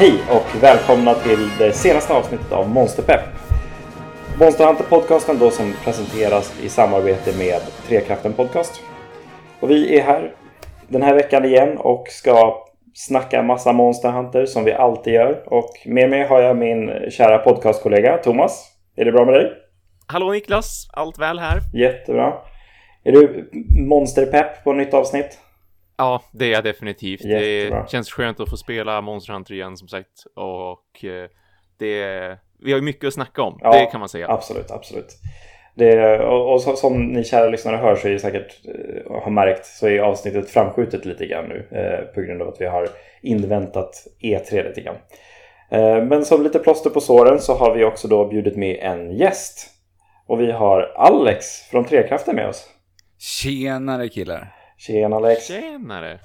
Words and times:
Hej 0.00 0.22
och 0.30 0.62
välkomna 0.62 1.14
till 1.14 1.48
det 1.58 1.72
senaste 1.72 2.12
avsnittet 2.12 2.52
av 2.52 2.68
Monsterpepp. 2.68 3.20
Monster 4.38 4.66
Hunter 4.66 4.84
podcasten 4.84 5.38
då 5.38 5.50
som 5.50 5.74
presenteras 5.84 6.60
i 6.62 6.68
samarbete 6.68 7.38
med 7.38 7.60
Trekraften 7.88 8.32
Podcast. 8.32 8.82
Och 9.60 9.70
vi 9.70 9.98
är 9.98 10.02
här 10.02 10.34
den 10.88 11.02
här 11.02 11.14
veckan 11.14 11.44
igen 11.44 11.78
och 11.78 12.08
ska 12.08 12.64
snacka 12.94 13.42
massa 13.42 13.72
Monster 13.72 14.10
Hunter 14.10 14.46
som 14.46 14.64
vi 14.64 14.72
alltid 14.72 15.12
gör. 15.12 15.42
Och 15.46 15.70
med 15.86 16.10
mig 16.10 16.26
har 16.26 16.40
jag 16.40 16.56
min 16.56 17.10
kära 17.10 17.38
podcastkollega 17.38 18.18
Thomas. 18.18 18.72
Är 18.96 19.04
det 19.04 19.12
bra 19.12 19.24
med 19.24 19.34
dig? 19.34 19.52
Hallå 20.06 20.30
Niklas, 20.32 20.88
allt 20.92 21.18
väl 21.18 21.38
här? 21.38 21.58
Jättebra. 21.74 22.32
Är 23.04 23.12
du 23.12 23.50
monsterpepp 23.88 24.64
på 24.64 24.72
nytt 24.72 24.94
avsnitt? 24.94 25.38
Ja, 26.00 26.22
det 26.32 26.44
är 26.44 26.50
jag 26.50 26.64
definitivt. 26.64 27.24
Jättebra. 27.24 27.82
Det 27.82 27.90
känns 27.90 28.10
skönt 28.10 28.40
att 28.40 28.50
få 28.50 28.56
spela 28.56 29.00
Monster 29.00 29.32
Hunter 29.32 29.54
igen 29.54 29.76
som 29.76 29.88
sagt. 29.88 30.24
Och 30.36 31.04
eh, 31.04 31.28
det... 31.78 32.38
Vi 32.62 32.72
har 32.72 32.78
ju 32.78 32.84
mycket 32.84 33.08
att 33.08 33.14
snacka 33.14 33.42
om, 33.42 33.58
Ja, 33.62 33.72
det 33.72 33.86
kan 33.86 34.00
man 34.00 34.08
säga. 34.08 34.28
Absolut, 34.28 34.70
absolut. 34.70 35.16
Det, 35.74 36.18
och, 36.18 36.52
och 36.52 36.78
som 36.78 37.02
ni 37.02 37.24
kära 37.24 37.48
lyssnare 37.48 37.76
hör 37.76 37.96
så 37.96 38.08
är 38.08 38.18
säkert 38.18 38.60
eh, 38.64 39.22
har 39.22 39.30
märkt 39.30 39.66
så 39.66 39.88
är 39.88 39.98
avsnittet 39.98 40.50
framskjutet 40.50 41.04
lite 41.04 41.26
grann 41.26 41.44
nu 41.48 41.68
eh, 41.70 42.14
på 42.14 42.20
grund 42.20 42.42
av 42.42 42.48
att 42.48 42.60
vi 42.60 42.66
har 42.66 42.88
inväntat 43.22 44.06
E3 44.22 44.68
lite 44.68 44.80
grann. 44.80 44.96
Eh, 45.70 46.04
men 46.04 46.24
som 46.24 46.42
lite 46.42 46.58
plåster 46.58 46.90
på 46.90 47.00
såren 47.00 47.38
så 47.38 47.54
har 47.54 47.74
vi 47.74 47.84
också 47.84 48.08
då 48.08 48.28
bjudit 48.28 48.56
med 48.56 48.76
en 48.76 49.16
gäst. 49.16 49.66
Och 50.26 50.40
vi 50.40 50.52
har 50.52 50.92
Alex 50.96 51.46
från 51.46 51.84
Trekraften 51.84 52.36
med 52.36 52.48
oss. 52.48 52.68
Tjenare 53.18 54.08
killar. 54.08 54.59
Tjena 54.80 55.16
Alex! 55.16 55.46
Tjenare! 55.46 56.18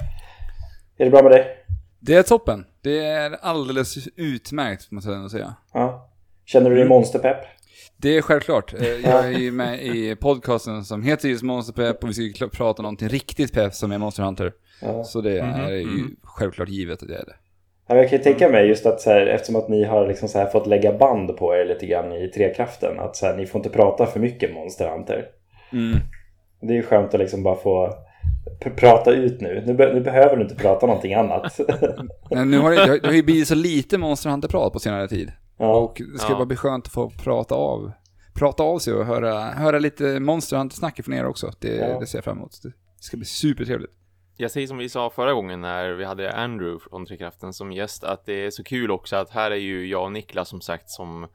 Är 0.97 1.05
det 1.05 1.11
bra 1.11 1.23
med 1.23 1.31
dig? 1.31 1.45
Det 1.99 2.13
är 2.13 2.23
toppen. 2.23 2.65
Det 2.81 2.99
är 3.05 3.37
alldeles 3.41 4.07
utmärkt, 4.15 4.91
måste 4.91 5.09
jag 5.09 5.17
ändå 5.17 5.29
säga. 5.29 5.55
Ja. 5.73 6.09
Känner 6.45 6.69
du 6.69 6.75
dig 6.75 6.85
monsterpepp? 6.85 7.37
Det 7.97 8.17
är 8.17 8.21
självklart. 8.21 8.73
Eh, 8.73 8.83
Jag 9.03 9.25
är 9.25 9.39
ju 9.39 9.51
med 9.51 9.83
i 9.83 10.15
podcasten 10.15 10.83
som 10.83 11.03
heter 11.03 11.29
just 11.29 11.43
Monster 11.43 11.73
Pep 11.73 12.03
och 12.03 12.09
vi 12.09 12.33
ska 12.33 12.47
prata 12.47 12.79
om 12.81 12.83
någonting 12.83 13.07
riktigt 13.09 13.53
pepp 13.53 13.73
som 13.73 13.91
är 13.91 13.97
Monster 13.97 14.23
Hunter. 14.23 14.53
Ja. 14.81 15.03
Så 15.03 15.21
det 15.21 15.43
Mhm, 15.43 15.53
är 15.65 15.71
ju 15.71 15.85
mhm. 15.85 16.15
självklart 16.23 16.69
givet 16.69 17.01
att 17.03 17.07
det 17.09 17.15
är 17.15 17.25
det. 17.25 17.35
Ja, 17.87 17.95
Jag 17.95 18.09
kan 18.09 18.17
ju 18.17 18.23
tänka 18.23 18.49
mig 18.49 18.67
just 18.67 18.85
att 18.85 19.01
så 19.01 19.09
här, 19.09 19.25
eftersom 19.27 19.55
att 19.55 19.69
ni 19.69 19.83
har 19.83 20.07
liksom 20.07 20.29
så 20.29 20.39
här 20.39 20.45
fått 20.47 20.67
lägga 20.67 20.97
band 20.97 21.37
på 21.37 21.55
er 21.55 21.65
lite 21.65 21.85
grann 21.85 22.11
i 22.11 22.27
Trekraften. 22.27 22.99
Att 22.99 23.15
så 23.15 23.25
här, 23.25 23.37
ni 23.37 23.45
får 23.45 23.59
inte 23.59 23.69
prata 23.69 24.05
för 24.05 24.19
mycket 24.19 24.53
Monster 24.53 24.89
Hunter. 24.89 25.25
Mm. 25.71 25.99
Det 26.61 26.73
är 26.73 26.77
ju 26.77 26.83
skönt 26.83 27.13
att 27.13 27.19
liksom 27.19 27.43
bara 27.43 27.55
få 27.55 27.93
prata 28.75 29.11
ut 29.11 29.41
nu. 29.41 29.63
Nu, 29.67 29.73
be- 29.73 29.93
nu 29.93 30.01
behöver 30.01 30.35
du 30.35 30.41
inte 30.43 30.55
prata 30.55 30.85
någonting 30.85 31.13
annat. 31.13 31.59
Men 32.31 32.51
nu 32.51 32.59
har 32.59 32.69
det, 32.69 32.75
det 32.75 32.81
har- 32.91 32.99
det 32.99 33.07
har 33.07 33.13
ju 33.13 33.23
blivit 33.23 33.47
så 33.47 33.55
lite 33.55 33.97
Monster 33.97 34.29
Hunter-prat 34.29 34.73
på 34.73 34.79
senare 34.79 35.07
tid. 35.07 35.31
ja. 35.57 35.75
Och 35.77 36.01
det 36.13 36.19
ska 36.19 36.31
Ja. 36.31 36.35
bara 36.35 36.45
bli 36.45 36.57
skönt 36.57 36.85
att 36.87 36.93
få 36.93 37.09
prata 37.09 37.55
av, 37.55 37.91
prata 38.33 38.63
av 38.63 38.79
sig 38.79 38.93
och 38.93 39.05
höra, 39.05 39.41
höra 39.41 39.79
lite 39.79 40.19
Monster 40.19 40.57
Hunter-snack 40.57 40.99
från 41.05 41.13
er 41.15 41.25
också. 41.25 41.51
Det, 41.59 41.75
Ja. 41.75 41.99
det 41.99 42.07
ser 42.07 42.17
jag 42.17 42.23
fram 42.25 42.37
emot. 42.37 42.59
Det 42.63 42.71
ska 42.99 43.17
bli 43.17 43.25
supertrevligt. 43.25 43.93
Jag 44.37 44.51
säger 44.51 44.67
som 44.67 44.77
vi 44.77 44.89
sa 44.89 45.09
förra 45.09 45.33
gången 45.33 45.61
när 45.61 45.89
vi 45.91 46.05
hade 46.05 46.33
Andrew 46.33 46.79
från 46.89 47.05
Trekraften 47.05 47.53
som 47.53 47.71
gäst 47.71 48.03
att 48.03 48.25
det 48.25 48.45
är 48.45 48.49
så 48.49 48.63
kul 48.63 48.91
också 48.91 49.15
att 49.15 49.29
här 49.29 49.51
är 49.51 49.55
ju 49.55 49.87
jag 49.87 50.03
och 50.03 50.11
Niklas 50.11 50.49
som 50.49 50.61
sagt 50.61 50.89
som 50.89 51.27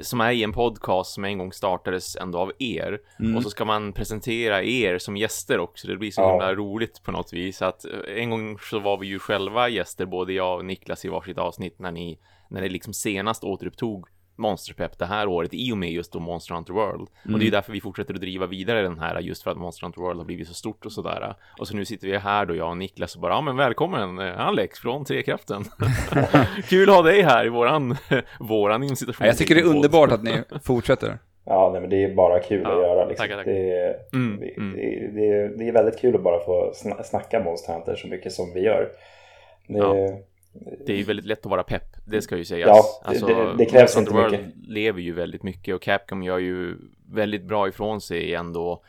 som 0.00 0.20
är 0.20 0.32
i 0.32 0.42
en 0.42 0.52
podcast 0.52 1.12
som 1.14 1.24
en 1.24 1.38
gång 1.38 1.52
startades 1.52 2.16
ändå 2.16 2.38
av 2.38 2.52
er 2.58 2.98
Mm. 3.20 3.36
och 3.36 3.42
så 3.42 3.50
ska 3.50 3.64
man 3.64 3.92
presentera 3.92 4.62
er 4.62 4.98
som 4.98 5.16
gäster 5.16 5.58
också. 5.58 5.86
Det 5.88 5.96
blir 5.96 6.10
så 6.10 6.20
Ja. 6.20 6.30
himla 6.30 6.54
roligt 6.54 7.02
på 7.02 7.12
något 7.12 7.32
vis 7.32 7.62
att 7.62 7.84
eh, 7.84 7.90
en 8.22 8.30
gång 8.30 8.58
så 8.58 8.78
var 8.78 8.98
vi 8.98 9.06
ju 9.06 9.18
själva 9.18 9.68
gäster, 9.68 10.06
både 10.06 10.32
jag 10.32 10.56
och 10.58 10.64
Niklas 10.64 11.04
i 11.04 11.08
varsitt 11.08 11.38
avsnitt 11.38 11.78
när 11.78 11.92
ni 11.92 12.18
när 12.50 12.60
det 12.62 12.68
liksom 12.68 12.92
senast 12.94 13.44
återupptog 13.44 14.06
Monsterpepp 14.36 14.98
det 14.98 15.06
här 15.06 15.26
året 15.28 15.50
i 15.54 15.72
och 15.72 15.78
med 15.78 15.90
just 15.90 16.12
då 16.12 16.18
Monster 16.18 16.54
Hunter 16.54 16.72
World. 16.72 17.08
Och 17.32 17.38
det 17.38 17.42
är 17.42 17.44
ju 17.44 17.50
därför 17.50 17.72
vi 17.72 17.80
fortsätter 17.80 18.14
att 18.14 18.20
driva 18.20 18.46
vidare 18.46 18.82
den 18.82 18.98
här 18.98 19.20
just 19.20 19.42
för 19.42 19.50
att 19.50 19.56
Monster 19.56 19.86
Hunter 19.86 20.00
World 20.00 20.18
har 20.20 20.24
blivit 20.24 20.48
så 20.48 20.54
stort 20.54 20.86
och 20.86 20.92
sådär. 20.92 21.34
Och 21.58 21.68
så 21.68 21.76
nu 21.76 21.84
sitter 21.84 22.06
vi 22.08 22.18
här 22.18 22.46
då, 22.46 22.56
jag 22.56 22.68
och 22.70 22.76
Niklas 22.76 23.14
och 23.14 23.20
bara, 23.20 23.32
ja 23.32 23.40
men 23.40 23.56
välkommen 23.56 24.18
eh, 24.18 24.40
Alex 24.46 24.78
från 24.78 25.04
Trekraften. 25.04 25.64
Kul 26.68 26.88
att 26.90 26.94
ha 26.96 27.02
dig 27.02 27.22
här 27.22 27.46
i 27.46 27.48
våran, 27.48 27.96
våran 28.40 28.82
Ja, 28.82 29.26
Jag 29.26 29.36
tycker 29.38 29.54
det 29.54 29.60
är 29.60 29.64
underbart 29.64 30.12
att 30.12 30.22
ni 30.22 30.42
fortsätter. 30.64 31.18
ja, 31.44 31.70
nej, 31.72 31.80
men 31.80 31.90
det 31.90 32.04
är 32.04 32.14
bara 32.14 32.38
kul 32.40 32.60
Ja, 32.64 32.70
att 32.72 32.82
göra. 32.82 33.04
Liksom. 33.08 33.24
tackar, 33.24 33.36
tackar. 33.36 33.52
Det, 33.52 33.70
är, 33.78 33.94
Mm, 34.12 34.40
det, 34.40 34.56
mm. 34.56 34.72
det, 34.76 35.20
det, 35.20 35.28
är- 35.28 35.48
det 35.58 35.68
är 35.68 35.72
väldigt 35.72 36.00
kul 36.00 36.14
att 36.16 36.22
bara 36.22 36.44
få 36.44 36.72
sna- 36.74 37.02
snacka 37.02 37.40
Monster 37.40 37.72
Hunter 37.72 37.94
så 37.96 38.06
mycket 38.08 38.32
som 38.32 38.52
vi 38.54 38.60
gör. 38.60 38.88
Det, 39.68 39.78
Ja. 39.78 39.94
Det 40.86 40.92
är 40.92 40.96
ju 40.96 41.02
väldigt 41.02 41.26
lätt 41.26 41.46
att 41.46 41.50
vara 41.50 41.62
pepp, 41.62 41.96
det 42.04 42.22
ska 42.22 42.36
ju 42.36 42.44
sägas. 42.44 42.68
Ja, 42.68 42.82
det- 43.02 43.08
alltså, 43.08 43.26
det- 43.26 43.54
det 43.58 43.64
krävs 43.66 43.96
inte 43.96 44.14
mycket. 44.14 44.40
World 44.40 44.52
lever 44.68 45.00
ju 45.00 45.12
väldigt 45.12 45.42
mycket 45.42 45.74
och 45.74 45.82
Capcom 45.82 46.22
gör 46.22 46.38
ju 46.38 46.76
väldigt 47.12 47.42
bra 47.44 47.68
ifrån 47.68 48.00
sig 48.00 48.34
ändå. 48.34 48.82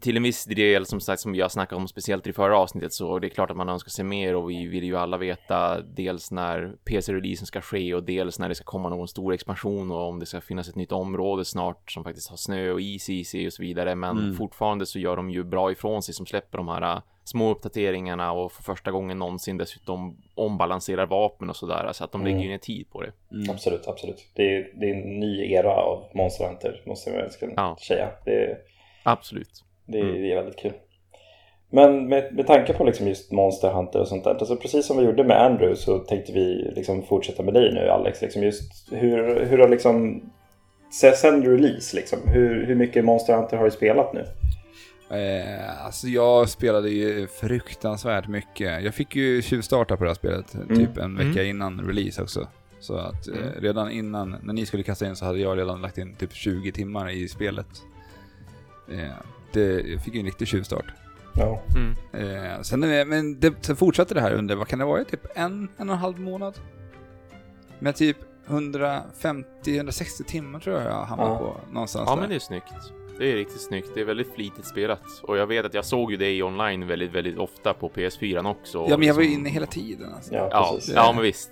Till 0.00 0.16
en 0.16 0.22
viss 0.22 0.44
del, 0.44 0.86
som 0.86 1.00
sagt, 1.00 1.20
som 1.20 1.32
vi 1.32 1.40
har 1.40 1.48
snackat 1.48 1.76
om 1.76 1.88
speciellt 1.88 2.26
i 2.26 2.32
förra 2.32 2.58
avsnittet, 2.58 2.92
så 2.92 3.18
det 3.18 3.26
är 3.26 3.28
klart 3.28 3.50
att 3.50 3.56
man 3.56 3.68
önskar 3.68 3.90
sig 3.90 4.04
mer 4.04 4.34
och 4.36 4.50
vi 4.50 4.66
vill 4.66 4.84
ju 4.84 4.96
alla 4.96 5.16
veta 5.18 5.80
dels 5.80 6.30
när 6.30 6.76
PC-releasen 6.84 7.46
ska 7.46 7.60
ske 7.60 7.94
och 7.94 8.02
dels 8.02 8.38
när 8.38 8.48
det 8.48 8.54
ska 8.54 8.64
komma 8.64 8.88
någon 8.88 9.08
stor 9.08 9.32
expansion 9.34 9.90
och 9.90 10.08
om 10.08 10.18
det 10.18 10.26
ska 10.26 10.40
finnas 10.40 10.68
ett 10.68 10.76
nytt 10.76 10.92
område 10.92 11.44
snart 11.44 11.90
som 11.92 12.04
faktiskt 12.04 12.30
har 12.30 12.36
snö 12.36 12.70
och 12.70 12.80
is 12.80 13.10
i 13.10 13.24
sig 13.24 13.46
och 13.46 13.52
så 13.52 13.62
vidare. 13.62 13.94
Men 13.94 14.18
Mm. 14.18 14.34
fortfarande 14.36 14.86
så 14.86 14.98
gör 14.98 15.16
de 15.16 15.30
ju 15.30 15.44
bra 15.44 15.72
ifrån 15.72 16.02
sig 16.02 16.14
som 16.14 16.26
släpper 16.26 16.58
de 16.58 16.68
här 16.68 17.02
små 17.28 17.50
uppdateringarna 17.50 18.32
och 18.32 18.52
för 18.52 18.62
första 18.62 18.90
gången 18.90 19.18
någonsin 19.18 19.58
dessutom 19.58 20.16
ombalanserar 20.34 21.06
vapen 21.06 21.50
och 21.50 21.56
sådär 21.56 21.88
så 21.92 22.04
att 22.04 22.12
de 22.12 22.20
Mm. 22.20 22.32
lägger 22.32 22.44
ju 22.44 22.50
ner 22.50 22.58
tid 22.58 22.86
på 22.90 23.02
det. 23.02 23.12
Absolut, 23.50 23.88
absolut. 23.88 24.26
Det 24.34 24.42
är, 24.56 24.70
det 24.80 24.90
är 24.90 24.94
en 24.94 25.20
ny 25.20 25.52
era 25.52 25.70
av 25.76 26.04
Monster 26.14 26.46
Hunter, 26.48 26.82
måste 26.86 27.10
jag 27.10 27.32
ska 27.32 27.48
Ja. 27.56 27.76
säga. 27.88 28.08
Det, 28.24 28.56
Absolut. 29.02 29.64
det, 29.86 30.00
Mm. 30.00 30.14
det 30.22 30.32
är 30.32 30.36
väldigt 30.36 30.56
kul. 30.58 30.72
Men 31.70 32.08
med, 32.08 32.34
med 32.34 32.46
tanke 32.46 32.72
på 32.72 32.84
liksom 32.84 33.08
just 33.08 33.32
Monster 33.32 33.70
Hunter 33.70 34.00
och 34.00 34.08
sånt 34.08 34.24
där, 34.24 34.30
alltså 34.30 34.56
precis 34.56 34.86
som 34.86 34.96
vi 34.98 35.04
gjorde 35.04 35.24
med 35.24 35.42
Andrew 35.42 35.76
så 35.76 35.98
tänkte 35.98 36.32
vi 36.32 36.72
liksom 36.76 37.02
fortsätta 37.02 37.42
med 37.42 37.54
dig 37.54 37.72
nu 37.74 37.88
Alex. 37.88 38.22
Liksom 38.22 38.42
just 38.42 38.92
hur, 38.92 39.44
hur 39.44 39.58
har 39.58 39.68
liksom, 39.68 40.22
se- 40.92 41.12
sen 41.16 41.44
release 41.46 41.96
liksom, 41.96 42.18
hur, 42.28 42.66
hur 42.66 42.74
mycket 42.74 43.04
Monster 43.04 43.34
Hunter 43.36 43.56
har 43.56 43.64
du 43.64 43.70
spelat 43.70 44.12
nu? 44.12 44.24
Eh, 45.10 45.84
alltså 45.86 46.06
jag 46.08 46.48
spelade 46.48 46.90
ju 46.90 47.26
fruktansvärt 47.26 48.28
mycket. 48.28 48.82
Jag 48.84 48.94
fick 48.94 49.16
ju 49.16 49.42
tjuvstarta 49.42 49.96
på 49.96 50.04
det 50.04 50.10
här 50.10 50.14
spelet 50.14 50.54
Mm. 50.54 50.68
typ 50.76 50.96
en 50.98 51.16
vecka 51.16 51.40
Mm. 51.42 51.46
innan 51.46 51.80
release 51.80 52.22
också. 52.22 52.48
Så 52.80 52.96
att 52.96 53.28
eh, 53.28 53.34
Mm. 53.36 53.48
redan 53.60 53.90
innan, 53.90 54.36
när 54.42 54.54
ni 54.54 54.66
skulle 54.66 54.82
kasta 54.82 55.06
in 55.06 55.16
så 55.16 55.24
hade 55.24 55.38
jag 55.38 55.58
redan 55.58 55.80
lagt 55.82 55.98
in 55.98 56.14
typ 56.14 56.32
20 56.32 56.72
timmar 56.72 57.10
i 57.10 57.28
spelet. 57.28 57.66
Eh, 58.90 59.08
det, 59.52 59.80
jag 59.80 60.02
fick 60.04 60.14
ju 60.14 60.20
en 60.20 60.26
riktig 60.26 60.48
tjuvstart. 60.48 60.84
Ja, 61.34 61.62
Mm. 61.76 61.94
Eh, 62.52 62.60
sen, 62.62 62.82
eh, 62.84 63.04
men 63.04 63.40
det, 63.40 63.54
sen 63.60 63.76
fortsatte 63.76 64.14
det 64.14 64.20
här 64.20 64.32
under, 64.32 64.56
vad 64.56 64.68
kan 64.68 64.78
det 64.78 64.84
vara, 64.84 65.04
typ 65.04 65.26
en, 65.34 65.68
en 65.76 65.88
och 65.90 65.94
en 65.94 66.00
halv 66.00 66.20
månad? 66.20 66.54
Med 67.78 67.96
typ 67.96 68.16
150-160 68.46 70.24
timmar 70.26 70.60
tror 70.60 70.76
jag 70.76 70.84
jag 70.86 71.04
hamnade 71.04 71.30
Ja. 71.30 71.38
på 71.38 71.60
någonstans 71.72 72.04
Ja, 72.08 72.14
där. 72.14 72.20
men 72.20 72.30
det 72.30 72.36
är 72.36 72.40
snyggt. 72.40 72.72
Det 73.18 73.32
är 73.32 73.36
riktigt 73.36 73.60
snyggt. 73.60 73.88
Det 73.94 74.00
är 74.00 74.04
väldigt 74.04 74.34
flitigt 74.34 74.66
spelat. 74.66 75.02
Och 75.22 75.36
jag 75.38 75.46
vet 75.46 75.66
att 75.66 75.74
jag 75.74 75.84
såg 75.84 76.10
ju 76.10 76.16
dig 76.16 76.42
online 76.42 76.86
väldigt, 76.86 77.12
väldigt 77.14 77.38
ofta 77.38 77.74
på 77.74 77.88
PS4 77.88 78.50
också. 78.50 78.86
Ja, 78.90 78.96
men 78.96 79.08
jag 79.08 79.14
var 79.14 79.22
ju 79.22 79.28
liksom- 79.28 79.40
inne 79.40 79.50
hela 79.54 79.66
tiden 79.66 80.12
alltså. 80.14 80.34
ja, 80.34 80.48
Ja, 80.52 80.78
ja, 80.94 81.12
men 81.12 81.22
visst. 81.22 81.50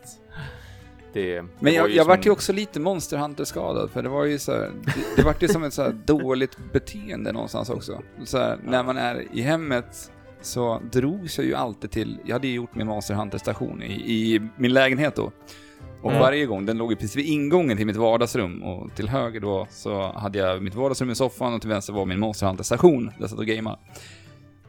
Det, 1.12 1.42
Men 1.42 1.50
det 1.60 1.72
jag, 1.72 1.82
var 1.82 1.88
jag 1.88 1.98
som- 1.98 2.08
vart 2.08 2.26
ju 2.26 2.30
också 2.30 2.52
lite 2.52 2.80
Monster 2.80 3.16
Hunter-skadad, 3.16 3.90
för 3.90 4.02
det 4.02 4.08
var 4.08 4.24
ju 4.24 4.38
så 4.38 4.52
här, 4.52 4.70
det, 4.84 4.92
det 5.16 5.22
vart 5.22 5.42
ju 5.42 5.48
som 5.48 5.62
ett 5.62 5.74
så 5.74 5.82
här 5.82 5.92
dåligt 6.04 6.56
beteende 6.72 7.32
någonstans 7.32 7.70
också. 7.70 8.02
Så 8.24 8.38
här, 8.38 8.58
när 8.64 8.82
man 8.84 8.96
är 8.96 9.24
i 9.32 9.40
hemmet 9.40 10.10
så 10.42 10.80
drogs 10.92 11.38
jag 11.38 11.46
ju 11.46 11.54
alltid 11.54 11.90
till, 11.90 12.18
jag 12.24 12.32
hade 12.32 12.46
ju 12.48 12.54
gjort 12.54 12.74
min 12.74 12.86
Monster 12.86 13.14
Hunter-station 13.14 13.82
i, 13.82 13.92
i 13.94 14.40
min 14.56 14.72
lägenhet 14.72 15.14
då. 15.16 15.32
Och 16.02 16.10
Mm. 16.10 16.22
varje 16.22 16.46
gång, 16.46 16.66
den 16.66 16.78
låg 16.78 16.90
ju 16.92 16.96
precis 16.96 17.16
vid 17.16 17.26
ingången 17.26 17.76
till 17.76 17.86
mitt 17.86 17.96
vardagsrum 17.96 18.62
och 18.62 18.94
till 18.94 19.08
höger 19.08 19.40
då 19.40 19.66
så 19.70 20.12
hade 20.12 20.38
jag 20.38 20.62
mitt 20.62 20.74
vardagsrum 20.74 21.10
i 21.10 21.14
soffan 21.14 21.54
och 21.54 21.60
till 21.60 21.70
vänster 21.70 21.92
var 21.92 22.06
min 22.06 22.18
Monster 22.18 22.46
Hunter-station 22.46 23.06
där 23.06 23.14
jag 23.20 23.30
satt 23.30 23.38
och 23.38 23.46
gameade. 23.46 23.78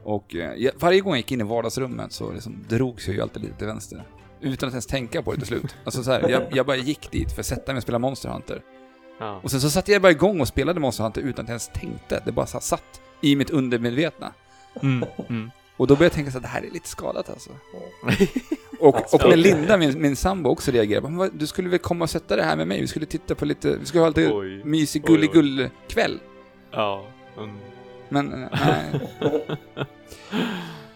Och 0.03 0.35
eh, 0.35 0.53
jag, 0.57 0.71
varje 0.79 0.99
gång 1.01 1.11
jag 1.11 1.17
gick 1.17 1.31
in 1.31 1.41
i 1.41 1.43
vardagsrummet 1.43 2.11
så 2.11 2.31
liksom 2.31 2.55
drogs 2.69 3.07
jag 3.07 3.15
ju 3.15 3.21
alltid 3.21 3.41
lite 3.43 3.57
till 3.57 3.67
vänster. 3.67 4.03
Utan 4.41 4.67
att 4.67 4.73
ens 4.73 4.85
tänka 4.87 5.21
på 5.21 5.31
det 5.31 5.37
till 5.37 5.47
slut. 5.47 5.75
Alltså 5.83 6.03
så 6.03 6.11
här, 6.11 6.29
jag, 6.29 6.43
jag 6.51 6.65
bara 6.65 6.77
gick 6.77 7.11
dit 7.11 7.31
för 7.31 7.39
att 7.39 7.45
sätta 7.45 7.71
mig 7.73 7.77
och 7.77 7.83
spela 7.83 7.99
Monster 7.99 8.29
Hunter. 8.29 8.61
Ja. 9.19 9.39
Och 9.43 9.51
sen 9.51 9.61
så 9.61 9.69
satte 9.69 9.91
jag 9.91 10.01
bara 10.01 10.11
igång 10.11 10.41
och 10.41 10.47
spelade 10.47 10.79
Monster 10.79 11.03
Hunter 11.03 11.21
utan 11.21 11.45
att 11.45 11.49
jag 11.49 11.53
ens 11.53 11.67
tänkte. 11.73 12.21
Det 12.25 12.31
bara 12.31 12.45
satt 12.45 13.01
i 13.21 13.35
mitt 13.35 13.49
undermedvetna. 13.49 14.33
Mm, 14.81 15.07
mm. 15.29 15.51
Och 15.77 15.87
då 15.87 15.95
började 15.95 16.05
jag 16.05 16.11
tänka 16.13 16.31
så 16.31 16.37
här, 16.37 16.41
det 16.41 16.47
här 16.47 16.61
är 16.61 16.71
lite 16.71 16.87
skadat 16.89 17.29
alltså. 17.29 17.49
Och, 18.79 19.13
och 19.13 19.29
när 19.29 19.35
Linda, 19.35 19.77
min, 19.77 20.01
min 20.01 20.15
sambo, 20.15 20.49
också 20.49 20.71
reagerade, 20.71 21.01
bara, 21.01 21.09
"Men 21.09 21.17
vad, 21.17 21.33
du 21.33 21.47
skulle 21.47 21.69
väl 21.69 21.79
komma 21.79 22.03
och 22.03 22.09
sätta 22.09 22.35
det 22.35 22.43
här 22.43 22.55
med 22.55 22.67
mig? 22.67 22.81
Vi 22.81 22.87
skulle 22.87 23.05
titta 23.05 23.35
på 23.35 23.45
lite, 23.45 23.77
vi 23.77 23.85
skulle 23.85 24.01
ha 24.03 24.07
lite 24.07 24.31
Oj. 24.33 24.63
mysig 24.63 25.03
gulligull-kväll. 25.05 26.19
Ja. 26.71 27.03
Mm. 27.37 27.55
Men 28.09 28.33
eh, 28.43 28.49
nej. 28.51 29.09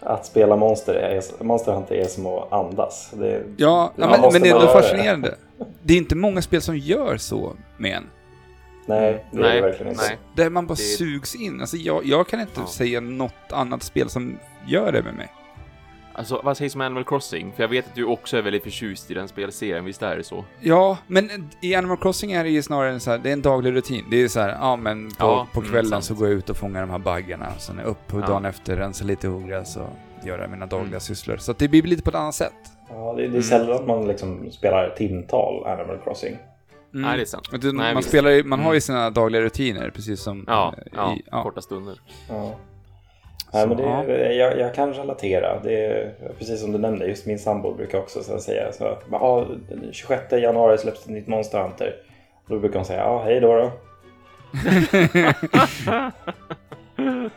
att 0.00 0.26
spela 0.26 0.56
Monster, 0.56 0.94
är, 0.94 1.44
Monster 1.44 1.72
Hunter 1.72 1.94
är 1.94 2.04
som 2.06 2.26
att 2.26 2.52
andas. 2.52 3.10
Det, 3.12 3.42
Ja, 3.56 3.92
men, 3.96 4.10
men 4.10 4.42
det 4.42 4.48
är 4.48 4.54
ändå 4.54 4.66
det. 4.66 4.72
fascinerande. 4.72 5.34
Det 5.82 5.94
är 5.94 5.98
inte 5.98 6.14
många 6.14 6.42
spel 6.42 6.62
som 6.62 6.78
gör 6.78 7.16
så 7.16 7.52
med 7.76 7.96
en. 7.96 8.04
Nej, 9.00 9.24
det 9.30 9.38
är 9.38 9.42
Nej, 9.42 9.54
det 9.54 9.60
verkligen 9.66 9.92
inte. 9.92 10.04
nej. 10.08 10.18
Där 10.34 10.50
man 10.50 10.66
bara 10.66 10.74
Det- 10.74 10.80
sugs 10.80 11.34
in. 11.34 11.60
Alltså 11.60 11.76
jag, 11.76 12.04
jag 12.04 12.28
kan 12.28 12.40
inte 12.40 12.52
Ja. 12.60 12.66
säga 12.66 13.00
något 13.00 13.32
annat 13.52 13.82
spel 13.82 14.08
som 14.08 14.38
gör 14.66 14.92
det 14.92 15.02
med 15.02 15.14
mig. 15.14 15.28
Alltså, 16.14 16.40
vad 16.44 16.56
sägs 16.56 16.74
om 16.74 16.80
Animal 16.80 17.04
Crossing? 17.04 17.52
För 17.56 17.62
jag 17.62 17.68
vet 17.68 17.86
att 17.88 17.94
du 17.94 18.04
också 18.04 18.36
är 18.36 18.42
väldigt 18.42 18.62
förtjust 18.62 19.10
i 19.10 19.14
den 19.14 19.28
spelserien, 19.28 19.84
visst 19.84 20.02
är 20.02 20.16
det 20.16 20.24
så? 20.24 20.44
Ja, 20.60 20.98
men 21.06 21.50
i 21.62 21.74
Animal 21.74 21.96
Crossing 21.96 22.32
är 22.32 22.44
det 22.44 22.50
ju 22.50 22.62
snarare 22.62 22.90
en 22.90 23.00
så 23.00 23.10
här, 23.10 23.18
det 23.18 23.28
är 23.28 23.32
en 23.32 23.42
daglig 23.42 23.72
rutin. 23.74 24.04
Det 24.10 24.16
är 24.22 24.28
så 24.28 24.40
här, 24.40 24.48
ja 24.48 24.76
men 24.76 25.08
på, 25.08 25.14
Ja, 25.18 25.46
på 25.52 25.60
mm, 25.60 25.72
kvällen 25.72 25.90
sant. 25.90 26.04
så 26.04 26.14
går 26.14 26.28
jag 26.28 26.36
ut 26.38 26.50
och 26.50 26.56
fångar 26.56 26.80
de 26.80 26.90
här 26.90 26.98
baggarna. 26.98 27.46
Sen 27.58 27.78
är 27.78 27.82
jag 27.82 27.90
upp 27.90 28.06
på 28.06 28.20
Ja. 28.20 28.26
dagen 28.26 28.44
efter, 28.44 28.76
rensa 28.76 29.04
lite 29.04 29.28
ogräs 29.28 29.76
och 29.76 29.88
göra 30.26 30.48
mina 30.48 30.66
dagliga 30.66 30.88
Mm. 30.88 31.00
sysslor. 31.00 31.36
Så 31.36 31.50
att 31.50 31.58
det 31.58 31.68
blir 31.68 31.82
lite 31.82 32.02
på 32.02 32.10
ett 32.10 32.16
annat 32.16 32.34
sätt. 32.34 32.52
Ja, 32.88 33.12
det, 33.12 33.22
det 33.22 33.24
är 33.24 33.28
Mm. 33.28 33.42
sällan 33.42 33.86
man 33.86 34.06
liksom 34.08 34.50
spelar 34.50 34.94
timtal 34.96 35.66
Animal 35.66 35.98
Crossing. 36.04 36.36
Mm. 36.94 37.02
Nej, 37.08 37.16
det 37.16 37.22
är 37.22 37.26
sant. 37.26 37.48
Det, 37.50 37.58
Nej, 37.72 37.72
man 37.72 37.96
visst. 37.96 38.08
spelar 38.08 38.30
ju, 38.30 38.44
man 38.44 38.58
har 38.60 38.66
ju 38.72 38.76
Mm. 38.76 38.80
sina 38.80 39.10
dagliga 39.10 39.42
rutiner, 39.42 39.90
precis 39.90 40.20
som 40.20 40.44
Ja, 40.46 40.74
eh, 40.78 40.82
ja, 40.96 41.14
i, 41.14 41.22
ja. 41.30 41.42
korta 41.42 41.62
stunder. 41.62 42.00
Ja. 42.28 42.54
Nej, 43.52 43.66
men 43.68 43.76
det, 43.76 43.82
ja. 43.82 44.04
jag, 44.14 44.58
jag 44.58 44.74
kan 44.74 44.92
relatera. 44.94 45.60
Det 45.62 45.84
är, 45.86 46.14
precis 46.38 46.60
som 46.60 46.72
du 46.72 46.78
nämnde, 46.78 47.06
just 47.06 47.26
min 47.26 47.38
sambo 47.38 47.74
brukar 47.74 47.98
också 47.98 48.22
så 48.22 48.34
att 48.34 48.42
säga 48.42 48.72
så 48.72 48.98
ja, 49.10 49.46
den 49.68 49.92
26 49.92 50.32
januari 50.32 50.78
släpps 50.78 51.00
ett 51.04 51.10
nytt 51.10 51.26
Monster 51.26 51.62
Hunter. 51.62 51.94
Då 52.48 52.58
brukar 52.58 52.76
hon 52.78 52.84
säga 52.86 53.00
ja, 53.00 53.22
hej 53.24 53.40
då 53.40 53.54
då. 53.56 53.72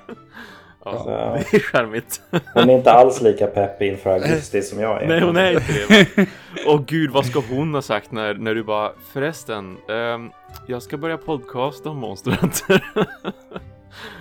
Ja, 0.85 0.97
Så, 1.03 1.09
det 1.51 1.57
är 1.57 1.59
charmigt. 1.59 2.21
hon 2.53 2.69
är 2.69 2.73
inte 2.77 2.91
alls 2.91 3.21
lika 3.21 3.47
pepp 3.47 3.81
inför 3.81 4.09
augusti 4.09 4.61
som 4.61 4.79
jag 4.79 5.03
är. 5.03 5.07
Nej, 5.07 5.21
hon 5.21 5.37
är 5.37 5.51
inte 5.51 5.73
det. 6.15 6.27
Åh 6.67 6.81
gud, 6.87 7.11
vad 7.11 7.25
ska 7.25 7.39
hon 7.49 7.73
ha 7.73 7.81
sagt 7.81 8.11
när, 8.11 8.33
när 8.33 8.55
du 8.55 8.63
bara 8.63 8.91
förresten, 9.13 9.77
ehm, 9.89 10.29
jag 10.67 10.81
ska 10.83 10.97
börja 10.97 11.17
podcast 11.17 11.85
om 11.85 11.97
Monster 11.97 12.31
Hunter. 12.31 12.85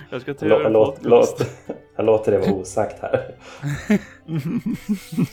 jag 0.09 0.21
ska 0.21 0.33
ta 0.33 0.45
låt, 0.45 0.63
podcast. 1.03 1.39
låt, 1.39 1.47
jag 1.95 2.05
låter 2.05 2.31
det 2.31 2.37
vara 2.37 2.51
osagt 2.53 2.95
här. 3.01 3.35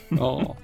Ja. 0.09 0.57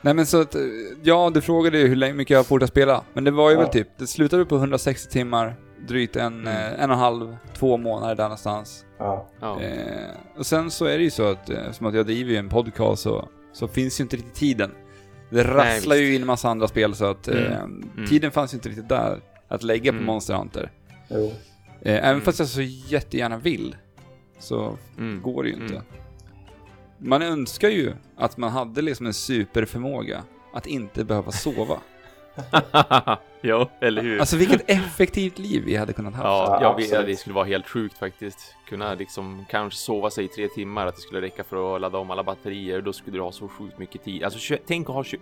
Nej 0.00 0.14
men 0.14 0.26
så 0.26 0.40
att, 0.40 0.56
ja 1.02 1.30
du 1.34 1.40
frågade 1.40 1.78
ju 1.78 1.88
hur 1.88 1.96
länge 1.96 2.14
mycket 2.14 2.34
jag 2.34 2.46
fortsatt 2.46 2.70
spela. 2.70 3.02
Men 3.12 3.24
det 3.24 3.30
var 3.30 3.50
ju 3.50 3.56
Ja. 3.56 3.60
väl 3.60 3.70
typ, 3.70 3.88
det 3.96 4.06
slutade 4.06 4.44
på 4.44 4.56
160 4.56 5.12
timmar, 5.12 5.54
drygt 5.86 6.16
en, 6.16 6.34
Mm. 6.40 6.46
eh, 6.48 6.82
en 6.84 6.90
och 6.90 6.94
en 6.96 7.00
halv, 7.02 7.36
två 7.54 7.76
månader 7.76 8.14
där 8.14 8.24
någonstans. 8.24 8.84
Ja, 8.98 9.28
Ja. 9.40 9.60
Eh, 9.60 10.10
och 10.36 10.46
sen 10.46 10.70
så 10.70 10.84
är 10.84 10.98
det 10.98 11.04
ju 11.04 11.10
så 11.10 11.30
att, 11.30 11.50
eh, 11.50 11.70
som 11.72 11.86
att 11.86 11.94
jag 11.94 12.06
driver 12.06 12.30
ju 12.30 12.36
en 12.36 12.48
podcast 12.48 13.02
så, 13.02 13.28
så 13.52 13.68
finns 13.68 14.00
ju 14.00 14.02
inte 14.02 14.16
riktigt 14.16 14.34
tiden. 14.34 14.70
Det 15.30 15.42
rasslar 15.44 15.96
visst. 15.96 16.08
ju 16.08 16.14
in 16.14 16.20
en 16.20 16.26
massa 16.26 16.48
andra 16.48 16.68
spel 16.68 16.94
så 16.94 17.04
att 17.04 17.28
eh, 17.28 17.56
Mm. 17.62 18.06
tiden 18.08 18.30
fanns 18.30 18.52
ju 18.52 18.56
inte 18.56 18.68
riktigt 18.68 18.88
där 18.88 19.20
att 19.48 19.62
lägga 19.62 19.92
på 19.92 19.96
Mm. 19.96 20.06
Monster 20.06 20.34
Hunter. 20.34 20.70
jo. 21.08 21.32
Eh, 21.82 21.94
även 21.98 22.10
Mm. 22.10 22.20
fast 22.20 22.38
jag 22.38 22.48
så 22.48 22.62
jättegärna 22.62 23.38
vill, 23.38 23.76
så 24.38 24.76
Mm. 24.98 25.22
går 25.22 25.42
det 25.42 25.48
ju 25.48 25.54
inte. 25.54 25.74
Mm. 25.74 25.84
Man 26.98 27.22
önskar 27.22 27.68
ju 27.68 27.92
att 28.16 28.36
man 28.36 28.50
hade 28.50 28.82
liksom 28.82 29.06
en 29.06 29.14
superförmåga 29.14 30.22
att 30.54 30.66
inte 30.66 31.04
behöva 31.04 31.32
sova. 31.32 31.78
ja, 33.40 33.70
eller 33.80 34.02
hur? 34.02 34.20
Alltså 34.20 34.36
vilket 34.36 34.70
effektivt 34.70 35.38
liv 35.38 35.62
vi 35.66 35.76
hade 35.76 35.92
kunnat 35.92 36.14
ha. 36.14 36.22
Ja, 36.24 36.58
Ja, 36.60 36.62
jag 36.62 36.76
vet, 36.76 37.06
det 37.06 37.16
skulle 37.16 37.34
vara 37.34 37.44
helt 37.44 37.68
sjukt 37.68 37.98
faktiskt. 37.98 38.54
Kunna 38.68 38.94
liksom 38.94 39.44
kanske 39.50 39.78
sova 39.78 40.10
sig 40.10 40.24
i 40.24 40.28
tre 40.28 40.48
timmar, 40.48 40.86
att 40.86 40.94
det 40.94 41.00
skulle 41.00 41.20
räcka 41.20 41.44
för 41.44 41.74
att 41.74 41.80
ladda 41.80 41.98
om 41.98 42.10
alla 42.10 42.22
batterier. 42.22 42.80
Då 42.80 42.92
skulle 42.92 43.16
du 43.16 43.22
ha 43.22 43.32
så 43.32 43.48
sjukt 43.48 43.78
mycket 43.78 44.04
tid. 44.04 44.24
Alltså 44.24 44.56
tänk 44.66 44.88
att 44.88 44.94
ha 44.94 45.04
21 45.04 45.20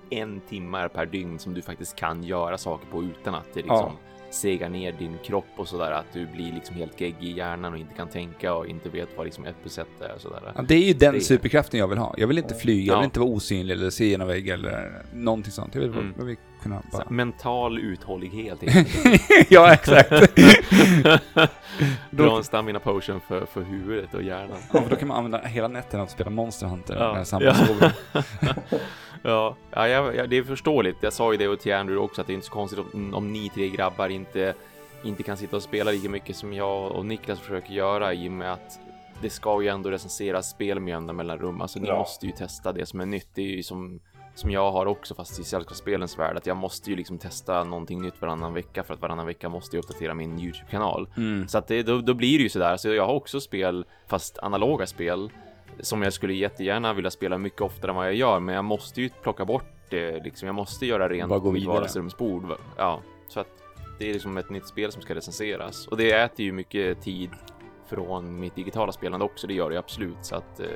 timmar 0.48 0.88
per 0.88 1.06
dygn 1.06 1.38
som 1.38 1.54
du 1.54 1.62
faktiskt 1.62 1.96
kan 1.96 2.24
göra 2.24 2.58
saker 2.58 2.86
på 2.86 3.02
utan 3.02 3.34
att 3.34 3.54
det 3.54 3.62
liksom 3.62 3.92
segar 4.34 4.68
ner 4.68 4.92
din 4.92 5.18
kropp 5.24 5.44
och 5.56 5.68
sådär. 5.68 5.92
Att 5.92 6.12
du 6.12 6.26
blir 6.26 6.52
liksom 6.52 6.76
helt 6.76 7.00
geggig 7.00 7.22
i 7.28 7.32
hjärnan 7.36 7.72
och 7.72 7.78
inte 7.78 7.94
kan 7.94 8.08
tänka 8.08 8.54
och 8.54 8.66
inte 8.66 8.88
vet 8.88 9.08
vad 9.16 9.26
liksom 9.26 9.44
ett 9.44 9.56
är 10.00 10.14
och 10.14 10.20
sådär. 10.20 10.52
Ja, 10.56 10.62
det 10.68 10.74
är 10.74 10.78
ju 10.86 10.92
den 10.94 11.14
Det- 11.14 11.20
superkraften 11.20 11.80
jag 11.80 11.88
vill 11.88 11.98
ha. 11.98 12.14
Jag 12.18 12.26
vill 12.26 12.38
inte 12.38 12.54
flyga, 12.54 12.86
jag 12.86 12.94
Ja. 12.94 12.98
vill 13.00 13.04
inte 13.04 13.20
vara 13.20 13.30
osynlig 13.30 13.74
eller 13.74 13.90
se 13.90 14.04
genom 14.06 14.28
vägg 14.28 14.48
eller 14.48 15.02
någonting 15.12 15.52
sånt. 15.52 15.74
Jag 15.74 15.80
vill, 15.82 15.90
Mm. 15.90 16.14
jag 16.18 16.24
vill 16.24 16.36
kunna 16.62 16.82
bara... 16.92 17.06
Mental 17.10 17.78
uthållighet 17.78 18.58
ja, 19.48 19.72
exakt. 19.72 20.10
Dra 22.10 22.36
en 22.36 22.44
stamina 22.44 22.78
potion 22.80 23.20
för, 23.28 23.46
för 23.46 23.62
huvudet 23.62 24.14
och 24.14 24.22
hjärnan. 24.22 24.56
ja, 24.72 24.82
för 24.82 24.90
då 24.90 24.96
kan 24.96 25.08
man 25.08 25.16
använda 25.16 25.38
hela 25.48 25.68
nätterna 25.68 26.02
att 26.02 26.10
spela 26.10 26.30
Monster 26.30 26.66
Hunter 26.66 26.96
Ja. 26.96 27.12
när 27.14 27.24
samma 27.24 27.44
Ja. 27.44 27.54
Ja, 29.22 29.56
ja 29.70 29.88
jag, 29.88 30.30
det 30.30 30.36
är 30.38 30.42
förståeligt. 30.42 30.96
Jag 31.00 31.12
sa 31.12 31.32
ju 31.32 31.38
det 31.38 31.56
till 31.56 31.74
Andrew 31.74 32.04
också 32.04 32.20
att 32.20 32.26
det 32.26 32.32
är 32.32 32.34
inte 32.34 32.46
så 32.46 32.52
konstigt 32.52 32.78
om, 32.94 33.14
om 33.14 33.32
ni 33.32 33.48
tre 33.48 33.68
grabbar 33.68 34.08
inte, 34.08 34.54
inte 35.04 35.22
kan 35.22 35.36
sitta 35.36 35.56
och 35.56 35.62
spela 35.62 35.90
lika 35.90 36.08
mycket 36.08 36.36
som 36.36 36.52
jag 36.52 36.92
och 36.92 37.06
Niklas 37.06 37.40
försöker 37.40 37.72
göra 37.72 38.14
i 38.14 38.28
och 38.28 38.32
med 38.32 38.52
att 38.52 38.78
det 39.22 39.30
ska 39.30 39.62
ju 39.62 39.68
ändå 39.68 39.90
recenseras 39.90 40.50
spel 40.50 40.80
med 40.80 40.92
jämna 40.92 41.12
mellanrum. 41.12 41.60
Alltså 41.60 41.78
ni 41.78 41.88
Ja. 41.88 41.98
måste 41.98 42.26
ju 42.26 42.32
testa 42.32 42.72
det 42.72 42.86
som 42.86 43.00
är 43.00 43.06
nytt. 43.06 43.28
Det 43.34 43.42
är 43.42 43.56
ju 43.56 43.62
som, 43.62 44.00
som 44.34 44.50
jag 44.50 44.72
har 44.72 44.86
också 44.86 45.14
fast 45.14 45.38
i 45.40 45.44
sällskapsspelens 45.44 46.18
värld 46.18 46.36
att 46.36 46.46
jag 46.46 46.56
måste 46.56 46.90
ju 46.90 46.96
liksom 46.96 47.18
testa 47.18 47.64
någonting 47.64 48.02
nytt 48.02 48.20
varannan 48.20 48.54
vecka 48.54 48.82
för 48.82 48.94
att 48.94 49.00
varannan 49.00 49.26
vecka 49.26 49.48
måste 49.48 49.76
jag 49.76 49.82
uppdatera 49.84 50.14
min 50.14 50.40
YouTube-kanal. 50.40 51.08
Mm. 51.16 51.48
Så 51.48 51.58
att 51.58 51.66
det, 51.68 51.82
då, 51.82 52.00
då 52.00 52.14
blir 52.14 52.38
det 52.38 52.42
ju 52.42 52.48
sådär. 52.48 52.76
Så 52.76 52.88
jag 52.88 53.06
har 53.06 53.14
också 53.14 53.40
spel, 53.40 53.84
fast 54.06 54.38
analoga 54.38 54.86
spel, 54.86 55.30
som 55.82 56.02
jag 56.02 56.12
skulle 56.12 56.34
jättegärna 56.34 56.92
vilja 56.92 57.10
spela 57.10 57.38
mycket 57.38 57.60
oftare 57.60 57.90
än 57.90 57.96
vad 57.96 58.06
jag 58.06 58.14
gör, 58.14 58.40
men 58.40 58.54
jag 58.54 58.64
måste 58.64 59.02
ju 59.02 59.08
plocka 59.22 59.44
bort 59.44 59.64
det, 59.88 60.24
liksom. 60.24 60.46
Jag 60.46 60.54
måste 60.54 60.86
göra 60.86 61.08
rent 61.08 61.28
Bara 61.28 61.38
gå 61.38 61.52
mitt 61.52 61.66
vardagsrumsbord. 61.66 62.44
va? 62.44 62.56
Ja, 62.76 63.00
så 63.28 63.40
att 63.40 63.62
det 63.98 64.08
är 64.08 64.12
liksom 64.12 64.36
ett 64.36 64.50
nytt 64.50 64.66
spel 64.66 64.92
som 64.92 65.02
ska 65.02 65.14
recenseras. 65.14 65.88
Och 65.88 65.96
det 65.96 66.12
äter 66.12 66.44
ju 66.44 66.52
mycket 66.52 67.02
tid 67.02 67.30
från 67.86 68.40
mitt 68.40 68.54
digitala 68.54 68.92
spelande 68.92 69.24
också, 69.24 69.46
det 69.46 69.54
gör 69.54 69.70
det 69.70 69.78
absolut. 69.78 70.16
Så 70.22 70.36
att 70.36 70.60
eh, 70.60 70.66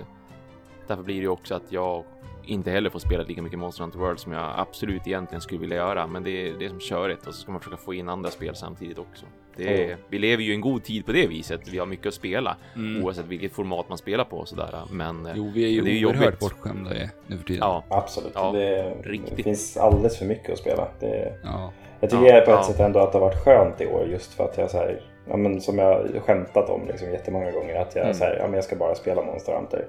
därför 0.86 1.02
blir 1.02 1.14
det 1.14 1.20
ju 1.20 1.28
också 1.28 1.54
att 1.54 1.72
jag 1.72 2.04
inte 2.44 2.70
heller 2.70 2.90
får 2.90 2.98
spela 2.98 3.22
lika 3.22 3.42
mycket 3.42 3.58
Monster 3.58 3.82
Hunter 3.82 3.98
World 3.98 4.20
som 4.20 4.32
jag 4.32 4.52
absolut 4.56 5.06
egentligen 5.06 5.40
skulle 5.40 5.60
vilja 5.60 5.76
göra. 5.76 6.06
Men 6.06 6.22
det 6.22 6.48
är 6.48 6.58
det 6.58 6.68
som 6.68 6.80
körigt 6.80 7.26
och 7.26 7.34
så 7.34 7.40
ska 7.40 7.52
man 7.52 7.60
försöka 7.60 7.76
få 7.76 7.94
in 7.94 8.08
andra 8.08 8.30
spel 8.30 8.56
samtidigt 8.56 8.98
också. 8.98 9.26
Det 9.56 9.84
är, 9.90 9.96
Vi 10.08 10.18
lever 10.18 10.42
ju 10.42 10.52
en 10.52 10.60
god 10.60 10.84
tid 10.84 11.06
på 11.06 11.12
det 11.12 11.26
viset. 11.26 11.60
Vi 11.72 11.78
har 11.78 11.86
mycket 11.86 12.06
att 12.06 12.14
spela 12.14 12.56
Mm. 12.76 13.04
oavsett 13.04 13.24
vilket 13.26 13.52
format 13.52 13.88
man 13.88 13.98
spelar 13.98 14.24
på 14.24 14.36
och 14.36 14.48
sådär. 14.48 14.74
Men 14.90 15.28
Jo, 15.36 15.50
vi 15.54 15.64
är 15.64 15.68
ju 15.68 15.80
det 15.80 15.90
är 15.90 15.94
ju 15.94 16.06
oerhört 16.06 16.24
jobbigt. 16.24 16.40
bortskämda 16.40 16.94
i- 16.96 17.08
nu 17.26 17.36
för 17.36 17.44
tiden. 17.44 17.60
ja, 17.60 17.84
Absolut. 17.88 18.32
Ja, 18.34 18.52
det, 18.52 18.92
det 19.36 19.42
finns 19.42 19.76
alldeles 19.76 20.18
för 20.18 20.24
mycket 20.26 20.50
att 20.52 20.58
spela. 20.58 20.88
Det, 21.00 21.32
Ja. 21.44 21.72
jag 22.00 22.10
tycker 22.10 22.24
Ja, 22.24 22.32
på 22.40 22.50
ett 22.50 22.56
ja. 22.56 22.64
sätt 22.64 22.80
ändå 22.80 23.00
att 23.00 23.12
det 23.12 23.18
har 23.18 23.26
varit 23.26 23.44
skönt 23.44 23.80
i 23.80 23.86
år 23.86 24.06
just 24.10 24.32
för 24.34 24.44
att 24.44 24.58
jag 24.58 24.70
så 24.70 24.76
här, 24.76 25.00
ja, 25.28 25.36
men 25.36 25.60
som 25.60 25.78
jag 25.78 25.86
har 25.86 26.20
skämtat 26.20 26.70
om 26.70 26.86
liksom 26.88 27.10
jättemånga 27.10 27.50
gånger 27.50 27.74
att 27.80 27.94
jag, 27.96 28.04
Mm. 28.04 28.14
så 28.14 28.24
här, 28.24 28.36
ja, 28.36 28.44
men 28.44 28.54
jag 28.54 28.64
ska 28.64 28.76
bara 28.76 28.94
spela 28.94 29.22
Monster 29.22 29.52
Hunter. 29.56 29.84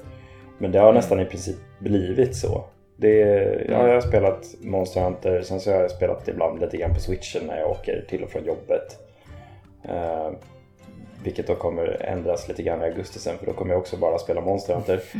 Men 0.57 0.71
det 0.71 0.79
har 0.79 0.93
nästan 0.93 1.19
i 1.19 1.25
princip 1.25 1.57
blivit 1.79 2.35
så. 2.35 2.63
Det, 2.99 3.17
ja, 3.69 3.87
jag 3.87 3.93
har 3.93 4.01
spelat 4.01 4.45
Monster 4.61 5.01
Hunter, 5.01 5.41
sen 5.41 5.59
så 5.59 5.71
har 5.71 5.81
jag 5.81 5.91
spelat 5.91 6.27
ibland 6.27 6.59
lite 6.59 6.77
grann 6.77 6.93
på 6.93 6.99
switchen 6.99 7.41
när 7.47 7.59
jag 7.59 7.69
åker 7.71 8.05
till 8.09 8.23
och 8.23 8.29
från 8.29 8.45
jobbet. 8.45 8.99
Eh, 9.83 10.31
vilket 11.23 11.47
då 11.47 11.55
kommer 11.55 12.01
ändras 12.05 12.47
lite 12.47 12.63
grann 12.63 12.81
i 12.81 12.85
augusti 12.85 13.19
sen 13.19 13.37
för 13.37 13.45
då 13.45 13.53
kommer 13.53 13.71
jag 13.73 13.79
också 13.81 13.97
bara 13.97 14.17
spela 14.17 14.41
Monster 14.41 14.73
Hunter. 14.73 15.01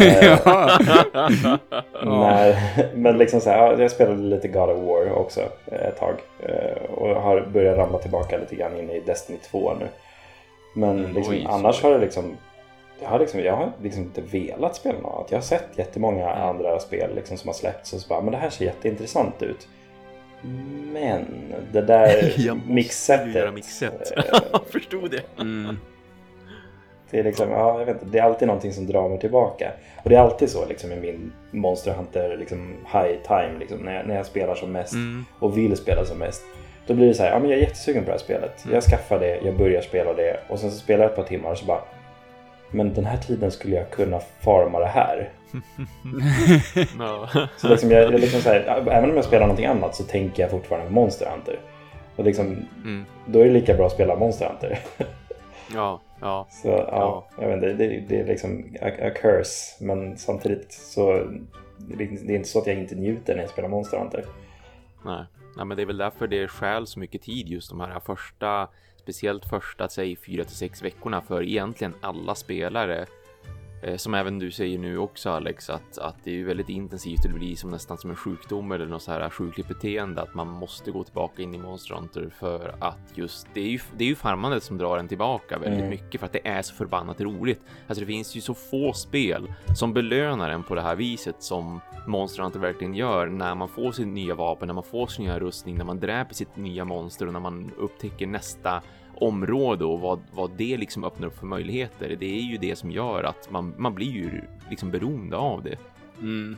Eh, 0.00 1.58
Nej, 2.04 2.56
men 2.94 3.18
liksom 3.18 3.40
så 3.40 3.50
här, 3.50 3.58
ja, 3.58 3.82
jag 3.82 3.90
spelade 3.90 4.22
lite 4.22 4.48
God 4.48 4.70
of 4.70 4.78
War 4.78 5.12
också 5.12 5.40
ett 5.66 5.96
tag. 5.98 6.14
eh, 6.42 6.82
Och 6.94 7.08
har 7.22 7.40
börjat 7.40 7.78
ramla 7.78 7.98
tillbaka 7.98 8.38
lite 8.38 8.56
grann 8.56 8.78
in 8.78 8.90
i 8.90 9.00
Destiny 9.00 9.38
2 9.50 9.74
nu. 9.74 9.86
Men 10.74 10.98
Mm, 10.98 11.12
liksom, 11.14 11.34
oj, 11.34 11.46
annars 11.50 11.82
har 11.82 11.90
det 11.90 11.98
liksom 11.98 12.36
jag 13.02 13.08
har, 13.08 13.18
liksom, 13.18 13.40
jag 13.40 13.56
har 13.56 13.72
liksom 13.82 14.02
inte 14.02 14.20
velat 14.20 14.76
spela 14.76 14.98
något 14.98 15.14
annat. 15.14 15.30
Jag 15.30 15.38
har 15.38 15.42
sett 15.42 15.68
jättemånga 15.76 16.30
Mm. 16.32 16.42
andra 16.48 16.78
spel 16.78 17.14
liksom, 17.14 17.36
som 17.36 17.48
har 17.48 17.54
släppts 17.54 17.92
och 17.92 18.00
så 18.00 18.08
bara, 18.08 18.20
men 18.20 18.32
det 18.32 18.38
här 18.38 18.50
ser 18.50 18.64
jätteintressant 18.64 19.42
ut. 19.42 19.68
Men 20.92 21.24
det 21.72 21.82
där 21.82 22.32
Jag 22.36 22.56
måste 22.56 22.72
mixsättet. 22.72 23.26
ju 23.28 23.38
göra 23.38 23.52
mixet. 23.52 24.12
eh, 24.16 24.24
Jag 24.52 24.66
förstod 24.70 25.10
det. 25.10 25.42
Mm. 25.42 25.76
Det 27.10 27.18
är, 27.18 27.24
liksom, 27.24 27.50
ja, 27.50 27.78
jag 27.78 27.86
vet 27.86 27.94
inte, 28.02 28.06
det 28.12 28.18
är 28.18 28.22
alltid 28.22 28.48
någonting 28.48 28.72
som 28.72 28.86
drar 28.86 29.08
mig 29.08 29.18
tillbaka. 29.18 29.72
Och 30.04 30.10
det 30.10 30.16
är 30.16 30.20
alltid 30.20 30.50
så 30.50 30.66
liksom, 30.66 30.92
i 30.92 30.96
min 30.96 31.32
Monster 31.50 31.92
Hunter 31.92 32.36
liksom, 32.36 32.76
high 32.92 33.16
time, 33.26 33.58
liksom, 33.60 33.78
när, 33.78 33.94
jag, 33.96 34.06
när 34.06 34.16
jag 34.16 34.26
spelar 34.26 34.54
som 34.54 34.72
mest 34.72 34.92
Mm. 34.94 35.24
och 35.38 35.58
vill 35.58 35.76
spela 35.76 36.04
som 36.04 36.18
mest. 36.18 36.42
Då 36.86 36.94
blir 36.94 37.06
det 37.08 37.14
så 37.14 37.22
här, 37.22 37.30
ja, 37.30 37.38
men 37.38 37.50
jag 37.50 37.58
är 37.58 37.62
jättesugen 37.62 38.02
på 38.04 38.06
det 38.06 38.12
här 38.12 38.18
spelet. 38.18 38.64
Mm. 38.64 38.74
Jag 38.74 38.82
skaffar 38.84 39.18
det, 39.20 39.40
jag 39.44 39.56
börjar 39.56 39.80
spela 39.82 40.12
det 40.12 40.40
och 40.48 40.58
sen 40.58 40.70
så 40.70 40.76
spelar 40.78 41.02
jag 41.04 41.10
ett 41.10 41.16
par 41.16 41.22
timmar 41.22 41.50
och 41.50 41.58
så 41.58 41.64
bara 41.66 41.80
men 42.70 42.94
den 42.94 43.04
här 43.04 43.16
tiden 43.18 43.50
skulle 43.50 43.76
jag 43.76 43.90
kunna 43.90 44.20
farma 44.40 44.78
det 44.78 44.86
här. 44.86 45.30
Ja. 46.98 47.28
Så 47.56 47.68
liksom 47.68 47.90
jag, 47.90 48.02
jag 48.02 48.20
liksom 48.20 48.40
så 48.40 48.48
här, 48.48 48.60
även 48.90 49.10
om 49.10 49.16
jag 49.16 49.24
spelar 49.24 49.46
någonting 49.46 49.66
annat 49.66 49.94
så 49.96 50.04
tänker 50.04 50.42
jag 50.42 50.50
fortfarande 50.50 50.86
på 50.86 50.92
Monster 50.92 51.30
Hunter. 51.30 51.60
Och 52.16 52.24
liksom, 52.24 52.56
Mm. 52.84 53.04
då 53.26 53.40
är 53.40 53.44
det 53.44 53.50
lika 53.50 53.74
bra 53.74 53.86
att 53.86 53.92
spela 53.92 54.16
Monster 54.16 54.46
Hunter. 54.48 54.78
Ja, 55.74 56.00
ja. 56.20 56.46
Så 56.50 56.68
ja, 56.68 57.28
jag 57.40 57.48
vet 57.48 57.54
inte, 57.56 57.72
det, 57.72 58.00
det 58.08 58.20
är 58.20 58.24
liksom 58.26 58.76
a, 58.82 58.86
a 59.02 59.10
curse. 59.10 59.84
Men 59.84 60.16
samtidigt 60.18 60.72
så 60.72 61.26
det 61.78 62.04
är 62.04 62.30
inte 62.36 62.48
så 62.48 62.58
att 62.58 62.66
jag 62.66 62.76
inte 62.76 62.94
njuter 62.94 63.34
när 63.34 63.40
jag 63.42 63.50
spelar 63.50 63.68
Monster 63.68 63.98
Hunter. 63.98 64.24
Nej. 65.04 65.24
Nej, 65.56 65.66
men 65.66 65.76
det 65.76 65.82
är 65.82 65.86
väl 65.86 65.96
därför 65.96 66.26
det 66.26 66.48
stjäl 66.48 66.86
så 66.86 67.00
mycket 67.00 67.22
tid 67.22 67.48
just 67.48 67.70
de 67.70 67.80
här 67.80 68.00
första, 68.00 68.68
speciellt 68.96 69.44
första, 69.44 69.88
säg 69.88 70.16
fyra 70.16 70.44
till 70.44 70.56
sex 70.56 70.82
veckorna 70.82 71.20
för 71.22 71.42
egentligen 71.42 71.94
alla 72.00 72.34
spelare. 72.34 73.06
Eh, 73.86 73.96
som 73.96 74.14
även 74.14 74.38
du 74.38 74.50
säger 74.50 74.78
nu 74.78 74.98
också 74.98 75.30
Alex, 75.30 75.70
att, 75.70 75.98
att 75.98 76.16
det 76.24 76.40
är 76.40 76.44
väldigt 76.44 76.68
intensivt 76.68 77.24
och 77.24 77.30
det 77.30 77.38
blir 77.38 77.56
som 77.56 77.70
nästan 77.70 77.98
som 77.98 78.10
en 78.10 78.16
sjukdom 78.16 78.72
eller 78.72 78.86
något 78.86 79.02
så 79.02 79.12
här 79.12 79.30
sjukligt 79.30 79.68
beteende 79.68 80.22
att 80.22 80.34
man 80.34 80.48
måste 80.48 80.90
gå 80.90 81.04
tillbaka 81.04 81.42
in 81.42 81.54
i 81.54 81.58
Monster 81.58 81.94
Hunter 81.94 82.30
för 82.38 82.74
att 82.80 82.98
just 83.14 83.46
det 83.54 83.60
är 83.60 83.68
ju, 83.68 83.78
det 83.96 84.04
är 84.04 84.08
ju 84.08 84.14
farmandet 84.14 84.62
som 84.62 84.78
drar 84.78 84.98
en 84.98 85.08
tillbaka 85.08 85.58
väldigt 85.58 85.78
Mm. 85.78 85.90
mycket 85.90 86.20
för 86.20 86.26
att 86.26 86.32
det 86.32 86.48
är 86.48 86.62
så 86.62 86.74
förbannat 86.74 87.20
roligt. 87.20 87.60
Alltså 87.86 88.00
det 88.00 88.06
finns 88.06 88.36
ju 88.36 88.40
så 88.40 88.54
få 88.54 88.92
spel 88.92 89.52
som 89.76 89.92
belönar 89.92 90.50
en 90.50 90.62
på 90.62 90.74
det 90.74 90.82
här 90.82 90.96
viset 90.96 91.36
som 91.38 91.80
Monster 92.06 92.42
Hunter 92.42 92.60
verkligen 92.60 92.94
gör 92.94 93.26
när 93.26 93.54
man 93.54 93.68
får 93.68 93.92
sitt 93.92 94.06
nya 94.06 94.34
vapen, 94.34 94.66
när 94.66 94.74
man 94.74 94.84
får 94.84 95.06
sin 95.06 95.24
nya 95.24 95.38
rustning, 95.38 95.78
när 95.78 95.84
man 95.84 96.00
dräper 96.00 96.34
sitt 96.34 96.56
nya 96.56 96.84
monster 96.84 97.26
och 97.26 97.32
när 97.32 97.40
man 97.40 97.70
upptäcker 97.78 98.26
nästa 98.26 98.82
område 99.16 99.84
och 99.84 100.00
vad, 100.00 100.20
vad 100.32 100.50
det 100.56 100.76
liksom 100.76 101.04
öppnar 101.04 101.26
upp 101.26 101.38
för 101.38 101.46
möjligheter. 101.46 102.16
Det 102.20 102.38
är 102.38 102.42
ju 102.42 102.56
det 102.56 102.76
som 102.76 102.90
gör 102.90 103.22
att 103.22 103.50
man, 103.50 103.74
man 103.78 103.94
blir 103.94 104.12
ju 104.12 104.40
liksom 104.70 104.90
beroende 104.90 105.36
av 105.36 105.62
det. 105.62 105.78
Mm. 106.20 106.56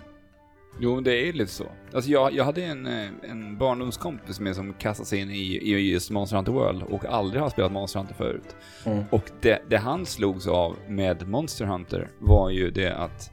Jo, 0.80 1.00
det 1.00 1.12
är 1.12 1.26
ju 1.26 1.32
lite 1.32 1.52
så. 1.52 1.64
Alltså 1.94 2.10
jag, 2.10 2.32
jag 2.32 2.44
hade 2.44 2.64
en, 2.64 2.86
eh, 2.86 3.10
en 3.30 3.56
barndomskompis 3.58 4.40
med 4.40 4.56
som 4.56 4.72
kastade 4.72 5.08
sig 5.08 5.20
in 5.20 5.30
i, 5.30 5.34
i 5.34 5.92
just 5.92 6.10
Monster 6.10 6.36
Hunter 6.36 6.52
World 6.52 6.82
och 6.82 7.04
aldrig 7.04 7.42
har 7.42 7.50
spelat 7.50 7.72
Monster 7.72 7.98
Hunter 7.98 8.14
förut. 8.14 8.56
Mm. 8.84 9.04
Och 9.10 9.30
det, 9.40 9.62
det 9.68 9.76
han 9.76 10.06
slogs 10.06 10.46
av 10.46 10.76
med 10.88 11.28
Monster 11.28 11.64
Hunter 11.64 12.08
var 12.18 12.50
ju 12.50 12.70
det 12.70 12.96
att 12.96 13.30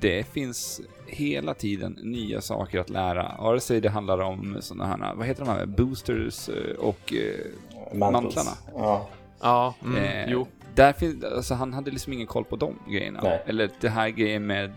det 0.00 0.26
finns 0.26 0.80
hela 1.12 1.54
tiden 1.54 1.98
nya 2.02 2.40
saker 2.40 2.78
att 2.80 2.90
lära. 2.90 3.36
Vare 3.40 3.60
sig 3.60 3.80
det 3.80 3.88
handlar 3.88 4.18
om 4.18 4.56
sådana 4.60 4.86
här, 4.86 5.14
vad 5.14 5.26
heter 5.26 5.44
de 5.44 5.50
här, 5.50 5.66
boosters 5.66 6.48
eh, 6.48 6.76
och 6.78 7.12
eh. 7.12 7.98
Mantlarna. 7.98 8.50
Ja. 8.74 9.08
Ja, 9.40 9.74
mm, 9.84 9.96
Eh, 10.04 10.30
jo. 10.30 10.46
Där 10.74 10.92
finns, 10.92 11.24
alltså 11.24 11.54
han 11.54 11.72
hade 11.72 11.90
liksom 11.90 12.12
ingen 12.12 12.26
koll 12.26 12.44
på 12.44 12.56
de 12.56 12.78
grejerna. 12.88 13.20
Nej. 13.22 13.42
Eller 13.46 13.70
det 13.80 13.88
här 13.88 14.08
grejen 14.08 14.46
med 14.46 14.72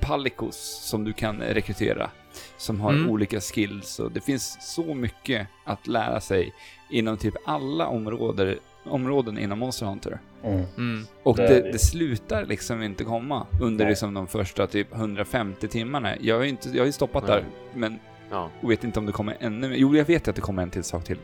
Palicos 0.00 0.56
som 0.90 1.04
du 1.04 1.12
kan 1.12 1.40
rekrytera. 1.40 2.10
Som 2.56 2.80
har 2.80 2.92
Mm. 2.92 3.10
olika 3.10 3.40
skills 3.40 3.98
och 3.98 4.12
det 4.12 4.20
finns 4.20 4.74
så 4.74 4.94
mycket 4.94 5.46
att 5.64 5.86
lära 5.86 6.20
sig 6.20 6.52
inom 6.90 7.16
typ 7.16 7.34
alla 7.44 7.86
områden, 7.86 8.56
områden 8.84 9.38
inom 9.38 9.58
Monster 9.58 9.86
Hunter. 9.86 10.18
Mm. 10.44 10.64
Mm, 10.76 11.06
Och 11.22 11.36
Det 11.36 11.48
det, 11.48 11.72
det. 11.72 11.78
slutar 11.78 12.44
liksom 12.46 12.82
inte 12.82 13.04
komma 13.04 13.46
under 13.60 13.84
Nej. 13.84 13.90
liksom 13.92 14.14
de 14.14 14.26
första 14.26 14.66
typ 14.66 14.94
150 14.94 15.68
timmarna. 15.68 16.14
Jag 16.20 16.36
har 16.36 16.42
ju, 16.42 16.48
inte, 16.48 16.68
jag 16.70 16.78
har 16.80 16.86
ju 16.86 16.92
stoppat 16.92 17.24
Nej. 17.28 17.32
där, 17.36 17.44
men 17.78 17.98
ja. 18.30 18.50
och 18.62 18.70
vet 18.70 18.84
inte 18.84 18.98
om 18.98 19.06
det 19.06 19.12
kommer 19.12 19.36
ännu 19.40 19.68
mer. 19.68 19.76
Jo, 19.76 19.96
jag 19.96 20.04
vet 20.04 20.28
att 20.28 20.34
det 20.34 20.40
kommer 20.40 20.62
en 20.62 20.70
till 20.70 20.84
sak 20.84 21.04
till. 21.04 21.18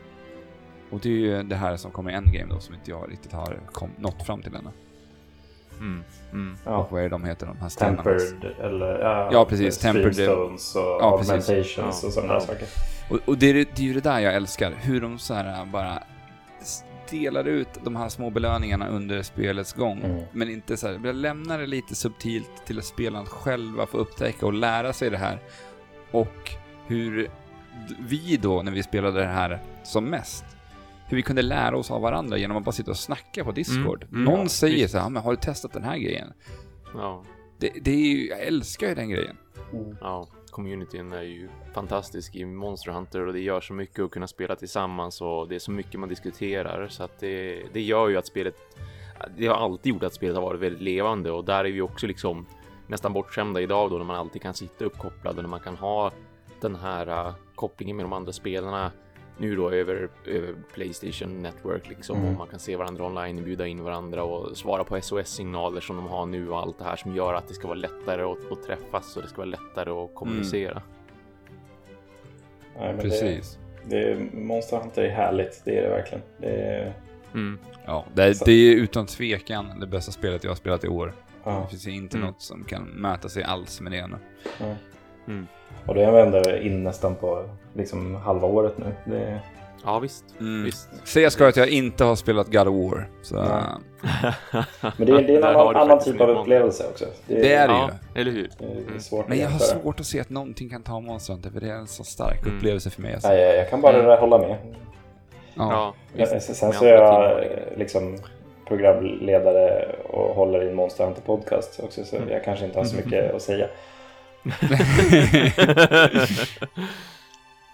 Och 0.91 0.99
det 0.99 1.09
är 1.09 1.13
ju 1.13 1.43
det 1.43 1.55
här 1.55 1.77
som 1.77 1.91
kommer 1.91 2.11
i 2.11 2.13
Endgame 2.13 2.53
då, 2.53 2.59
som 2.59 2.75
inte 2.75 2.91
jag 2.91 3.11
riktigt 3.11 3.31
har 3.31 3.59
kom, 3.71 3.89
nått 3.97 4.23
fram 4.25 4.41
till 4.41 4.55
ännu. 4.55 4.69
Mm, 5.79 6.03
mm. 6.31 6.53
Och 6.63 6.71
Ja. 6.71 6.87
vad 6.91 7.01
är 7.03 7.09
de 7.09 7.23
heter, 7.23 7.45
de 7.47 7.57
här 7.57 7.69
stenarna? 7.69 7.95
Tempered 8.03 8.55
eller 8.61 8.99
ja, 8.99 9.29
Ja, 9.31 9.45
precis, 9.45 9.83
tempered- 9.85 10.11
Streamstones 10.13 10.75
och 10.75 10.81
Ja, 10.81 11.01
augmentations 11.11 11.77
Ja. 11.77 12.07
och 12.07 12.13
sådana 12.13 12.33
Ja. 12.33 12.39
saker. 12.39 12.67
Och, 13.09 13.19
och 13.25 13.37
det, 13.37 13.49
är, 13.49 13.53
det 13.53 13.79
är 13.79 13.81
ju 13.85 13.93
det 13.93 14.03
där 14.03 14.19
jag 14.19 14.35
älskar, 14.35 14.73
hur 14.81 15.01
de 15.01 15.19
så 15.19 15.33
här 15.33 15.65
bara 15.65 16.03
delar 17.09 17.45
ut 17.47 17.67
de 17.83 17.95
här 17.95 18.09
små 18.09 18.29
belöningarna 18.29 18.87
under 18.89 19.21
spelets 19.21 19.73
gång. 19.73 20.01
Mm. 20.03 20.23
Men 20.31 20.49
inte 20.49 20.77
så 20.77 20.87
här, 20.87 20.99
jag 21.03 21.15
lämnar 21.15 21.59
det 21.59 21.67
lite 21.67 21.95
subtilt 21.95 22.65
till 22.65 22.79
att 22.79 22.85
spelarna 22.85 23.25
själva 23.25 23.85
får 23.85 23.97
upptäcka 23.97 24.45
och 24.45 24.53
lära 24.53 24.93
sig 24.93 25.09
det 25.09 25.17
här. 25.17 25.39
Och 26.11 26.51
hur 26.87 27.29
vi 27.99 28.37
då, 28.41 28.61
när 28.61 28.71
vi 28.71 28.83
spelade 28.83 29.19
det 29.19 29.25
här 29.25 29.59
som 29.83 30.05
mest, 30.05 30.45
hur 31.07 31.17
vi 31.17 31.23
kunde 31.23 31.41
lära 31.41 31.77
oss 31.77 31.91
av 31.91 32.01
varandra 32.01 32.37
genom 32.37 32.57
att 32.57 32.63
bara 32.63 32.71
sitta 32.71 32.91
och 32.91 32.97
snacka 32.97 33.43
på 33.43 33.51
Discord. 33.51 34.03
Mm, 34.03 34.15
mm, 34.15 34.23
Någon 34.25 34.39
ja, 34.39 34.47
säger 34.49 34.75
visst. 34.75 34.91
så 34.91 34.99
här, 34.99 35.09
men 35.09 35.23
har 35.23 35.31
du 35.31 35.37
testat 35.37 35.73
den 35.73 35.83
här 35.83 35.97
grejen? 35.97 36.33
ja. 36.93 37.23
Det, 37.59 37.71
det 37.81 37.91
är 37.91 38.15
ju, 38.15 38.27
jag 38.27 38.39
älskar 38.39 38.87
ju 38.87 38.95
den 38.95 39.09
grejen. 39.09 39.37
Ja, 40.01 40.27
communityn 40.57 41.13
är 41.13 41.21
ju 41.21 41.49
fantastisk 41.73 42.35
i 42.35 42.45
Monster 42.45 42.91
Hunter 42.91 43.27
och 43.27 43.33
det 43.33 43.39
gör 43.39 43.61
så 43.61 43.73
mycket 43.73 44.05
att 44.05 44.11
kunna 44.11 44.27
spela 44.27 44.55
tillsammans 44.55 45.21
och 45.21 45.47
det 45.47 45.55
är 45.55 45.59
så 45.59 45.71
mycket 45.71 45.99
man 45.99 46.09
diskuterar. 46.09 46.87
Så 46.87 47.03
att 47.03 47.19
det, 47.19 47.63
det 47.73 47.81
gör 47.81 48.07
ju 48.07 48.17
att 48.17 48.27
spelet, 48.27 48.55
det 49.37 49.47
har 49.47 49.55
alltid 49.55 49.93
gjort 49.93 50.03
att 50.03 50.13
spelet 50.13 50.35
har 50.35 50.43
varit 50.43 50.61
väldigt 50.61 50.81
levande 50.81 51.31
och 51.31 51.45
där 51.45 51.65
är 51.65 51.71
vi 51.71 51.81
också 51.81 52.07
liksom 52.07 52.45
nästan 52.87 53.13
bortskämda 53.13 53.61
idag 53.61 53.89
då 53.89 53.97
när 53.97 54.05
man 54.05 54.15
alltid 54.15 54.41
kan 54.41 54.53
sitta 54.53 54.85
uppkopplad 54.85 55.35
och 55.35 55.43
när 55.43 55.49
man 55.49 55.59
kan 55.59 55.75
ha 55.75 56.11
den 56.61 56.75
här 56.75 57.27
uh, 57.27 57.35
kopplingen 57.55 57.95
med 57.95 58.05
de 58.05 58.13
andra 58.13 58.31
spelarna 58.31 58.91
nu 59.37 59.55
då 59.55 59.71
över, 59.71 60.09
över 60.25 60.53
Playstation 60.73 61.41
Network 61.41 61.89
liksom 61.89 62.17
Mm. 62.17 62.29
och 62.31 62.37
man 62.37 62.47
kan 62.47 62.59
se 62.59 62.75
varandra 62.75 63.05
online, 63.05 63.43
bjuda 63.43 63.67
in 63.67 63.83
varandra 63.83 64.23
och 64.23 64.57
svara 64.57 64.83
på 64.83 65.01
SOS-signaler 65.01 65.81
som 65.81 65.95
de 65.95 66.07
har 66.07 66.25
nu 66.25 66.49
och 66.49 66.59
allt 66.59 66.77
det 66.77 66.83
här 66.83 66.95
som 66.95 67.15
gör 67.15 67.33
att 67.33 67.47
det 67.47 67.53
ska 67.53 67.67
vara 67.67 67.77
lättare 67.77 68.21
att, 68.23 68.51
att 68.51 68.63
träffas 68.63 69.15
och 69.17 69.21
det 69.21 69.27
ska 69.27 69.37
vara 69.37 69.45
lättare 69.49 69.89
att 69.89 70.15
kommunicera. 70.15 70.81
Nej, 72.79 72.93
men 72.93 72.99
Precis. 72.99 73.57
Det, 73.85 74.13
det, 74.13 74.33
Monster 74.37 74.77
Hunter 74.77 75.01
är 75.03 75.09
härligt, 75.09 75.61
det 75.65 75.77
är 75.77 75.83
det 75.83 75.89
verkligen. 75.89 76.23
Det 76.37 76.47
är, 76.49 76.93
Mm. 77.33 77.59
Ja, 77.85 78.05
det, 78.13 78.45
det 78.45 78.51
är 78.51 78.75
utan 78.75 79.05
tvekan 79.05 79.79
det 79.79 79.87
bästa 79.87 80.11
spelet 80.11 80.43
jag 80.43 80.51
har 80.51 80.55
spelat 80.55 80.83
i 80.83 80.87
år. 80.87 81.13
ja. 81.43 81.59
Det 81.63 81.69
finns 81.69 81.87
inte 81.87 82.17
Mm. 82.17 82.27
något 82.29 82.41
som 82.41 82.63
kan 82.63 82.83
mäta 82.83 83.29
sig 83.29 83.43
alls 83.43 83.81
med 83.81 83.91
det 83.91 84.07
nu. 84.07 84.17
Mm. 85.27 85.47
Och 85.85 85.93
det 85.95 86.03
är 86.03 86.11
vi 86.11 86.19
ändå 86.21 86.55
in 86.57 86.83
nästan 86.83 87.15
på 87.15 87.43
liksom 87.73 88.15
halva 88.15 88.47
året 88.47 88.77
nu. 88.77 88.85
Det 89.05 89.17
är, 89.23 89.39
Ja, 89.85 89.99
visst. 89.99 90.25
Mm. 90.39 90.63
visst. 90.63 90.89
Säga 91.07 91.29
ska 91.29 91.47
att 91.47 91.57
jag 91.57 91.69
inte 91.69 92.03
har 92.03 92.15
spelat 92.15 92.47
God 92.51 92.67
of 92.67 92.91
War. 92.91 93.09
Så, 93.21 93.35
men 94.97 95.07
det 95.07 95.11
är, 95.13 95.21
det 95.27 95.33
är 95.33 95.37
en 95.37 95.43
annan, 95.43 95.75
annan 95.75 95.99
typ 95.99 96.21
av 96.21 96.29
upplevelse 96.29 96.83
också. 96.91 97.05
Det, 97.27 97.35
Det 97.35 97.53
är 97.53 97.67
det 97.67 97.73
Ja, 97.73 97.89
ju. 98.15 98.21
eller 98.21 98.31
hur? 98.31 98.49
det 98.59 98.65
är 98.65 99.13
Mm. 99.13 99.25
Men 99.27 99.39
jag 99.39 99.49
har 99.49 99.59
svårt 99.59 99.99
att 99.99 100.05
se 100.05 100.19
att 100.19 100.29
någonting 100.29 100.69
kan 100.69 100.83
ta 100.83 100.99
Monster 100.99 101.33
Hunter, 101.33 101.49
för 101.49 101.59
det 101.59 101.67
är 101.69 101.73
en 101.75 101.87
så 101.87 102.03
stark 102.03 102.41
Mm. 102.45 102.57
upplevelse 102.57 102.89
för 102.89 103.01
mig. 103.01 103.13
Alltså. 103.13 103.29
Nej, 103.29 103.39
jag, 103.41 103.57
jag 103.57 103.69
kan 103.69 103.81
bara 103.81 103.97
Mm. 104.03 104.19
hålla 104.19 104.37
med. 104.37 104.57
Ja. 105.55 105.93
Ja, 106.15 106.25
sen 106.39 106.73
så 106.73 106.85
är 106.85 106.93
jag 106.93 107.43
liksom 107.77 108.17
programledare 108.67 109.95
och 110.09 110.35
håller 110.35 110.63
i 110.63 110.69
en 110.69 110.75
Monster 110.75 111.05
Hunter 111.05 111.21
podcast 111.21 111.79
också 111.83 112.03
så 112.03 112.15
Mm. 112.15 112.29
jag 112.29 112.43
kanske 112.43 112.65
inte 112.65 112.79
har 112.79 112.85
så 112.85 112.95
mycket 112.95 113.35
att 113.35 113.41
säga. 113.41 113.67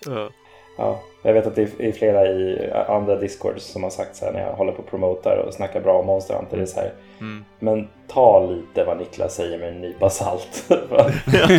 Ja. 0.05 0.29
Ja, 0.77 0.99
jag 1.23 1.33
vet 1.33 1.47
att 1.47 1.55
det 1.55 1.79
är 1.79 1.91
flera 1.91 2.25
i 2.27 2.71
andra 2.87 3.15
discords 3.15 3.63
som 3.65 3.83
har 3.83 3.89
sagt 3.89 4.15
så 4.15 4.25
här 4.25 4.31
när 4.33 4.39
jag 4.41 4.53
håller 4.53 4.71
på 4.71 4.79
och 4.81 4.89
promotar 4.89 5.37
och 5.47 5.53
snackar 5.53 5.81
bra 5.81 5.99
om 5.99 6.05
Monster 6.05 6.35
Hunter. 6.35 6.57
Det 6.57 6.63
är 6.63 6.67
så 6.67 6.79
här, 6.79 6.91
Mm. 7.19 7.45
men 7.59 7.87
ta 8.07 8.45
lite 8.51 8.83
vad 8.83 8.97
Niklas 8.97 9.35
säger 9.35 9.57
med 9.57 9.67
en 9.69 9.81
nypa 9.81 10.09
salt. 10.09 10.55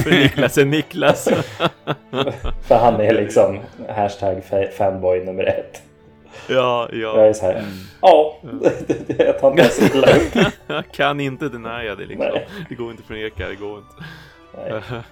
För 0.05 0.11
Niklas 0.23 0.59
är 0.59 0.65
Niklas. 0.65 1.25
För 2.63 2.75
han 2.75 3.01
är 3.01 3.15
liksom 3.15 3.59
hashtag 3.89 4.43
fa- 4.51 4.71
fanboy 4.71 5.25
nummer 5.25 5.45
ett. 5.45 5.83
ja, 6.49 6.89
Jag 6.93 7.01
ja. 7.19 7.21
är 7.25 7.33
så 7.33 7.47
här, 7.47 7.53
Mm. 7.55 7.65
ja, 8.03 8.37
det, 8.43 9.09
det, 9.19 9.25
jag 9.25 9.39
tar 9.41 9.51
inte 9.51 9.69
så 9.69 9.85
illa. 9.99 10.09
Jag 10.67 10.85
kan 10.93 11.21
inte 11.21 11.49
denia 11.49 11.95
det 11.95 12.07
liksom. 12.07 12.27
Nej. 12.35 12.47
Det 12.69 12.75
går 12.75 12.91
inte 12.91 13.01
att 13.01 13.07
förneka, 13.07 13.49
det 13.49 13.55
går 13.55 13.79
inte. 13.79 14.05
Nej. 14.57 14.81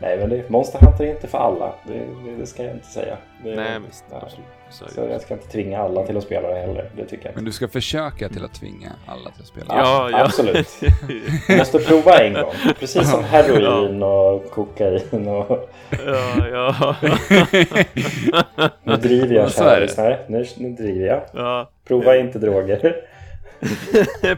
Nej, 0.00 0.18
men 0.18 0.28
det, 0.30 0.50
Monster 0.50 0.78
Hunter 0.78 1.04
är 1.04 1.10
inte 1.10 1.28
för 1.28 1.38
alla. 1.38 1.74
Det, 1.86 1.92
det, 2.24 2.36
det 2.40 2.46
ska 2.46 2.64
jag 2.64 2.72
inte 2.74 2.86
säga. 2.86 3.16
Det, 3.44 3.56
Nej, 3.56 3.78
visst. 3.86 4.04
Så 4.70 5.00
det. 5.00 5.10
jag 5.12 5.20
ska 5.20 5.34
inte 5.34 5.48
tvinga 5.48 5.78
alla 5.82 6.06
till 6.06 6.16
att 6.16 6.24
spela 6.24 6.48
det 6.48 6.54
heller. 6.60 6.90
Det 6.96 7.04
tycker 7.04 7.24
jag 7.26 7.34
Men 7.34 7.38
inte. 7.40 7.48
du 7.48 7.52
ska 7.52 7.68
försöka 7.68 8.28
till 8.28 8.44
att 8.44 8.54
tvinga 8.54 8.92
alla 9.06 9.30
till 9.30 9.42
att 9.42 9.48
spela. 9.48 9.66
Ja, 9.68 10.08
ja. 10.10 10.24
Absolut. 10.24 10.68
Du 11.48 11.56
måste 11.56 11.78
prova 11.78 12.18
en 12.18 12.32
gång. 12.34 12.52
Precis 12.78 13.10
som 13.10 13.24
heroin 13.30 14.02
och 14.02 14.50
kokain 14.50 15.28
och... 15.28 15.70
ja, 16.06 16.46
ja. 16.52 16.96
Nu 18.82 18.96
driver 18.96 19.34
jag 19.34 19.52
kära 19.52 19.74
det. 19.74 19.80
lyssnare. 19.80 20.18
Nu, 20.28 20.44
nu 20.56 20.70
driver 20.70 21.06
jag. 21.06 21.22
ja. 21.32 21.70
Prova 21.84 22.16
inte 22.16 22.38
droger. 22.38 22.96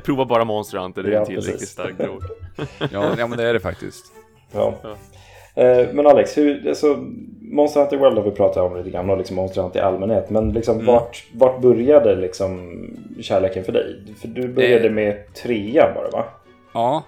Prova 0.05 0.25
bara 0.25 0.45
Monster 0.45 0.79
Hunter, 0.79 1.02
det 1.02 1.09
är 1.09 1.12
Ja, 1.12 1.21
en 1.21 1.26
tillräckligt 1.26 1.69
stark 1.69 1.99
drog. 1.99 2.23
Ja, 2.93 3.14
ja, 3.19 3.26
men 3.26 3.38
det 3.38 3.45
är 3.49 3.52
det 3.52 3.61
faktiskt. 3.61 4.05
Ja. 4.52 4.75
Ja. 4.83 4.90
Eh, 5.62 5.87
Men 5.92 6.07
Alex, 6.07 6.38
hur, 6.38 6.69
alltså, 6.69 6.97
Monster 7.42 7.80
Hunter 7.80 7.97
World 7.97 8.16
har 8.19 8.25
vi 8.25 8.30
pratat 8.30 8.62
om 8.62 8.76
lite 8.76 8.90
grann 8.90 9.11
och 9.11 9.19
liksom 9.19 9.37
Monster 9.37 9.62
Hunter 9.62 9.80
i 9.80 9.83
allmänhet. 9.83 10.30
Men 10.30 10.52
liksom, 10.52 10.75
Mm. 10.75 10.87
vart, 10.87 11.25
vart 11.35 11.61
började 11.61 12.14
liksom 12.16 12.80
kärleken 13.21 13.64
för 13.64 13.73
dig? 13.73 13.97
För 14.21 14.28
du 14.28 14.49
började 14.49 14.87
Eh. 14.87 14.92
med 14.92 15.35
trean 15.35 15.95
det 16.04 16.11
va? 16.12 16.25
Ja. 16.75 17.02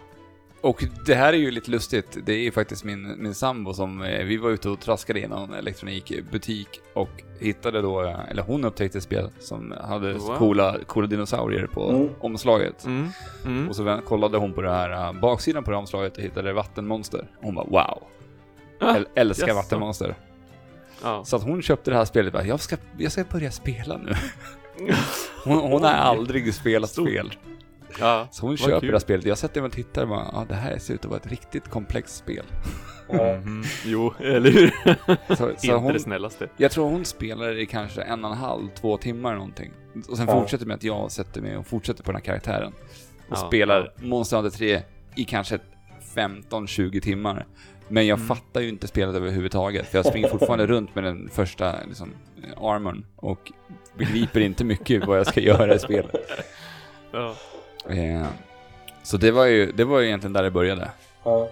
Och 0.63 0.85
det 1.07 1.15
här 1.15 1.33
är 1.33 1.37
ju 1.37 1.51
lite 1.51 1.71
lustigt. 1.71 2.19
Det 2.25 2.33
är 2.33 2.39
ju 2.39 2.51
faktiskt 2.51 2.85
min, 2.85 3.15
min 3.23 3.35
sambo 3.35 3.75
som, 3.75 4.03
eh, 4.03 4.25
vi 4.25 4.37
var 4.37 4.51
ute 4.51 4.69
och 4.69 4.81
traskade 4.81 5.21
i 5.21 5.27
någon 5.29 5.55
elektronikbutik 5.55 6.69
och 6.95 7.09
hittade 7.41 7.83
då, 7.83 8.01
eller 8.31 8.43
hon 8.43 8.65
upptäckte 8.65 8.99
ett 8.99 9.05
spel 9.05 9.31
som 9.41 9.75
hade 9.85 10.13
Wow. 10.13 10.37
coola, 10.37 10.77
coola 10.87 11.07
dinosaurier 11.07 11.67
på 11.67 11.91
Mm. 11.91 12.09
omslaget. 12.21 12.85
Mm. 12.85 13.09
Mm. 13.45 13.69
Och 13.69 13.77
så 13.77 14.01
kollade 14.07 14.39
hon 14.39 14.53
på 14.53 14.63
det 14.63 14.71
här 14.71 14.91
eh, 15.09 15.13
baksidan 15.21 15.65
på 15.65 15.71
det 15.71 15.77
här 15.77 15.81
omslaget 15.81 16.17
och 16.17 16.23
hittade 16.23 16.53
vattenmonster. 16.53 17.27
Hon 17.41 17.55
bara 17.55 17.67
wow. 17.67 18.03
Ah, 18.81 18.95
Äl- 18.95 19.07
älskar 19.15 19.47
jaså. 19.49 19.57
vattenmonster. 19.57 20.15
Ja. 21.03 21.25
Så 21.25 21.37
att 21.37 21.43
hon 21.43 21.63
köpte 21.63 21.91
det 21.91 21.97
här 21.97 22.05
spelet 22.05 22.33
bara, 22.33 22.45
jag 22.47 22.61
ska, 22.61 22.77
jag 22.99 23.13
ska 23.13 23.25
börja 23.25 23.51
spela 23.51 23.97
nu. 23.97 24.15
Hon, 25.45 25.59
hon 25.59 25.83
har 25.83 25.91
aldrig 25.91 26.55
spelat 26.55 26.91
Stort. 26.91 27.09
spel. 27.09 27.33
Ja. 28.01 28.29
Så 28.31 28.47
hon 28.47 28.57
köper 28.57 28.81
kul. 28.81 28.87
det 28.89 28.95
här 28.95 28.99
spelet. 29.01 29.27
Jag 29.27 29.39
sätter 29.39 29.61
mig 29.61 29.69
och 29.69 29.75
tittar 29.75 30.03
och 30.03 30.09
bara, 30.09 30.31
ja 30.33 30.45
det 30.49 30.55
här 30.55 30.79
ser 30.79 30.95
ut 30.95 31.01
att 31.05 31.11
vara 31.11 31.21
ett 31.21 31.27
riktigt 31.31 31.69
komplext 31.69 32.17
spel. 32.17 32.45
Mhm. 33.13 33.63
Jo, 33.85 34.15
eller 34.21 34.51
hur? 34.51 34.71
Så, 35.29 35.37
så 35.37 35.49
Inte 35.51 35.73
hon, 35.75 35.93
det 35.93 36.01
snällaste. 36.01 36.49
jag 36.57 36.71
tror 36.71 36.85
hon 36.91 37.05
spelar 37.05 37.59
i 37.59 37.67
kanske 37.67 38.03
en 38.03 38.25
och 38.25 38.31
en 38.31 38.37
halv, 38.37 38.69
två 38.81 38.97
timmar 38.97 39.35
någonting. 39.35 39.73
Och 40.09 40.17
sen 40.17 40.27
Ja. 40.29 40.41
fortsätter 40.41 40.67
med 40.67 40.75
att 40.77 40.83
jag 40.85 41.11
sätter 41.13 41.41
mig 41.41 41.57
och 41.57 41.67
fortsätter 41.67 42.03
på 42.03 42.13
den 42.13 42.17
här 42.17 42.25
karaktären. 42.25 42.73
Och 43.29 43.37
Ja, 43.37 43.37
spelar 43.37 43.93
Monster 43.97 44.37
Hunter 44.37 44.59
3 44.59 44.83
i 45.17 45.25
kanske 45.25 45.59
15-20 46.15 47.01
timmar. 47.01 47.47
Men 47.89 48.07
jag 48.07 48.27
fattar 48.27 48.61
ju 48.61 48.69
inte 48.69 48.87
spelet 48.89 49.15
överhuvudtaget, 49.15 49.87
för 49.89 49.99
jag 49.99 50.07
springer 50.07 50.29
fortfarande 50.29 50.67
runt 50.67 50.95
med 50.95 51.05
den 51.05 51.29
första 51.33 51.75
liksom, 51.89 52.11
armorn 52.57 53.07
och 53.17 53.53
begriper 53.99 54.41
inte 54.41 54.65
mycket 54.65 55.07
vad 55.07 55.19
jag 55.19 55.27
ska 55.27 55.41
göra 55.41 55.75
i 55.75 55.79
spelet. 55.79 56.15
Ja. 57.13 57.35
Eh, 57.89 58.27
så 59.03 59.17
det 59.17 59.31
var 59.31 59.45
ju, 59.45 59.73
det 59.73 59.85
var 59.85 60.01
ju 60.01 60.07
egentligen 60.07 60.33
där 60.33 60.43
det 60.43 60.51
började. 60.51 60.91
Ja. 61.25 61.49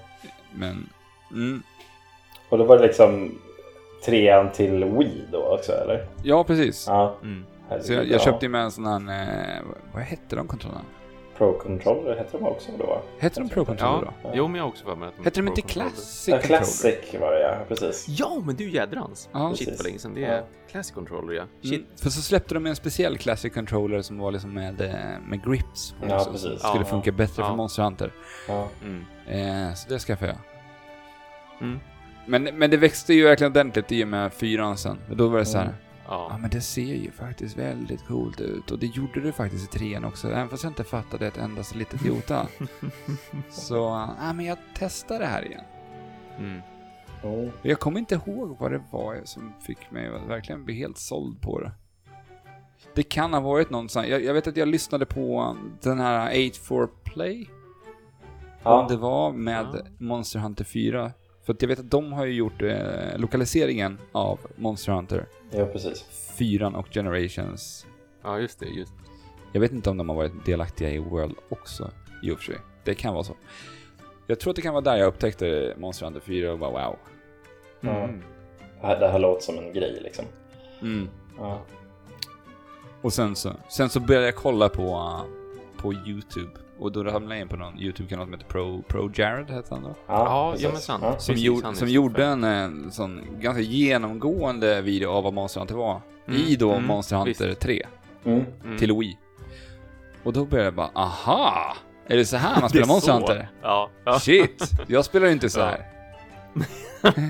Men, 0.52 0.88
mm, 1.30 1.62
Och 2.48 2.58
då 2.58 2.64
var 2.64 2.76
det 2.78 2.86
liksom 2.86 3.38
trean 4.04 4.52
till 4.52 4.84
Wii 4.84 5.24
då 5.32 5.42
också 5.42 5.72
eller? 5.72 6.06
ja 6.22 6.44
precis. 6.44 6.86
Ja. 6.88 7.16
Mm. 7.22 7.44
Så 7.80 7.92
jag, 7.92 8.04
ja. 8.04 8.08
jag 8.12 8.20
köpte 8.20 8.46
ju 8.46 8.50
med 8.50 8.62
en 8.62 8.70
sån 8.70 9.08
här, 9.08 9.56
eh, 9.56 9.62
vad 9.94 10.02
hette 10.02 10.36
de 10.36 10.46
kontrollerna? 10.48 10.84
Pro 11.40 11.58
Controller 11.58 12.16
hette 12.16 12.38
de 12.38 12.44
också 12.46 12.70
då? 12.78 13.02
Hette 13.18 13.40
de 13.40 13.48
Pro 13.48 13.64
Controller 13.64 14.12
Ja, 14.22 14.28
då? 14.28 14.30
jo 14.34 14.48
men 14.48 14.56
jag 14.56 14.62
har 14.64 14.68
också 14.68 14.84
för 14.84 14.96
mig 14.96 15.08
att 15.08 15.24
Hette 15.24 15.40
de 15.40 15.48
inte. 15.48 15.62
Classic 15.62 16.28
Ja, 16.28 16.36
Controller? 16.36 16.58
Classic 16.58 17.20
var 17.20 17.32
det 17.32 17.40
ja, 17.40 17.56
precis. 17.68 18.06
Ja, 18.08 18.42
men 18.46 18.56
du 18.56 18.70
jädrans. 18.70 19.28
Ja. 19.32 19.48
Shit 19.54 19.58
Precis. 19.58 19.78
vad 19.80 19.86
länge 19.86 19.98
sedan. 19.98 20.14
Det 20.14 20.24
är 20.24 20.36
Ja. 20.36 20.42
Classic 20.70 20.94
Controller 20.94 21.34
ja. 21.34 21.42
Shit. 21.62 21.72
Mm, 21.72 21.86
för 22.02 22.10
så 22.10 22.22
släppte 22.22 22.54
de 22.54 22.66
en 22.66 22.76
speciell 22.76 23.18
Classic 23.18 23.54
Controller 23.54 24.02
som 24.02 24.18
var 24.18 24.32
liksom 24.32 24.54
med, 24.54 24.80
eh, 24.80 24.94
med 25.28 25.44
grips. 25.44 25.94
Ja, 26.08 26.16
också, 26.16 26.30
precis. 26.30 26.48
Som 26.48 26.58
skulle 26.70 26.84
Ja, 26.84 26.90
funka 26.90 27.12
bättre 27.12 27.42
ja. 27.42 27.48
för 27.48 27.56
Monster 27.56 27.82
Hunter. 27.82 28.12
Ja. 28.48 28.68
Mm. 28.84 29.04
Eh, 29.68 29.74
så 29.74 29.88
det 29.88 29.98
skaffade 29.98 30.30
jag. 30.30 30.40
Mm. 31.68 31.78
Men, 32.26 32.42
men 32.44 32.70
det 32.70 32.76
växte 32.76 33.14
ju 33.14 33.24
verkligen 33.24 33.52
ordentligt 33.52 33.92
i 33.92 34.04
och 34.04 34.08
med 34.08 34.32
fyran 34.32 34.76
sen. 34.76 34.98
Då 35.10 35.28
var 35.28 35.38
det 35.38 35.44
så 35.46 35.58
här. 35.58 35.74
Ja 36.10 36.26
Ja. 36.30 36.38
men 36.38 36.50
det 36.50 36.60
ser 36.60 36.94
ju 36.94 37.10
faktiskt 37.10 37.56
väldigt 37.56 38.06
coolt 38.06 38.40
ut 38.40 38.70
och 38.70 38.78
det 38.78 38.86
gjorde 38.86 39.20
det 39.20 39.32
faktiskt 39.32 39.74
i 39.74 39.78
trean 39.78 40.04
också, 40.04 40.28
även 40.28 40.48
fast 40.48 40.62
jag 40.62 40.70
inte 40.70 40.84
fattade 40.84 41.26
ett 41.26 41.36
endast 41.36 41.74
litet 41.74 42.04
jota. 42.04 42.48
så, 43.50 43.74
ja 44.20 44.32
men 44.32 44.44
jag 44.46 44.58
testar 44.74 45.18
det 45.18 45.26
här 45.26 45.44
igen. 45.46 45.64
Mm. 46.38 46.60
Jag 47.62 47.80
kommer 47.80 47.98
inte 47.98 48.14
ihåg 48.14 48.56
vad 48.58 48.72
det 48.72 48.82
var 48.90 49.20
som 49.24 49.52
fick 49.60 49.90
mig 49.90 50.08
att 50.08 50.28
verkligen 50.28 50.64
bli 50.64 50.74
helt 50.74 50.98
såld 50.98 51.40
på 51.42 51.60
det. 51.60 51.72
Det 52.94 53.02
kan 53.02 53.32
ha 53.32 53.40
varit 53.40 53.70
någon 53.70 53.88
sån, 53.88 54.08
jag, 54.08 54.24
jag 54.24 54.34
vet 54.34 54.46
att 54.46 54.56
jag 54.56 54.68
lyssnade 54.68 55.06
på 55.06 55.56
den 55.82 56.00
här 56.00 56.48
8 56.48 56.58
for 56.62 56.90
Play. 57.04 57.48
Ja. 58.62 58.80
Om 58.80 58.88
det 58.88 58.96
var 58.96 59.32
med 59.32 59.66
Ja. 59.72 59.84
Monster 59.98 60.38
Hunter 60.38 60.64
4. 60.64 61.12
För 61.50 61.54
att 61.54 61.62
jag 61.62 61.68
vet 61.68 61.78
att 61.78 61.90
de 61.90 62.12
har 62.12 62.24
ju 62.26 62.32
gjort 62.32 62.62
eh, 62.62 63.18
lokaliseringen 63.18 63.98
av 64.12 64.38
Monster 64.56 64.92
Hunter 64.92 65.26
ja, 65.50 65.66
precis. 65.66 66.04
4 66.38 66.68
och 66.68 66.88
Generations. 66.90 67.86
ja, 68.22 68.38
just 68.38 68.60
det. 68.60 68.66
Just. 68.66 68.92
Jag 69.52 69.60
vet 69.60 69.72
inte 69.72 69.90
om 69.90 69.96
de 69.96 70.08
har 70.08 70.16
varit 70.16 70.46
delaktiga 70.46 70.90
i 70.90 70.98
World 70.98 71.34
också, 71.48 71.90
i 72.22 72.30
och 72.30 72.38
för 72.38 72.44
sig. 72.44 72.56
Det 72.84 72.94
kan 72.94 73.14
vara 73.14 73.24
så. 73.24 73.36
Jag 74.26 74.40
tror 74.40 74.50
att 74.50 74.56
det 74.56 74.62
kan 74.62 74.74
vara 74.74 74.84
där 74.84 74.96
jag 74.96 75.06
upptäckte 75.06 75.74
Monster 75.78 76.04
Hunter 76.04 76.20
4 76.20 76.52
och 76.52 76.58
bara 76.58 76.70
wow. 76.70 76.96
Ja. 77.80 78.04
Mm. 78.04 78.22
Det 78.80 78.86
här, 78.86 79.00
det 79.00 79.08
här 79.08 79.18
låter 79.18 79.42
som 79.42 79.58
en 79.58 79.72
grej 79.72 79.98
liksom. 80.02 80.24
Mm. 80.82 81.08
Ja. 81.38 81.60
Och 83.02 83.12
sen 83.12 83.36
så, 83.36 83.52
sen 83.68 83.88
så 83.88 84.00
började 84.00 84.26
jag 84.26 84.36
kolla 84.36 84.68
på, 84.68 85.20
på 85.76 85.92
YouTube. 85.92 86.50
Och 86.80 86.92
då 86.92 87.04
ramlade 87.04 87.34
jag 87.34 87.42
in 87.42 87.48
på 87.48 87.56
någon 87.56 87.78
YouTube-kanal 87.78 88.26
som 88.26 88.32
heter 88.32 88.46
Pro, 88.46 88.82
Pro 88.82 89.10
Jared, 89.14 89.50
heter 89.50 89.70
han 89.74 89.82
då. 89.82 89.94
Ja, 90.06 90.54
ja 90.58 90.68
men 90.72 90.80
sant. 90.80 91.02
Ja. 91.06 91.18
Som, 91.18 91.32
Precis, 91.34 91.46
gjorde, 91.46 91.74
som 91.74 91.88
gjorde 91.88 92.24
en, 92.24 92.44
eh, 92.44 92.90
sån 92.90 93.22
ganska 93.40 93.62
genomgående 93.62 94.82
video 94.82 95.10
av 95.10 95.24
vad 95.24 95.32
Monster 95.32 95.60
Hunter 95.60 95.74
var. 95.74 96.00
Mm, 96.28 96.40
I 96.40 96.56
då 96.56 96.72
mm, 96.72 96.86
Monster 96.86 97.16
Hunter 97.16 97.54
3 97.54 97.86
Mm. 98.24 98.44
Mm. 98.64 98.78
till 98.78 98.92
Wii. 98.92 99.18
Och 100.22 100.32
då 100.32 100.44
började 100.44 100.66
jag 100.66 100.74
bara, 100.74 100.90
aha! 100.94 101.76
Är 102.06 102.16
det 102.16 102.24
så 102.24 102.36
här 102.36 102.60
man 102.60 102.70
spelar 102.70 102.86
Monster 102.86 103.12
så. 103.12 103.18
Hunter? 103.18 103.50
Ja. 103.62 103.90
ja. 104.04 104.18
Shit! 104.18 104.70
Jag 104.86 105.04
spelar 105.04 105.26
ju 105.26 105.32
inte 105.32 105.50
så 105.50 105.60
Ja. 105.60 105.66
här. 105.66 105.86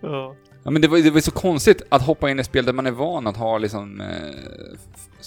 ja. 0.00 0.34
Ja 0.62 0.70
men 0.70 0.82
det 0.82 0.88
var, 0.88 0.98
det 0.98 1.10
var 1.10 1.20
så 1.20 1.30
konstigt 1.30 1.82
att 1.88 2.02
hoppa 2.02 2.30
in 2.30 2.38
i 2.38 2.40
ett 2.40 2.46
spel 2.46 2.64
där 2.64 2.72
man 2.72 2.86
är 2.86 2.90
van 2.90 3.26
att 3.26 3.36
ha 3.36 3.58
liksom 3.58 4.00
eh, 4.00 4.06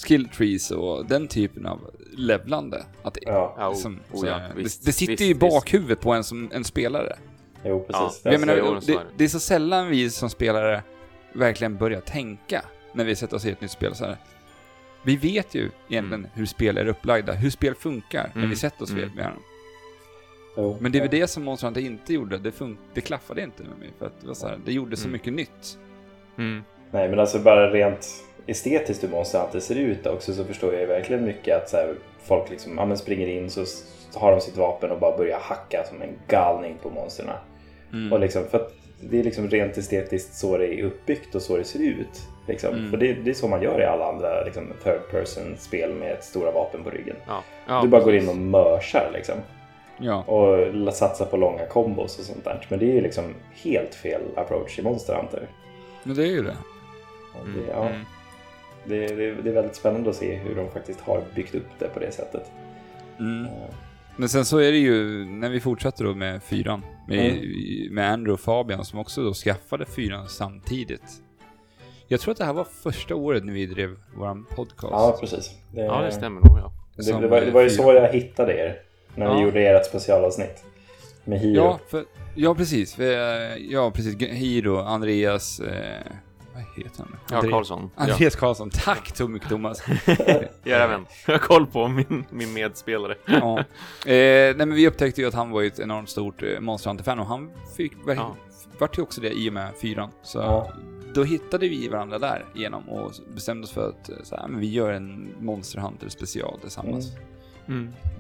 skill 0.06 0.30
trees 0.30 0.72
och 0.72 1.06
den 1.06 1.28
typen 1.28 1.66
av 1.66 1.80
levlande. 2.18 2.86
Att 3.04 3.14
det, 3.14 3.20
Ja. 3.26 3.56
Ja, 3.58 3.70
liksom, 3.70 4.00
oh, 4.12 4.20
så 4.20 4.28
ja, 4.28 4.38
här- 4.38 4.52
visst, 4.56 4.82
det, 4.82 4.90
det 4.90 4.94
sitter 4.94 5.12
visst, 5.14 5.22
ju 5.22 5.26
i 5.26 5.34
visst. 5.34 5.40
bakhuvudet 5.40 6.02
på 6.02 6.14
en 6.14 6.24
som 6.24 6.50
en 6.54 6.64
spelare. 6.64 7.16
Jo, 7.66 7.80
precis. 7.88 8.22
Ja, 8.24 8.32
jag 8.32 8.40
menar, 8.40 8.56
det, 8.56 8.94
det. 8.94 9.00
det 9.18 9.24
är 9.24 9.28
så 9.28 9.40
sällan 9.40 9.88
vi 9.88 10.10
som 10.10 10.30
spelare 10.30 10.84
verkligen 11.34 11.78
börjar 11.78 12.02
tänka 12.02 12.66
när 12.94 13.06
vi 13.06 13.16
sätter 13.16 13.36
oss 13.36 13.46
i 13.46 13.52
ett 13.52 13.62
nytt 13.62 13.72
spel 13.72 13.96
så 13.96 14.06
här. 14.06 14.18
Vi 15.06 15.16
vet 15.16 15.56
ju 15.56 15.62
egentligen 15.90 16.20
Mm. 16.20 16.32
hur 16.34 16.46
spel 16.46 16.78
är 16.78 16.88
upplagda, 16.88 17.34
hur 17.34 17.50
spel 17.50 17.76
funkar 17.76 18.24
när 18.34 18.38
Mm. 18.42 18.50
vi 18.50 18.56
sätter 18.56 18.84
oss 18.84 18.92
Mm. 18.92 19.10
med 19.16 19.26
dem. 19.26 19.40
Jo. 20.58 20.78
Men 20.80 20.92
det 20.92 20.98
är 20.98 21.02
väl 21.02 21.10
det 21.12 21.28
som 21.28 21.44
Monster 21.44 21.68
Hunter 21.68 21.82
inte 21.82 22.14
gjorde, 22.14 22.38
det, 22.38 22.50
fun- 22.52 22.78
det 22.94 23.02
klaffade 23.02 23.42
inte 23.42 23.64
med 23.64 23.78
mig 23.80 23.90
för 24.00 24.06
att 24.06 24.22
det, 24.22 24.28
var 24.28 24.34
så 24.34 24.48
här, 24.48 24.60
det 24.66 24.72
gjorde 24.74 24.98
så 24.98 25.04
Mm. 25.08 25.12
mycket 25.14 25.34
nytt. 25.34 25.78
Mm. 26.38 26.64
Nej, 26.92 27.10
men 27.10 27.20
alltså 27.20 27.40
bara 27.40 27.72
rent 27.72 28.08
estetiskt 28.48 29.04
hur 29.04 29.10
Monster 29.10 29.40
Hunter 29.40 29.60
ser 29.60 29.76
ut 29.76 30.08
också 30.08 30.34
så 30.34 30.44
förstår 30.46 30.74
jag 30.74 30.82
ju 30.82 30.88
verkligen 30.88 31.26
mycket 31.26 31.58
att 31.64 31.70
så 31.70 31.78
här, 31.78 31.94
folk 32.24 32.50
liksom, 32.50 32.78
ja, 32.78 32.86
men 32.86 32.98
springer 32.98 33.28
in 33.28 33.50
så 33.50 33.66
har 34.16 34.32
de 34.32 34.42
sitt 34.42 34.58
vapen 34.58 34.92
och 34.92 35.00
bara 35.00 35.18
börjar 35.18 35.40
hacka 35.40 35.84
som 35.90 36.02
en 36.02 36.10
galning 36.28 36.78
på 36.84 36.90
monstren. 36.90 37.30
Mm. 37.94 38.14
Och 38.14 38.20
liksom, 38.20 38.44
för 38.52 38.68
det 39.02 39.20
är 39.20 39.24
liksom 39.24 39.50
rent 39.50 39.78
estetiskt 39.78 40.34
så 40.36 40.58
det 40.58 40.80
är 40.80 40.84
uppbyggt 40.84 41.36
och 41.36 41.42
så 41.42 41.58
det 41.58 41.64
ser 41.64 41.80
ut. 41.80 42.22
Liksom. 42.48 42.74
Mm. 42.76 42.90
För 42.92 42.98
det, 42.98 43.14
det 43.14 43.30
är 43.30 43.34
så 43.34 43.48
man 43.48 43.62
gör 43.62 43.82
i 43.82 43.86
alla 43.86 44.06
andra 44.10 44.44
liksom, 44.44 44.74
third 44.84 45.12
person 45.12 45.56
spel 45.58 45.94
med 45.94 46.12
ett 46.12 46.24
stora 46.24 46.52
vapen 46.52 46.84
på 46.84 46.90
ryggen. 46.90 47.16
Ja. 47.28 47.44
ja. 47.68 47.82
du 47.82 47.88
bara 47.88 48.04
går 48.04 48.16
in 48.16 48.30
och 48.30 48.38
mörsar 48.38 49.10
liksom. 49.14 49.36
Ja. 50.04 50.24
Och 50.24 50.94
satsar 50.94 51.26
på 51.26 51.38
långa 51.38 51.66
kombos 51.66 52.20
och 52.20 52.26
sånt 52.26 52.44
där. 52.44 52.66
Men 52.70 52.80
det 52.80 52.86
är 52.86 52.94
ju 52.94 53.02
liksom 53.02 53.24
helt 53.64 53.96
fel 53.96 54.22
approach 54.36 54.80
i 54.80 54.82
Monster 54.82 55.16
Hunter. 55.16 55.48
Men 56.04 56.16
det 56.16 56.24
är 56.24 56.32
ju 56.32 56.44
det. 56.44 56.58
Mm. 57.46 57.54
Det, 57.58 57.72
ja, 57.72 57.88
Mm. 57.90 58.02
det, 58.86 59.08
det, 59.16 59.32
det 59.42 59.50
är 59.50 59.54
väldigt 59.54 59.76
spännande 59.76 60.10
att 60.10 60.16
se 60.16 60.36
hur 60.36 60.56
de 60.56 60.72
faktiskt 60.72 61.00
har 61.02 61.22
byggt 61.36 61.56
upp 61.56 61.68
det 61.80 61.88
på 61.88 62.00
det 62.00 62.12
sättet. 62.12 62.52
Mm. 63.20 63.46
Eh, 63.46 63.52
Men 64.16 64.30
sen 64.30 64.46
så 64.46 64.58
är 64.58 64.72
det 64.72 64.78
ju, 64.78 65.26
när 65.26 65.50
vi 65.50 65.60
fortsätter 65.60 66.04
då 66.04 66.14
med 66.14 66.44
fyran, 66.44 66.82
med, 67.08 67.44
med 67.92 68.12
Andrew 68.12 68.34
och 68.34 68.40
Fabian 68.40 68.86
som 68.86 69.00
också 69.00 69.24
då 69.24 69.34
skaffade 69.34 69.86
fyran 69.86 70.30
samtidigt. 70.30 71.22
Jag 72.08 72.20
tror 72.20 72.32
att 72.32 72.38
det 72.38 72.46
här 72.46 72.54
var 72.54 72.64
första 72.84 73.16
året 73.16 73.46
när 73.46 73.54
vi 73.54 73.66
drev 73.66 73.96
våran 74.18 74.46
podcast. 74.56 74.92
Ja, 74.92 75.18
precis. 75.22 75.52
Det, 75.72 75.82
Ja, 75.82 76.02
det 76.02 76.12
stämmer 76.12 76.42
nog 76.42 76.58
ja. 76.60 76.72
Det, 76.96 77.28
var, 77.28 77.42
det 77.42 77.52
var 77.52 77.62
ju 77.62 77.70
så 77.70 77.94
jag 77.94 78.10
hittade 78.14 78.54
er. 78.54 78.82
När 79.16 79.26
Ja. 79.26 79.34
vi 79.36 79.42
gjorde 79.42 79.62
ert 79.68 79.86
specialavsnitt. 79.86 80.64
Med 81.24 81.40
Hiro. 81.40 81.56
Ja, 81.64 81.80
för, 81.90 82.06
ja 82.36 82.56
precis. 82.56 83.00
Eh, 83.00 83.56
ja, 83.58 83.92
precis. 83.92 84.16
Hiro, 84.22 84.78
Andreas... 84.78 85.60
Eh, 85.60 86.02
vad 86.54 86.64
heter 86.86 86.98
han? 86.98 87.16
Ja, 87.44 87.50
Karlsson. 87.52 87.92
Ja. 87.96 88.02
Andreas 88.04 88.36
Karlsson. 88.36 88.70
Tack 88.70 89.16
så 89.16 89.28
mycket 89.28 89.50
Thomas. 89.50 89.84
Jajamän. 90.64 91.06
Jag 91.28 91.34
har 91.34 91.40
koll 91.40 91.66
på 91.68 91.88
min, 91.88 92.26
min 92.30 92.54
medspelare. 92.54 93.16
ja. 93.26 93.60
eh, 93.60 93.66
nej 94.06 94.54
men 94.56 94.74
vi 94.74 94.88
upptäckte 94.88 95.22
ju 95.22 95.28
att 95.28 95.34
han 95.34 95.52
var 95.52 95.64
ett 95.64 95.80
enormt 95.80 96.10
stort 96.10 96.44
eh, 96.44 96.60
Monster 96.60 96.90
Hunter-fan 96.90 97.20
och 97.20 97.26
han 97.26 97.52
fick, 97.78 97.94
ver- 98.06 98.16
Ja. 98.16 98.36
vart 98.80 98.98
ju 98.98 99.02
också 99.02 99.22
det 99.22 99.32
i 99.32 99.50
och 99.50 99.54
med 99.54 99.70
fyran. 99.82 100.10
Så 100.24 100.38
Ja. 100.40 100.72
då 101.14 101.24
hittade 101.24 101.68
vi 101.68 101.88
varandra 101.88 102.20
där 102.20 102.46
igenom 102.56 102.90
och 102.90 103.12
bestämde 103.36 103.64
oss 103.66 103.72
för 103.72 103.90
att 103.90 104.10
eh, 104.10 104.16
så 104.24 104.36
här, 104.36 104.48
men 104.48 104.60
vi 104.60 104.68
gör 104.72 104.92
en 104.94 105.34
Monster 105.40 105.80
Hunter 105.80 106.10
special 106.10 106.60
tillsammans. 106.62 107.12
Mm. 107.12 107.24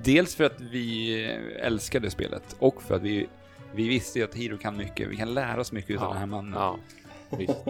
Dels 0.03 0.35
för 0.35 0.43
att 0.43 0.61
vi 0.61 1.23
älskade 1.59 2.09
spelet 2.09 2.55
och 2.59 2.83
för 2.83 2.95
att 2.95 3.01
vi, 3.01 3.27
vi 3.75 3.87
visste 3.87 4.19
ju 4.19 4.25
att 4.25 4.35
Hiro 4.35 4.57
kan 4.57 4.77
mycket. 4.77 5.09
Vi 5.09 5.15
kan 5.15 5.33
lära 5.33 5.61
oss 5.61 5.71
mycket 5.71 6.01
av 6.01 6.09
den 6.09 6.17
här 6.17 6.25
mannen. 6.25 6.53
Ja, 6.55 6.77
visst. 7.37 7.53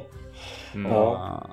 Mm. 0.76 0.92
Ja. 0.92 1.48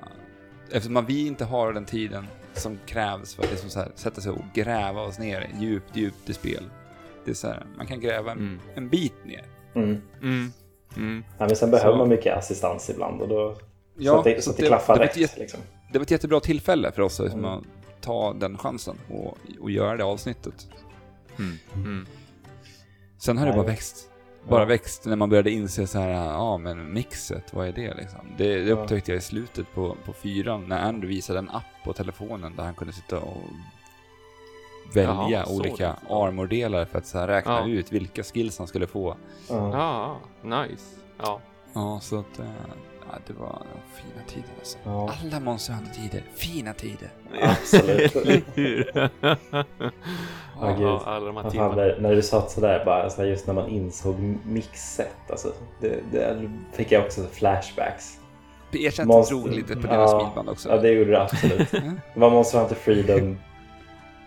Eftersom 0.71 1.05
vi 1.05 1.27
inte 1.27 1.45
har 1.45 1.73
den 1.73 1.85
tiden 1.85 2.27
som 2.53 2.79
krävs 2.85 3.35
för 3.35 3.43
att 3.43 3.51
liksom 3.51 3.69
så 3.69 3.79
här, 3.79 3.91
sätta 3.95 4.21
sig 4.21 4.31
och 4.31 4.41
gräva 4.53 5.01
oss 5.01 5.19
ner 5.19 5.49
djupt, 5.59 5.95
djupt 5.97 6.29
i 6.29 6.33
spel. 6.33 6.63
Det 7.25 7.31
är 7.31 7.35
så 7.35 7.47
här, 7.47 7.65
man 7.77 7.87
kan 7.87 7.99
gräva 7.99 8.31
en, 8.31 8.37
Mm. 8.37 8.59
en 8.75 8.89
bit 8.89 9.13
ner. 9.25 9.43
Mm. 9.75 10.01
Mm. 10.21 10.51
Mm. 10.97 11.23
Ja, 11.37 11.45
men 11.47 11.55
sen 11.55 11.71
behöver 11.71 11.91
Så- 11.91 11.97
man 11.97 12.09
mycket 12.09 12.37
assistans 12.37 12.89
ibland 12.89 13.21
och 13.21 13.27
då, 13.27 13.53
så 13.55 13.61
Ja, 13.97 14.17
att 14.17 14.23
det, 14.23 14.43
så 14.43 14.49
att 14.51 14.57
det, 14.57 14.63
det- 14.63 14.67
klaffar 14.67 14.93
det 14.93 14.99
var 14.99 15.05
rätt. 15.07 15.17
ett 15.17 15.37
liksom. 15.37 15.59
Det 15.91 15.99
var 15.99 16.03
ett 16.03 16.11
jättebra 16.11 16.39
tillfälle 16.39 16.91
för 16.91 17.01
oss 17.01 17.19
liksom, 17.19 17.45
Mm. 17.45 17.63
Ta 18.01 18.33
den 18.33 18.57
chansen 18.57 18.95
och, 19.09 19.37
och 19.59 19.71
göra 19.71 19.97
det 19.97 20.03
avsnittet. 20.03 20.67
Mm. 21.39 21.57
Mm. 21.75 22.05
Sen 23.17 23.37
har 23.37 23.45
det 23.45 23.53
bara 23.53 23.63
växt. 23.65 24.07
Bara 24.49 24.59
Ja. 24.61 24.65
växt 24.65 25.05
när 25.05 25.15
man 25.15 25.29
började 25.29 25.51
inse 25.51 25.87
så 25.87 25.99
här, 25.99 26.09
ja 26.09 26.57
men 26.57 26.93
mixet, 26.93 27.53
vad 27.53 27.67
är 27.67 27.71
det 27.71 27.93
liksom? 27.93 28.19
Det, 28.37 28.63
det 28.63 28.69
Ja. 28.69 28.75
upptäckte 28.75 29.11
jag 29.11 29.17
i 29.17 29.21
slutet 29.21 29.73
på, 29.73 29.97
på 30.05 30.13
fyran 30.13 30.67
när 30.67 30.81
Andrew 30.81 31.07
visade 31.15 31.39
en 31.39 31.49
app 31.49 31.63
på 31.83 31.93
telefonen 31.93 32.55
där 32.55 32.63
han 32.63 32.73
kunde 32.75 32.93
sitta 32.93 33.19
och 33.19 33.43
välja 34.93 35.29
Jaha, 35.29 35.45
olika 35.49 35.95
armordelar 36.09 36.85
för 36.85 36.97
att 36.97 37.05
så 37.07 37.17
här 37.17 37.27
räkna 37.27 37.51
Ja. 37.59 37.67
ut 37.67 37.91
vilka 37.91 38.23
skills 38.23 38.57
han 38.57 38.67
skulle 38.67 38.87
få. 38.87 39.15
Ja. 39.49 40.17
Ja, 40.43 40.61
nice. 40.63 40.85
Ja. 41.17 41.39
Ja, 41.73 41.99
så 42.01 42.19
att 42.19 42.39
eh, 42.39 42.45
ja, 43.11 43.17
det 43.27 43.33
var 43.33 43.61
det 43.73 44.01
fina 44.01 44.23
tider 44.27 44.49
alltså. 44.59 44.77
Ja. 44.83 45.13
Alla 45.21 45.39
Monster 45.39 45.73
Hunter-tider, 45.73 46.23
fina 46.35 46.73
tider. 46.73 47.09
Absolut. 47.41 48.15
Eller 48.15 48.41
hur? 48.55 48.91
Ja, 50.61 50.67
gud. 50.67 50.81
Ja, 50.87 51.01
alla 51.05 51.25
de 51.25 51.35
här 51.35 51.43
Vad 51.43 51.43
fan, 51.43 51.51
timmarna. 51.51 51.75
när, 51.75 51.97
när 51.99 52.15
du 52.15 52.21
sa 52.21 52.47
sådär, 52.49 52.85
bara, 52.85 53.09
så 53.09 53.21
här, 53.21 53.29
just 53.29 53.47
när 53.47 53.53
man 53.53 53.67
insåg 53.69 54.15
mixet, 54.45 55.15
alltså, 55.29 55.51
det, 55.81 55.99
det 56.11 56.49
fick 56.73 56.91
jag 56.91 57.05
också 57.05 57.21
flashbacks. 57.31 58.17
Monster- 59.05 59.29
drog 59.35 59.49
lite 59.51 59.75
på 59.75 59.87
Ja, 59.87 59.91
deras 59.91 60.11
smilband 60.11 60.49
också. 60.49 60.69
Ja, 60.69 60.77
det 60.77 60.89
gjorde 60.89 61.11
det 61.11 61.21
absolut. 61.21 61.71
Det 62.13 62.19
var 62.19 62.29
Monster 62.29 62.59
Hunter 62.59 62.75
Freedom 62.75 63.37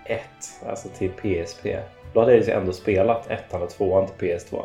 1, 0.04 0.20
alltså 0.68 0.88
till 0.88 1.10
PSP. 1.10 1.66
Då 2.12 2.20
hade 2.20 2.34
jag 2.36 2.44
ju 2.46 2.50
ändå 2.52 2.72
spelat 2.72 3.30
ettan 3.30 3.62
och 3.62 3.70
tvåan 3.70 4.06
till 4.08 4.28
PS2. 4.28 4.62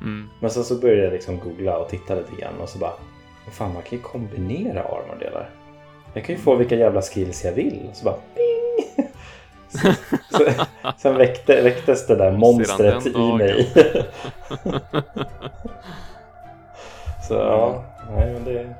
Mm. 0.00 0.28
Men 0.40 0.50
sen 0.50 0.64
så 0.64 0.74
började 0.78 1.02
jag 1.04 1.12
liksom 1.12 1.38
googla 1.38 1.78
och 1.78 1.88
titta 1.88 2.14
lite 2.14 2.32
grann 2.40 2.60
och 2.60 2.68
så 2.68 2.78
bara, 2.78 2.92
"Men 2.98 3.13
fan 3.52 3.72
man 3.74 3.82
kan 3.82 3.98
ju 3.98 4.04
kombinera 4.04 4.82
armordelar. 4.82 5.50
Jag 6.14 6.24
kan 6.24 6.34
ju 6.34 6.40
få 6.40 6.54
vilka 6.54 6.74
jävla 6.76 7.02
skills 7.02 7.44
jag 7.44 7.52
vill. 7.52 7.90
Så 7.92 8.04
bara, 8.04 8.16
bing! 8.34 9.08
Så, 9.68 9.92
så, 10.30 10.44
sen 10.98 11.16
väckte, 11.16 11.62
väcktes 11.62 12.06
det 12.06 12.16
där 12.16 12.32
monstret 12.32 13.06
i 13.06 13.32
mig. 13.32 13.68
så 17.28 17.34
ja, 17.34 17.84
nej 18.16 18.32
men 18.32 18.44
det... 18.44 18.74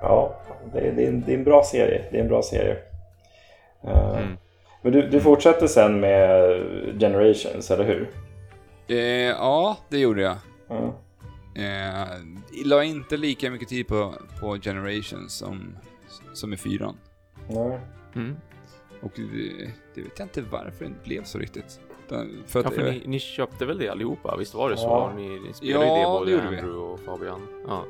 Ja, 0.00 0.34
det, 0.72 0.80
det, 0.90 1.04
är 1.04 1.08
en, 1.08 1.22
det 1.26 1.32
är 1.32 1.38
en 1.38 1.44
bra 1.44 1.64
serie. 1.64 2.04
Det 2.10 2.16
är 2.16 2.22
en 2.22 2.28
bra 2.28 2.42
serie. 2.42 2.76
Eh, 3.84 4.18
Mm. 4.18 4.36
Men 4.82 4.92
du, 4.92 5.08
du 5.08 5.20
fortsätter 5.20 5.66
sen 5.66 6.00
med 6.00 6.40
Generations, 7.00 7.70
eller 7.70 7.84
hur? 7.84 8.10
Eh, 8.88 8.96
ja, 9.28 9.76
det 9.88 9.98
gjorde 9.98 10.22
jag. 10.22 10.36
Ja. 10.68 10.92
Eh, 11.58 12.64
la 12.64 12.84
inte 12.84 13.16
lika 13.16 13.50
mycket 13.50 13.68
tid 13.68 13.86
på, 13.88 14.14
på 14.40 14.56
Generations 14.58 15.32
som, 15.34 15.76
som 16.32 16.52
i 16.52 16.56
fyran. 16.56 16.96
Nej. 17.48 17.80
Mm. 18.14 18.36
Och 19.02 19.12
det, 19.16 19.70
det 19.94 20.00
vet 20.02 20.18
jag 20.18 20.26
inte 20.26 20.42
varför 20.42 20.78
det 20.78 20.86
inte 20.86 21.00
blev 21.04 21.24
så 21.24 21.38
riktigt. 21.38 21.80
Den- 22.08 22.42
För 22.46 22.60
att, 22.60 22.64
Ja, 22.66 22.70
för 22.70 22.86
eh, 22.86 22.92
ni, 22.92 23.02
ni 23.06 23.20
köpte 23.20 23.66
väl 23.66 23.78
det 23.78 23.88
allihopa? 23.88 24.36
Visst 24.36 24.54
var 24.54 24.70
det 24.70 24.76
så? 24.76 24.82
Ja. 24.82 25.12
Ni, 25.16 25.28
ni 25.40 25.52
spelade 25.52 25.86
Ja, 25.86 26.24
ju 26.26 26.30
det 26.30 26.36
det 26.36 26.38
både 26.42 26.50
vi. 26.50 26.56
Andrew 26.58 26.78
och 26.92 27.00
Fabian. 27.00 27.40
Ja. 27.66 27.84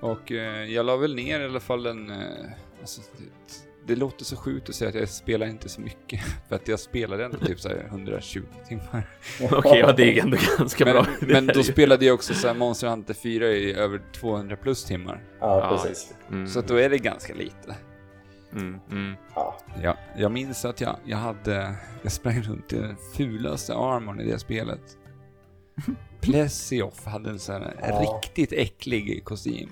och 0.00 0.32
eh, 0.32 0.64
jag 0.72 0.86
la 0.86 0.96
väl 0.96 1.14
ner 1.14 1.40
i 1.40 1.44
alla 1.44 1.60
fall 1.60 1.86
en... 1.86 2.10
Eh, 2.10 2.16
alltså, 2.80 3.00
det, 3.18 3.24
det 3.86 3.96
låter 3.96 4.24
så 4.24 4.36
sjukt 4.36 4.68
att 4.68 4.74
säga 4.74 4.88
att 4.88 4.94
jag 4.94 5.08
spelar 5.08 5.46
inte 5.46 5.68
så 5.68 5.80
mycket. 5.80 6.20
För 6.48 6.56
att 6.56 6.68
jag 6.68 6.80
spelade 6.80 7.24
ändå 7.24 7.38
typ 7.38 7.60
så 7.60 7.68
här 7.68 7.84
120 7.88 8.42
timmar. 8.68 9.08
Okej, 9.52 9.78
ja 9.78 9.92
det 9.92 10.18
är 10.18 10.22
ändå 10.22 10.36
ganska 10.58 10.84
Men, 10.84 10.94
bra. 10.94 11.06
Men 11.20 11.46
då 11.46 11.54
ju- 11.60 11.62
spelade 11.64 12.04
jag 12.04 12.14
också 12.14 12.34
så 12.34 12.46
här 12.48 12.54
Monster 12.54 12.88
Hunter 12.88 13.14
4 13.14 13.46
i 13.48 13.72
över 13.74 14.00
200 14.12 14.56
plus 14.56 14.84
timmar. 14.84 15.22
Ja, 15.40 15.60
Ja, 15.60 15.76
precis. 15.76 16.14
Mm. 16.30 16.46
Så 16.46 16.58
att 16.58 16.68
då 16.68 16.76
är 16.76 16.90
det 16.90 16.98
ganska 16.98 17.34
lite. 17.34 17.76
Mm, 18.52 18.80
mm. 18.90 19.14
Ja. 19.34 19.58
Ja, 19.82 19.96
jag 20.16 20.32
minns 20.32 20.64
att 20.64 20.80
jag, 20.80 20.96
jag 21.04 21.16
hade, 21.16 21.74
jag 22.02 22.12
sprang 22.12 22.42
runt 22.42 22.72
i 22.72 22.76
den 22.76 22.96
fulaste 23.16 23.74
armorn 23.74 24.20
i 24.20 24.24
det 24.30 24.38
spelet. 24.38 24.80
Plesioff 26.20 27.04
hade 27.06 27.30
en 27.30 27.38
sån 27.38 27.54
här 27.62 27.74
Ja. 27.80 28.00
riktigt 28.00 28.52
äcklig 28.52 29.24
kostym. 29.24 29.70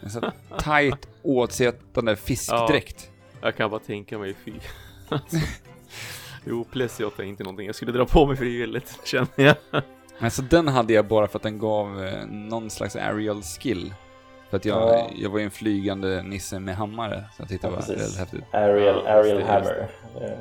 En 0.00 0.10
sån 0.10 0.24
tight 0.58 1.08
åtsittande 1.22 2.16
fiskdräkt. 2.16 3.10
Jag 3.40 3.56
kan 3.56 3.70
bara 3.70 3.80
tänka 3.80 4.18
mig, 4.18 4.34
fy. 4.44 4.52
Alltså. 5.08 5.36
Jo, 6.44 6.64
Plesiot 6.72 7.18
är 7.18 7.22
inte 7.22 7.42
någonting 7.44 7.66
jag 7.66 7.74
skulle 7.74 7.92
dra 7.92 8.06
på 8.06 8.26
mig 8.26 8.36
frivilligt, 8.36 8.98
känner 9.04 9.28
jag. 9.36 9.56
Men 10.18 10.30
så 10.30 10.42
den 10.42 10.68
hade 10.68 10.92
jag 10.92 11.06
bara 11.06 11.26
för 11.28 11.38
att 11.38 11.42
den 11.42 11.58
gav 11.58 12.04
eh, 12.04 12.26
någon 12.26 12.70
slags 12.70 12.96
aerial 12.96 13.42
skill. 13.42 13.94
För 14.50 14.56
att 14.56 14.64
jag, 14.64 14.82
Ja. 14.82 15.10
jag 15.16 15.30
var 15.30 15.38
ju 15.38 15.44
en 15.44 15.50
flygande 15.50 16.22
nisse 16.22 16.60
med 16.60 16.76
hammare, 16.76 17.24
så 17.36 17.42
jag 17.42 17.48
tyckte 17.48 17.66
Ja, 17.66 17.70
det 17.70 17.76
var 17.76 17.82
precis. 17.82 18.02
väldigt 18.02 18.18
häftigt. 18.18 18.44
Ja, 18.50 18.58
Ariel 18.58 19.36
just 19.36 19.46
det, 19.46 19.52
Hammer. 19.52 19.88
Eh, 20.20 20.38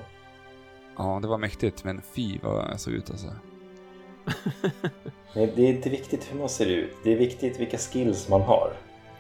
Ja, 0.98 1.20
det 1.22 1.28
var 1.28 1.38
mäktigt, 1.38 1.84
men 1.84 2.02
fy 2.16 2.40
vad 2.44 2.70
jag 2.72 2.80
såg 2.80 2.94
ut 2.94 3.10
alltså. 3.10 3.28
Nej, 5.36 5.54
det 5.56 5.62
är 5.62 5.70
inte 5.70 5.90
viktigt 5.90 6.32
hur 6.34 6.40
man 6.40 6.50
ser 6.50 6.66
ut. 6.66 6.96
Det 7.04 7.14
är 7.14 7.18
viktigt 7.18 7.60
vilka 7.60 7.78
skills 7.78 8.30
man 8.30 8.42
har. 8.42 8.74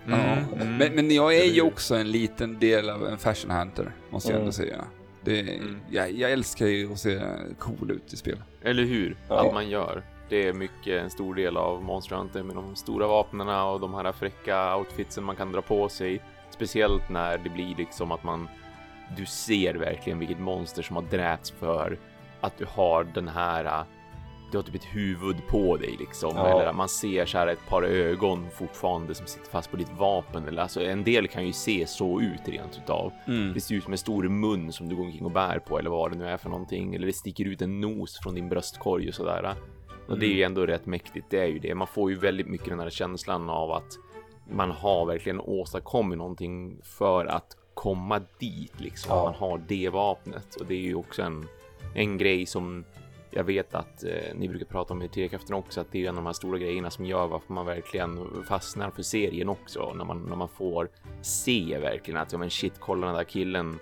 Ja, 0.08 0.16
mm. 0.16 0.78
men, 0.78 0.96
men 0.96 1.12
jag 1.12 1.36
är 1.36 1.44
ju 1.46 1.62
också 1.62 1.96
en 1.96 2.12
liten 2.12 2.60
del 2.60 2.90
av 2.90 3.08
en 3.08 3.18
fashion 3.18 3.52
hunter, 3.52 3.92
måste 4.10 4.30
jag 4.30 4.36
Mm. 4.36 4.42
ändå 4.42 4.52
säga. 4.52 4.84
Det, 5.22 5.40
Mm. 5.42 5.80
jag, 5.90 6.12
jag 6.12 6.32
älskar 6.32 6.66
ju 6.66 6.92
att 6.92 7.00
se 7.00 7.22
cool 7.60 7.92
ut 7.92 8.14
i 8.14 8.18
spel. 8.18 8.38
Eller 8.64 8.84
hur? 8.84 9.18
Ja. 9.30 9.48
Att 9.48 9.54
man 9.54 9.70
gör. 9.70 10.04
Det 10.30 10.48
är 10.48 10.54
mycket 10.54 11.04
en 11.04 11.10
stor 11.10 11.36
del 11.36 11.58
av 11.58 11.84
Monster 11.84 12.16
Hunter 12.16 12.44
med 12.44 12.56
de 12.56 12.76
stora 12.76 13.08
vapnen 13.08 13.50
och 13.50 13.80
de 13.80 13.94
här 13.94 14.12
fräcka 14.12 14.76
outfitsen 14.78 15.24
man 15.24 15.36
kan 15.36 15.52
dra 15.52 15.62
på 15.62 15.90
sig. 15.90 16.22
Speciellt 16.50 17.10
när 17.10 17.38
det 17.38 17.50
blir 17.50 17.76
liksom 17.78 18.12
att 18.12 18.24
man 18.24 18.48
du 19.18 19.26
ser 19.26 19.74
verkligen 19.76 20.20
vilket 20.20 20.40
monster 20.40 20.82
som 20.82 20.96
har 20.96 21.04
dräpts 21.04 21.52
för 21.52 21.98
att 22.42 22.58
du 22.58 22.66
har 22.70 23.04
den 23.04 23.28
här 23.28 23.84
du 24.52 24.58
har 24.58 24.64
typ 24.64 24.76
ett 24.76 24.96
huvud 24.96 25.48
på 25.48 25.78
dig 25.78 25.96
liksom. 26.00 26.32
Ja. 26.36 26.48
Eller 26.48 26.74
man 26.74 26.90
ser 26.90 27.26
så 27.26 27.38
här 27.38 27.48
ett 27.48 27.68
par 27.70 27.84
ögon 27.84 28.50
fortfarande 28.50 29.16
som 29.16 29.28
sitter 29.28 29.50
fast 29.50 29.72
på 29.72 29.78
ditt 29.78 29.92
vapen. 29.98 30.48
Eller 30.48 30.62
alltså 30.62 30.84
en 30.84 31.04
del 31.04 31.28
kan 31.28 31.46
ju 31.46 31.54
se 31.54 31.88
så 31.88 32.22
ut 32.22 32.48
rent 32.48 32.78
utav. 32.84 33.12
Det 33.54 33.62
ser 33.62 33.76
ut 33.76 33.84
som 33.84 33.94
en 33.94 33.98
stor 33.98 34.24
mun 34.24 34.72
som 34.72 34.90
du 34.90 34.96
går 34.96 35.04
omkring 35.04 35.26
och 35.26 35.32
bär 35.32 35.60
på 35.60 35.80
eller 35.80 35.90
vad 35.90 36.12
det 36.12 36.18
nu 36.18 36.28
är 36.28 36.38
för 36.38 36.50
någonting. 36.50 36.96
Eller 36.96 37.08
det 37.08 37.14
sticker 37.14 37.46
ut 37.46 37.62
en 37.62 37.82
nos 37.82 38.20
från 38.24 38.36
din 38.36 38.50
bröstkorg 38.50 39.08
och 39.08 39.16
sådär. 39.16 39.56
Och 40.08 40.20
det 40.20 40.26
är 40.26 40.34
ju 40.34 40.44
ändå 40.44 40.66
rätt 40.66 40.86
mäktigt. 40.86 41.26
Det 41.30 41.40
är 41.40 41.48
ju 41.48 41.60
det. 41.60 41.76
Man 41.76 41.88
får 41.88 42.12
ju 42.12 42.18
väldigt 42.18 42.48
mycket 42.48 42.70
den 42.70 42.80
här 42.80 42.90
känslan 42.90 43.50
av 43.50 43.72
att 43.72 43.98
man 44.52 44.72
har 44.72 45.06
verkligen 45.06 45.40
åstadkommit 45.40 46.18
någonting 46.18 46.78
för 46.84 47.26
att 47.26 47.58
komma 47.74 48.22
dit 48.40 48.80
liksom. 48.80 49.18
Ja. 49.18 49.24
Man 49.24 49.34
har 49.34 49.62
det 49.68 49.90
vapnet 49.90 50.56
och 50.56 50.66
det 50.66 50.76
är 50.76 50.82
ju 50.82 50.96
också 50.96 51.22
en, 51.22 51.48
en 51.96 52.18
grej 52.18 52.46
som 52.46 52.86
jag 53.36 53.44
vet 53.44 53.76
att 53.76 54.04
eh, 54.04 54.36
ni 54.36 54.50
brukar 54.50 54.66
prata 54.66 54.94
om 54.94 55.02
i 55.02 55.08
Trekraften 55.08 55.56
också, 55.56 55.82
att 55.82 55.92
det 55.92 56.06
är 56.06 56.10
en 56.10 56.10
av 56.10 56.16
de 56.16 56.26
här 56.26 56.34
stora 56.34 56.58
grejerna 56.58 56.92
som 56.92 57.06
gör 57.06 57.28
varför 57.28 57.54
man 57.54 57.66
verkligen 57.66 58.44
fastnar 58.48 58.92
för 58.92 59.04
serien 59.04 59.50
också. 59.50 59.94
När 59.94 60.06
man, 60.06 60.26
när 60.30 60.36
man 60.36 60.50
får 60.50 60.90
se 61.22 61.78
verkligen 61.82 62.20
att, 62.20 62.32
ja 62.32 62.38
men 62.38 62.50
shit, 62.50 62.74
kolla 62.80 63.08
den 63.08 63.16
där 63.16 63.24
killen 63.24 63.80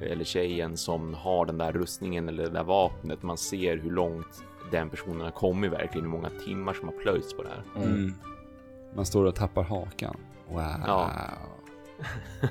eller 0.00 0.24
tjejen 0.24 0.76
som 0.76 1.14
har 1.14 1.46
den 1.46 1.58
där 1.58 1.72
rustningen 1.72 2.28
eller 2.28 2.42
det 2.42 2.50
där 2.50 2.64
vapnet. 2.64 3.22
Man 3.22 3.38
ser 3.38 3.76
hur 3.76 3.90
långt 3.90 4.44
den 4.70 4.90
personen 4.90 5.20
har 5.20 5.30
kommit 5.30 5.72
verkligen, 5.72 6.04
hur 6.04 6.12
många 6.12 6.30
timmar 6.30 6.74
som 6.74 6.88
har 6.88 6.94
plöjts 6.96 7.34
på 7.34 7.42
det 7.42 7.48
här. 7.48 7.84
Mm. 7.84 8.14
Man 8.94 9.06
står 9.06 9.24
och 9.24 9.34
tappar 9.34 9.62
hakan. 9.62 10.16
Wow. 10.48 10.62
Ja. 10.86 11.10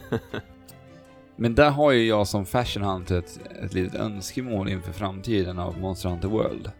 Men 1.38 1.56
där 1.56 1.70
har 1.70 1.92
ju 1.92 2.06
jag 2.08 2.28
som 2.28 2.46
fashion 2.46 2.84
hunter 2.84 3.18
ett, 3.20 3.40
ett 3.64 3.74
litet 3.74 3.96
önskemål 4.00 4.70
inför 4.70 4.92
framtiden 4.92 5.60
av 5.60 5.80
Monster 5.80 6.10
Hunter 6.10 6.28
World. 6.28 6.72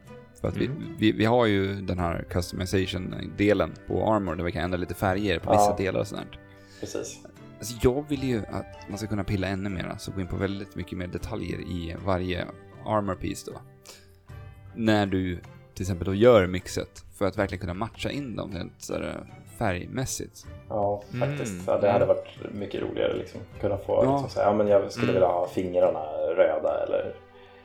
För 0.42 0.48
att 0.48 0.56
Mm. 0.56 0.72
vi, 0.98 1.12
vi, 1.12 1.18
vi 1.18 1.26
har 1.26 1.46
ju 1.46 1.82
den 1.82 2.00
här 2.00 2.26
customization-delen 2.30 3.72
på 3.88 4.14
Armor 4.14 4.36
där 4.36 4.44
vi 4.44 4.52
kan 4.52 4.64
ändra 4.64 4.78
lite 4.78 4.94
färger 4.94 5.40
på 5.40 5.54
Ja. 5.54 5.58
vissa 5.58 5.84
delar 5.84 6.00
och 6.00 6.08
sånt. 6.08 6.30
Precis. 6.80 7.20
Alltså 7.60 7.76
jag 7.82 8.06
vill 8.10 8.24
ju 8.24 8.40
att 8.52 8.90
man 8.90 8.98
ska 8.98 9.08
kunna 9.08 9.24
pilla 9.24 9.48
ännu 9.48 9.70
mer, 9.70 9.96
så 10.00 10.12
gå 10.12 10.22
in 10.22 10.28
på 10.28 10.36
väldigt 10.36 10.76
mycket 10.76 10.98
mer 10.98 11.08
detaljer 11.08 11.60
i 11.60 11.96
varje 12.06 12.46
armor 12.86 13.16
piece 13.16 13.52
då. 13.52 13.60
När 14.76 15.06
du 15.06 15.40
till 15.74 15.84
exempel 15.84 16.06
då 16.06 16.14
gör 16.14 16.48
mixet, 16.48 17.06
för 17.16 17.26
att 17.26 17.38
verkligen 17.38 17.60
kunna 17.60 17.74
matcha 17.74 18.10
in 18.12 18.36
dem 18.36 18.72
så 18.78 18.94
här 18.94 19.26
färgmässigt. 19.58 20.46
Ja, 20.70 21.02
faktiskt. 21.20 21.52
Mm. 21.54 21.64
Ja, 21.68 21.78
det 21.78 21.92
hade 21.92 22.06
varit 22.06 22.28
mycket 22.52 22.82
roligare 22.82 23.14
liksom. 23.14 23.40
Kunna 23.62 23.78
få 23.78 23.94
Ja. 24.04 24.12
liksom, 24.12 24.30
säga, 24.30 24.46
ja 24.46 24.54
men 24.54 24.68
jag 24.68 24.92
skulle 24.92 25.04
Mm. 25.04 25.14
vilja 25.16 25.28
ha 25.28 25.48
fingrarna 25.48 26.00
röda 26.36 26.84
eller 26.88 27.16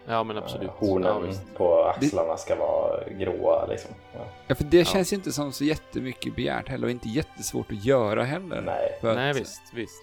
Ja, 0.06 0.24
men 0.24 0.36
absolut. 0.38 0.68
eh, 0.68 0.74
hornen 0.76 1.26
Ja, 1.28 1.34
på 1.56 1.84
axlarna 1.84 2.36
ska 2.36 2.54
vara 2.56 3.00
gråa 3.18 3.66
liksom. 3.66 3.90
Ja. 4.14 4.20
Ja, 4.46 4.54
för 4.54 4.64
det 4.64 4.78
Ja. 4.78 4.84
känns 4.84 5.12
ju 5.12 5.16
inte 5.16 5.32
som 5.32 5.52
så 5.52 5.64
jättemycket 5.64 6.36
begärt 6.36 6.68
heller 6.68 6.84
och 6.86 6.90
inte 6.90 7.08
jättesvårt 7.08 7.72
att 7.72 7.84
göra 7.84 8.22
heller. 8.24 8.60
Nej. 8.66 8.98
För 9.00 9.08
att 9.10 9.16
Nej, 9.16 9.32
visst, 9.32 9.62
visst. 9.74 10.02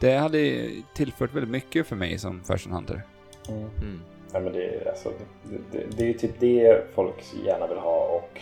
Det 0.00 0.16
hade 0.16 0.70
tillfört 0.94 1.34
väldigt 1.34 1.50
mycket 1.50 1.86
för 1.86 1.96
mig 1.96 2.18
som 2.18 2.44
Fashion 2.44 2.72
Hunter. 2.72 3.02
Mm. 3.48 4.00
Ja, 4.32 4.40
men 4.40 4.52
det, 4.52 4.64
är, 4.64 4.88
alltså, 4.88 5.12
det, 5.42 5.78
det, 5.78 5.84
det 5.96 6.02
är 6.02 6.06
ju 6.06 6.12
typ 6.12 6.40
det 6.40 6.94
folk 6.94 7.24
gärna 7.46 7.66
vill 7.66 7.78
ha 7.78 8.06
och 8.06 8.40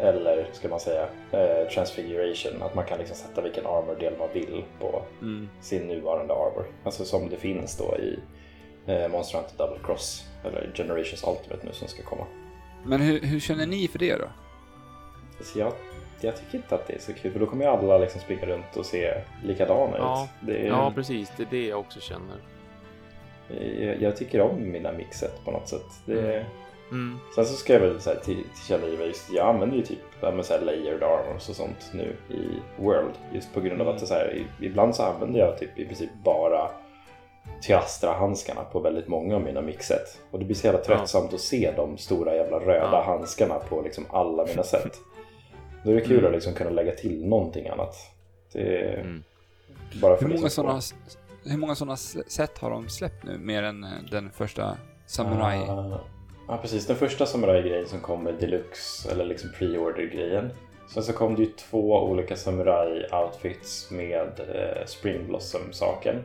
eller 0.00 0.48
ska 0.52 0.68
man 0.68 0.80
säga 0.80 1.08
eh, 1.32 1.68
transfiguration, 1.74 2.62
att 2.62 2.74
man 2.74 2.84
kan 2.84 2.98
liksom 2.98 3.16
sätta 3.16 3.40
vilken 3.40 3.66
armor-del 3.66 4.12
man 4.18 4.28
vill 4.32 4.64
på 4.80 5.02
sin 5.60 5.88
nuvarande 5.88 6.34
armor. 6.34 6.64
Alltså 6.84 7.04
som 7.04 7.28
det 7.28 7.36
finns 7.36 7.76
då 7.78 7.96
i 7.98 8.18
eh, 8.86 9.08
Monster 9.08 9.38
Hunter 9.38 9.56
Double 9.58 9.78
Cross 9.84 10.24
eller 10.44 10.70
Generations 10.74 11.24
Ultimate 11.26 11.66
nu 11.66 11.72
som 11.72 11.88
ska 11.88 12.02
komma. 12.02 12.26
Men 12.84 13.00
hur, 13.00 13.20
hur 13.20 13.40
känner 13.40 13.66
ni 13.66 13.88
för 13.88 13.98
det 13.98 14.16
då? 14.16 14.26
Så 15.44 15.58
jag, 15.58 15.72
jag 16.20 16.36
tycker 16.36 16.56
inte 16.58 16.74
att 16.74 16.86
det 16.86 16.94
är 16.94 16.98
så 16.98 17.12
kul 17.12 17.32
för 17.32 17.40
då 17.40 17.46
kommer 17.46 17.64
ju 17.64 17.70
alla 17.70 17.98
liksom 17.98 18.20
springa 18.20 18.46
runt 18.46 18.76
och 18.76 18.86
se 18.86 19.14
likadana 19.44 19.96
Ja. 19.98 20.24
ut. 20.24 20.46
Det 20.48 20.56
är, 20.58 20.66
Ja, 20.66 20.92
precis. 20.94 21.32
Det 21.36 21.42
är 21.42 21.46
det 21.50 21.66
jag 21.66 21.78
också 21.80 22.00
känner. 22.00 22.36
jag, 23.86 24.02
jag 24.02 24.16
tycker 24.16 24.40
om 24.40 24.72
mina 24.72 24.92
mixet 24.92 25.44
på 25.44 25.50
något 25.50 25.68
sätt. 25.68 25.86
Det, 26.06 26.34
Mm. 26.36 26.44
Sen 27.34 27.46
så 27.46 27.54
ska 27.54 27.72
jag 27.72 27.80
väl 27.80 28.00
så 28.00 28.10
här, 28.10 28.16
till, 28.16 28.44
tillkännagöra 28.54 29.06
just 29.06 29.32
jag 29.32 29.48
använder 29.48 29.76
ju 29.76 29.82
typ 29.82 29.98
ja, 30.20 30.30
men 30.30 30.44
så 30.44 30.52
här 30.54 30.60
layered 30.60 31.02
armors 31.02 31.48
och 31.48 31.56
sånt 31.56 31.90
nu 31.94 32.16
i 32.28 32.60
World 32.82 33.12
just 33.34 33.54
på 33.54 33.60
grund 33.60 33.80
av 33.82 33.88
att 33.88 33.98
det 33.98 34.06
så 34.06 34.14
här, 34.14 34.46
ibland 34.60 34.94
så 34.94 35.02
använder 35.02 35.40
jag 35.40 35.58
typ 35.58 35.78
i 35.78 35.84
princip 35.86 36.10
bara 36.24 36.70
Tyastra-handskarna 37.62 38.64
på 38.72 38.80
väldigt 38.80 39.08
många 39.08 39.34
av 39.36 39.42
mina 39.42 39.60
mixet 39.62 40.20
och 40.30 40.38
det 40.38 40.44
blir 40.44 40.56
så 40.56 40.66
jävla 40.66 40.80
tröttsamt 40.82 41.34
att 41.34 41.40
se 41.40 41.72
de 41.76 41.98
stora 41.98 42.34
jävla 42.34 42.58
röda 42.58 42.90
Ja. 42.92 43.02
handskarna 43.06 43.54
på 43.58 43.82
liksom 43.82 44.04
alla 44.10 44.46
mina 44.46 44.62
set. 44.62 44.92
Då 45.84 45.90
är 45.90 45.94
det 45.94 46.00
kul 46.00 46.18
Mm. 46.18 46.26
att 46.26 46.32
liksom 46.32 46.54
kunna 46.54 46.70
lägga 46.70 46.92
till 46.92 47.26
någonting 47.26 47.68
annat. 47.68 47.94
Det 48.52 48.78
är 48.78 49.00
Mm. 49.00 49.22
bara 50.00 50.16
för 50.16 50.22
Hur 50.22 50.28
många 50.28 50.44
liksom 50.44 50.64
sådana 50.64 50.80
hur 51.44 51.58
många 51.58 51.74
sådana 51.74 51.96
set 51.96 52.58
har 52.58 52.70
de 52.70 52.88
släppt 52.88 53.24
nu? 53.24 53.38
Mer 53.38 53.62
än 53.62 53.84
eh, 53.84 53.90
den 54.10 54.30
första 54.30 54.76
Samurai? 55.06 55.58
Ah, 55.68 55.98
Ja, 56.48 56.58
precis. 56.62 56.86
Den 56.86 56.96
första 56.96 57.26
samurai-grejen 57.26 57.86
som 57.86 58.00
kom 58.00 58.24
med 58.24 58.34
deluxe 58.34 59.10
eller 59.10 59.24
liksom 59.24 59.50
pre-order-grejen. 59.58 60.50
Sen 60.88 61.02
så 61.02 61.12
kom 61.12 61.34
det 61.34 61.42
ju 61.42 61.48
två 61.48 62.02
olika 62.02 62.34
samurai-outfits 62.34 63.92
med 63.92 64.40
eh, 64.54 64.86
Spring 64.86 65.26
Blossom-saken. 65.26 66.22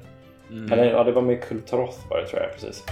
Mm. 0.50 0.72
Eller 0.72 0.86
ja, 0.86 1.04
det 1.04 1.12
var 1.12 1.22
med 1.22 1.44
Kultaroth 1.44 2.10
var 2.10 2.18
det 2.18 2.28
tror 2.28 2.42
jag 2.42 2.52
precis. 2.54 2.84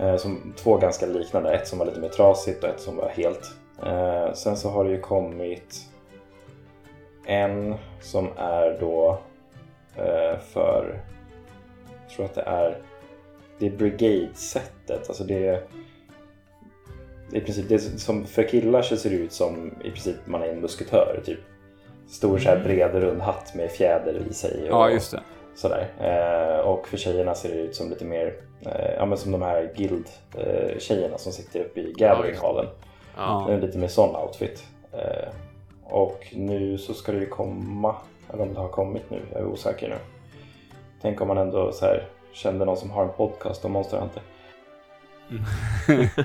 Eh, 0.00 0.16
som, 0.16 0.54
två 0.56 0.76
ganska 0.76 1.06
liknande. 1.06 1.54
Ett 1.54 1.68
som 1.68 1.78
var 1.78 1.86
lite 1.86 2.00
mer 2.00 2.08
trasigt 2.08 2.64
och 2.64 2.70
ett 2.70 2.80
som 2.80 2.96
var 2.96 3.08
helt. 3.08 3.50
Eh, 3.86 4.32
sen 4.32 4.56
så 4.56 4.68
har 4.68 4.84
det 4.84 4.90
ju 4.90 5.00
kommit 5.00 5.80
en 7.26 7.74
som 8.00 8.28
är 8.36 8.76
då 8.80 9.18
eh, 9.96 10.38
för... 10.38 11.00
Jag 12.02 12.16
tror 12.16 12.26
att 12.26 12.34
det 12.34 12.42
är... 12.42 12.78
Det 13.58 13.66
är 13.66 13.70
Brigade-sättet. 13.70 15.08
Alltså 15.08 15.24
det 15.24 15.46
är... 15.46 15.62
I 17.34 17.40
princip, 17.40 17.68
det 17.68 17.78
som 17.78 18.24
för 18.26 18.48
killar 18.48 18.82
så 18.82 18.96
ser 18.96 19.10
det 19.10 19.16
ut 19.16 19.32
som 19.32 19.74
i 19.84 19.90
princip 19.90 20.16
man 20.24 20.42
är 20.42 20.46
en 20.46 20.60
musketör. 20.60 21.20
Typ. 21.24 21.38
Stor 22.08 22.38
så 22.38 22.48
här 22.48 22.60
bred 22.64 22.94
rund 22.94 23.20
hatt 23.20 23.54
med 23.54 23.70
fjäder 23.70 24.22
i 24.30 24.34
sig. 24.34 24.62
Och, 24.62 24.68
Ja, 24.68 24.90
just 24.90 25.10
det. 25.10 25.20
Sådär. 25.54 25.88
Eh, 26.00 26.66
och 26.66 26.88
för 26.88 26.96
tjejerna 26.96 27.34
ser 27.34 27.48
det 27.48 27.54
ut 27.54 27.76
som 27.76 27.90
lite 27.90 28.04
mer, 28.04 28.34
eh, 28.66 28.94
ja 28.96 29.06
men 29.06 29.18
som 29.18 29.32
de 29.32 29.42
här 29.42 29.72
guild-tjejerna 29.76 31.18
som 31.18 31.32
sitter 31.32 31.60
uppe 31.60 31.80
i 31.80 31.92
gathering-hallen. 31.92 32.66
Ja. 33.16 33.50
Är 33.50 33.60
lite 33.60 33.78
mer 33.78 33.88
sån 33.88 34.16
outfit. 34.16 34.64
Eh, 34.92 35.28
och 35.84 36.26
nu 36.32 36.78
så 36.78 36.94
ska 36.94 37.12
det 37.12 37.18
ju 37.18 37.26
komma, 37.26 37.96
eller 38.32 38.42
om 38.42 38.54
det 38.54 38.60
har 38.60 38.68
kommit 38.68 39.10
nu, 39.10 39.20
jag 39.32 39.40
är 39.40 39.46
osäker 39.46 39.88
nu. 39.88 39.96
Tänk 41.02 41.20
om 41.20 41.28
man 41.28 41.38
ändå 41.38 41.72
så 41.72 41.84
här, 41.84 42.08
kände 42.32 42.64
någon 42.64 42.76
som 42.76 42.90
har 42.90 43.02
en 43.02 43.12
podcast 43.16 43.64
om 43.64 43.72
Monster 43.72 43.98
Hunter. 43.98 44.22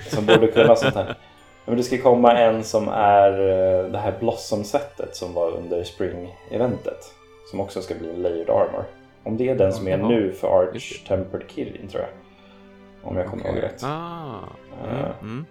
Som 0.09 0.25
borde 0.25 0.47
kunna 0.47 0.75
sånt 0.75 0.95
här. 0.95 1.17
Men 1.65 1.77
det 1.77 1.83
ska 1.83 1.97
komma 1.97 2.37
en 2.37 2.63
som 2.63 2.87
är 2.87 3.31
eh, 3.31 3.91
det 3.91 3.97
här 3.97 4.13
Blossom-sättet 4.19 5.15
som 5.15 5.33
var 5.33 5.51
under 5.51 5.83
Spring-eventet. 5.83 7.13
Som 7.51 7.59
också 7.59 7.81
ska 7.81 7.95
bli 7.95 8.09
en 8.09 8.21
layered 8.21 8.49
armor. 8.49 8.83
Om 9.23 9.37
det 9.37 9.49
är 9.49 9.55
den 9.55 9.73
som 9.73 9.87
är 9.87 9.97
nu 9.97 10.31
för 10.31 10.47
Arch 10.61 11.07
Tempered 11.07 11.43
Kirin 11.47 11.87
tror 11.87 12.01
jag. 12.03 12.09
Om 13.09 13.17
jag 13.17 13.27
kommer 13.27 13.43
Okej. 13.43 13.53
ihåg 13.53 13.63
rätt. 13.63 13.83
Ah. 13.83 14.39
Eh, 14.83 14.99
Mm. 14.99 15.11
Mm. 15.21 15.45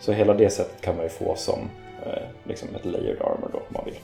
Så 0.00 0.12
hela 0.12 0.34
det 0.34 0.50
sättet 0.50 0.80
kan 0.80 0.94
man 0.96 1.04
ju 1.04 1.08
få 1.10 1.34
som 1.36 1.58
eh, 2.06 2.22
liksom 2.44 2.68
ett 2.74 2.84
layered 2.84 3.22
armor 3.22 3.48
då 3.52 3.58
om 3.58 3.64
man 3.68 3.84
vill. 3.84 3.98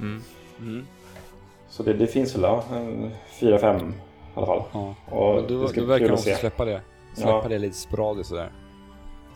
Mm. 0.00 0.22
Mm. 0.58 0.86
Så 1.68 1.82
det, 1.82 1.92
det 1.92 2.06
finns 2.06 2.34
väl 2.34 2.42
ja, 2.42 2.64
en 2.72 3.10
fyra, 3.40 3.58
fem 3.58 3.88
i 3.88 3.92
alla 4.34 4.46
fall. 4.46 4.62
Ja. 4.72 4.94
Och 5.10 5.42
då, 5.42 5.62
det 5.62 5.68
ska 5.68 5.80
bli 5.80 5.88
verkar 5.88 6.12
också 6.12 6.30
släppa 6.30 6.64
det. 6.64 6.80
Släppa 7.16 7.30
Ja. 7.42 7.48
det 7.48 7.58
lite 7.58 7.76
sporadiskt 7.76 8.28
sådär. 8.28 8.50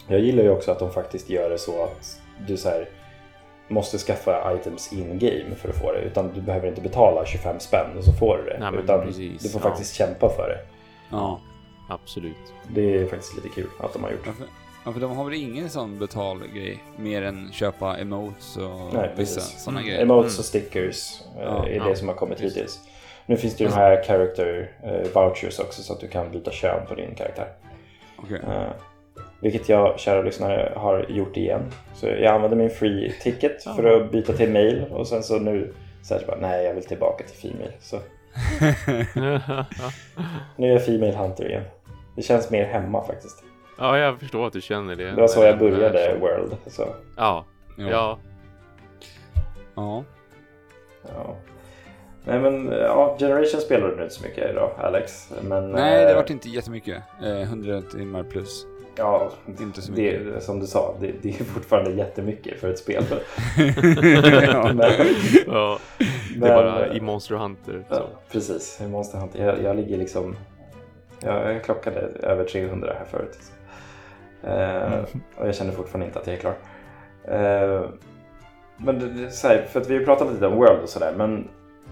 Jag 0.09 0.21
gillar 0.21 0.43
ju 0.43 0.51
också 0.51 0.71
att 0.73 0.79
de 0.79 0.91
faktiskt 0.91 1.31
gör 1.31 1.51
det 1.51 1.59
så 1.59 1.85
att 1.85 2.21
du 2.47 2.57
så 2.57 2.69
här, 2.69 2.89
måste 3.69 3.99
skaffa 3.99 4.55
items 4.55 4.93
in-game 4.93 5.55
för 5.57 5.69
att 5.69 5.75
få 5.79 5.93
det. 5.93 5.99
Utan 6.01 6.33
du 6.35 6.41
behöver 6.41 6.69
inte 6.69 6.81
betala 6.81 7.27
25 7.27 7.61
spänn 7.61 7.99
och 7.99 8.05
så 8.05 8.13
får 8.13 8.37
du 8.37 8.45
det. 8.45 8.57
Nej, 8.61 8.71
men 8.73 8.85
utan 8.85 9.01
precis, 9.07 9.43
du 9.43 9.49
får 9.49 9.61
ja. 9.65 9.69
faktiskt 9.69 9.95
kämpa 9.95 10.29
för 10.29 10.49
det. 10.49 10.59
Ja. 11.11 11.41
Absolut. 11.89 12.37
Det 12.69 12.95
är 12.99 13.07
faktiskt 13.07 13.37
lite 13.37 13.49
kul 13.49 13.67
att 13.81 13.93
de 13.93 14.03
har 14.05 14.11
gjort. 14.11 14.21
Ja, 14.27 14.33
för, 14.33 14.47
ja, 14.85 14.93
för 14.93 15.01
de 15.01 15.17
har 15.17 15.25
väl 15.25 15.35
ingen 15.35 15.71
sån 15.71 15.99
betalgrej 15.99 16.85
mer 16.97 17.23
än 17.23 17.53
köpa 17.53 17.97
emotes 17.99 18.57
och 18.57 18.95
Nej, 18.95 19.11
vissa 19.17 19.41
precis. 19.41 19.63
sådana 19.65 19.83
grejer. 19.83 20.03
Emotes 20.03 20.33
Mm. 20.33 20.39
och 20.39 20.45
stickers 20.45 21.21
eh, 21.37 21.43
Ja, 21.43 21.67
är 21.67 21.77
ja, 21.77 21.85
det 21.85 21.97
som 21.97 22.09
har 22.09 22.15
kommit 22.15 22.41
visst. 22.41 22.57
hittills. 22.57 22.81
Nu 23.27 23.37
finns 23.37 23.57
det 23.57 23.65
ju 23.65 23.71
de 23.71 23.77
här 23.77 24.03
character 24.05 24.73
eh, 24.85 25.13
vouchers 25.15 25.59
också 25.59 25.83
så 25.83 25.93
att 25.93 26.01
du 26.01 26.09
kan 26.09 26.31
byta 26.31 26.51
kön 26.51 26.87
på 26.89 26.95
din 26.95 27.15
karaktär. 27.15 27.49
Okej. 28.25 28.41
Eh, 28.49 28.71
vilket 29.41 29.69
jag, 29.69 29.99
kära 29.99 30.23
lyssnare, 30.23 30.73
har 30.77 31.07
gjort 31.09 31.37
igen. 31.37 31.63
Så 31.95 32.07
jag 32.07 32.35
använde 32.35 32.57
min 32.57 32.71
free 32.71 33.13
ticket 33.23 33.63
för 33.63 33.85
att 33.85 34.13
byta 34.13 34.33
till 34.33 34.51
mail 34.51 34.85
och 34.91 35.07
sen 35.07 35.23
så 35.23 35.39
nu 35.39 35.75
så 36.03 36.15
här, 36.15 36.21
så 36.21 36.27
bara, 36.27 36.41
nej 36.41 36.65
jag 36.65 36.75
vill 36.75 36.85
tillbaka 36.85 37.25
till 37.25 37.51
female. 37.51 37.73
Så 37.81 37.97
nu 40.57 40.69
är 40.69 40.73
jag 40.73 40.85
female 40.85 41.17
hunter 41.17 41.49
igen. 41.49 41.65
Det 42.17 42.23
känns 42.23 42.51
mer 42.51 42.65
hemma 42.65 43.05
faktiskt. 43.05 43.45
ja, 43.79 43.99
jag 43.99 44.21
förstår 44.21 44.47
att 44.47 44.53
du 44.53 44.61
känner 44.61 44.97
det. 44.97 45.11
Det 45.11 45.21
var 45.21 45.29
så 45.29 45.45
jag 45.45 45.59
började 45.59 46.17
World. 46.21 46.57
Så, 46.67 46.89
Ja. 47.17 47.45
Ja. 47.77 48.19
Ja. 49.75 50.05
ja. 51.03 51.37
Nej 52.25 52.41
men 52.41 52.67
ja, 52.73 53.17
Generation 53.19 53.61
spelar 53.61 53.89
du 53.89 54.03
inte 54.03 54.15
så 54.15 54.23
mycket 54.23 54.51
idag 54.51 54.71
Alex. 54.79 55.33
Men, 55.43 55.71
Nej, 55.71 56.05
det 56.05 56.11
eh, 56.11 56.17
vart 56.17 56.31
inte 56.31 56.49
jättemycket. 56.49 57.03
Eh, 57.23 57.41
100 57.41 57.83
timmar 57.83 58.23
plus. 58.23 58.67
Ja, 58.97 59.31
Inte 59.61 59.83
så 59.83 59.93
det, 59.93 60.21
mycket. 60.21 60.43
som 60.43 60.61
du 60.61 60.67
sa, 60.67 60.97
det, 61.01 61.13
det 61.23 61.29
är 61.29 61.45
fortfarande 61.45 61.91
jättemycket 61.91 62.61
för 62.61 62.71
ett 62.71 62.79
spel. 62.79 63.05
ja. 64.47 64.73
men, 64.75 64.93
ja. 65.47 65.79
Det 65.99 66.39
men, 66.39 66.51
är 66.51 66.55
bara 66.55 66.93
i 66.95 67.01
Monster 67.01 67.35
Hunter. 67.35 67.85
Ja, 67.89 67.97
Så. 67.97 68.03
precis. 68.33 68.81
I 68.81 68.89
Monster 68.89 69.19
Hunter. 69.19 69.45
Jag, 69.47 69.63
jag 69.63 69.77
ligger 69.77 69.99
liksom... 69.99 70.37
Jag, 71.21 71.55
jag 71.55 71.65
klockade 71.65 72.01
över 72.23 72.45
300 72.45 72.95
här 72.99 73.05
förut. 73.05 73.39
Eh, 74.43 75.17
och 75.37 75.49
jag 75.49 75.55
känner 75.55 75.73
fortfarande 75.73 76.07
inte 76.07 76.19
att 76.19 76.27
jag 76.27 76.37
är 76.37 76.41
klar. 76.41 76.55
Eh, 77.25 77.89
men 78.77 78.99
det, 78.99 79.07
det, 79.07 79.43
här, 79.43 79.67
för 79.73 79.81
att 79.81 79.91
vi 79.91 79.97
har 79.99 80.05
pratat 80.05 80.33
lite 80.33 80.47
om 80.47 80.57
World 80.57 80.83
och 80.83 80.89
sådär, 80.89 81.15
men 81.17 81.49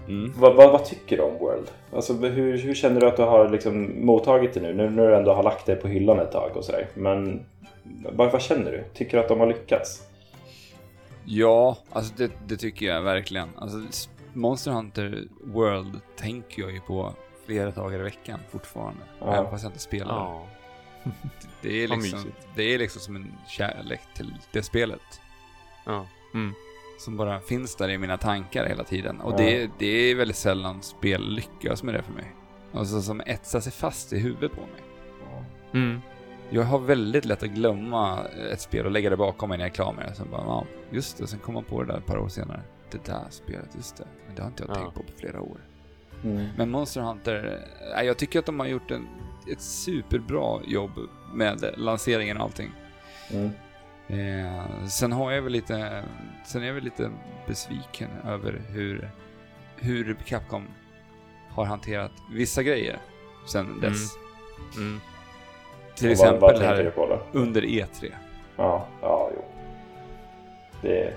Mm. 0.09 0.33
vad, 0.37 0.55
vad, 0.55 0.71
vad 0.71 0.85
tycker 0.85 1.17
du 1.17 1.23
om 1.23 1.37
World? 1.37 1.71
Alltså, 1.93 2.13
hur, 2.13 2.57
hur 2.57 2.73
känner 2.73 3.01
du 3.01 3.07
att 3.07 3.17
du 3.17 3.23
har 3.23 3.49
liksom 3.49 4.05
mottagit 4.05 4.53
det 4.53 4.59
nu? 4.59 4.73
Nu 4.73 4.89
när 4.89 5.07
du 5.07 5.15
ändå 5.15 5.33
har 5.33 5.43
lagt 5.43 5.65
det 5.65 5.75
på 5.75 5.87
hyllan 5.87 6.19
ett 6.19 6.31
tag 6.31 6.51
och 6.57 6.65
sådär. 6.65 6.87
Men 6.93 7.45
vad, 8.11 8.31
vad 8.31 8.41
känner 8.41 8.71
du? 8.71 8.83
Tycker 8.93 9.17
du 9.17 9.23
att 9.23 9.29
de 9.29 9.39
har 9.39 9.47
lyckats? 9.47 10.03
Ja, 11.25 11.77
alltså 11.91 12.13
det, 12.17 12.31
det 12.47 12.57
tycker 12.57 12.85
jag 12.85 13.01
verkligen. 13.01 13.49
Alltså, 13.57 13.77
Monster 14.33 14.71
Hunter 14.71 15.23
World 15.43 15.99
tänker 16.17 16.61
jag 16.61 16.71
ju 16.71 16.79
på 16.79 17.13
flera 17.45 17.71
dagar 17.71 17.99
i 17.99 18.03
veckan 18.03 18.39
fortfarande. 18.49 19.01
Ja. 19.19 19.33
Även 19.33 19.51
fast 19.51 19.63
jag 19.63 19.69
inte 19.69 19.79
spelar. 19.79 20.15
Ja. 20.15 20.47
Det 21.61 21.83
är 21.83 21.87
liksom, 21.95 22.31
det 22.55 22.63
är 22.63 22.77
liksom 22.77 23.01
som 23.01 23.15
en 23.15 23.33
kärlek 23.47 24.01
till 24.15 24.33
det 24.51 24.63
spelet. 24.63 25.21
Ja. 25.85 26.05
Mm. 26.33 26.53
Som 26.99 27.17
bara 27.17 27.39
finns 27.39 27.75
där 27.75 27.89
i 27.89 27.97
mina 27.97 28.17
tankar 28.17 28.65
hela 28.65 28.83
tiden. 28.83 29.21
Och 29.21 29.33
Ja. 29.33 29.37
det, 29.37 29.69
det 29.79 29.85
är 29.85 30.15
väldigt 30.15 30.37
sällan 30.37 30.81
spel 30.81 31.29
lyckas 31.29 31.83
med 31.83 31.93
det 31.93 32.01
för 32.03 32.13
mig. 32.13 32.35
Alltså 32.73 33.01
som 33.01 33.21
etsar 33.25 33.59
sig 33.59 33.71
fast 33.71 34.13
i 34.13 34.19
huvudet 34.19 34.51
på 34.51 34.61
mig. 34.61 34.81
Mm. 35.73 36.01
Jag 36.49 36.63
har 36.63 36.79
väldigt 36.79 37.25
lätt 37.25 37.43
att 37.43 37.49
glömma 37.49 38.19
ett 38.51 38.61
spel 38.61 38.85
och 38.85 38.91
lägga 38.91 39.09
det 39.09 39.17
bakom 39.17 39.49
mig 39.49 39.57
när 39.57 39.65
jag 39.65 39.69
är 39.69 39.75
klar 39.75 39.93
med 39.93 40.05
det. 40.09 40.15
Sen 40.15 40.27
bara, 40.31 40.41
ja, 40.41 40.65
just 40.91 41.17
det. 41.17 41.27
Sen 41.27 41.39
kommer 41.39 41.53
man 41.61 41.63
på 41.69 41.83
det 41.83 41.91
där 41.91 41.97
ett 41.99 42.05
par 42.05 42.17
år 42.17 42.27
senare. 42.27 42.61
Det 42.91 43.05
där 43.05 43.25
spelet, 43.29 43.69
just 43.75 43.97
det. 43.97 44.05
Men 44.27 44.35
det 44.35 44.41
har 44.41 44.49
inte 44.49 44.63
jag 44.63 44.69
Ja. 44.71 44.75
tänkt 44.75 44.93
på 44.95 45.03
på 45.03 45.11
flera 45.19 45.41
år. 45.41 45.57
Mm. 46.23 46.47
Men 46.57 46.69
Monster 46.69 47.01
Hunter, 47.01 47.59
eh, 47.97 48.03
jag 48.03 48.17
tycker 48.17 48.39
att 48.39 48.45
de 48.45 48.59
har 48.59 48.67
gjort 48.67 48.91
en, 48.91 49.07
ett 49.51 49.61
superbra 49.61 50.59
jobb 50.67 50.91
med 51.33 51.73
lanseringen 51.77 52.37
och 52.37 52.43
allting. 52.43 52.71
Mm. 53.31 53.49
Eh, 54.09 54.87
sen 54.87 55.11
har 55.11 55.31
jag 55.31 55.41
väl 55.41 55.51
lite, 55.51 56.03
sen 56.45 56.63
är 56.63 56.67
jag 56.67 56.73
väl 56.73 56.83
lite 56.83 57.11
besviken 57.47 58.09
över 58.27 58.61
hur, 58.69 59.09
hur 59.75 60.17
Capcom 60.25 60.67
har 61.49 61.65
hanterat 61.65 62.11
vissa 62.31 62.63
grejer 62.63 62.97
sen 63.47 63.79
dess. 63.79 64.15
Mm. 64.77 65.01
Till 65.95 66.11
Och 66.11 66.17
vad, 66.17 66.27
exempel 66.27 66.53
vad 66.53 66.61
här 66.61 66.91
under 67.31 67.65
E 67.65 67.85
E3. 67.93 68.11
Ja, 68.57 68.87
ja, 69.01 69.31
jo. 69.35 69.41
Det... 70.81 71.13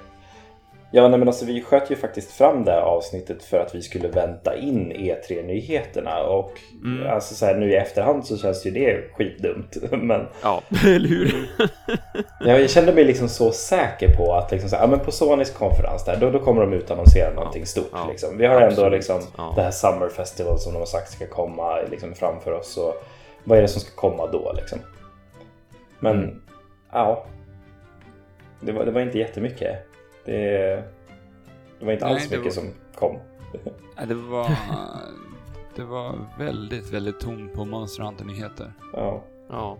Ja, 0.95 1.09
nej 1.09 1.19
men 1.19 1.29
alltså 1.29 1.45
vi 1.45 1.63
sköt 1.63 1.91
ju 1.91 1.97
faktiskt 1.97 2.31
fram 2.33 2.65
det 2.65 2.73
här 2.73 2.81
avsnittet 2.81 3.43
för 3.45 3.59
att 3.59 3.75
vi 3.75 3.83
skulle 3.83 4.09
vänta 4.09 4.57
in 4.57 4.93
E3-nyheterna 4.93 6.23
och 6.23 6.53
Mm. 6.85 7.11
alltså 7.11 7.35
så 7.35 7.47
här, 7.47 7.55
nu 7.55 7.71
i 7.73 7.77
efterhand 7.77 8.27
så 8.27 8.37
känns 8.39 8.67
ju 8.67 8.71
det 8.71 9.11
skitdumt. 9.15 9.77
Men 9.91 10.27
Ja, 10.43 10.63
eller 10.87 11.09
hur? 11.09 11.51
jag 12.41 12.71
kände 12.71 12.93
mig 12.93 13.05
liksom 13.05 13.29
så 13.29 13.53
säker 13.53 14.17
på 14.17 14.33
att 14.35 14.51
liksom 14.51 14.71
så 14.71 14.77
här, 14.77 14.83
ja, 14.83 14.87
men 14.87 15.01
på 15.01 15.11
Sonys 15.13 15.51
konferens 15.51 16.05
där, 16.05 16.17
då, 16.21 16.31
då 16.31 16.39
kommer 16.39 16.61
de 16.61 16.73
utannonsera 16.73 17.35
någonting 17.35 17.67
stort. 17.67 17.89
ja, 17.93 18.07
liksom. 18.11 18.39
Vi 18.39 18.47
har 18.47 18.55
ändå 18.55 18.67
absolut, 18.67 18.93
liksom 18.93 19.21
ja. 19.37 19.53
det 19.57 19.63
här 19.63 19.71
Summer 19.71 20.09
Festival 20.09 20.59
som 20.59 20.73
de 20.73 20.79
har 20.79 20.87
sagt 20.87 21.13
ska 21.13 21.27
komma 21.27 21.79
liksom, 21.91 22.15
framför 22.15 22.53
oss. 22.53 22.77
Och 22.77 22.95
vad 23.45 23.59
är 23.59 23.63
det 23.63 23.69
som 23.69 23.81
ska 23.81 23.95
komma 23.97 24.27
då 24.27 24.53
liksom? 24.57 24.79
Men 26.01 26.17
Mm. 26.23 26.43
ja, 26.93 27.25
det 28.61 28.73
var, 28.73 28.85
det 28.85 28.91
var 28.91 29.01
inte 29.01 29.19
jättemycket. 29.19 29.87
Det, 30.25 30.85
det 31.79 31.85
var 31.85 31.93
inte 31.93 32.05
Nej, 32.05 32.15
alls 32.15 32.31
mycket 32.31 32.45
var- 32.45 32.51
som 32.51 32.65
kom. 32.95 33.19
Ja, 33.97 34.07
det 34.07 34.15
var... 34.15 34.51
Det 35.77 35.85
var 35.85 36.19
väldigt, 36.39 36.91
väldigt 36.93 37.21
tomt 37.21 37.55
på 37.55 37.65
Monster 37.65 38.03
Hunter-nyheter. 38.03 38.73
Ja, 38.93 39.23
Ja, 39.49 39.79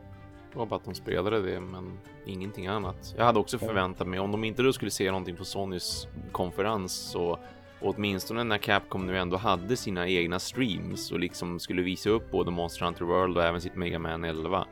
det 0.53 0.59
var 0.59 0.67
bara 0.67 0.77
att 0.77 0.85
de 0.85 0.95
spelade 0.95 1.41
det, 1.41 1.61
men 1.61 1.99
ingenting 2.27 2.67
annat. 2.67 3.15
Jag 3.17 3.25
hade 3.25 3.39
också 3.39 3.59
förväntat 3.59 4.07
mig, 4.07 4.21
om 4.21 4.31
de 4.33 4.45
inte 4.45 4.63
då 4.63 4.73
skulle 4.73 4.91
se 4.91 5.11
någonting 5.11 5.37
på 5.37 5.45
Sonys 5.45 6.09
konferens 6.33 6.93
så 6.93 7.39
åtminstone 7.81 8.45
när 8.45 8.59
Capcom 8.59 9.07
nu 9.07 9.19
ändå 9.19 9.37
hade 9.37 9.77
sina 9.77 10.09
egna 10.09 10.39
streams 10.39 11.13
och 11.13 11.19
liksom 11.19 11.61
skulle 11.61 11.83
visa 11.83 12.11
upp 12.11 12.31
både 12.31 12.51
Monster 12.51 12.85
Hunter 12.85 13.05
World 13.05 13.37
och 13.37 13.45
även 13.45 13.61
sitt 13.61 13.77
Mega 13.77 13.99
Man 13.99 14.25
11. 14.25 14.67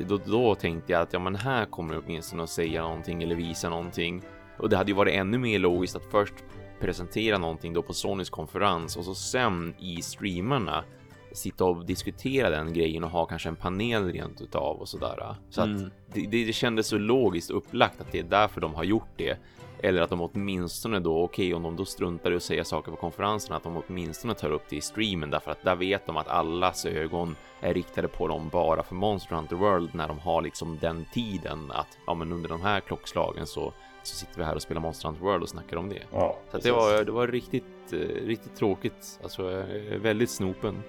Då, 0.00 0.16
då 0.24 0.54
tänkte 0.54 0.92
jag 0.92 1.02
att 1.02 1.12
ja, 1.12 1.18
men 1.18 1.36
här 1.36 1.64
kommer 1.64 1.94
de 1.94 2.02
åtminstone 2.06 2.42
att 2.42 2.50
säga 2.50 2.82
någonting 2.82 3.22
eller 3.22 3.34
visa 3.34 3.68
någonting. 3.68 4.22
Och 4.58 4.68
det 4.68 4.76
hade 4.76 4.90
ju 4.90 4.96
varit 4.96 5.14
ännu 5.14 5.38
mer 5.38 5.58
logiskt 5.58 5.96
att 5.96 6.10
först 6.10 6.34
presentera 6.80 7.38
någonting 7.38 7.72
då 7.72 7.82
på 7.82 7.92
Sonys 7.94 8.30
konferens 8.30 8.96
och 8.96 9.04
så 9.04 9.14
sen 9.14 9.74
i 9.78 10.02
streamarna 10.02 10.84
sitta 11.32 11.64
och 11.64 11.86
diskutera 11.86 12.50
den 12.50 12.72
grejen 12.72 13.04
och 13.04 13.10
ha 13.10 13.26
kanske 13.26 13.48
en 13.48 13.56
panel 13.56 14.12
rent 14.12 14.40
utav 14.40 14.76
och 14.76 14.88
sådär. 14.88 15.34
Så 15.50 15.62
Mm. 15.62 15.76
att 15.76 15.92
det, 16.14 16.20
det, 16.26 16.44
det 16.44 16.52
kändes 16.52 16.86
så 16.86 16.98
logiskt 16.98 17.50
upplagt 17.50 18.00
att 18.00 18.12
det 18.12 18.18
är 18.18 18.22
därför 18.24 18.60
de 18.60 18.74
har 18.74 18.84
gjort 18.84 19.08
det. 19.16 19.38
Eller 19.82 20.02
att 20.02 20.10
de 20.10 20.20
åtminstone 20.20 21.00
då, 21.00 21.22
okej 21.22 21.54
om 21.54 21.62
de 21.62 21.76
då 21.76 21.84
struntar 21.84 22.32
i 22.32 22.36
att 22.36 22.42
säga 22.42 22.64
saker 22.64 22.90
på 22.90 22.96
konferensen, 22.96 23.56
att 23.56 23.62
de 23.62 23.82
åtminstone 23.88 24.34
tar 24.34 24.50
upp 24.50 24.62
det 24.68 24.76
i 24.76 24.80
streamen 24.80 25.30
därför 25.30 25.50
att 25.50 25.62
där 25.62 25.76
vet 25.76 26.06
de 26.06 26.16
att 26.16 26.28
allas 26.28 26.86
ögon 26.86 27.36
är 27.60 27.74
riktade 27.74 28.08
på 28.08 28.28
dem 28.28 28.48
bara 28.52 28.82
för 28.82 28.94
Monster 28.94 29.36
Hunter 29.36 29.56
World 29.56 29.94
när 29.94 30.08
de 30.08 30.18
har 30.18 30.42
liksom 30.42 30.78
den 30.80 31.04
tiden 31.12 31.70
att 31.70 31.98
ja, 32.06 32.14
men 32.14 32.32
under 32.32 32.48
de 32.48 32.62
här 32.62 32.80
klockslagen 32.80 33.46
så, 33.46 33.72
så 34.06 34.16
sitter 34.16 34.38
vi 34.38 34.44
här 34.44 34.54
och 34.54 34.62
spelar 34.62 34.80
Monster 34.80 35.08
Hunter 35.08 35.24
World 35.24 35.42
och 35.42 35.48
snackar 35.48 35.76
om 35.76 35.88
det. 35.88 36.02
ja 36.12 36.38
Så 36.52 36.58
det 36.58 36.72
var, 36.72 37.04
det 37.04 37.12
var 37.12 37.26
riktigt, 37.28 37.64
eh, 37.92 37.98
riktigt 38.26 38.56
tråkigt, 38.56 39.18
alltså 39.22 39.64
väldigt 40.02 40.30
snopen. 40.30 40.82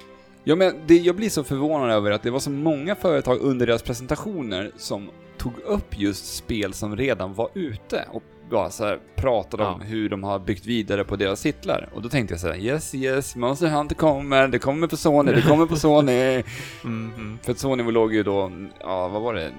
Ja, 0.44 0.56
men 0.56 0.74
det, 0.88 0.98
jag 0.98 1.16
blir 1.16 1.30
så 1.30 1.44
förvånad 1.44 1.92
över 1.92 2.12
att 2.12 2.24
det 2.24 2.32
var 2.32 2.40
så 2.40 2.50
många 2.52 2.96
företag 2.96 3.40
under 3.42 3.68
deras 3.68 3.82
presentationer 3.84 4.72
som 4.78 5.10
tog 5.38 5.54
upp 5.66 6.00
just 6.00 6.36
spel 6.36 6.74
som 6.74 6.96
redan 6.96 7.34
var 7.34 7.50
ute 7.54 8.08
och 8.12 8.24
bara 8.50 8.70
så 8.70 8.86
här 8.86 9.00
pratade 9.16 9.66
om 9.66 9.80
Ja. 9.82 9.86
hur 9.88 10.10
de 10.10 10.24
har 10.24 10.40
byggt 10.40 10.66
vidare 10.66 11.04
på 11.04 11.16
deras 11.16 11.42
titlar. 11.42 11.90
Och 11.94 12.02
då 12.02 12.10
tänkte 12.10 12.34
jag 12.34 12.42
så 12.42 12.48
här: 12.48 12.56
yes, 12.58 12.96
yes, 12.96 13.36
Monster 13.36 13.68
Hunter 13.68 13.96
kommer, 13.96 14.48
det 14.48 14.60
kommer 14.60 14.88
på 14.88 14.98
Sony, 14.98 15.32
det 15.32 15.42
kommer 15.42 15.66
på 15.66 15.76
Sony. 15.76 16.44
Mhm. 16.84 17.40
För 17.44 17.52
att 17.52 17.60
Sony 17.60 17.92
låg 17.92 18.14
ju 18.14 18.24
då, 18.24 18.52
ja 18.80 19.08
vad 19.08 19.22
var 19.22 19.34
det, 19.34 19.52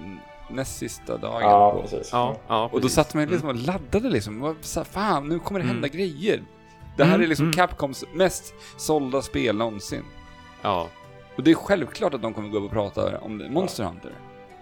näst 0.51 0.77
sista 0.77 1.17
dagen. 1.17 1.41
ja 1.41 1.79
precis. 1.81 2.09
Ja, 2.11 2.35
ja, 2.47 2.63
Och 2.63 2.71
då 2.71 2.77
precis. 2.79 2.95
satt 2.95 3.13
man 3.13 3.25
liksom 3.27 3.49
och 3.49 3.55
laddade 3.55 4.09
liksom. 4.09 4.55
Fan, 4.91 5.29
nu 5.29 5.39
kommer 5.39 5.59
det 5.59 5.65
hända 5.65 5.87
Mm. 5.87 5.97
grejer. 5.97 6.43
Det 6.97 7.03
här 7.03 7.13
Mm, 7.15 7.23
är 7.23 7.27
liksom 7.27 7.45
mm. 7.45 7.53
Capcoms 7.53 8.05
mest 8.13 8.53
sålda 8.77 9.21
spel 9.21 9.55
någonsin. 9.57 10.03
Ja, 10.61 10.87
Och 11.37 11.43
det 11.43 11.51
är 11.51 11.55
självklart 11.55 12.13
att 12.13 12.21
de 12.21 12.33
kommer 12.33 12.49
gå 12.49 12.57
upp 12.57 12.63
och 12.63 12.71
prata 12.71 13.19
om 13.19 13.37
det, 13.37 13.49
Monster 13.49 13.83
Hunter. 13.83 14.11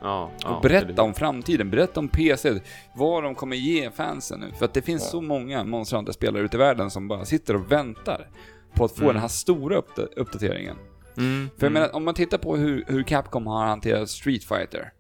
ja, 0.01 0.31
ja. 0.43 0.55
och 0.55 0.61
berätta 0.61 1.01
om 1.01 1.13
framtiden, 1.13 1.69
berätta 1.69 1.99
om 1.99 2.07
PC, 2.07 2.59
vad 2.95 3.23
de 3.23 3.35
kommer 3.35 3.55
ge 3.55 3.91
fansen 3.91 4.39
nu. 4.39 4.51
För 4.57 4.65
att 4.65 4.73
det 4.73 4.81
finns 4.81 5.03
Ja. 5.03 5.09
så 5.09 5.21
många 5.21 5.63
Monster 5.63 5.97
Hunter-spelare 5.97 6.43
ute 6.43 6.57
i 6.57 6.59
världen 6.59 6.89
som 6.91 7.07
bara 7.07 7.25
sitter 7.25 7.55
och 7.55 7.71
väntar 7.71 8.27
på 8.73 8.85
att 8.85 8.91
få 8.91 9.01
Mm. 9.03 9.13
den 9.13 9.21
här 9.21 9.27
stora 9.27 9.77
uppda- 9.81 10.07
uppdateringen. 10.15 10.75
Mm, 11.17 11.49
För 11.57 11.65
jag 11.65 11.71
mm. 11.71 11.73
menar, 11.81 11.95
om 11.95 12.05
man 12.05 12.13
tittar 12.13 12.37
på 12.37 12.55
hur, 12.57 12.85
hur 12.87 13.03
Capcom 13.03 13.47
har 13.47 13.65
hanterat 13.65 14.09
Street 14.09 14.43
Fighter 14.43 14.91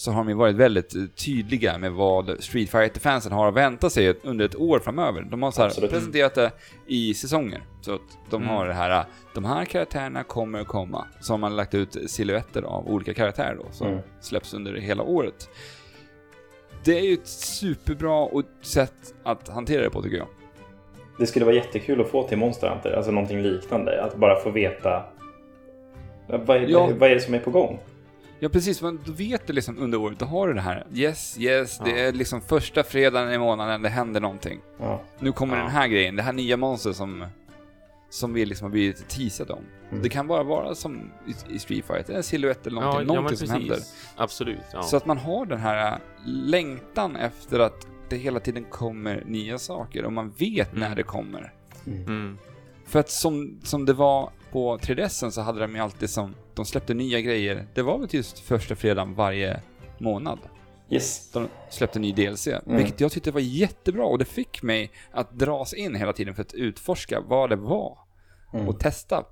så 0.00 0.10
har 0.12 0.24
de 0.24 0.34
varit 0.34 0.56
väldigt 0.56 0.94
eh, 0.96 1.02
tydliga 1.04 1.78
med 1.78 1.92
vad 1.92 2.36
Street 2.42 2.70
fighter 2.70 3.00
fansen 3.00 3.32
har 3.32 3.48
att 3.48 3.54
vänta 3.54 3.90
sig 3.90 4.14
under 4.22 4.44
ett 4.44 4.56
år 4.56 4.78
framöver. 4.78 5.22
De 5.22 5.42
har 5.42 5.50
så 5.50 5.60
här 5.60 5.68
Absolut. 5.68 5.90
presenterat 5.90 6.34
det 6.34 6.52
i 6.86 7.14
säsonger. 7.14 7.62
Så 7.80 7.94
att 7.94 8.00
de 8.30 8.42
Mm. 8.42 8.54
har 8.54 8.66
det 8.66 8.72
här, 8.72 9.04
de 9.34 9.44
här 9.44 9.64
karaktärerna 9.64 10.22
kommer 10.22 10.60
att 10.60 10.66
komma. 10.66 11.06
Så 11.20 11.32
har 11.32 11.38
man 11.38 11.56
lagt 11.56 11.74
ut 11.74 12.10
silhuetter 12.10 12.62
av 12.62 12.88
olika 12.88 13.14
karaktärer 13.14 13.54
då, 13.54 13.66
som 13.72 13.86
Mm. 13.86 14.00
släpps 14.20 14.54
under 14.54 14.74
hela 14.74 15.02
året. 15.02 15.48
Det 16.84 16.98
är 16.98 17.02
ju 17.02 17.12
ett 17.14 17.28
superbra 17.28 18.28
sätt 18.62 19.14
att 19.22 19.48
hantera 19.48 19.82
det 19.82 19.90
på 19.90 20.02
tycker 20.02 20.16
jag. 20.16 20.28
Det 21.18 21.26
skulle 21.26 21.44
vara 21.44 21.54
jättekul 21.54 22.00
att 22.00 22.08
få 22.10 22.28
till 22.28 22.38
Monster 22.38 22.68
Hunter, 22.68 22.92
alltså 22.92 23.12
någonting 23.12 23.42
liknande. 23.42 24.04
Att 24.04 24.16
bara 24.16 24.40
få 24.40 24.50
veta 24.50 25.04
vad 26.26 26.56
är, 26.56 26.68
Ja. 26.68 26.90
vad 26.98 27.10
är 27.10 27.14
det 27.14 27.20
som 27.20 27.34
är 27.34 27.38
på 27.38 27.50
gång. 27.50 27.78
Ja 28.42 28.48
precis, 28.48 28.82
men 28.82 29.00
då 29.04 29.12
vet 29.12 29.46
du 29.46 29.52
liksom 29.52 29.78
under 29.78 29.98
året, 29.98 30.18
då 30.18 30.26
har 30.26 30.48
du 30.48 30.54
det 30.54 30.60
här. 30.60 30.86
Yes, 30.94 31.36
yes, 31.38 31.78
det 31.78 31.90
Ja. 31.90 31.96
är 31.96 32.12
liksom 32.12 32.40
första 32.40 32.82
fredagen 32.82 33.32
i 33.32 33.38
månaden 33.38 33.82
det 33.82 33.88
händer 33.88 34.20
någonting. 34.20 34.60
Ja. 34.78 35.02
Nu 35.18 35.32
kommer 35.32 35.56
Ja. 35.56 35.62
den 35.62 35.70
här 35.72 35.88
grejen, 35.88 36.16
det 36.16 36.22
här 36.22 36.32
nya 36.32 36.56
monstret 36.56 36.96
som, 36.96 37.24
som 38.10 38.32
vi 38.34 38.44
liksom 38.46 38.64
har 38.64 38.70
blivit 38.70 39.08
teasade 39.08 39.52
om. 39.52 39.64
Mm. 39.90 40.02
Det 40.02 40.08
kan 40.08 40.26
bara 40.26 40.42
vara 40.42 40.74
som 40.74 41.10
i, 41.26 41.54
i 41.54 41.58
Street 41.58 41.84
Fighter, 41.84 42.14
en 42.14 42.22
silhuett 42.22 42.66
eller 42.66 42.80
Ja, 42.80 42.86
någonting, 42.86 43.08
ja, 43.08 43.14
någonting 43.14 43.38
men 43.40 43.48
som 43.48 43.56
precis. 43.68 43.70
händer. 43.70 44.22
Absolut. 44.24 44.58
Ja. 44.72 44.82
Så 44.82 44.96
att 44.96 45.06
man 45.06 45.18
har 45.18 45.46
den 45.46 45.58
här 45.60 45.92
äh, 45.92 45.98
längtan 46.26 47.16
efter 47.16 47.58
att 47.58 47.86
det 48.08 48.16
hela 48.16 48.40
tiden 48.40 48.64
kommer 48.64 49.22
nya 49.26 49.58
saker 49.58 50.04
och 50.04 50.12
man 50.12 50.30
vet 50.38 50.72
när 50.72 50.86
Mm. 50.86 50.96
det 50.96 51.02
kommer. 51.02 51.52
Mm. 51.86 52.38
För 52.86 52.98
att 53.00 53.10
som, 53.10 53.58
som 53.62 53.86
det 53.86 53.92
var 53.92 54.30
på 54.52 54.78
3DSen 54.78 55.30
så 55.30 55.40
hade 55.40 55.60
de 55.60 55.74
ju 55.74 55.80
alltid 55.80 56.10
som, 56.10 56.34
de 56.54 56.64
släppte 56.64 56.94
nya 56.94 57.20
grejer. 57.20 57.66
Det 57.74 57.82
var 57.82 57.98
väl 57.98 58.08
just 58.10 58.38
första 58.38 58.76
fredagen 58.76 59.14
varje 59.14 59.60
månad. 59.98 60.38
Yes. 60.90 61.30
De 61.32 61.48
släppte 61.70 61.98
ny 61.98 62.12
DLC, 62.12 62.48
vilket 62.66 63.00
jag 63.00 63.12
tyckte 63.12 63.30
var 63.30 63.40
jättebra 63.40 64.04
och 64.04 64.18
det 64.18 64.24
fick 64.24 64.62
mig 64.62 64.90
att 65.12 65.38
dras 65.38 65.74
in 65.74 65.94
hela 65.94 66.12
tiden 66.12 66.34
för 66.34 66.42
att 66.42 66.54
utforska 66.54 67.20
vad 67.20 67.50
det 67.50 67.56
var 67.56 67.98
Mm. 68.54 68.68
och 68.68 68.80
testa 68.80 69.24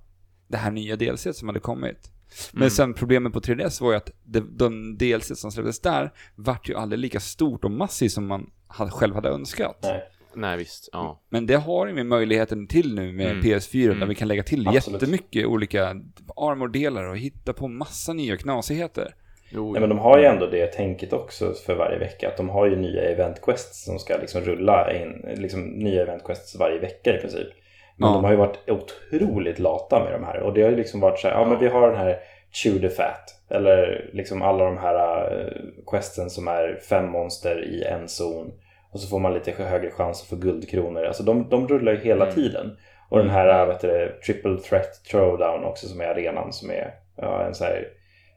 det 0.48 0.56
här 0.56 0.70
nya 0.70 0.96
DLC 0.96 1.26
som 1.38 1.48
hade 1.48 1.60
kommit. 1.60 2.10
Men 2.52 2.62
Mm. 2.62 2.70
sen 2.70 2.94
problemet 2.94 3.32
på 3.32 3.40
3DS 3.40 3.80
var 3.80 3.90
ju 3.90 3.96
att 3.96 4.10
det, 4.24 4.40
de 4.40 4.96
DLC 4.98 5.32
som 5.40 5.52
släpptes 5.52 5.80
där 5.80 6.12
vart 6.34 6.68
ju 6.68 6.74
aldrig 6.74 6.98
lika 6.98 7.20
stort 7.20 7.64
och 7.64 7.70
massivt 7.70 8.12
som 8.12 8.26
man 8.26 8.50
hade, 8.66 8.90
själv 8.90 9.14
hade 9.14 9.28
önskat. 9.28 9.78
Nej. 9.82 10.02
Nej, 10.40 10.56
visst. 10.58 10.88
Ja. 10.92 11.20
Men 11.28 11.46
det 11.46 11.54
har 11.56 11.86
ju 11.86 12.04
möjligheten 12.04 12.66
till 12.66 12.94
nu 12.94 13.12
med 13.12 13.26
Mm. 13.30 13.42
PS4 13.42 13.86
där 13.88 13.92
Mm. 13.94 14.08
vi 14.08 14.14
kan 14.14 14.28
lägga 14.28 14.42
till 14.42 14.68
Absolut. 14.68 15.02
jättemycket 15.02 15.46
olika 15.46 15.96
armordelar 16.36 17.04
och 17.04 17.18
hitta 17.18 17.52
på 17.52 17.68
massa 17.68 18.12
nya 18.12 18.36
knasigheter. 18.36 19.14
Jo, 19.50 19.72
Nej, 19.72 19.80
men 19.80 19.88
de 19.88 19.98
har 19.98 20.18
ju 20.18 20.24
ändå 20.24 20.46
det 20.46 20.66
tänket 20.66 21.12
också 21.12 21.52
för 21.66 21.74
varje 21.74 21.98
vecka. 21.98 22.28
Att 22.28 22.36
de 22.36 22.48
har 22.48 22.66
ju 22.66 22.76
nya 22.76 23.02
event 23.02 23.42
quests 23.42 23.84
som 23.84 23.98
ska 23.98 24.16
liksom 24.16 24.40
rulla 24.40 24.92
in. 25.02 25.24
Liksom 25.36 25.60
nya 25.62 26.02
event 26.02 26.24
quests 26.24 26.56
varje 26.58 26.78
vecka 26.78 27.14
i 27.16 27.20
princip. 27.20 27.48
Men 27.96 28.08
Ja. 28.08 28.14
de 28.14 28.24
har 28.24 28.30
ju 28.30 28.36
varit 28.36 28.58
otroligt 28.68 29.58
lata 29.58 30.04
med 30.04 30.12
de 30.12 30.24
här. 30.24 30.40
Och 30.40 30.54
det 30.54 30.62
har 30.62 30.70
ju 30.70 30.76
liksom 30.76 31.00
varit 31.00 31.18
så 31.20 31.28
här, 31.28 31.34
ja, 31.34 31.48
men 31.48 31.58
vi 31.58 31.68
har 31.68 31.88
den 31.88 31.96
här 32.00 32.18
Chew 32.52 32.88
the 32.88 32.94
Fat. 32.94 33.34
Eller 33.50 34.10
liksom 34.12 34.42
alla 34.42 34.64
de 34.64 34.78
här 34.78 35.32
uh, 35.34 35.52
questen 35.90 36.30
som 36.30 36.48
är 36.48 36.80
fem 36.88 37.10
monster 37.10 37.64
i 37.64 37.82
en 37.84 38.08
zon. 38.08 38.52
Och 38.90 39.00
så 39.00 39.08
får 39.08 39.18
man 39.18 39.34
lite 39.34 39.52
högre 39.52 39.90
chans 39.90 40.22
att 40.22 40.28
få 40.28 40.36
guldkronor. 40.36 41.04
Alltså 41.04 41.22
de, 41.22 41.48
de 41.48 41.68
rullar 41.68 41.92
ju 41.92 41.98
hela 41.98 42.24
Mm. 42.24 42.34
tiden. 42.34 42.76
Och 43.10 43.18
den 43.18 43.30
här, 43.30 43.66
vad 43.66 43.74
heter 43.74 43.88
det, 43.88 44.12
Triple 44.26 44.56
Threat 44.58 45.04
Throwdown 45.10 45.64
också 45.64 45.88
som 45.88 46.00
är 46.00 46.04
arenan 46.04 46.52
som 46.52 46.70
är 46.70 46.94
ja, 47.16 47.42
en 47.46 47.54
så 47.54 47.64
här 47.64 47.88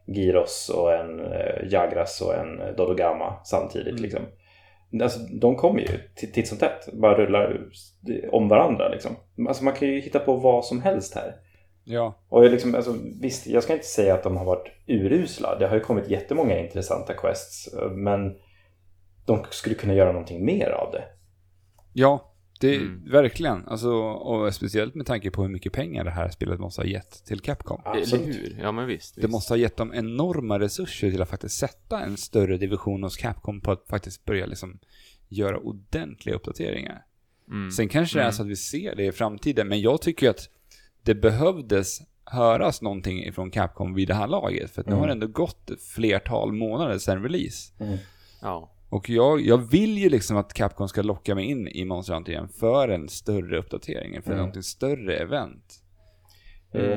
Gyros 0.08 0.70
och 0.70 0.94
en 0.94 1.20
eh, 1.20 1.68
Jagras 1.72 2.22
och 2.22 2.36
en 2.36 2.62
eh, 2.62 2.68
Dodogama 2.68 3.34
samtidigt 3.44 3.88
Mm. 3.92 4.02
liksom. 4.04 4.22
Alltså, 5.02 5.20
de 5.20 5.56
kommer 5.56 5.80
ju 5.80 5.88
titt 6.34 6.48
som 6.48 6.58
tätt, 6.58 6.90
bara 6.94 7.18
rullar 7.18 7.60
om 8.32 8.48
varandra 8.48 8.90
liksom. 8.90 9.12
Alltså 9.48 9.64
man 9.64 9.74
kan 9.74 9.88
ju 9.88 10.00
hitta 10.00 10.20
på 10.20 10.34
vad 10.36 10.66
som 10.66 10.82
helst 10.82 11.16
här. 11.16 11.34
Ja. 11.84 12.14
Och 12.30 12.46
jag 12.46 12.52
liksom, 12.52 12.76
alltså, 12.76 12.94
visst, 13.22 13.48
jag 13.48 13.64
ska 13.64 13.74
inte 13.74 13.86
säga 13.86 14.14
att 14.14 14.24
de 14.24 14.38
har 14.38 14.46
varit 14.46 14.72
urusla. 14.88 15.56
Det 15.60 15.68
har 15.68 15.76
ju 15.76 15.82
kommit 15.82 16.10
jättemånga 16.10 16.60
intressanta 16.60 17.14
quests. 17.14 17.74
eh, 17.74 17.90
Men 17.92 18.36
de 19.26 19.46
skulle 19.50 19.76
kunna 19.76 19.94
göra 19.94 20.12
någonting 20.12 20.46
mer 20.46 20.70
av 20.70 20.92
det. 20.92 21.04
Ja, 21.94 22.28
Det, 22.60 22.76
Mm. 22.76 23.12
Verkligen. 23.12 23.68
Alltså, 23.68 23.92
och 24.02 24.54
speciellt 24.56 24.96
med 24.96 25.06
tanke 25.06 25.32
på 25.32 25.42
hur 25.42 25.50
mycket 25.50 25.74
pengar 25.74 26.04
det 26.04 26.12
här 26.12 26.30
spelet 26.30 26.60
måste 26.60 26.82
ha 26.82 26.86
gett 26.86 27.26
till 27.26 27.40
Capcom. 27.40 27.82
Eller 27.86 28.02
Absolut. 28.02 28.28
hur? 28.36 28.58
Ja, 28.62 28.72
men 28.72 28.88
visst. 28.88 29.16
Det 29.16 29.22
visst. 29.22 29.32
måste 29.32 29.54
ha 29.54 29.58
gett 29.58 29.78
dem 29.78 29.94
enorma 29.94 30.60
resurser 30.60 31.12
till 31.12 31.22
att 31.22 31.30
faktiskt 31.30 31.58
sätta 31.60 32.00
en 32.00 32.18
större 32.18 32.58
division 32.58 33.04
hos 33.04 33.18
Capcom 33.18 33.62
på 33.62 33.72
att 33.72 33.86
faktiskt 33.90 34.26
börja 34.26 34.46
liksom 34.46 34.80
göra 35.30 35.58
ordentliga 35.58 36.36
uppdateringar. 36.36 37.06
Mm. 37.48 37.72
Sen 37.72 37.88
kanske 37.90 38.18
det 38.18 38.22
är 38.22 38.26
Mm. 38.26 38.34
så 38.34 38.42
att 38.44 38.48
vi 38.50 38.56
ser 38.56 38.96
det 38.96 39.06
i 39.06 39.12
framtiden, 39.12 39.68
men 39.68 39.82
jag 39.82 40.02
tycker 40.02 40.30
att 40.30 40.50
det 41.04 41.16
behövdes 41.16 42.00
höras 42.26 42.82
någonting 42.82 43.24
ifrån 43.24 43.52
Capcom 43.52 43.94
vid 43.94 44.08
det 44.08 44.14
här 44.14 44.28
laget. 44.28 44.72
För 44.72 44.82
att 44.82 44.88
nu 44.88 44.92
Mm. 44.92 45.00
har 45.00 45.08
det 45.08 45.14
ändå 45.14 45.28
gått 45.28 45.72
flertal 45.96 46.52
månader 46.52 46.98
sedan 46.98 47.24
release. 47.24 47.74
Mm. 47.80 47.98
Ja. 48.42 48.71
Och 48.92 49.10
jag, 49.10 49.42
jag 49.42 49.58
vill 49.72 49.98
ju 49.98 50.10
liksom 50.10 50.38
att 50.38 50.54
Capcom 50.54 50.88
ska 50.88 51.02
locka 51.02 51.36
mig 51.36 51.46
in 51.46 51.68
i 51.68 51.86
Monster 51.86 52.14
Hunter 52.14 52.32
igen 52.32 52.50
för 52.60 52.90
en 52.90 53.10
större 53.10 53.58
uppdatering, 53.58 54.22
för 54.22 54.30
Mm. 54.30 54.38
någonting 54.38 54.64
större 54.64 55.18
event. 55.18 55.74
Mm. 56.74 56.90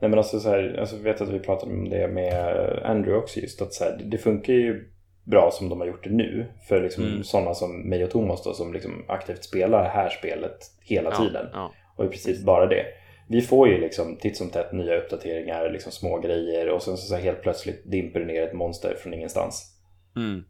Nej 0.00 0.10
men 0.10 0.14
alltså 0.14 0.40
så 0.40 0.48
här, 0.48 0.76
alltså, 0.80 0.96
jag 0.96 1.02
vet 1.02 1.20
att 1.20 1.28
vi 1.28 1.38
pratade 1.40 1.72
om 1.72 1.88
det 1.88 2.08
med 2.08 2.56
Andrew 2.84 3.16
också 3.22 3.40
just 3.40 3.62
att 3.62 3.72
så 3.74 3.84
här, 3.84 4.00
det- 4.04 4.18
funkar 4.18 4.52
ju 4.52 4.90
bra 5.24 5.50
som 5.52 5.68
de 5.68 5.80
har 5.80 5.86
gjort 5.86 6.04
det 6.04 6.10
nu 6.10 6.46
för 6.68 6.82
liksom 6.82 7.04
Mm. 7.04 7.24
sådana 7.24 7.54
som 7.54 7.88
mig 7.88 8.04
och 8.04 8.10
Thomas 8.10 8.42
då 8.44 8.52
som 8.54 8.72
liksom 8.72 9.04
aktivt 9.08 9.44
spelar 9.44 9.82
det 9.82 9.88
här 9.88 10.08
spelet 10.08 10.58
hela 10.82 11.10
ja. 11.10 11.16
tiden 11.16 11.46
Ja. 11.52 11.72
och 11.96 12.04
i 12.04 12.08
princip 12.08 12.44
bara 12.44 12.66
det. 12.66 12.84
Vi 13.28 13.40
får 13.40 13.68
ju 13.68 13.80
liksom 13.80 14.16
titt 14.16 14.36
som 14.36 14.50
tätt 14.50 14.72
nya 14.72 14.96
uppdateringar, 14.96 15.70
liksom 15.70 15.92
små 15.92 16.18
grejer 16.20 16.68
och 16.70 16.82
sen 16.82 16.96
så, 16.96 17.06
så 17.06 17.14
här, 17.14 17.22
helt 17.22 17.42
plötsligt 17.42 17.90
dimper 17.90 18.20
det 18.20 18.26
ner 18.26 18.42
ett 18.42 18.52
monster 18.54 18.94
från 19.02 19.14
ingenstans. 19.14 19.70
Mm. 20.16 20.44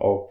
Och 0.00 0.28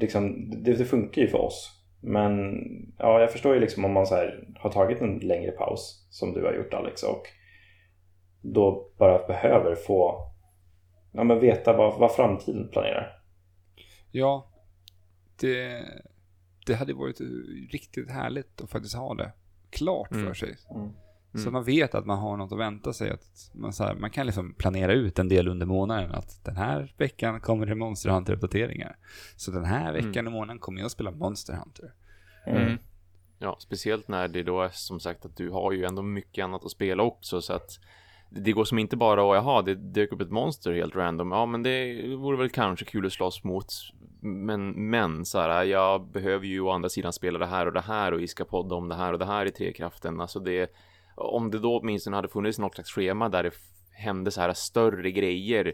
liksom, 0.00 0.50
det, 0.62 0.72
det 0.74 0.84
funkar 0.84 1.22
ju 1.22 1.28
för 1.28 1.38
oss. 1.38 1.78
Men 2.00 2.52
ja, 2.98 3.20
jag 3.20 3.32
förstår 3.32 3.54
ju 3.54 3.60
liksom 3.60 3.84
om 3.84 3.92
man 3.92 4.06
så 4.06 4.14
här, 4.14 4.48
har 4.56 4.70
tagit 4.70 5.00
en 5.00 5.18
längre 5.18 5.50
paus 5.52 6.06
som 6.10 6.32
du 6.32 6.44
har 6.44 6.52
gjort 6.52 6.74
Alex 6.74 7.02
och 7.02 7.22
då 8.40 8.90
bara 8.98 9.26
behöver 9.26 9.74
få 9.74 10.28
ja, 11.12 11.24
men 11.24 11.40
veta 11.40 11.76
vad, 11.76 11.98
vad 11.98 12.14
framtiden 12.14 12.68
planerar. 12.68 13.18
Ja, 14.10 14.48
det, 15.40 15.84
det 16.66 16.74
hade 16.74 16.94
varit 16.94 17.20
riktigt 17.70 18.10
härligt 18.10 18.60
att 18.60 18.70
faktiskt 18.70 18.96
ha 18.96 19.14
det 19.14 19.32
klart 19.70 20.08
för 20.08 20.16
Mm. 20.16 20.34
sig. 20.34 20.56
Mm. 20.70 20.90
Så 21.34 21.50
man 21.50 21.64
vet 21.64 21.94
att 21.94 22.06
man 22.06 22.18
har 22.18 22.36
något 22.36 22.52
att 22.52 22.58
vänta 22.58 22.92
sig. 22.92 23.10
Att 23.10 23.50
man, 23.54 23.72
så 23.72 23.84
här, 23.84 23.94
man 23.94 24.10
kan 24.10 24.26
liksom 24.26 24.54
planera 24.54 24.92
ut 24.92 25.18
en 25.18 25.28
del 25.28 25.48
under 25.48 25.66
månaden. 25.66 26.12
Att 26.12 26.44
den 26.44 26.56
här 26.56 26.94
veckan 26.96 27.40
kommer 27.40 27.66
det 27.66 27.74
Monster 27.74 28.10
Hunter-uppdateringar. 28.10 28.96
Så 29.36 29.50
den 29.50 29.64
här 29.64 29.92
veckan 29.92 30.26
och 30.26 30.32
månaden 30.32 30.58
kommer 30.58 30.78
jag 30.78 30.86
att 30.86 30.92
spela 30.92 31.10
Monster 31.10 31.54
Hunter. 31.54 31.92
Mm. 32.46 32.78
Ja, 33.38 33.56
speciellt 33.60 34.08
när 34.08 34.28
det 34.28 34.42
då 34.42 34.62
är 34.62 34.68
som 34.68 35.00
sagt 35.00 35.24
att 35.24 35.36
du 35.36 35.50
har 35.50 35.72
ju 35.72 35.84
ändå 35.84 36.02
mycket 36.02 36.44
annat 36.44 36.64
att 36.64 36.70
spela 36.70 37.02
också 37.02 37.40
så 37.40 37.52
att 37.52 37.70
det 38.30 38.52
går 38.52 38.64
som 38.64 38.78
inte 38.78 38.96
bara 38.96 39.20
att, 39.20 39.44
jaha, 39.44 39.62
det 39.62 39.74
dök 39.74 40.12
upp 40.12 40.20
ett 40.20 40.30
monster 40.30 40.72
helt 40.72 40.96
random. 40.96 41.30
Ja, 41.30 41.46
men 41.46 41.62
det 41.62 42.06
vore 42.16 42.36
väl 42.36 42.50
kanske 42.50 42.84
kul 42.84 43.06
att 43.06 43.12
slåss 43.12 43.44
mot. 43.44 43.66
Men, 44.20 44.90
men 44.90 45.24
så 45.24 45.38
här, 45.38 45.64
jag 45.64 46.06
behöver 46.06 46.46
ju 46.46 46.60
å 46.60 46.70
andra 46.70 46.88
sidan 46.88 47.12
spela 47.12 47.38
det 47.38 47.46
här 47.46 47.66
och 47.66 47.72
det 47.72 47.80
här 47.80 48.12
och 48.12 48.20
vi 48.20 48.28
ska 48.28 48.44
podda 48.44 48.74
om 48.74 48.88
det 48.88 48.94
här 48.94 49.12
och 49.12 49.18
det 49.18 49.26
här 49.26 49.46
i 49.46 49.50
Trekraften. 49.50 50.20
Alltså 50.20 50.40
det, 50.40 50.72
om 51.14 51.50
det 51.50 51.58
då 51.58 51.78
åtminstone 51.78 52.16
hade 52.16 52.28
funnits 52.28 52.58
något 52.58 52.74
slags 52.74 52.90
schema 52.90 53.28
där 53.28 53.42
det 53.42 53.52
hände 53.92 54.30
så 54.30 54.40
här 54.40 54.52
större 54.52 55.10
grejer 55.10 55.72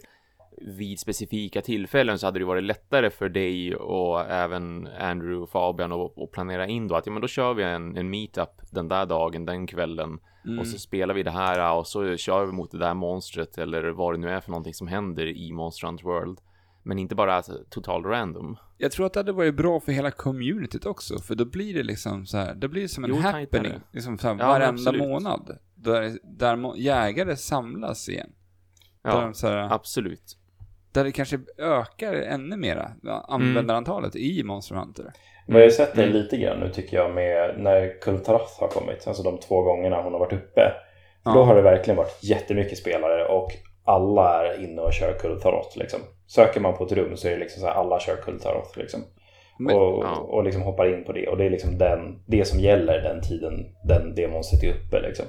vid 0.79 1.01
specifika 1.01 1.61
tillfällen 1.61 2.19
så 2.19 2.27
hade 2.27 2.39
det 2.39 2.45
varit 2.45 2.65
lättare 2.65 3.11
för 3.11 3.29
dig 3.29 3.77
och 3.77 4.21
även 4.21 4.87
Andrew 4.87 5.43
och 5.43 5.51
Fabian 5.51 5.93
att 5.93 6.31
planera 6.33 6.67
in 6.67 6.89
då 6.89 6.95
att 6.95 7.07
ja, 7.07 7.13
men 7.13 7.23
då 7.23 7.29
kör 7.29 7.55
vi 7.55 7.63
en, 7.63 7.97
en 7.97 8.11
meetup 8.11 8.51
den 8.71 8.89
där 8.89 9.07
dagen, 9.07 9.47
den 9.47 9.67
kvällen 9.67 10.19
Mm. 10.49 10.59
och 10.59 10.67
så 10.67 10.79
spelar 10.79 11.15
vi 11.15 11.23
det 11.23 11.31
här 11.31 11.79
och 11.79 11.87
så 11.87 12.17
kör 12.17 12.47
vi 12.47 12.53
mot 12.53 12.71
det 12.71 12.79
där 12.79 12.95
monstret 12.95 13.59
eller 13.59 13.89
vad 13.91 14.15
det 14.15 14.19
nu 14.19 14.31
är 14.31 14.41
för 14.41 14.51
någonting 14.51 14.75
som 14.75 14.87
händer 14.87 15.27
i 15.27 15.53
Monster 15.53 15.87
Hunter 15.87 16.05
World. 16.05 16.39
Men 16.83 16.99
inte 16.99 17.15
bara 17.15 17.35
alltså, 17.35 17.53
total 17.71 18.05
random. 18.05 18.57
Jag 18.81 18.93
tror 18.93 19.07
att 19.07 19.13
det 19.13 19.19
hade 19.21 19.33
varit 19.33 19.55
bra 19.55 19.81
för 19.81 19.93
hela 19.93 20.11
communityt 20.11 20.87
också. 20.87 21.19
För 21.19 21.35
då 21.35 21.45
blir 21.45 21.75
det 21.75 21.83
liksom 21.83 22.27
så 22.27 22.39
här, 22.39 22.55
det 22.55 22.69
blir 22.69 22.89
som 22.89 23.05
en 23.05 23.11
Jo, 23.11 23.17
happening. 23.17 23.49
tajtare. 23.51 23.81
Liksom 23.93 24.19
så 24.19 24.29
här, 24.29 24.37
Ja, 24.39 24.47
varenda 24.47 24.93
månad. 24.93 25.59
Där, 25.75 26.19
där 26.23 26.77
jägare 26.77 27.37
samlas 27.37 28.09
igen. 28.09 28.31
Ja, 29.03 29.21
de 29.21 29.35
så 29.35 29.49
här, 29.49 29.57
absolut. 29.75 30.37
där 30.93 31.05
det 31.05 31.13
kanske 31.13 31.41
ökar 31.59 32.15
ännu 32.15 32.57
mera 32.57 32.91
användarantalet 33.29 34.17
i 34.17 34.43
Monster 34.45 34.75
Hunter. 34.75 35.13
Vad 35.47 35.61
jag 35.61 35.67
har 35.67 35.71
sett 35.71 35.95
det 35.95 36.03
Mm. 36.03 36.15
lite 36.17 36.37
grann 36.37 36.61
nu 36.61 36.69
tycker 36.71 36.97
jag 36.97 37.15
med 37.15 37.55
när 37.61 38.01
Kultarath 38.01 38.61
har 38.61 38.69
kommit, 38.69 39.07
alltså 39.07 39.23
de 39.23 39.41
två 39.41 39.63
gångerna 39.63 40.03
hon 40.03 40.13
har 40.13 40.21
varit 40.21 40.33
uppe. 40.33 40.73
Ja. 41.25 41.33
Då 41.35 41.43
har 41.43 41.55
det 41.57 41.63
verkligen 41.63 41.97
varit 41.97 42.19
jättemycket 42.25 42.79
spelare 42.79 43.25
och 43.29 43.51
alla 43.89 44.47
är 44.47 44.65
inne 44.65 44.81
och 44.83 44.93
kör 44.93 45.19
Kultaroth 45.19 45.79
liksom. 45.79 46.01
Söker 46.27 46.61
man 46.61 46.77
på 46.77 46.85
ett 46.85 46.93
rum 46.93 47.17
så 47.17 47.29
är 47.29 47.33
det 47.33 47.39
liksom 47.39 47.61
så 47.61 47.67
här, 47.67 47.75
alla 47.75 48.01
kör 48.01 48.17
Kultaroth 48.17 48.79
liksom. 48.79 49.01
Men- 49.59 49.77
och, 49.77 50.05
ja. 50.05 50.17
och 50.17 50.45
liksom 50.45 50.63
hoppar 50.63 50.95
in 50.99 51.05
på 51.05 51.13
det 51.13 51.29
och 51.29 51.37
det 51.37 51.45
är 51.45 51.51
liksom 51.51 51.79
den, 51.79 52.23
det 52.27 52.45
som 52.45 52.61
gäller 52.61 53.03
den 53.03 53.23
tiden 53.23 53.53
den, 53.85 54.15
det 54.15 54.29
monstret 54.29 54.63
är 54.65 54.69
uppe 54.69 55.01
liksom. 55.01 55.27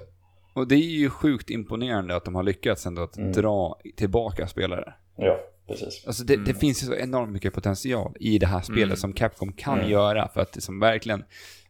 Och 0.55 0.67
det 0.67 0.75
är 0.75 0.79
ju 0.99 1.09
sjukt 1.09 1.49
imponerande 1.49 2.15
att 2.15 2.25
de 2.25 2.35
har 2.35 2.43
lyckats 2.43 2.85
ändå 2.85 3.01
att 3.01 3.17
Mm. 3.17 3.31
dra 3.31 3.79
tillbaka 3.97 4.47
spelare. 4.47 4.93
Ja, 5.15 5.37
precis. 5.67 6.03
Alltså 6.07 6.23
det, 6.23 6.33
Mm. 6.33 6.45
det 6.45 6.53
finns 6.53 6.83
ju 6.83 6.87
så 6.87 6.95
enormt 6.95 7.31
mycket 7.31 7.53
potential 7.53 8.13
i 8.19 8.37
det 8.37 8.47
här 8.47 8.61
spelet 8.61 8.83
Mm. 8.83 8.95
som 8.97 9.13
Capcom 9.13 9.53
kan 9.53 9.77
Mm. 9.79 9.91
göra 9.91 10.27
för 10.27 10.41
att 10.41 10.55
liksom 10.55 10.79
verkligen 10.79 11.23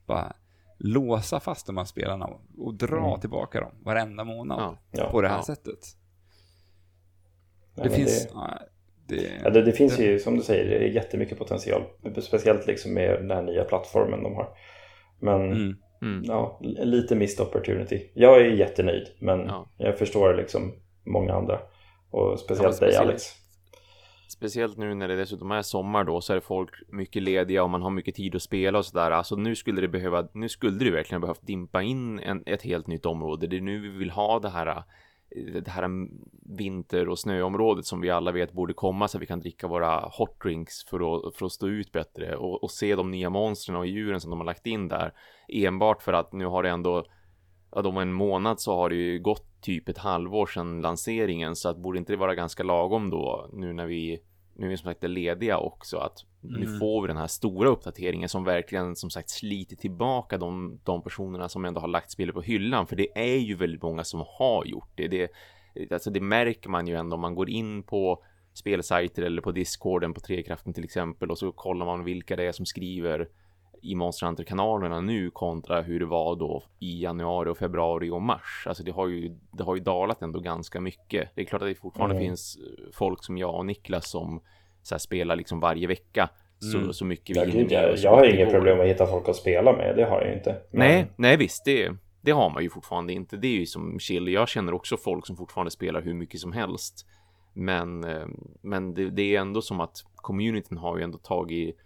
bara 0.08 0.34
låsa 0.78 1.40
fast 1.40 1.68
de 1.68 1.78
här 1.78 1.86
spelarna 1.86 2.26
och, 2.26 2.42
och 2.58 2.74
dra 2.74 3.08
Mm. 3.08 3.20
tillbaka 3.20 3.60
dem 3.60 3.72
varenda 3.86 4.24
månad. 4.24 4.78
Ja. 4.92 5.10
på 5.12 5.22
det 5.22 5.28
här 5.30 5.38
Ja. 5.38 5.44
sättet. 5.44 5.80
Nej, 7.80 7.90
det 7.90 7.96
finns... 7.96 8.26
Det, 8.28 8.32
ja, 8.34 8.60
det, 9.08 9.30
ja, 9.44 9.50
det, 9.50 9.62
det 9.62 9.72
finns 9.72 9.98
det- 9.98 10.04
ju, 10.04 10.20
som 10.20 10.36
du 10.38 10.42
säger, 10.44 10.66
det 10.80 10.86
är 10.86 10.90
jättemycket 10.90 11.38
potential. 11.38 11.84
Speciellt 12.22 12.68
liksom 12.68 12.94
med 12.94 13.12
den 13.22 13.32
här 13.32 13.42
nya 13.42 13.64
plattformen 13.64 14.24
de 14.24 14.36
har. 14.36 14.48
Men 15.20 15.42
Mm. 15.52 15.76
Mm. 16.02 16.24
ja, 16.26 16.60
lite 16.64 17.16
missed 17.16 17.46
opportunity. 17.48 18.10
Jag 18.14 18.42
är 18.42 18.46
jättenöjd, 18.46 19.08
men 19.20 19.40
Ja. 19.40 19.66
jag 19.78 19.98
förstår 19.98 20.34
liksom 20.34 20.74
många 21.06 21.34
andra. 21.34 21.60
Och 22.12 22.40
speciellt 22.40 22.62
Ja, 22.64 22.68
dig 22.70 22.78
speciellt. 22.78 23.10
Alex. 23.10 23.24
Speciellt 24.30 24.78
nu 24.78 24.94
när 24.96 25.08
det 25.08 25.16
dessutom 25.16 25.52
är 25.52 25.62
sommar 25.62 26.04
då 26.04 26.22
så 26.22 26.34
är 26.34 26.40
folk 26.40 26.70
mycket 26.90 27.24
lediga 27.24 27.64
och 27.64 27.70
man 27.70 27.82
har 27.82 27.90
mycket 27.90 28.16
tid 28.16 28.36
att 28.36 28.42
spela 28.42 28.78
och 28.78 28.86
sådär. 28.86 29.12
Alltså 29.12 29.36
nu 29.36 29.56
skulle 29.56 29.82
det 29.82 29.88
behöva, 29.88 30.28
nu 30.34 30.50
skulle 30.50 30.78
det 30.86 30.92
verkligen 30.92 31.22
behövt 31.22 31.48
dimpa 31.48 31.82
in 31.82 32.20
en, 32.20 32.44
ett 32.46 32.62
helt 32.62 32.88
nytt 32.88 33.06
område. 33.06 33.48
Det 33.48 33.58
är 33.58 33.62
nu 33.62 33.80
vi 33.80 33.90
vill 33.98 34.10
ha 34.12 34.40
det 34.40 34.50
här, 34.50 34.84
det 35.64 35.68
här 35.68 35.90
vinter 36.58 37.10
och 37.10 37.20
snöområdet 37.20 37.86
som 37.86 38.02
vi 38.02 38.10
alla 38.10 38.32
vet 38.32 38.54
borde 38.54 38.74
komma 38.74 39.08
så 39.08 39.18
att 39.18 39.22
vi 39.22 39.26
kan 39.26 39.40
dricka 39.40 39.68
våra 39.68 40.00
hot 40.00 40.42
drinks 40.44 40.86
för 40.90 41.28
att, 41.28 41.36
för 41.36 41.46
att 41.46 41.52
stå 41.52 41.68
ut 41.68 41.92
bättre 41.92 42.36
och, 42.36 42.64
och 42.64 42.72
se 42.72 42.96
de 42.96 43.12
nya 43.12 43.30
monstren 43.30 43.78
och 43.78 43.88
djuren 43.88 44.20
som 44.20 44.30
de 44.30 44.40
har 44.40 44.46
lagt 44.46 44.66
in 44.66 44.88
där. 44.88 45.14
Enbart 45.48 46.02
för 46.02 46.14
att 46.14 46.34
nu 46.34 46.46
har 46.46 46.64
det 46.64 46.70
ändå 46.70 47.06
ja, 47.72 47.88
om 47.88 47.98
en 47.98 48.14
månad 48.14 48.62
så 48.62 48.76
har 48.76 48.90
det 48.90 48.96
ju 48.96 49.20
gått 49.20 49.62
typ 49.62 49.90
ett 49.90 49.98
halvår 49.98 50.46
sedan 50.46 50.82
lanseringen 50.82 51.56
så 51.56 51.70
att 51.70 51.78
borde 51.78 52.00
inte 52.00 52.14
det 52.14 52.18
vara 52.18 52.36
ganska 52.36 52.64
lagom 52.64 53.10
då 53.10 53.50
nu 53.54 53.74
när 53.74 53.86
vi 53.86 54.20
nu 54.60 54.72
är 54.72 54.76
som 54.76 54.84
sagt 54.84 55.04
är 55.04 55.08
lediga 55.08 55.58
också 55.58 55.98
att 55.98 56.26
nu 56.42 56.66
Mm. 56.66 56.80
får 56.80 57.02
vi 57.02 57.08
den 57.08 57.18
här 57.18 57.28
stora 57.28 57.70
uppdateringen 57.70 58.30
som 58.30 58.44
verkligen 58.44 58.96
som 58.96 59.10
sagt 59.10 59.30
sliter 59.30 59.76
tillbaka 59.76 60.38
de, 60.38 60.80
de 60.84 61.04
personerna 61.04 61.50
som 61.50 61.66
ändå 61.66 61.82
har 61.82 61.88
lagt 61.88 62.12
spelet 62.12 62.36
på 62.36 62.42
hyllan 62.42 62.88
för 62.88 62.96
det 62.96 63.08
är 63.20 63.38
ju 63.38 63.56
väldigt 63.56 63.82
många 63.82 64.04
som 64.04 64.24
har 64.28 64.66
gjort 64.66 64.92
det. 64.96 65.08
det 65.08 65.32
alltså 65.92 66.10
det 66.10 66.22
märker 66.22 66.70
man 66.70 66.88
ju 66.88 66.96
ändå 66.96 67.16
om 67.16 67.22
man 67.22 67.36
går 67.36 67.50
in 67.50 67.84
på 67.84 68.24
spelsajter 68.54 69.24
eller 69.24 69.42
på 69.42 69.52
discorden 69.52 70.14
på 70.14 70.20
Trekraften 70.20 70.74
till 70.74 70.84
exempel 70.84 71.32
och 71.32 71.38
så 71.38 71.52
kollar 71.52 71.86
man 71.86 72.04
vilka 72.04 72.36
det 72.36 72.44
är 72.44 72.52
som 72.52 72.66
skriver 72.66 73.28
i 73.82 73.96
Monster 73.96 74.26
Hunter-kanalerna 74.28 75.02
nu 75.02 75.30
kontra 75.32 75.82
hur 75.82 76.00
det 76.00 76.06
var 76.06 76.36
då 76.36 76.64
i 76.80 77.04
januari 77.04 77.50
och 77.50 77.58
februari 77.58 78.10
och 78.10 78.22
mars. 78.22 78.64
Alltså 78.68 78.84
det 78.84 78.92
har 78.92 79.08
ju, 79.08 79.38
det 79.52 79.64
har 79.64 79.76
ju 79.76 79.82
dalat 79.82 80.22
ändå 80.22 80.40
ganska 80.40 80.82
mycket. 80.82 81.30
Det 81.36 81.42
är 81.42 81.46
klart 81.46 81.62
att 81.62 81.68
det 81.68 81.76
fortfarande 81.76 82.16
Mm. 82.16 82.28
finns 82.28 82.58
eh, 82.58 82.84
folk 82.94 83.24
som 83.24 83.38
jag 83.38 83.56
och 83.56 83.66
Niklas 83.66 84.10
som 84.10 84.42
så 84.84 84.96
här, 84.96 85.00
spelar 85.00 85.36
liksom 85.36 85.60
varje 85.60 85.88
vecka. 85.88 86.30
Så, 86.60 86.78
Mm. 86.78 86.94
så 86.94 87.06
mycket 87.06 87.36
Ja, 87.36 87.44
vi 87.46 87.52
gud, 87.52 87.62
med 87.62 87.72
jag, 87.72 87.98
jag 87.98 88.12
har 88.12 88.26
inget 88.26 88.52
problem 88.52 88.80
att 88.80 88.86
hitta 88.88 89.06
folk 89.08 89.30
att 89.30 89.36
spela 89.36 89.74
med, 89.74 89.96
det 89.96 90.06
har 90.06 90.22
jag 90.22 90.34
inte. 90.34 90.52
Men- 90.72 90.80
Nej, 90.80 91.06
nej 91.16 91.38
visst, 91.38 91.66
det, 91.66 91.92
det 92.22 92.32
har 92.32 92.50
man 92.50 92.64
ju 92.64 92.70
fortfarande 92.70 93.14
inte. 93.14 93.38
Det 93.38 93.48
är 93.48 93.60
ju 93.60 93.66
som 93.66 94.00
chill. 94.00 94.28
Jag 94.28 94.50
känner 94.50 94.74
också 94.74 94.98
folk 94.98 95.28
som 95.28 95.36
fortfarande 95.38 95.72
spelar 95.72 96.02
hur 96.02 96.14
mycket 96.14 96.40
som 96.40 96.52
helst. 96.54 97.06
Men, 97.54 98.04
eh, 98.04 98.28
men 98.62 98.94
det, 98.94 99.10
det 99.10 99.36
är 99.36 99.40
ändå 99.42 99.62
som 99.62 99.80
att 99.80 99.98
communityn 100.16 100.78
har 100.78 100.98
ju 100.98 101.04
ändå 101.04 101.18
tagit 101.18 101.78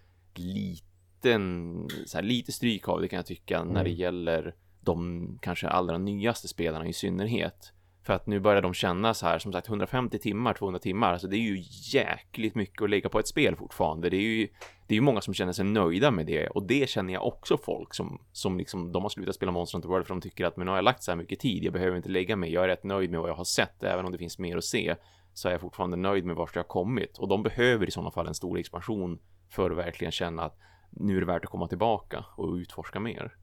liten, 1.23 1.87
så 2.05 2.17
här, 2.17 2.23
lite 2.23 2.51
stryk 2.51 2.89
av 2.89 3.01
det 3.01 3.07
kan 3.07 3.17
jag 3.17 3.25
tycka 3.25 3.63
när 3.63 3.83
det 3.83 3.89
Mm. 3.89 3.99
gäller 3.99 4.55
de 4.81 5.27
kanske 5.41 5.67
allra 5.67 5.97
nyaste 5.97 6.47
spelarna 6.47 6.87
i 6.87 6.93
synnerhet. 6.93 7.73
För 8.03 8.13
att 8.13 8.27
nu 8.27 8.39
börjar 8.39 8.61
de 8.61 8.73
känna 8.73 9.13
så 9.13 9.25
här, 9.25 9.39
som 9.39 9.53
sagt 9.53 9.67
150 9.67 10.19
timmar, 10.19 10.53
200 10.53 10.79
timmar, 10.79 11.11
alltså 11.13 11.27
det 11.27 11.35
är 11.37 11.39
ju 11.39 11.63
jäkligt 11.99 12.55
mycket 12.55 12.81
att 12.81 12.89
lägga 12.89 13.09
på 13.09 13.19
ett 13.19 13.27
spel 13.27 13.55
fortfarande. 13.55 14.09
Det 14.09 14.17
är 14.17 14.21
ju, 14.21 14.47
det 14.87 14.93
är 14.93 14.95
ju 14.95 15.01
många 15.01 15.21
som 15.21 15.33
känner 15.33 15.53
sig 15.53 15.65
nöjda 15.65 16.11
med 16.11 16.25
det 16.25 16.47
och 16.47 16.63
det 16.63 16.89
känner 16.89 17.13
jag 17.13 17.27
också 17.27 17.57
folk 17.57 17.93
som, 17.93 18.21
som 18.31 18.57
liksom, 18.57 18.91
de 18.91 19.01
har 19.03 19.09
slutat 19.09 19.35
spela 19.35 19.51
Monster 19.51 19.77
Hunter 19.77 19.89
World 19.89 20.07
för 20.07 20.13
de 20.13 20.21
tycker 20.21 20.45
att 20.45 20.57
men 20.57 20.65
nu 20.65 20.71
har 20.71 20.77
jag 20.77 20.83
lagt 20.85 21.03
så 21.03 21.11
här 21.11 21.15
mycket 21.15 21.39
tid, 21.39 21.63
jag 21.63 21.73
behöver 21.73 21.97
inte 21.97 22.09
lägga 22.09 22.35
mig, 22.35 22.53
jag 22.53 22.63
är 22.63 22.67
rätt 22.67 22.83
nöjd 22.83 23.11
med 23.11 23.19
vad 23.19 23.29
jag 23.29 23.35
har 23.35 23.43
sett, 23.43 23.83
även 23.83 24.05
om 24.05 24.11
det 24.11 24.17
finns 24.17 24.39
mer 24.39 24.57
att 24.57 24.63
se, 24.63 24.95
så 25.33 25.47
är 25.47 25.51
jag 25.51 25.61
fortfarande 25.61 25.97
nöjd 25.97 26.25
med 26.25 26.35
vart 26.35 26.55
jag 26.55 26.63
har 26.63 26.67
kommit 26.67 27.17
och 27.17 27.27
de 27.27 27.43
behöver 27.43 27.87
i 27.87 27.91
sådana 27.91 28.11
fall 28.11 28.27
en 28.27 28.33
stor 28.33 28.59
expansion 28.59 29.19
för 29.49 29.71
att 29.71 29.77
verkligen 29.77 30.11
känna 30.11 30.43
att 30.43 30.59
nu 30.95 31.15
är 31.15 31.19
det 31.19 31.25
värt 31.27 31.45
att 31.45 31.51
komma 31.51 31.67
tillbaka 31.67 32.25
och 32.37 32.53
utforska 32.53 32.99
mer. 32.99 33.33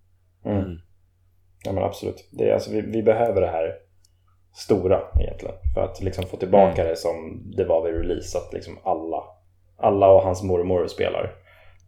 Mm. 0.44 0.78
Ja 1.64 1.72
men 1.72 1.84
absolut. 1.84 2.28
Det 2.32 2.48
är, 2.50 2.54
alltså, 2.54 2.70
vi, 2.72 2.80
vi 2.80 3.02
behöver 3.02 3.40
det 3.40 3.46
här 3.50 3.72
stora 4.54 5.00
egentligen. 5.20 5.54
För 5.74 5.80
att 5.84 6.00
liksom 6.02 6.24
få 6.26 6.36
tillbaka 6.36 6.84
det 6.84 6.96
som 6.96 7.42
det 7.56 7.64
var 7.64 7.84
vid 7.84 7.94
release. 8.00 8.38
Att 8.38 8.52
liksom 8.52 8.78
alla, 8.84 9.22
alla 9.78 10.12
och 10.12 10.22
hans 10.22 10.42
mormor 10.42 10.86
spelar. 10.86 11.32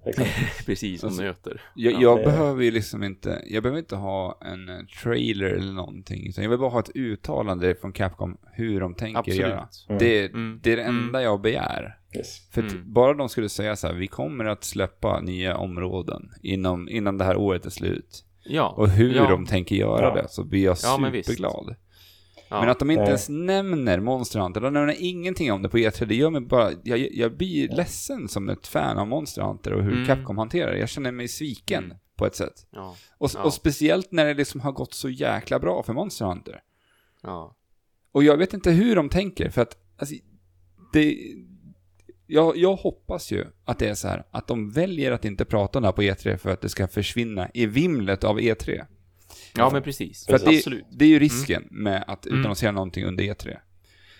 Liksom. 0.07 0.25
Precis, 0.67 1.01
som 1.01 1.07
Alltså, 1.09 1.23
nöter. 1.23 1.61
Jag, 1.75 1.93
Ja, 1.93 1.99
jag 2.01 2.19
det- 2.19 2.25
behöver 2.25 2.63
ju 2.63 2.71
liksom 2.71 3.03
inte, 3.03 3.43
jag 3.47 3.63
behöver 3.63 3.79
inte 3.79 3.97
ha 3.97 4.39
en 4.41 4.69
eh, 4.69 4.85
trailer 5.03 5.47
eller 5.51 5.73
någonting. 5.73 6.27
Utan 6.29 6.45
jag 6.45 6.51
vill 6.51 6.59
bara 6.59 6.71
ha 6.71 6.81
ett 6.81 6.97
uttalande 6.97 7.75
från 7.75 7.93
Capcom 7.93 8.39
hur 8.53 8.81
de 8.81 8.95
tänker 8.95 9.19
Absolut. 9.19 9.41
göra. 9.41 9.69
Mm. 9.89 9.99
Det, 9.99 10.25
Mm. 10.27 10.61
det 10.63 10.73
är 10.73 10.77
det 10.77 10.83
Mm. 10.83 10.99
enda 11.07 11.23
jag 11.23 11.41
begär. 11.41 11.99
Yes. 12.17 12.51
För 12.51 12.63
Mm. 12.63 12.93
bara 12.93 13.15
de 13.15 13.29
skulle 13.29 13.49
säga 13.49 13.77
så 13.77 13.87
här, 13.87 13.95
vi 13.95 14.07
kommer 14.07 14.45
att 14.45 14.65
släppa 14.65 15.21
nya 15.21 15.57
områden 15.57 16.31
inom, 16.43 16.89
innan 16.89 17.19
det 17.19 17.25
här 17.25 17.37
året 17.37 17.67
är 17.67 17.71
slut. 17.71 18.25
Ja. 18.45 18.69
Och 18.69 18.89
hur 18.89 19.15
ja. 19.15 19.31
de 19.31 19.47
tänker 19.47 19.77
göra 19.77 20.03
Ja. 20.17 20.23
det, 20.23 20.29
så 20.29 20.45
blir 20.45 20.65
jag 20.65 20.77
Ja, 20.83 20.99
men 20.99 21.13
superglad. 21.13 21.75
Ja. 22.49 22.61
Men 22.61 22.69
att 22.69 22.79
de 22.79 22.91
inte 22.91 23.01
Nej. 23.03 23.09
ens 23.09 23.29
nämner 23.29 24.01
Monster 24.01 24.41
Hunter, 24.41 24.61
de 24.61 24.73
nämner 24.73 24.97
ingenting 24.99 25.53
om 25.53 25.63
det 25.63 25.69
på 25.69 25.79
E3, 25.79 26.05
det 26.07 26.15
gör 26.15 26.31
mig 26.31 26.41
bara, 26.41 26.71
jag, 26.85 26.99
jag 27.13 27.37
blir 27.37 27.69
ledsen 27.69 28.29
som 28.29 28.49
ett 28.49 28.67
fan 28.67 28.99
av 28.99 29.07
Monster 29.09 29.43
Hunter 29.43 29.73
och 29.73 29.83
hur 29.83 29.93
Mm. 29.93 30.07
Capcom 30.07 30.39
hanterar 30.39 30.73
det. 30.73 30.79
Jag 30.79 30.89
känner 30.89 31.13
mig 31.13 31.29
sviken 31.29 31.85
Mm. 31.85 31.97
på 32.17 32.27
ett 32.27 32.37
sätt. 32.37 32.67
Ja. 32.71 32.97
Och, 33.19 33.31
Ja. 33.35 33.43
och 33.43 33.55
speciellt 33.55 34.13
när 34.13 34.25
det 34.27 34.35
liksom 34.35 34.61
har 34.61 34.73
gått 34.73 34.95
så 34.95 35.09
jäkla 35.09 35.59
bra 35.59 35.83
för 35.83 35.93
Monster 35.93 36.25
Hunter. 36.25 36.61
Ja. 37.23 37.57
Och 38.13 38.25
jag 38.25 38.37
vet 38.37 38.55
inte 38.55 38.71
hur 38.71 38.97
de 38.97 39.09
tänker, 39.09 39.51
för 39.51 39.63
att 39.63 39.77
alltså, 39.99 40.15
det, 40.93 41.17
jag, 42.33 42.57
jag 42.57 42.77
hoppas 42.77 43.31
ju 43.33 43.45
att 43.65 43.79
det 43.79 43.89
är 43.89 43.95
så 43.95 44.09
här, 44.09 44.25
att 44.31 44.47
de 44.49 44.71
väljer 44.71 45.13
att 45.13 45.25
inte 45.25 45.45
prata 45.45 45.79
om 45.79 45.83
det 45.83 45.89
här 45.89 45.93
på 45.93 46.03
E3 46.03 46.37
för 46.37 46.51
att 46.51 46.61
det 46.61 46.69
ska 46.69 46.89
försvinna 46.89 47.49
i 47.55 47.67
vimlet 47.67 48.25
av 48.25 48.39
E3. 48.41 48.85
ja, 49.57 49.71
men 49.73 49.83
precis. 49.83 50.27
För 50.27 50.35
att 50.35 50.45
det, 50.45 50.57
Absolut. 50.57 50.85
det 50.91 51.05
är 51.05 51.09
ju 51.09 51.19
risken 51.19 51.69
med 51.71 52.05
att 52.07 52.27
Mm. 52.27 52.39
utannonsera 52.41 52.71
någonting 52.73 53.05
under 53.05 53.25
E3. 53.25 53.57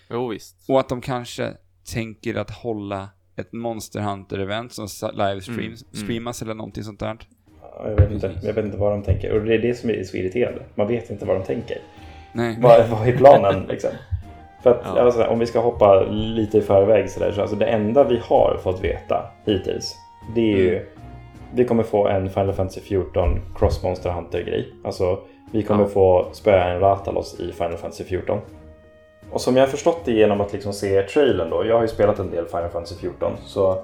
Jo, 0.09 0.27
visst. 0.27 0.55
Och 0.67 0.79
att 0.79 0.89
de 0.89 1.01
kanske 1.01 1.53
tänker 1.93 2.35
att 2.35 2.51
hålla 2.51 3.09
ett 3.35 3.53
Monster 3.53 3.99
Hunter-event 3.99 4.69
som 4.69 4.87
livestreams, 5.13 5.47
Mm, 5.49 5.65
mm. 5.93 6.03
streamas 6.05 6.41
eller 6.41 6.53
någonting 6.53 6.83
sånt 6.83 6.99
där. 6.99 7.17
Ja, 7.61 7.89
Jag 7.89 7.95
vet, 7.95 8.11
inte, 8.11 8.39
jag 8.43 8.53
vet 8.53 8.65
inte 8.65 8.77
vad 8.77 8.91
de 8.91 9.03
tänker. 9.03 9.31
Och 9.31 9.45
det 9.45 9.53
är 9.55 9.59
det 9.59 9.75
som 9.75 9.89
är 9.89 10.03
så 10.03 10.17
irriterande. 10.17 10.65
Man 10.75 10.87
vet 10.87 11.09
inte 11.09 11.25
vad 11.25 11.35
de 11.39 11.45
tänker. 11.45 11.77
Nej. 12.33 12.57
Vad, 12.61 12.89
vad 12.89 13.07
är 13.07 13.17
planen 13.17 13.63
liksom? 13.67 13.91
För 14.63 14.69
att 14.71 14.81
Ja. 14.95 15.01
alltså, 15.01 15.23
om 15.23 15.39
vi 15.39 15.45
ska 15.45 15.59
hoppa 15.59 16.01
lite 16.09 16.57
i 16.57 16.61
förväg 16.61 17.09
så, 17.09 17.19
där, 17.19 17.31
så 17.31 17.41
alltså 17.41 17.55
det 17.55 17.65
enda 17.65 18.03
vi 18.03 18.21
har 18.23 18.57
fått 18.63 18.83
veta 18.83 19.25
hittills 19.45 19.95
det 20.35 20.53
är 20.53 20.57
ju 20.57 20.69
Mm. 20.75 20.87
vi 21.53 21.65
kommer 21.65 21.83
få 21.83 22.07
en 22.07 22.29
Final 22.29 22.53
Fantasy 22.53 22.81
14 22.81 23.39
Cross 23.59 23.83
Monster 23.83 24.09
Hunter 24.09 24.41
grej. 24.41 24.73
Alltså 24.85 25.19
vi 25.51 25.63
kommer 25.63 25.83
Ja. 25.83 25.89
få 25.89 26.25
spöa 26.31 26.63
en 26.65 26.79
Ratalos 26.79 27.39
i 27.39 27.51
Final 27.51 27.77
Fantasy 27.77 28.03
14. 28.03 28.37
Och 29.31 29.41
som 29.41 29.55
jag 29.57 29.63
har 29.63 29.67
förstått 29.67 29.99
det 30.05 30.11
genom 30.11 30.41
att 30.41 30.53
liksom 30.53 30.73
se 30.73 31.01
trailern 31.01 31.49
då. 31.49 31.65
Jag 31.65 31.75
har 31.75 31.81
ju 31.81 31.87
spelat 31.87 32.19
en 32.19 32.31
del 32.31 32.45
Final 32.45 32.69
Fantasy 32.69 32.95
14 32.95 33.31
så 33.45 33.77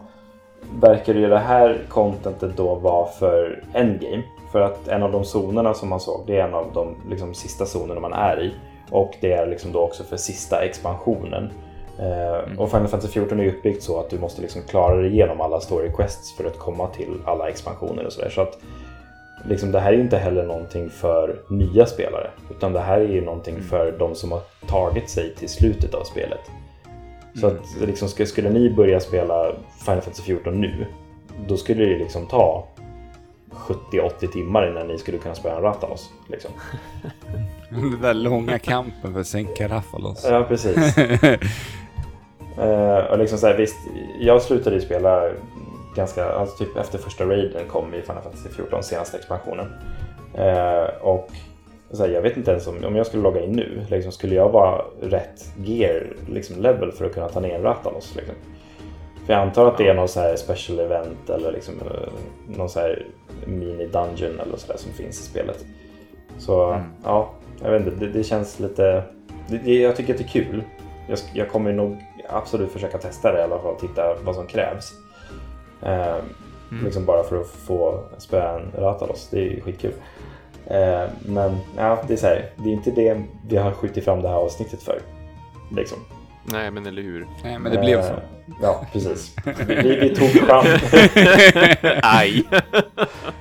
verkar 0.81 1.13
ju 1.13 1.27
det 1.29 1.37
här 1.37 1.77
contentet 1.89 2.57
då 2.57 2.75
vara 2.75 3.05
för 3.07 3.63
endgame. 3.73 4.23
För 4.51 4.61
att 4.61 4.87
en 4.87 5.03
av 5.03 5.11
de 5.11 5.23
zonerna 5.25 5.73
som 5.73 5.89
man 5.89 5.99
såg, 5.99 6.23
det 6.27 6.37
är 6.39 6.47
en 6.47 6.53
av 6.53 6.65
de 6.73 6.95
liksom, 7.09 7.33
sista 7.33 7.65
zonerna 7.65 7.99
man 7.99 8.13
är 8.13 8.41
i. 8.41 8.51
Och 8.91 9.15
det 9.21 9.33
är 9.33 9.47
liksom 9.47 9.71
då 9.71 9.79
också 9.79 10.03
för 10.03 10.17
sista 10.17 10.63
expansionen. 10.63 11.51
Eh, 11.99 12.59
Och 12.59 12.71
Final 12.71 12.87
Fantasy 12.87 13.13
14 13.13 13.39
är 13.39 13.47
uppbyggt 13.47 13.83
så 13.83 13.99
att 13.99 14.09
du 14.09 14.19
måste 14.19 14.41
liksom 14.41 14.61
klara 14.61 14.95
dig 14.95 15.11
igenom 15.11 15.41
alla 15.41 15.59
story 15.59 15.89
quests 15.97 16.37
för 16.37 16.45
att 16.45 16.59
komma 16.59 16.87
till 16.87 17.17
alla 17.25 17.49
expansioner 17.49 18.05
och 18.05 18.13
sådär. 18.13 18.29
Så 18.29 18.41
att 18.41 18.57
liksom, 19.45 19.71
det 19.71 19.79
här 19.79 19.93
är 19.93 19.99
inte 19.99 20.17
heller 20.17 20.43
någonting 20.43 20.89
för 20.89 21.41
nya 21.49 21.85
spelare. 21.85 22.29
Utan 22.51 22.73
det 22.73 22.79
här 22.79 22.99
är 22.99 23.09
ju 23.09 23.25
någonting 23.25 23.61
för 23.61 23.91
de 23.99 24.15
som 24.15 24.31
har 24.31 24.41
tagit 24.67 25.09
sig 25.09 25.35
till 25.35 25.49
slutet 25.49 25.93
av 25.93 26.03
spelet. 26.03 26.39
Så 27.41 27.47
att 27.47 27.81
liksom, 27.81 28.07
skulle, 28.07 28.27
skulle 28.27 28.49
ni 28.49 28.69
börja 28.69 28.99
spela 28.99 29.51
Final 29.85 30.01
Fantasy 30.01 30.23
14 30.23 30.61
nu, 30.61 30.85
då 31.47 31.57
skulle 31.57 31.85
det 31.85 31.97
liksom 31.97 32.25
ta 32.27 32.67
70-80 33.51 34.27
timmar 34.27 34.67
innan 34.71 34.87
ni 34.87 34.97
skulle 34.97 35.17
kunna 35.17 35.35
spela 35.35 35.55
en 35.55 35.61
Ratalos. 35.61 36.09
Liksom. 36.27 36.51
Den 37.69 38.01
där 38.01 38.13
långa 38.13 38.59
kampen 38.59 39.13
för 39.13 39.19
att 39.19 39.27
sänka 39.27 39.67
Raffalos. 39.67 40.25
Ja, 40.29 40.45
precis. 40.47 40.95
Eh, 42.57 43.11
och 43.11 43.17
liksom 43.17 43.37
så 43.37 43.47
här, 43.47 43.57
visst, 43.57 43.77
jag 44.19 44.41
slutade 44.41 44.75
ju 44.75 44.81
spela 44.81 45.29
ganska, 45.95 46.31
alltså 46.31 46.57
typ 46.57 46.77
efter 46.77 46.97
första 46.97 47.25
raiden 47.25 47.67
kom 47.67 47.93
i 47.93 48.01
Final 48.01 48.21
Fantasy 48.21 48.49
14, 48.49 48.83
senaste 48.83 49.17
expansionen. 49.17 49.67
Eh, 50.33 50.83
och 51.01 51.29
så 51.91 52.03
här, 52.03 52.09
jag 52.09 52.21
vet 52.21 52.37
inte 52.37 52.51
ens 52.51 52.67
om, 52.67 52.83
om 52.83 52.95
jag 52.95 53.05
skulle 53.05 53.23
logga 53.23 53.43
in 53.43 53.51
nu, 53.51 53.85
liksom, 53.89 54.11
skulle 54.11 54.35
jag 54.35 54.49
vara 54.49 54.81
rätt 55.01 55.53
gear 55.65 56.07
liksom, 56.27 56.61
level 56.61 56.91
för 56.91 57.05
att 57.05 57.13
kunna 57.13 57.29
ta 57.29 57.39
ner 57.39 57.55
en 57.55 57.61
Ratalos? 57.61 58.15
Liksom. 58.15 58.35
För 59.25 59.33
jag 59.33 59.41
antar 59.41 59.67
att 59.67 59.77
det 59.77 59.87
är 59.87 59.93
någon 59.93 60.07
så 60.07 60.19
här 60.19 60.35
special 60.35 60.79
event 60.79 61.29
eller 61.29 61.51
liksom, 61.51 61.73
eh, 61.73 62.09
någon 62.57 62.69
så 62.69 62.79
här 62.79 63.05
mini 63.45 63.87
dungeon 63.87 64.39
eller 64.39 64.57
så 64.57 64.67
där 64.71 64.77
som 64.77 64.91
finns 64.91 65.19
i 65.19 65.23
spelet. 65.23 65.65
Så 66.37 66.69
Mm. 66.71 66.83
ja, 67.03 67.29
jag 67.63 67.71
vet 67.71 67.87
inte, 67.87 68.05
det, 68.05 68.11
det 68.11 68.23
känns 68.23 68.59
lite... 68.59 69.03
Det, 69.47 69.73
jag 69.73 69.95
tycker 69.95 70.13
att 70.13 70.19
det 70.19 70.25
är 70.25 70.27
kul. 70.43 70.63
Jag, 71.07 71.19
jag 71.33 71.49
kommer 71.49 71.73
nog 71.73 71.97
absolut 72.29 72.71
försöka 72.71 72.97
testa 72.97 73.31
det 73.31 73.39
i 73.39 73.43
alla 73.43 73.59
fall, 73.59 73.75
titta 73.75 74.15
vad 74.23 74.35
som 74.35 74.47
krävs. 74.47 74.91
Eh, 75.81 76.15
Liksom 76.83 77.05
bara 77.05 77.23
för 77.23 77.41
att 77.41 77.47
få 77.47 78.03
spöa 78.17 78.59
en 78.59 78.71
Ratalos, 78.81 79.27
det 79.31 79.39
är 79.39 79.43
ju 79.43 79.61
skitkul. 79.61 79.93
Eh, 80.65 81.03
men 81.25 81.57
ja, 81.77 82.03
det 82.07 82.13
är 82.13 82.17
så 82.17 82.27
här, 82.27 82.49
det 82.55 82.69
är 82.69 82.73
inte 82.73 82.91
det 82.91 83.21
vi 83.49 83.57
har 83.57 83.71
skjutit 83.71 84.05
fram 84.05 84.21
det 84.21 84.27
här 84.27 84.35
avsnittet 84.35 84.83
för. 84.83 84.99
Liksom. 85.75 85.97
Nej, 86.51 86.71
men 86.71 86.85
eller 86.85 87.01
hur? 87.01 87.27
Nej, 87.43 87.59
men 87.59 87.71
det 87.71 87.77
blev 87.77 88.01
så. 88.01 88.13
Eh, 88.13 88.19
Ja, 88.61 88.85
precis. 88.93 89.35
Vi, 89.67 89.95
vi, 89.95 90.15
tog 90.15 90.47
chans, 90.47 90.67
Aj! 92.03 92.43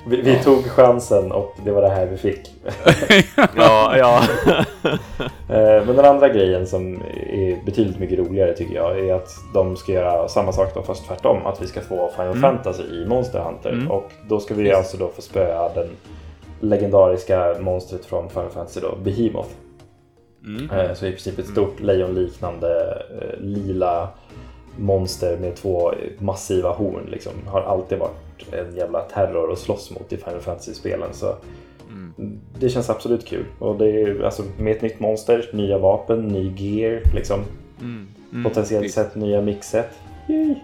vi, 0.06 0.16
vi 0.22 0.38
tog 0.38 0.64
chansen 0.64 1.32
och 1.32 1.56
det 1.64 1.70
var 1.70 1.82
det 1.82 1.88
här 1.88 2.06
vi 2.06 2.16
fick. 2.16 2.40
ja, 3.56 3.96
ja. 3.96 4.22
Eh, 5.50 5.86
Men 5.86 5.96
den 5.96 6.04
andra 6.04 6.28
grejen 6.28 6.66
som 6.66 7.02
är 7.32 7.64
betydligt 7.64 7.98
mycket 7.98 8.18
roligare 8.18 8.52
tycker 8.52 8.74
jag 8.74 8.98
är 8.98 9.14
att 9.14 9.28
de 9.54 9.76
ska 9.76 9.92
göra 9.92 10.28
samma 10.28 10.52
sak 10.52 10.74
då 10.74 10.82
fast 10.82 11.06
tvärtom. 11.06 11.46
Att 11.46 11.62
vi 11.62 11.66
ska 11.66 11.80
få 11.80 12.10
Final 12.16 12.36
Fantasy 12.36 12.82
i 12.82 13.06
Monster 13.06 13.38
Hunter. 13.40 13.70
Mm. 13.70 13.90
Och 13.90 14.12
då 14.28 14.40
ska 14.40 14.54
vi 14.54 14.72
alltså 14.72 14.96
då 14.96 15.08
få 15.08 15.22
spöa 15.22 15.68
den 15.74 15.88
legendariska 16.60 17.56
monstret 17.60 18.04
från 18.04 18.28
Final 18.30 18.50
Fantasy 18.50 18.80
då, 18.80 18.96
Behemoth. 19.02 19.48
Mm. 20.56 20.70
Eh, 20.70 20.94
Så 20.94 21.06
i 21.06 21.10
princip 21.10 21.38
ett 21.38 21.46
stort 21.46 21.80
lejonliknande 21.80 23.02
eh, 23.20 23.40
lila 23.40 24.08
monster 24.76 25.36
med 25.36 25.56
två 25.56 25.92
massiva 26.18 26.70
horn. 26.72 27.06
Liksom. 27.10 27.32
Har 27.46 27.60
alltid 27.62 27.98
varit 27.98 28.52
en 28.52 28.76
jävla 28.76 29.00
terror 29.00 29.52
att 29.52 29.58
slåss 29.58 29.90
mot 29.90 30.12
i 30.12 30.16
Final 30.16 30.40
Fantasy-spelen. 30.40 31.08
Så 31.12 31.34
Mm. 31.90 32.40
det 32.58 32.68
känns 32.68 32.90
absolut 32.90 33.26
kul. 33.26 33.44
Och 33.58 33.76
det 33.78 33.86
är 34.02 34.22
alltså, 34.22 34.42
med 34.58 34.76
ett 34.76 34.82
nytt 34.82 35.00
monster, 35.00 35.50
nya 35.52 35.78
vapen, 35.78 36.28
ny 36.28 36.52
gear, 36.56 37.02
liksom. 37.14 37.40
Mm. 37.80 38.08
Mm. 38.32 38.44
potentiellt 38.44 38.84
Visst. 38.84 38.94
sett 38.94 39.14
nya 39.14 39.40
mixet. 39.40 39.90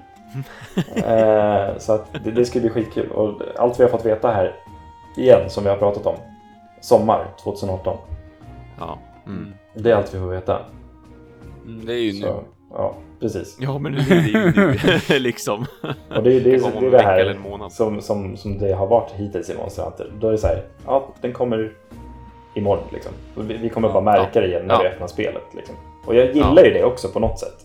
Eh, 0.97 1.79
så 1.79 1.93
att 1.93 2.25
det, 2.25 2.31
det 2.31 2.45
ska 2.45 2.61
bli 2.61 2.71
skitkul. 2.71 3.11
Och 3.11 3.43
allt 3.57 3.81
vi 3.81 3.85
har 3.85 3.91
fått 3.91 4.05
veta 4.07 4.31
här, 4.31 4.57
igen, 5.17 5.51
som 5.51 5.65
vi 5.65 5.71
har 5.71 5.77
pratat 5.77 6.07
om. 6.07 6.15
Sommar 6.81 7.27
2018. 7.43 7.97
Ja. 8.79 8.99
Mm. 9.27 9.55
Det 9.75 9.91
är 9.91 9.95
allt 9.95 10.15
vi 10.15 10.19
får 10.19 10.27
veta. 10.29 10.59
Mm, 11.67 11.87
det 11.87 11.93
är 11.93 11.99
ju 11.99 12.13
nu. 12.13 12.21
Så, 12.21 12.41
ja, 12.71 12.95
precis. 13.21 13.57
ja, 13.61 13.79
men 13.79 13.93
det 13.93 13.99
är 14.15 14.23
ju 14.29 14.53
nu, 14.57 14.79
liksom. 15.19 15.67
Och 16.17 16.23
det, 16.23 16.33
är- 16.37 16.41
det, 16.41 16.51
Det 16.57 16.63
om 16.63 16.73
det 16.81 16.87
är 16.87 16.91
det 16.91 17.03
här 17.03 17.69
som, 17.71 18.01
som, 18.01 18.37
som 18.37 18.59
det 18.59 18.73
har 18.73 18.87
varit 18.87 19.11
hittills 19.13 19.51
i 19.51 19.55
Monster 19.57 19.83
Hunter. 19.83 20.13
Då 20.21 20.29
är 20.29 20.33
det 20.33 20.39
så 20.39 20.47
här, 20.47 20.63
ja, 20.87 21.09
den 21.21 21.33
kommer 21.33 21.73
imorgon 22.55 22.85
liksom. 22.93 23.13
Vi, 23.37 23.57
vi 23.57 23.69
kommer 23.69 23.89
bara 23.89 24.03
märka 24.03 24.41
det 24.41 24.47
igen 24.47 24.63
när 24.67 24.75
Ja. 24.75 24.81
vi 24.83 24.89
öppnar 24.89 25.07
spelet. 25.07 25.43
Liksom. 25.55 25.75
Och 26.07 26.15
jag 26.15 26.33
gillar 26.35 26.65
ju 26.65 26.71
det 26.73 26.85
också 26.85 27.09
på 27.09 27.21
något 27.21 27.39
sätt. 27.39 27.57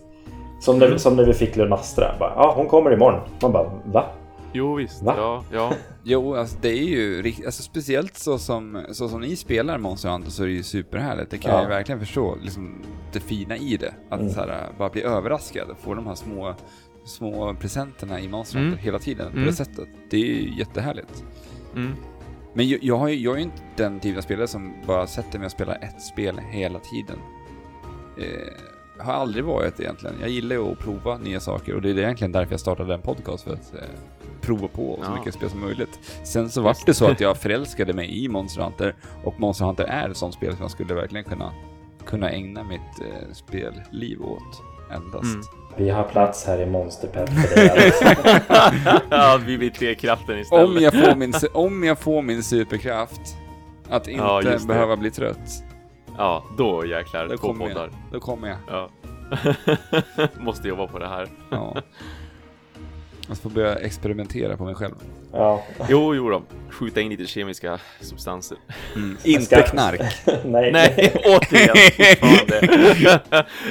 Som 0.62 0.80
när, 0.80 0.86
Mm. 0.86 1.00
som 1.00 1.16
när 1.16 1.24
vi 1.26 1.34
fick 1.34 1.56
Lunastra. 1.56 2.16
Bara, 2.20 2.34
ja, 2.36 2.54
hon 2.56 2.68
kommer 2.68 2.94
imorgon. 2.94 3.20
Man 3.42 3.52
bara, 3.52 3.72
va? 3.86 4.06
Jo 4.54 4.76
visst, 4.76 5.04
Va? 5.04 5.14
ja, 5.18 5.44
ja. 5.52 5.74
Jo, 6.04 6.36
alltså 6.36 6.58
det 6.62 6.70
är 6.70 6.84
ju 6.84 7.34
alltså, 7.46 7.64
speciellt 7.64 8.18
så 8.18 8.38
som, 8.38 8.84
så 8.92 9.10
som 9.10 9.22
ni 9.22 9.36
spelar 9.36 9.78
Monster 9.78 10.10
Hunter 10.10 10.32
så 10.32 10.44
är 10.44 10.48
det 10.48 10.54
ju 10.54 10.64
superhärligt. 10.64 11.32
Det 11.32 11.38
kan 11.38 11.52
Ja. 11.52 11.58
jag 11.58 11.64
ju 11.64 11.70
verkligen 11.70 12.00
förstå, 12.00 12.38
liksom 12.42 12.82
det 13.14 13.20
fina 13.20 13.58
i 13.58 13.78
det. 13.78 13.94
Att 14.10 14.20
Mm. 14.20 14.34
så 14.34 14.40
här, 14.40 14.70
bara 14.78 14.90
bli 14.90 15.02
överraskad 15.04 15.70
och 15.70 15.78
få 15.80 15.94
de 15.94 16.08
här 16.08 16.16
små, 16.16 16.56
små 17.06 17.54
presenterna 17.60 18.20
i 18.20 18.28
Monster 18.28 18.58
Mm. 18.58 18.70
Hunter 18.70 18.84
hela 18.86 19.00
tiden 19.00 19.32
på 19.32 19.38
Mm. 19.38 19.46
det 19.46 19.54
sättet. 19.54 19.88
Det 20.10 20.18
är 20.18 20.26
ju 20.26 20.58
jättehärligt. 20.58 21.24
Mm. 21.76 21.96
Men 22.54 22.70
jag, 22.70 22.84
jag, 22.84 22.98
har 22.98 23.08
ju, 23.08 23.16
jag 23.16 23.34
är 23.34 23.38
ju 23.38 23.44
inte 23.44 23.62
den 23.76 24.00
typen 24.00 24.18
av 24.18 24.22
spelare 24.22 24.48
som 24.48 24.74
bara 24.88 25.08
sätter 25.08 25.40
mig 25.40 25.46
och 25.46 25.52
spelar 25.52 25.76
ett 25.82 26.02
spel 26.02 26.40
hela 26.52 26.80
tiden. 26.80 27.18
Eh, 28.18 28.54
har 29.00 29.14
aldrig 29.14 29.44
varit 29.44 29.80
egentligen. 29.80 30.16
Jag 30.22 30.30
gillar 30.30 30.56
ju 30.56 30.72
att 30.72 30.80
prova 30.80 31.18
nya 31.18 31.40
saker 31.40 31.76
och 31.76 31.82
det 31.82 31.90
är 31.90 31.98
egentligen 31.98 32.32
därför 32.32 32.54
jag 32.54 32.60
startade 32.60 32.94
en 32.94 33.02
podcast, 33.02 33.44
för 33.44 33.54
att 33.54 33.74
eh, 33.74 33.80
prova 34.42 34.68
på 34.68 35.00
så 35.04 35.12
Ja. 35.12 35.16
mycket 35.20 35.34
spel 35.34 35.50
som 35.50 35.60
möjligt. 35.62 36.00
Sen 36.24 36.50
så 36.50 36.62
vart 36.62 36.86
det 36.86 36.94
så 36.94 37.06
att 37.08 37.20
jag 37.20 37.38
förälskade 37.38 37.94
mig 37.94 38.24
i 38.26 38.30
Monster 38.30 38.62
Hunter 38.62 38.96
och 39.24 39.40
Monster 39.40 39.66
Hunter 39.66 39.84
är 39.84 40.10
ett 40.10 40.18
sånt 40.18 40.34
spel 40.34 40.52
som 40.54 40.62
jag 40.62 40.72
skulle 40.72 40.94
verkligen 40.94 41.24
kunna, 41.26 41.52
kunna 42.06 42.30
ägna 42.30 42.64
mitt 42.64 42.82
eh, 43.02 43.34
spelliv 43.34 44.22
åt 44.22 44.62
endast. 44.96 45.24
Mm. 45.24 45.42
Vi 45.78 45.90
har 45.90 46.04
plats 46.04 46.46
här 46.46 46.62
i 46.62 46.66
Monsterpepp 46.66 47.30
för 47.30 47.56
dig. 47.56 47.70
Alex. 47.70 47.98
ja, 49.10 49.40
vi 49.46 49.58
blir 49.58 49.70
trekraften 49.70 50.40
istället. 50.40 50.66
Om 50.68 50.78
jag, 50.78 50.94
får 50.94 51.16
min, 51.16 51.34
om 51.54 51.84
jag 51.84 52.00
får 52.00 52.22
min 52.22 52.44
superkraft, 52.44 53.22
att 53.90 54.08
inte 54.08 54.24
Ja, 54.24 54.58
behöva 54.68 54.96
bli 54.98 55.12
trött, 55.12 55.64
Ja, 56.20 56.44
då 56.58 56.86
jäklar. 56.86 57.28
då 57.28 57.38
Två 57.38 57.48
kommer 57.48 57.68
poddar. 57.68 57.82
jag. 57.82 57.92
Då 58.12 58.20
kommer 58.20 58.48
jag. 58.48 58.58
Ja. 58.68 58.90
Måste 60.40 60.68
jobba 60.68 60.88
på 60.88 61.00
det 61.00 61.08
här. 61.08 61.28
Ja. 61.52 61.76
Jag 63.28 63.38
får 63.38 63.50
börja 63.50 63.76
experimentera 63.76 64.58
på 64.58 64.64
mig 64.64 64.76
själv. 64.76 64.96
Ja. 65.34 65.64
Jo, 65.90 66.16
jo 66.16 66.30
då. 66.30 66.42
Skjuta 66.70 67.02
in 67.02 67.10
lite 67.10 67.26
kemiska 67.26 67.80
substanser. 68.02 68.58
Inte 69.24 69.46
ska- 69.46 69.62
knark. 69.62 70.02
Nej. 70.46 70.72
Nej, 70.72 71.14
återigen 71.26 71.76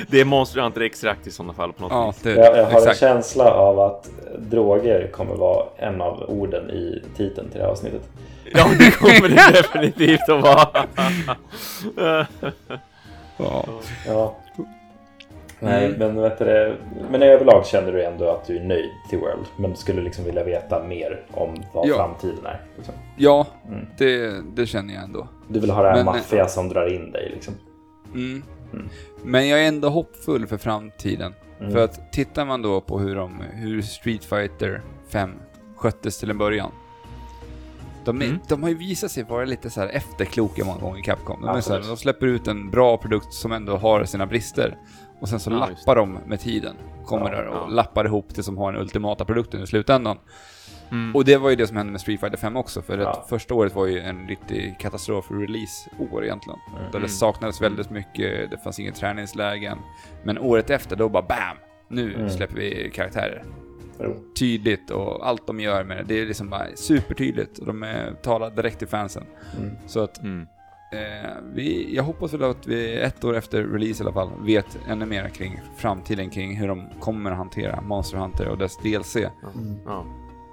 det 0.09 0.21
är 0.21 0.25
Monster 0.25 0.61
Hunter 0.61 0.81
extrakt 0.81 1.27
i 1.27 1.31
sådana 1.31 1.53
fall 1.53 1.73
på 1.73 1.83
något 1.83 1.93
Ja, 1.93 2.15
det, 2.23 2.31
Jag, 2.35 2.57
jag 2.59 2.65
har 2.65 2.71
en 2.71 2.77
exakt. 2.79 3.01
känsla 3.01 3.51
av 3.51 3.81
att 3.81 4.11
droger 4.39 5.09
kommer 5.13 5.35
vara 5.35 5.67
en 5.77 6.01
av 6.01 6.23
orden 6.29 6.71
i 6.71 7.03
titeln 7.17 7.49
till 7.51 7.59
det 7.59 7.65
här 7.65 7.73
avsnittet. 7.73 8.03
Ja, 8.55 8.69
det 8.79 8.91
kommer 8.91 9.29
det 9.29 9.53
definitivt 9.63 10.29
att 10.29 10.43
vara. 10.43 10.87
Ja. 13.37 13.65
Ja. 14.07 14.37
Nej, 15.61 15.87
Mm. 15.87 15.99
men 15.99 16.23
vet 16.23 16.39
du 16.39 16.77
Men 17.11 17.23
överlag 17.23 17.67
känner 17.67 17.93
du 17.93 18.05
ändå 18.05 18.31
att 18.31 18.45
du 18.47 18.57
är 18.57 18.65
nöjd 18.65 18.91
till 19.11 19.19
World. 19.19 19.47
Men 19.57 19.77
skulle 19.77 20.03
liksom 20.03 20.25
vilja 20.25 20.45
veta 20.45 20.85
mer 20.85 21.21
om 21.31 21.55
vad 21.73 21.89
Ja. 21.89 21.97
framtiden 21.97 22.47
är. 22.47 22.61
Liksom. 22.77 22.95
Ja, 23.17 23.47
Mm. 23.69 23.87
det, 23.99 24.41
det 24.55 24.67
känner 24.67 24.95
jag 24.95 25.03
ändå. 25.05 25.29
Du 25.49 25.61
vill 25.61 25.71
ha 25.71 25.83
det 25.83 25.89
här 25.89 25.97
Men- 25.97 26.05
maffia 26.05 26.47
som 26.49 26.69
drar 26.69 26.95
in 26.95 27.13
dig 27.13 27.31
liksom. 27.35 27.55
Mm. 28.15 28.43
Mm. 28.73 28.89
Men 29.25 29.49
jag 29.49 29.63
är 29.65 29.69
ändå 29.69 29.89
hoppfull 29.89 30.47
för 30.47 30.57
framtiden. 30.57 31.35
Mm. 31.61 31.73
För 31.73 31.85
att 31.85 32.13
tittar 32.13 32.45
man 32.45 32.63
då 32.63 32.81
på 32.81 32.99
hur, 32.99 33.15
de, 33.17 33.41
hur 33.53 33.83
Street 33.83 34.25
Fighter 34.25 34.83
5 35.09 35.31
sköttes 35.77 36.19
till 36.19 36.31
en 36.31 36.39
början. 36.39 36.71
De, 38.13 38.23
är, 38.23 38.27
Mm. 38.27 38.39
de 38.49 38.63
har 38.63 38.71
ju 38.71 38.75
visat 38.79 39.11
sig 39.11 39.25
vara 39.25 39.45
lite 39.45 39.71
så 39.71 39.81
här 39.81 39.89
efterkloka 39.89 40.65
många 40.65 40.81
gånger, 40.81 41.03
Capcom. 41.03 41.41
De, 41.43 41.63
så 41.63 41.73
här, 41.73 41.81
de 41.89 41.97
släpper 41.97 42.27
ut 42.27 42.47
en 42.49 42.71
bra 42.71 42.97
produkt 42.97 43.33
som 43.33 43.53
ändå 43.53 43.77
har 43.77 44.05
sina 44.05 44.27
brister. 44.27 44.77
Och 45.21 45.29
sen 45.29 45.41
så 45.41 45.51
Ja, 45.51 45.57
lappar 45.57 45.97
de 45.97 46.19
med 46.27 46.41
tiden. 46.41 46.77
Kommer 47.05 47.31
Ja, 47.33 47.37
där 47.37 47.47
och 47.47 47.57
ja. 47.57 47.67
lappar 47.67 48.05
ihop 48.05 48.27
det 48.35 48.43
som 48.43 48.59
har 48.59 48.73
den 48.73 48.81
ultimata 48.83 49.25
produkten 49.25 49.63
i 49.63 49.67
slutändan. 49.67 50.19
Mm. 50.91 51.17
Och 51.17 51.25
det 51.25 51.37
var 51.37 51.51
ju 51.51 51.57
det 51.57 51.67
som 51.67 51.77
hände 51.77 51.93
med 51.93 52.01
Street 52.01 52.21
Fighter 52.21 52.37
5 52.39 52.57
också, 52.57 52.83
för 52.83 52.99
Ja. 52.99 53.09
att 53.11 53.29
första 53.29 53.55
året 53.55 53.75
var 53.75 53.87
ju 53.87 54.01
en 54.01 54.29
riktig 54.29 54.77
katastrof-release-år 54.81 56.25
egentligen. 56.25 56.59
Mm. 56.79 56.93
Där 56.93 57.01
det 57.01 57.09
saknades 57.09 57.61
väldigt 57.63 57.91
mycket, 57.91 58.51
det 58.51 58.59
fanns 58.65 58.79
inga 58.79 58.93
träningslägen. 58.93 59.79
Men 60.25 60.39
året 60.39 60.71
efter, 60.71 60.97
då 60.97 61.09
bara 61.09 61.23
BAM! 61.23 61.57
Nu 61.91 62.15
Mm. 62.15 62.31
släpper 62.31 62.55
vi 62.57 62.91
karaktärer. 62.95 63.45
Tydligt 64.39 64.91
och 64.91 65.29
allt 65.29 65.47
de 65.47 65.61
gör 65.61 65.85
med 65.85 65.97
det, 65.97 66.03
det 66.03 66.21
är 66.21 66.27
liksom 66.27 66.51
bara 66.51 66.67
supertydligt. 66.75 67.59
Och 67.59 67.67
de 67.67 67.83
är, 67.83 68.13
talar 68.23 68.51
direkt 68.51 68.79
till 68.79 68.89
fansen. 68.89 69.25
Mm. 69.59 69.71
Så 69.87 70.01
att 70.01 70.19
Mm. 70.23 70.47
eh, 70.93 71.31
vi, 71.55 71.95
jag 71.97 72.03
hoppas 72.03 72.33
väl 72.35 72.43
att 72.43 72.67
vi 72.67 72.97
ett 72.97 73.25
år 73.25 73.37
efter 73.37 73.63
release 73.63 74.03
i 74.03 74.07
alla 74.07 74.15
fall 74.15 74.31
vet 74.45 74.79
ännu 74.89 75.07
mer 75.07 75.29
kring 75.29 75.61
framtiden, 75.77 76.31
kring 76.31 76.57
hur 76.57 76.69
de 76.69 76.87
kommer 77.01 77.31
att 77.31 77.37
hantera 77.37 77.81
Monster 77.81 78.19
Hunter 78.19 78.49
och 78.49 78.59
dess 78.59 78.77
DLC. 78.77 79.17
Ja. 79.17 79.31
Ja. 79.87 80.05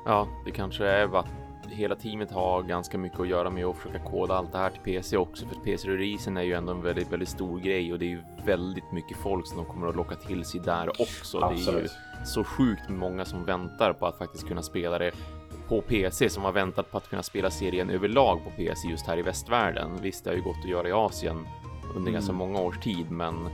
ja, 0.05 0.27
det 0.45 0.51
kanske 0.51 0.85
är 0.85 1.19
att 1.19 1.25
hela 1.71 1.95
teamet 1.95 2.31
har 2.31 2.63
ganska 2.63 2.97
mycket 2.97 3.19
att 3.19 3.27
göra 3.27 3.49
med 3.49 3.65
att 3.65 3.77
försöka 3.77 3.99
koda 3.99 4.33
allt 4.35 4.51
det 4.51 4.57
här 4.57 4.69
till 4.69 4.81
PC 4.81 5.17
också. 5.17 5.45
För 5.47 5.55
PC-releasen 5.55 6.37
är 6.37 6.41
ju 6.41 6.53
ändå 6.53 6.71
en 6.71 6.81
väldigt, 6.81 7.11
väldigt 7.11 7.29
stor 7.29 7.59
grej 7.59 7.93
och 7.93 7.99
det 7.99 8.05
är 8.05 8.09
ju 8.09 8.21
väldigt 8.45 8.91
mycket 8.91 9.17
folk 9.17 9.47
som 9.47 9.57
de 9.57 9.65
kommer 9.65 9.87
att 9.87 9.95
locka 9.95 10.15
till 10.15 10.45
sig 10.45 10.59
där 10.59 10.89
också. 11.01 11.39
Det 11.39 11.45
är 11.45 11.49
ju 11.51 11.55
Absolut. 11.57 11.91
så 12.25 12.43
sjukt 12.43 12.89
många 12.89 13.25
som 13.25 13.45
väntar 13.45 13.93
på 13.93 14.05
att 14.05 14.17
faktiskt 14.17 14.47
kunna 14.47 14.61
spela 14.61 14.97
det 14.99 15.11
på 15.67 15.81
PC 15.81 16.29
som 16.29 16.43
har 16.43 16.51
väntat 16.51 16.91
på 16.91 16.97
att 16.97 17.09
kunna 17.09 17.23
spela 17.23 17.49
serien 17.51 17.89
överlag 17.89 18.43
på 18.43 18.49
PC 18.49 18.87
just 18.87 19.07
här 19.07 19.17
i 19.17 19.21
västvärlden. 19.21 19.91
Visst, 20.01 20.23
det 20.23 20.29
har 20.29 20.37
ju 20.37 20.43
gått 20.43 20.57
att 20.63 20.69
göra 20.69 20.89
i 20.89 20.91
Asien 20.91 21.47
under 21.95 22.11
ganska 22.11 22.33
många 22.33 22.59
års 22.59 22.79
tid, 22.79 23.11
men 23.11 23.45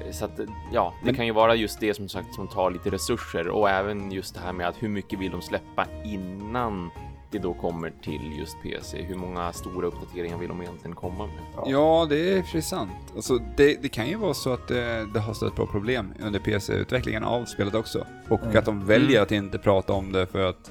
eh, 0.00 0.12
så 0.12 0.24
att 0.24 0.40
ja, 0.72 0.94
det 1.00 1.06
Men- 1.06 1.14
kan 1.14 1.26
ju 1.26 1.32
vara 1.32 1.54
just 1.54 1.80
det 1.80 1.94
som 1.94 2.08
sagt 2.08 2.34
som 2.34 2.48
tar 2.48 2.70
lite 2.70 2.90
resurser 2.90 3.48
och 3.48 3.70
även 3.70 4.12
just 4.12 4.34
det 4.34 4.40
här 4.40 4.52
med 4.52 4.68
att 4.68 4.82
hur 4.82 4.88
mycket 4.88 5.18
vill 5.18 5.30
de 5.32 5.42
släppa 5.42 5.86
innan 6.04 6.90
det 7.32 7.38
då 7.38 7.54
kommer 7.54 7.92
till 8.02 8.38
just 8.38 8.56
PC? 8.62 9.02
Hur 9.02 9.14
många 9.14 9.52
stora 9.52 9.86
uppdateringar 9.86 10.38
vill 10.38 10.48
de 10.48 10.62
egentligen 10.62 10.96
komma 10.96 11.26
med? 11.26 11.36
Ja, 11.66 12.06
det 12.08 12.16
är 12.32 12.36
i 12.38 12.40
och 12.40 12.44
för 12.44 12.52
sig 12.52 12.62
sant. 12.62 12.90
Alltså, 13.14 13.38
det, 13.56 13.82
det 13.82 13.88
kan 13.88 14.08
ju 14.08 14.16
vara 14.16 14.34
så 14.34 14.52
att 14.52 14.68
det, 14.68 15.06
det 15.14 15.20
har 15.20 15.34
stött 15.34 15.54
på 15.54 15.66
problem 15.66 16.14
under 16.20 16.40
PC-utvecklingen 16.40 17.24
av 17.24 17.44
spelet 17.44 17.74
också. 17.74 18.06
Och 18.28 18.42
Mm. 18.42 18.56
att 18.58 18.64
de 18.64 18.84
väljer 18.86 19.22
att 19.22 19.32
inte 19.32 19.58
prata 19.58 19.92
om 19.92 20.12
det 20.12 20.26
för 20.26 20.48
att 20.48 20.70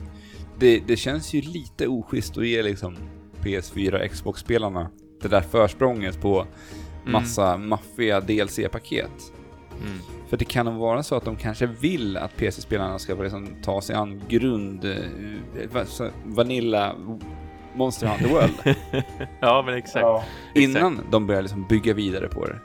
det, 0.60 0.80
det 0.88 0.98
känns 0.98 1.34
ju 1.34 1.42
lite 1.42 1.88
oschysst 1.88 2.38
att 2.38 2.48
ge 2.48 2.64
liksom 2.64 2.96
PS4 3.44 4.08
Xbox-spelarna 4.08 4.90
det 5.22 5.28
där 5.28 5.42
försprånget 5.42 6.22
på 6.22 6.46
massa 7.06 7.58
maffiga 7.58 8.20
DLC-paket. 8.20 9.34
Mm. 9.82 10.00
För 10.28 10.38
det 10.38 10.46
kan 10.46 10.78
vara 10.78 11.04
så 11.04 11.16
att 11.16 11.26
de 11.26 11.36
kanske 11.36 11.66
vill 11.66 12.18
att 12.18 12.38
PC-spelarna 12.38 13.00
ska 13.00 13.14
liksom 13.16 13.48
ta 13.64 13.82
sig 13.82 13.96
an 13.96 14.22
grund... 14.28 14.86
eh, 14.86 15.82
Vanilla 16.26 16.96
Monster 17.76 18.08
Hunter 18.08 18.28
World. 18.30 18.76
Ja, 19.40 19.64
men 19.66 19.76
exakt. 19.76 20.02
Ja. 20.04 20.24
innan 20.56 21.00
de 21.12 21.28
börjar 21.28 21.42
liksom 21.42 21.68
bygga 21.68 21.94
vidare 21.94 22.28
på 22.28 22.46
det. 22.46 22.60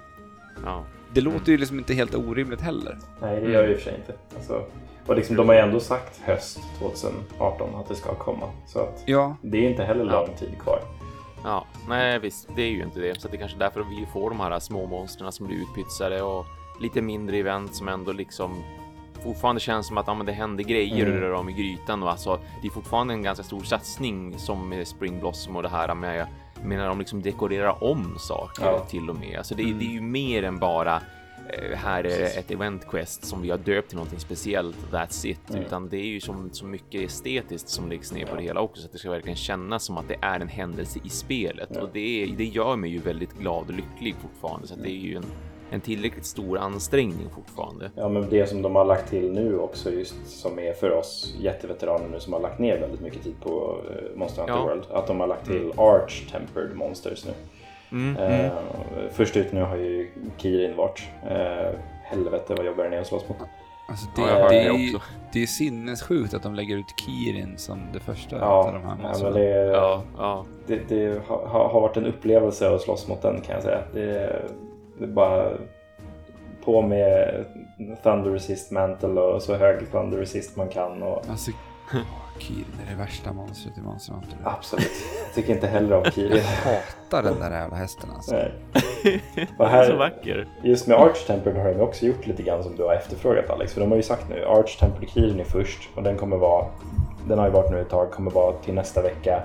Ja. 0.64 0.84
Det 1.14 1.20
låter 1.20 1.52
ju 1.52 1.58
liksom 1.58 1.78
inte 1.78 1.94
helt 1.94 2.14
orimligt 2.14 2.60
heller. 2.60 2.98
Nej, 3.20 3.40
det 3.40 3.50
gör 3.50 3.62
det 3.62 3.72
i 3.72 3.74
och 3.74 3.78
för 3.78 3.84
sig 3.84 3.94
inte. 3.98 4.14
Alltså, 4.36 4.62
och 5.06 5.16
liksom, 5.16 5.36
de 5.36 5.48
har 5.48 5.54
ju 5.54 5.60
ändå 5.60 5.80
sagt 5.80 6.20
höst 6.24 6.60
2018 6.78 7.74
att 7.74 7.88
det 7.88 7.94
ska 7.94 8.14
komma. 8.14 8.46
Så 8.66 8.78
att 8.80 9.02
Ja, 9.06 9.36
det 9.42 9.66
är 9.66 9.70
inte 9.70 9.84
heller 9.84 10.06
Ja. 10.06 10.12
lång 10.26 10.36
tid 10.36 10.58
kvar. 10.60 10.78
Ja, 11.44 11.66
nej 11.88 12.18
visst, 12.18 12.48
det 12.56 12.62
är 12.62 12.68
ju 12.70 12.82
inte 12.82 13.00
det. 13.00 13.20
Så 13.20 13.28
det 13.28 13.36
är 13.36 13.38
kanske 13.38 13.56
är 13.56 13.58
därför 13.58 13.80
vi 13.80 14.06
får 14.12 14.30
de 14.30 14.40
här 14.40 14.58
små 14.60 14.86
monstren 14.86 15.32
som 15.32 15.46
blir 15.46 15.56
utpytsade 15.56 16.22
och 16.22 16.46
lite 16.80 17.02
mindre 17.02 17.36
event 17.36 17.74
som 17.74 17.88
ändå 17.88 18.12
liksom 18.12 18.62
fortfarande 19.24 19.60
känns 19.60 19.86
som 19.86 19.98
att 19.98 20.06
ja, 20.06 20.14
men 20.14 20.26
det 20.26 20.32
händer 20.32 20.64
grejer 20.64 21.06
Mm. 21.06 21.14
och 21.16 21.20
rör 21.20 21.32
om 21.32 21.48
i 21.48 21.52
grytan 21.52 22.02
och 22.02 22.10
alltså 22.10 22.40
det 22.62 22.68
är 22.68 22.72
fortfarande 22.72 23.14
en 23.14 23.22
ganska 23.22 23.44
stor 23.44 23.62
satsning 23.62 24.38
som 24.38 24.82
Spring 24.86 25.20
Blossom 25.20 25.56
och 25.56 25.62
det 25.62 25.68
här 25.68 25.94
med 25.94 26.26
menar 26.64 26.88
de 26.88 26.98
liksom 26.98 27.22
dekorerar 27.22 27.84
om 27.84 28.14
saker 28.18 28.64
Ja. 28.64 28.78
till 28.78 29.10
och 29.10 29.16
med. 29.16 29.38
Alltså 29.38 29.54
det, 29.54 29.62
är- 29.62 29.66
Mm. 29.66 29.78
det 29.78 29.84
är 29.84 29.90
ju 29.90 30.00
mer 30.00 30.42
än 30.42 30.58
bara 30.58 31.02
eh, 31.48 31.76
här 31.78 32.04
är 32.04 32.18
Precis. 32.18 32.36
ett 32.38 32.50
event 32.50 32.88
quest 32.88 33.24
som 33.24 33.42
vi 33.42 33.50
har 33.50 33.58
döpt 33.58 33.88
till 33.88 33.96
någonting 33.96 34.18
speciellt, 34.20 34.76
that's 34.90 35.26
it. 35.26 35.50
Mm. 35.50 35.62
Utan 35.62 35.88
det 35.88 35.96
är 35.96 36.06
ju 36.06 36.20
som, 36.20 36.50
så 36.52 36.66
mycket 36.66 37.00
estetiskt 37.02 37.68
som 37.68 37.88
läggs 37.88 38.12
ner 38.12 38.26
på 38.26 38.36
det 38.36 38.42
hela 38.42 38.60
också, 38.60 38.82
så 38.82 38.86
att 38.86 38.92
det 38.92 38.98
ska 38.98 39.10
verkligen 39.10 39.36
kännas 39.36 39.84
som 39.84 39.98
att 39.98 40.08
det 40.08 40.16
är 40.20 40.40
en 40.40 40.48
händelse 40.48 40.98
i 41.04 41.08
spelet. 41.08 41.68
Ja. 41.74 41.80
Och 41.80 41.88
det, 41.92 42.34
det 42.36 42.44
gör 42.44 42.76
mig 42.76 42.90
ju 42.90 42.98
väldigt 42.98 43.38
glad 43.38 43.68
och 43.68 43.74
lycklig 43.74 44.14
fortfarande, 44.22 44.66
så 44.66 44.74
att 44.74 44.82
det 44.82 44.90
är 44.90 45.00
ju 45.00 45.16
en, 45.16 45.24
en 45.70 45.80
tillräckligt 45.80 46.24
stor 46.26 46.58
ansträngning 46.58 47.26
fortfarande. 47.34 47.90
Ja, 47.94 48.08
men 48.08 48.28
det 48.30 48.46
som 48.46 48.62
de 48.62 48.76
har 48.76 48.84
lagt 48.84 49.10
till 49.10 49.32
nu 49.32 49.58
också, 49.58 49.90
just 49.92 50.14
som 50.40 50.58
är 50.58 50.72
för 50.72 50.90
oss 50.90 51.34
jätteveteraner 51.38 52.08
nu 52.08 52.20
som 52.20 52.32
har 52.32 52.40
lagt 52.40 52.58
ner 52.58 52.78
väldigt 52.80 53.00
mycket 53.00 53.22
tid 53.24 53.34
på 53.42 53.76
eh, 53.90 54.18
Monster 54.18 54.42
Hunter 54.42 54.54
Ja. 54.58 54.64
World. 54.64 54.84
Att 54.90 55.06
de 55.06 55.20
har 55.20 55.26
lagt 55.26 55.46
till 55.46 55.72
Arch 55.76 56.30
Tempered 56.32 56.76
Monsters 56.76 57.24
nu. 57.26 57.32
Mm, 57.92 58.16
Eh, 58.16 58.50
först 59.12 59.36
ut 59.36 59.52
nu 59.52 59.62
har 59.62 59.76
ju 59.76 60.10
Kirin 60.36 60.76
varit. 60.76 61.02
Eh, 61.30 61.78
helvete 62.04 62.54
vad 62.56 62.66
jobbigare 62.66 62.90
ni 62.90 62.96
är 62.96 63.00
att 63.00 63.06
slåss 63.06 63.28
mot. 63.28 63.36
alltså 63.88 64.06
det, 64.16 64.22
Ja, 64.22 64.48
det, 64.48 64.56
är, 64.66 65.02
det 65.32 65.42
är 65.42 65.46
sinnessjukt 65.46 66.34
att 66.34 66.42
de 66.42 66.54
lägger 66.54 66.76
ut 66.76 66.94
Kirin 67.06 67.58
som 67.58 67.80
det 67.92 68.00
första 68.00 68.36
Ja, 68.36 68.44
av 68.46 68.72
de 68.72 68.82
här 68.82 68.88
ja, 68.90 68.94
men 68.96 69.02
monstren. 69.06 69.32
det, 69.32 69.50
Ja, 69.66 70.02
ja. 70.18 70.44
det, 70.66 70.80
det 70.88 71.20
har, 71.28 71.46
har 71.68 71.80
varit 71.80 71.96
en 71.96 72.06
upplevelse 72.06 72.74
att 72.74 72.80
slåss 72.80 73.08
mot 73.08 73.22
den 73.22 73.40
kan 73.40 73.54
jag 73.54 73.62
säga. 73.62 73.82
Det, 73.92 74.42
bara 74.98 75.52
på 76.64 76.82
med 76.82 77.44
Thunder 78.02 78.30
Resist 78.30 78.70
Mantle 78.70 79.20
och 79.20 79.42
så 79.42 79.54
hög 79.56 79.90
Thunder 79.92 80.18
Resist 80.18 80.56
man 80.56 80.68
kan. 80.68 81.02
Och, 81.02 81.22
Alltså, 81.30 81.50
Kirin 82.38 82.64
är 82.86 82.90
det 82.90 82.96
värsta 82.98 83.32
monstret 83.32 83.78
i 83.78 83.80
Monster 83.80 84.12
Hunter. 84.12 84.38
Absolut. 84.44 84.90
Jag 85.26 85.34
tycker 85.34 85.54
inte 85.54 85.66
heller 85.66 85.96
om 85.96 86.04
Kirin. 86.04 86.42
hatar 86.64 87.22
den 87.22 87.40
där 87.40 87.50
jävla 87.50 87.76
hästen 87.76 88.10
alltså. 88.14 88.34
Nej. 88.34 88.52
Och 89.58 89.64
Så 89.64 89.64
här, 89.64 89.96
vacker. 89.96 90.48
just 90.62 90.86
med 90.86 90.96
Arch 90.96 91.26
Temple 91.26 91.60
har 91.60 91.74
de 91.74 91.80
också 91.80 92.06
gjort 92.06 92.26
lite 92.26 92.42
grann 92.42 92.62
som 92.62 92.76
du 92.76 92.82
har 92.82 92.94
efterfrågat 92.94 93.50
Alex. 93.50 93.72
För 93.72 93.80
de 93.80 93.90
har 93.90 93.96
ju 93.96 94.02
sagt 94.02 94.28
nu, 94.28 94.44
Arch 94.44 94.78
Temple 94.80 95.06
Kirin 95.08 95.40
är 95.40 95.44
först 95.44 95.88
och 95.94 96.02
den 96.02 96.16
kommer 96.16 96.36
vara, 96.36 96.66
den 97.28 97.38
har 97.38 97.46
ju 97.46 97.52
varit 97.52 97.70
nu 97.70 97.80
ett 97.80 97.90
tag, 97.90 98.10
kommer 98.10 98.30
vara 98.30 98.52
till 98.52 98.74
nästa 98.74 99.02
vecka. 99.02 99.42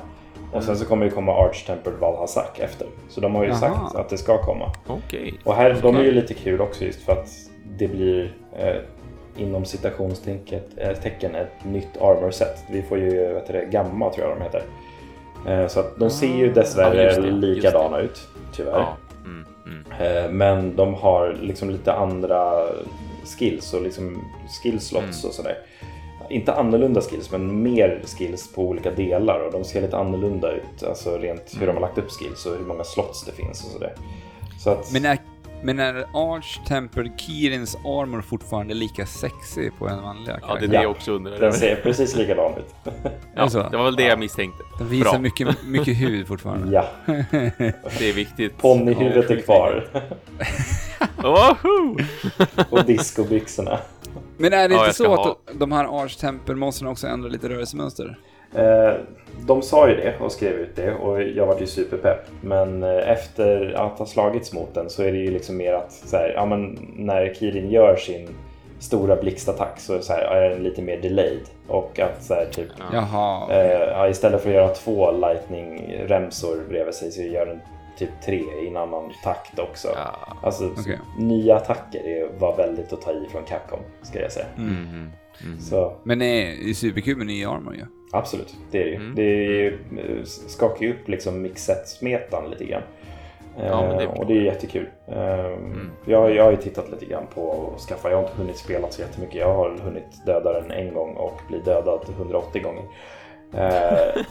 Och 0.54 0.64
sen 0.64 0.78
så 0.78 0.86
kommer 0.86 1.06
det 1.06 1.12
komma 1.12 1.32
Arch 1.46 1.66
Temple 1.66 1.92
Valhazak 2.00 2.60
efter. 2.60 2.88
Så 3.10 3.22
de 3.22 3.36
har 3.36 3.44
ju 3.44 3.50
Jaha. 3.50 3.58
sagt 3.60 3.96
att 3.96 4.10
det 4.10 4.18
ska 4.18 4.38
komma. 4.44 4.72
Okej. 4.88 5.34
Och 5.44 5.56
här, 5.56 5.78
de 5.82 5.96
är 5.96 6.04
ju 6.04 6.12
lite 6.12 6.34
kul 6.34 6.62
också 6.62 6.86
just 6.86 7.02
för 7.02 7.12
att 7.12 7.30
det 7.78 7.88
blir 7.88 8.34
eh, 8.58 8.76
inom 9.38 9.66
citationstecken 9.66 10.62
eh, 10.78 10.90
ett 11.42 11.66
nytt 11.66 11.98
armor 12.02 12.32
set. 12.32 12.64
Vi 12.72 12.82
får 12.82 12.98
ju, 12.98 13.28
vad 13.28 13.36
heter 13.42 13.54
det, 13.54 13.66
gamma 13.66 14.10
tror 14.10 14.28
jag 14.28 14.38
de 14.38 14.44
heter. 14.44 14.64
Eh, 15.48 15.68
så 15.68 15.80
att 15.80 15.98
de 16.00 16.10
ser 16.10 16.28
ju 16.38 16.52
Ah. 16.52 16.54
dessvärre 16.54 17.04
Ja, 17.14 17.22
det, 17.22 17.32
likadana 17.32 18.00
ut, 18.00 18.28
tyvärr. 18.56 18.72
Ja. 18.72 18.98
Mm, 19.26 19.46
mm. 19.66 20.26
Eh, 20.26 20.32
men 20.32 20.76
de 20.76 20.94
har 20.94 21.38
liksom 21.42 21.70
lite 21.70 21.94
andra 21.94 22.54
skills 23.38 23.74
och 23.74 23.82
liksom 23.82 24.24
skillslots 24.64 25.24
Mm. 25.24 25.30
och 25.30 25.34
sådär. 25.36 25.58
Inte 26.32 26.54
annorlunda 26.54 27.02
skills, 27.02 27.32
men 27.32 27.64
mer 27.64 28.02
skills 28.18 28.54
på 28.54 28.62
olika 28.64 28.92
delar 28.92 29.40
och 29.46 29.52
de 29.52 29.64
ser 29.64 29.82
lite 29.82 29.98
annorlunda 29.98 30.52
ut. 30.52 30.84
Alltså 30.84 31.18
rent 31.18 31.56
hur 31.60 31.68
de 31.68 31.74
har 31.74 31.82
lagt 31.82 31.98
upp 31.98 32.10
skills 32.12 32.46
och 32.46 32.52
hur 32.58 32.66
många 32.66 32.84
slots 32.84 33.26
det 33.26 33.32
finns 33.32 33.64
och 33.66 33.72
sådär. 33.72 33.94
Så 34.60 34.70
att, 34.70 34.92
Men 34.94 35.06
är, 35.06 35.18
men 35.64 35.80
är 35.80 35.96
Arch 36.14 36.60
Temple 36.68 37.12
Kirins 37.18 37.76
armor 37.76 38.22
fortfarande 38.22 38.74
lika 38.74 39.06
sexy 39.06 39.70
på 39.80 39.88
en 39.88 40.02
manliga 40.02 40.40
Ja, 40.42 40.48
det 40.48 40.48
är 40.48 40.48
karaktär? 40.48 40.68
det 40.68 40.76
Ja. 40.76 40.82
jag 40.82 40.92
också 40.92 41.12
undrar. 41.12 41.40
den 41.40 41.54
ser 41.54 41.76
precis 41.76 42.16
likadan 42.16 42.52
ut. 42.58 42.94
Ja, 43.36 43.50
så? 43.50 43.70
det 43.70 43.78
var 43.78 43.84
väl 43.86 43.96
det 43.96 44.04
jag 44.04 44.20
misstänkte. 44.20 44.64
Den 44.78 44.88
visar 44.88 45.12
Bra. 45.12 45.20
mycket, 45.20 45.64
mycket 45.66 45.98
hud 46.02 46.28
fortfarande. 46.28 46.74
Ja, 46.74 46.86
Det 48.00 48.10
är 48.10 48.14
viktigt. 48.14 48.58
ponnyhuvudet 48.58 49.32
är 49.32 49.42
kvar. 49.42 49.88
Woho! 51.18 51.98
och 52.70 52.86
discobyxorna. 52.86 53.80
Men 54.42 54.54
är 54.54 54.70
det 54.70 54.76
Ja, 54.76 54.82
inte 54.86 54.98
så 54.98 55.08
ha- 55.16 55.32
att 55.32 55.60
de 55.60 55.72
här 55.72 56.04
Arch 56.04 56.18
Temple-monstren 56.18 56.88
också 56.92 57.08
ändrar 57.08 57.30
lite 57.30 57.50
rörelsemönster? 57.50 58.20
Eh, 58.56 58.94
de 59.48 59.62
sa 59.62 59.90
ju 59.90 59.96
det 59.96 60.14
och 60.20 60.32
skrev 60.32 60.54
ut 60.54 60.76
det 60.76 60.94
och 60.94 61.22
jag 61.24 61.46
var 61.48 61.60
ju 61.60 61.66
superpepp. 61.68 62.26
Men 62.42 62.84
eh, 62.84 63.10
efter 63.12 63.74
att 63.78 64.00
ha 64.00 64.06
slagits 64.06 64.54
mot 64.54 64.74
den 64.74 64.90
så 64.90 65.04
är 65.04 65.12
det 65.12 65.18
ju 65.18 65.32
liksom 65.32 65.58
mer 65.58 65.74
att 65.74 65.92
så 65.92 66.18
här, 66.18 66.34
ja, 66.36 66.46
men 66.46 66.80
när 66.96 67.34
Kirin 67.34 67.70
gör 67.72 67.96
sin 67.96 68.28
stora 68.80 69.16
blixtattack 69.16 69.80
så, 69.80 70.00
så 70.02 70.14
här, 70.14 70.22
är 70.22 70.50
den 70.50 70.64
lite 70.64 70.82
mer 70.82 70.98
delayed. 71.02 71.42
Och 71.68 72.00
att 72.00 72.24
så 72.24 72.34
här, 72.34 72.46
typ, 72.52 72.68
Jaha. 72.94 73.52
eh, 73.54 73.82
ja, 73.82 74.08
istället 74.10 74.42
för 74.42 74.50
att 74.50 74.56
göra 74.56 74.68
två 74.70 75.12
lightning-remsor 75.12 76.68
bredvid 76.70 76.94
sig 76.94 77.12
så 77.12 77.22
gör 77.22 77.46
den 77.46 77.60
typ 78.02 78.22
tre 78.26 78.44
i 78.64 78.68
en 78.68 78.78
annan 78.78 79.12
takt 79.24 79.60
också. 79.60 79.88
Ja. 79.96 80.38
Alltså 80.44 80.70
Okej. 80.80 81.00
nya 81.18 81.56
attacker 81.56 82.04
det 82.04 82.40
var 82.40 82.58
väldigt 82.58 82.94
att 82.94 83.02
ta 83.02 83.12
i 83.12 83.28
från 83.32 83.44
Capcom, 83.44 83.80
ska 84.02 84.22
jag 84.22 84.32
säga. 84.32 84.46
Mm, 84.58 85.12
mm. 85.44 85.60
Så 85.60 85.94
Men 86.04 86.20
det 86.20 86.26
är 86.26 86.56
med 87.18 87.28
ny 87.28 87.46
armor 87.46 87.76
ju. 87.76 87.86
Absolut, 88.12 88.56
det 88.72 88.82
är 88.82 88.86
det 88.86 88.90
ju. 88.90 88.96
Mm. 88.96 89.16
Det 89.16 89.22
är 89.22 89.50
ju, 89.50 89.68
eh, 89.98 90.24
skakar 90.24 90.86
ju 90.86 90.92
upp 90.94 91.08
liksom 91.08 91.42
mixet-smetan 91.42 92.50
lite 92.50 92.66
grann. 92.66 92.84
Ja, 93.58 93.82
men 93.88 93.98
det 93.98 94.04
Eh, 94.04 94.10
är 94.12 94.20
och 94.20 94.26
det 94.28 94.34
är 94.34 94.42
jättekul. 94.42 94.90
Eh, 95.08 95.46
Mm. 95.46 95.92
Jag, 96.06 96.36
jag 96.36 96.44
har 96.44 96.52
ju 96.52 96.58
tittat 96.58 96.92
lite 96.92 97.06
grann 97.06 97.28
på 97.34 97.74
att 97.76 97.82
skaffa, 97.82 98.10
jag 98.10 98.18
har 98.18 98.24
inte 98.24 98.38
hunnit 98.38 98.58
spela 98.58 98.90
så 98.90 99.02
jättemycket. 99.02 99.36
Jag 99.36 99.54
har 99.54 99.70
hunnit 99.70 100.26
döda 100.26 100.62
den 100.62 100.72
en 100.72 100.94
gång 100.94 101.16
och 101.16 101.42
bli 101.48 101.60
dödad 101.60 102.06
180 102.18 102.64
gånger. 102.64 102.84
Eh, 103.54 104.24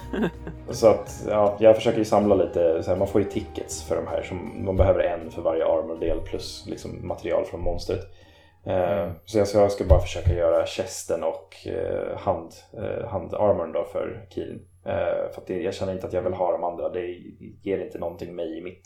så 0.71 0.89
att 0.89 1.25
ja, 1.29 1.57
jag 1.61 1.77
försöker 1.77 1.99
ju 1.99 2.05
samla 2.05 2.35
lite, 2.35 2.83
så 2.83 2.91
här, 2.91 2.99
man 2.99 3.09
får 3.09 3.21
ju 3.21 3.29
tickets 3.29 3.83
för 3.83 3.97
de 3.97 4.07
här. 4.07 4.23
Som, 4.23 4.65
man 4.65 4.77
behöver 4.77 5.01
en 5.01 5.31
för 5.31 5.43
varje 5.43 5.65
armor-del 5.65 6.21
plus 6.21 6.67
liksom, 6.67 7.09
material 7.09 7.45
från 7.45 7.61
monstret. 7.61 8.01
Eh, 8.01 8.11
Mm. 8.67 9.15
Så 9.25 9.39
jag 9.39 9.49
ska, 9.49 9.59
jag 9.59 9.73
ska 9.73 9.85
bara 9.85 10.01
försöka 10.01 10.35
göra 10.35 10.67
chesten 10.67 11.25
och 11.25 11.67
eh, 11.67 12.19
hand, 12.19 12.53
eh, 12.73 13.09
handarmorn 13.09 13.73
då 13.73 13.85
för 13.85 14.27
Kirin. 14.31 14.67
Eh, 14.87 15.33
för 15.35 15.43
det, 15.47 15.63
jag 15.63 15.75
känner 15.75 15.93
inte 15.93 16.07
att 16.07 16.13
jag 16.13 16.23
vill 16.23 16.33
ha 16.33 16.53
de 16.53 16.65
andra. 16.65 16.89
Det 16.89 17.07
ger 17.63 17.79
inte 17.79 17.99
någonting 17.99 18.37
mig 18.37 18.59
i 18.59 18.63
mitt 18.63 18.83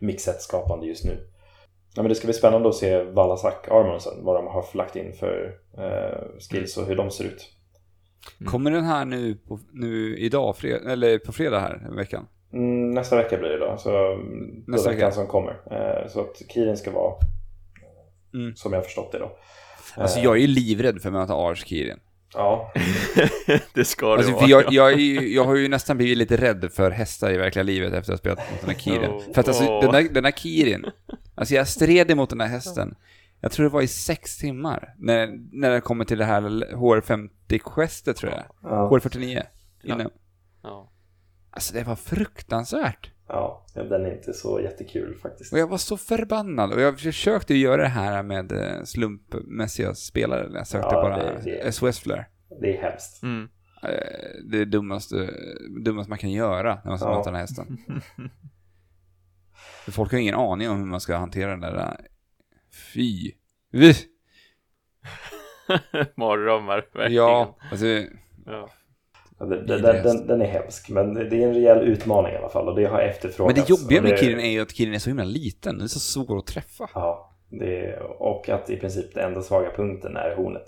mixet-skapande 0.00 0.86
just 0.86 1.04
nu. 1.04 1.28
Ja, 1.96 2.02
men 2.02 2.08
det 2.08 2.14
ska 2.14 2.26
bli 2.26 2.34
spännande 2.34 2.68
att 2.68 2.74
se 2.74 3.02
Valasak 3.02 3.68
armorn 3.68 4.00
sen. 4.00 4.24
Vad 4.24 4.36
de 4.36 4.46
har 4.46 4.76
lagt 4.76 4.96
in 4.96 5.12
för 5.12 5.54
eh, 5.78 6.40
skills 6.50 6.76
och 6.76 6.86
hur 6.86 6.96
de 6.96 7.10
ser 7.10 7.24
ut. 7.24 7.48
Mm. 8.40 8.50
Kommer 8.52 8.70
den 8.70 8.84
här 8.84 9.04
nu, 9.04 9.34
på, 9.34 9.58
nu 9.72 10.16
idag, 10.18 10.56
fred, 10.56 10.86
eller 10.86 11.18
på 11.18 11.32
fredag 11.32 11.60
här 11.60 11.88
i 11.92 11.96
veckan? 11.96 12.26
Mm, 12.52 12.90
nästa 12.90 13.16
vecka 13.16 13.38
blir 13.38 13.48
det 13.48 13.58
då. 13.58 13.76
Så 13.78 14.16
Nästa 14.66 14.88
veckan 14.90 15.00
vecka. 15.00 15.12
som 15.12 15.26
kommer. 15.26 15.52
Eh, 15.70 16.08
så 16.08 16.20
att 16.20 16.42
Kirin 16.48 16.76
ska 16.76 16.90
vara 16.90 17.14
Mm. 18.34 18.56
som 18.56 18.72
jag 18.72 18.78
har 18.80 18.84
förstått 18.84 19.12
det 19.12 19.18
då. 19.18 19.36
Alltså 19.96 20.18
Eh, 20.18 20.24
jag 20.24 20.36
är 20.36 20.40
ju 20.40 20.46
livrädd 20.46 21.02
för 21.02 21.08
att 21.08 21.12
möta 21.14 21.34
Arch 21.34 21.64
Kirin. 21.66 21.98
Ja, 22.34 22.72
det 23.74 23.84
ska 23.84 24.06
det 24.06 24.12
Alltså, 24.14 24.32
vara. 24.32 24.40
för 24.42 24.48
jag, 24.50 24.72
jag, 24.72 24.92
är 24.92 24.96
ju, 24.96 25.34
jag 25.34 25.44
har 25.44 25.54
ju 25.56 25.68
nästan 25.68 25.96
blivit 25.96 26.18
lite 26.18 26.36
rädd 26.36 26.70
för 26.72 26.90
hästar 26.90 27.30
i 27.32 27.36
verkliga 27.36 27.62
livet 27.62 27.92
efter 27.92 28.12
att 28.12 28.18
ha 28.18 28.34
spelat 28.36 28.50
mot 28.50 28.60
den 28.60 28.70
här 28.70 28.76
Kirin. 28.78 29.10
Oh. 29.10 29.32
För 29.34 29.40
att 29.40 29.48
alltså, 29.48 29.64
Oh. 29.64 29.80
den, 29.82 29.92
där, 29.92 30.08
den 30.14 30.24
här 30.24 30.32
Kirin, 30.32 30.86
alltså 31.34 31.54
jag 31.54 31.68
stred 31.68 32.10
emot 32.10 32.30
den 32.30 32.40
här 32.40 32.48
hästen, 32.48 32.94
jag 33.42 33.52
tror 33.52 33.64
det 33.64 33.70
var 33.72 33.82
i 33.82 33.86
sex 33.88 34.38
timmar, 34.38 34.94
när, 34.98 35.38
när 35.52 35.70
det 35.70 35.80
kommer 35.80 36.04
till 36.04 36.18
det 36.18 36.24
här 36.24 36.42
HR50-gestet 36.74 38.16
tror 38.16 38.32
jag. 38.32 38.42
ja, 38.62 38.90
HR49. 38.90 39.42
Ja. 39.82 39.94
Innan. 39.94 40.10
Ja. 40.62 40.92
Alltså 41.50 41.74
det 41.74 41.84
var 41.84 41.96
fruktansvärt. 41.96 43.10
ja, 43.28 43.66
den 43.74 44.06
är 44.06 44.16
inte 44.16 44.32
så 44.32 44.60
jättekul 44.60 45.18
faktiskt. 45.22 45.52
Och 45.52 45.58
jag 45.58 45.66
var 45.66 45.78
så 45.78 45.96
förbannad. 45.96 46.72
Och 46.72 46.80
jag 46.80 47.00
försökte 47.00 47.54
göra 47.54 47.82
det 47.82 47.88
här 47.88 48.22
med 48.22 48.52
eh, 48.52 48.82
slumpmässiga 48.84 49.94
spelare. 49.94 50.50
Jag 50.54 50.66
sökte 50.66 50.88
Ja, 50.94 51.02
bara 51.02 51.38
det- 51.40 51.72
SOS 51.74 51.98
Flare. 52.00 52.26
Det 52.60 52.76
är 52.78 52.82
hemskt. 52.82 53.22
Mm. 53.22 53.48
Eh, 53.82 54.50
Det 54.50 54.58
är 54.58 54.64
dummaste, 54.64 55.30
dummaste 55.84 56.10
man 56.10 56.18
kan 56.18 56.30
göra 56.30 56.74
när 56.84 56.90
man 56.90 56.98
ska 56.98 57.08
Ja. 57.08 57.16
möta 57.18 57.30
den 57.30 57.34
här 57.34 57.40
hästen. 57.40 57.78
För 59.84 59.92
folk 59.92 60.12
har 60.12 60.18
ingen 60.18 60.34
aning 60.34 60.70
om 60.70 60.78
hur 60.78 60.86
man 60.86 61.00
ska 61.00 61.16
hantera 61.16 61.50
den 61.50 61.60
där... 61.60 61.96
Fy. 62.94 63.32
Vy. 63.72 63.94
Mardrömmar, 66.16 66.76
verkligen. 66.76 67.12
Ja, 67.12 67.56
alltså... 67.70 67.86
Ja. 68.46 68.68
Den, 69.38 69.66
den, 69.66 69.82
den, 69.82 70.26
den 70.26 70.42
är 70.42 70.46
hemsk, 70.46 70.88
men 70.90 71.14
det 71.14 71.42
är 71.42 71.48
en 71.48 71.54
rejäl 71.54 71.78
utmaning 71.78 72.32
i 72.32 72.36
alla 72.36 72.48
fall 72.48 72.68
och 72.68 72.76
det 72.76 72.84
har 72.84 72.98
Men 72.98 73.08
efterfrågats. 73.08 73.60
det 73.60 73.70
jobbiga 73.70 74.02
med 74.02 74.10
det- 74.12 74.16
Kirin 74.16 74.40
är 74.40 74.50
ju 74.50 74.60
att 74.60 74.72
Kirin 74.76 74.94
är 74.94 74.98
så 74.98 75.10
himla 75.10 75.24
liten. 75.24 75.74
Den 75.74 75.84
är 75.84 75.88
så 75.88 76.00
svår 76.00 76.38
att 76.38 76.46
träffa. 76.46 76.90
Ja, 76.94 77.34
det, 77.50 77.96
och 78.00 78.48
att 78.48 78.70
i 78.70 78.76
princip 78.76 79.14
den 79.14 79.24
enda 79.24 79.42
svaga 79.42 79.70
punkten 79.76 80.16
är 80.16 80.34
hornet. 80.36 80.64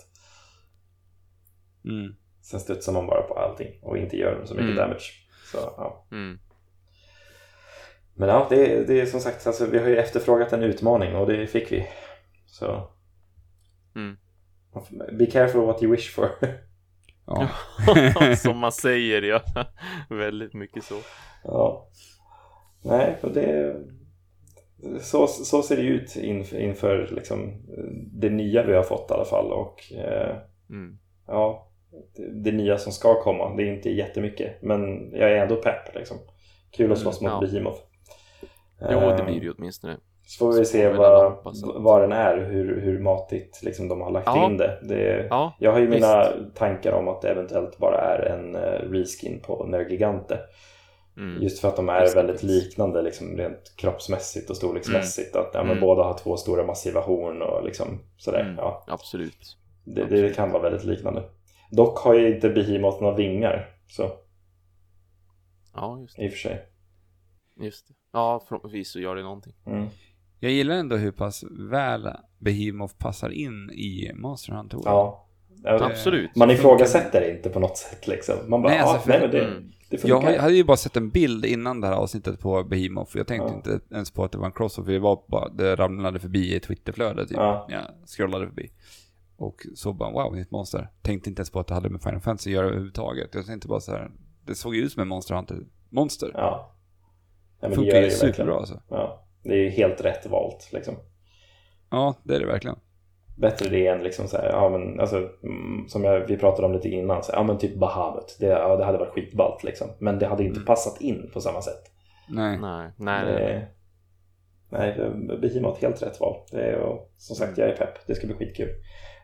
Mm. 1.85 2.15
Sen 2.43 2.61
studsar 2.61 2.93
man 2.93 3.07
bara 3.07 3.23
på 3.23 3.35
allting 3.35 3.73
och 3.83 3.99
inte 3.99 4.17
gör 4.17 4.45
så 4.45 4.55
mycket 4.55 4.65
Mm. 4.71 4.77
damage. 4.77 5.13
Så, 5.53 5.59
ja. 5.59 6.07
Mm. 6.13 6.39
Men 8.17 8.29
ja, 8.29 8.47
det, 8.51 8.85
det 8.87 9.01
är 9.01 9.07
som 9.07 9.21
sagt, 9.21 9.47
alltså, 9.47 9.67
vi 9.67 9.79
har 9.79 9.89
ju 9.89 9.97
efterfrågat 9.97 10.53
en 10.53 10.63
utmaning 10.63 11.17
och 11.17 11.27
det 11.27 11.47
fick 11.47 11.73
vi. 11.73 11.87
Så 12.55 12.91
Mm. 13.97 14.17
be 15.19 15.27
careful 15.27 15.61
what 15.61 15.83
you 15.83 15.93
wish 15.93 16.15
for. 16.15 16.29
Ja. 17.27 17.49
Som 18.37 18.59
man 18.59 18.73
säger, 18.73 19.23
ja. 19.23 19.41
Väldigt 20.11 20.55
mycket 20.55 20.85
så. 20.85 20.95
ja. 21.45 21.89
Nej, 22.83 23.17
och 23.23 23.31
det, 23.33 23.77
så, 25.01 25.27
så 25.27 25.63
ser 25.63 25.77
det 25.77 25.83
ut 25.83 26.17
inför, 26.17 26.59
inför 26.59 27.09
liksom, 27.17 27.63
det 28.13 28.31
nya 28.31 28.63
vi 28.67 28.75
har 28.75 28.83
fått 28.83 29.11
i 29.11 29.15
alla 29.15 29.25
fall. 29.25 29.53
Och 29.53 29.93
eh, 29.93 30.37
Mm. 30.71 30.99
ja, 31.27 31.69
det, 32.17 32.43
det 32.51 32.53
nya 32.53 32.79
som 32.79 32.93
ska 32.93 33.23
komma. 33.23 33.57
Det 33.57 33.63
är 33.63 33.75
inte 33.75 33.91
jättemycket, 33.91 34.63
men 34.63 35.11
jag 35.13 35.31
är 35.33 35.37
ändå 35.37 35.57
pepp. 35.57 35.95
Liksom. 35.95 36.17
Kul 36.71 36.93
att 36.93 36.99
slåss 36.99 37.21
Mm, 37.21 37.33
mot 37.33 37.43
ja. 37.43 37.49
Behemoth. 37.49 37.81
Jo, 38.81 39.01
det 39.01 39.19
Eh, 39.19 39.25
blir 39.25 39.41
det 39.41 39.47
ju 39.47 39.53
åtminstone. 39.53 39.97
Så 40.27 40.39
får 40.39 40.59
vi 40.59 40.65
se 40.65 40.89
vad, 40.89 41.37
vad 41.77 42.01
den 42.01 42.13
är, 42.13 42.37
hur, 42.51 42.81
hur 42.81 42.99
matigt 42.99 43.61
liksom, 43.63 43.89
de 43.89 44.01
har 44.01 44.11
lagt 44.11 44.27
Ja. 44.27 44.47
in 44.47 44.57
det. 44.57 44.79
det 44.83 45.27
Ja, 45.31 45.53
jag 45.59 45.73
har 45.73 45.79
ju 45.79 45.87
visst. 45.87 45.95
mina 46.01 46.25
tankar 46.55 46.93
om 46.93 47.09
att 47.09 47.23
det 47.23 47.31
eventuellt 47.31 47.79
bara 47.79 48.01
är 48.01 48.19
en 48.27 48.57
uh, 48.57 48.91
reskin 48.93 49.41
på 49.41 49.65
Nergigante. 49.67 50.41
Mm. 51.17 51.43
Just 51.43 51.59
för 51.61 51.69
att 51.69 51.77
de 51.77 51.89
är 51.89 52.01
det, 52.01 52.15
väldigt 52.15 52.43
liknande 52.43 53.03
liksom, 53.03 53.37
rent 53.37 53.73
kroppsmässigt 53.77 54.51
och 54.51 54.57
storleksmässigt. 54.57 55.37
Att 55.37 55.51
ja, 55.55 55.61
men 55.63 55.71
Mm. 55.71 55.81
båda 55.81 56.03
har 56.03 56.19
två 56.19 56.37
stora 56.37 56.67
massiva 56.67 57.01
horn 57.01 57.43
och 57.43 57.65
liksom 57.65 58.01
sådär. 58.17 58.41
Mm. 58.41 58.55
Ja, 58.57 58.85
Absolut. 58.87 59.57
det, 59.85 60.05
det 60.05 60.37
kan 60.37 60.51
vara 60.51 60.63
väldigt 60.63 60.85
liknande. 60.85 61.23
Dock 61.71 61.99
har 61.99 62.15
ju 62.15 62.35
inte 62.35 62.49
Behemoth 62.49 63.03
några 63.03 63.17
vingar. 63.17 63.69
Så 63.89 64.11
Ja, 65.75 65.99
just 66.01 66.17
det. 66.17 66.25
i 66.25 66.29
och 66.29 66.33
för 66.33 66.39
sig. 66.39 66.67
Just 67.61 67.89
det. 67.89 67.95
Ja, 68.13 68.45
förhoppningsvis 68.49 68.93
så 68.93 69.01
gör 69.01 69.17
det 69.17 69.23
någonting. 69.23 69.55
Jag 70.45 70.53
gillar 70.53 70.75
ändå 70.75 70.97
hur 70.97 71.11
pass 71.13 71.45
väl 71.71 72.09
Behemoth 72.39 72.95
passar 72.99 73.31
in 73.31 73.71
i 73.71 74.13
Monster 74.15 74.53
Hunter 74.53 74.77
World. 74.77 74.89
Ja, 74.89 75.21
Ja, 75.67 75.85
Absolut. 75.87 76.37
Man 76.37 76.51
ifrågasätter 76.51 77.21
det 77.21 77.31
inte 77.37 77.51
på 77.51 77.61
något 77.61 77.77
sätt 77.77 78.07
liksom. 78.09 78.35
Man 78.49 78.63
bara, 78.63 78.69
Nej, 78.73 78.79
nej, 78.83 78.89
alltså, 78.93 79.09
nej 79.11 79.19
för- 79.21 79.27
men 79.29 79.37
det, 79.37 79.45
Mm. 79.45 79.71
det 79.91 80.05
Jag 80.05 80.23
funkar. 80.23 80.39
hade 80.39 80.55
ju 80.55 80.65
bara 80.65 80.77
sett 80.77 80.97
en 80.97 81.11
bild 81.11 81.45
innan 81.45 81.81
det 81.81 81.87
här 81.87 81.95
avsnittet 81.95 82.41
på 82.41 82.65
Behemoth. 82.65 83.17
Jag 83.17 83.27
tänkte 83.27 83.49
Ja. 83.51 83.57
inte 83.75 83.95
ens 83.95 84.11
på 84.11 84.25
att 84.25 84.33
det 84.33 84.39
var 84.39 84.47
en 84.47 84.53
crossover. 84.53 84.93
Det 84.93 84.99
var 84.99 85.23
bara, 85.29 85.49
det 85.49 85.77
ramlade 85.77 86.19
förbi 86.21 86.55
i 86.57 86.61
Twitterflödet 86.61 87.29
typ. 87.29 87.37
Ja. 87.37 87.67
Jag 87.71 87.83
scrollade 88.07 88.47
förbi. 88.47 88.71
Och 89.37 89.67
så 89.75 89.93
bara, 89.93 90.11
wow, 90.11 90.37
nytt 90.37 90.51
monster. 90.51 90.89
Tänkte 91.03 91.31
inte 91.31 91.41
ens 91.41 91.51
på 91.51 91.61
att 91.61 91.67
det 91.67 91.75
hade 91.75 91.91
med 91.91 92.03
Final 92.03 92.21
Fantasy 92.21 92.51
att 92.51 92.55
göra 92.55 92.67
överhuvudtaget. 92.67 93.35
Jag 93.35 93.47
tänkte 93.47 93.69
bara 93.69 93.81
så 93.81 93.93
här, 93.93 94.11
det 94.47 94.55
såg 94.55 94.75
ju 94.77 94.83
ut 94.83 94.93
som 94.93 95.03
en 95.03 95.09
Monster 95.09 95.35
Hunter. 95.35 95.59
Monster. 95.91 96.31
Ja. 96.35 96.41
ja 97.61 97.69
men 97.69 97.71
det 97.71 97.77
Funkar 97.77 97.97
ju 97.97 98.05
det 98.05 98.11
superbra 98.11 98.37
verkligen. 98.45 98.59
alltså. 98.59 98.81
Ja. 98.89 99.24
Det 99.45 99.53
är 99.53 99.59
ju 99.59 99.71
helt 99.71 100.05
rätt 100.05 100.27
valt 100.27 100.71
liksom. 100.73 100.95
Ja, 101.91 102.15
det 102.23 102.35
är 102.37 102.41
det 102.41 102.47
verkligen. 102.47 102.77
Bättre 103.37 103.69
det 103.71 103.87
än 103.87 104.03
liksom 104.03 104.29
så 104.29 104.37
här, 104.37 104.49
ja 104.51 104.69
men 104.69 105.01
alltså, 105.01 105.17
mm, 105.17 105.89
som 105.89 106.05
jag, 106.05 106.27
vi 106.27 106.37
pratade 106.37 106.67
om 106.67 106.73
lite 106.73 106.89
innan, 106.89 107.23
så 107.23 107.33
här, 107.33 107.39
ja 107.39 107.43
men 107.43 107.59
typ 107.59 107.79
Bahamut. 107.79 108.37
Det, 108.41 108.47
ja, 108.47 108.77
det 108.77 108.85
hade 108.85 108.99
varit 108.99 109.13
skitballt 109.13 109.65
liksom. 109.65 109.89
Men 109.99 110.19
det 110.19 110.27
hade 110.27 110.45
inte 110.45 110.57
Mm. 110.59 110.67
passat 110.67 111.01
in 111.01 111.31
på 111.33 111.41
samma 111.41 111.63
sätt. 111.63 111.83
Nej. 112.29 112.59
Nej, 112.61 112.91
nej, 112.97 113.25
nej. 113.25 113.53
Eh, 113.53 113.63
nej, 114.71 115.39
Behemoth 115.41 115.81
helt 115.81 116.03
rätt 116.03 116.21
val. 116.21 116.37
Det 116.51 116.63
är, 116.63 116.77
och, 116.79 117.13
som 117.17 117.37
sagt, 117.37 117.59
jag 117.59 117.69
är 117.69 117.77
pepp. 117.77 118.07
Det 118.07 118.15
ska 118.15 118.27
bli 118.27 118.37
skitkul. 118.37 118.69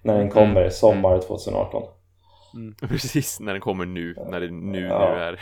När 0.03 0.19
den 0.19 0.31
kommer, 0.31 0.69
sommar 0.69 1.19
2018. 1.19 1.83
Precis, 2.89 3.41
när 3.41 3.53
den 3.53 3.61
kommer 3.61 3.85
nu, 3.87 4.15
när 4.31 4.41
det 4.41 4.51
nu, 4.51 4.81
Ja. 4.81 5.15
nu 5.15 5.21
är. 5.23 5.41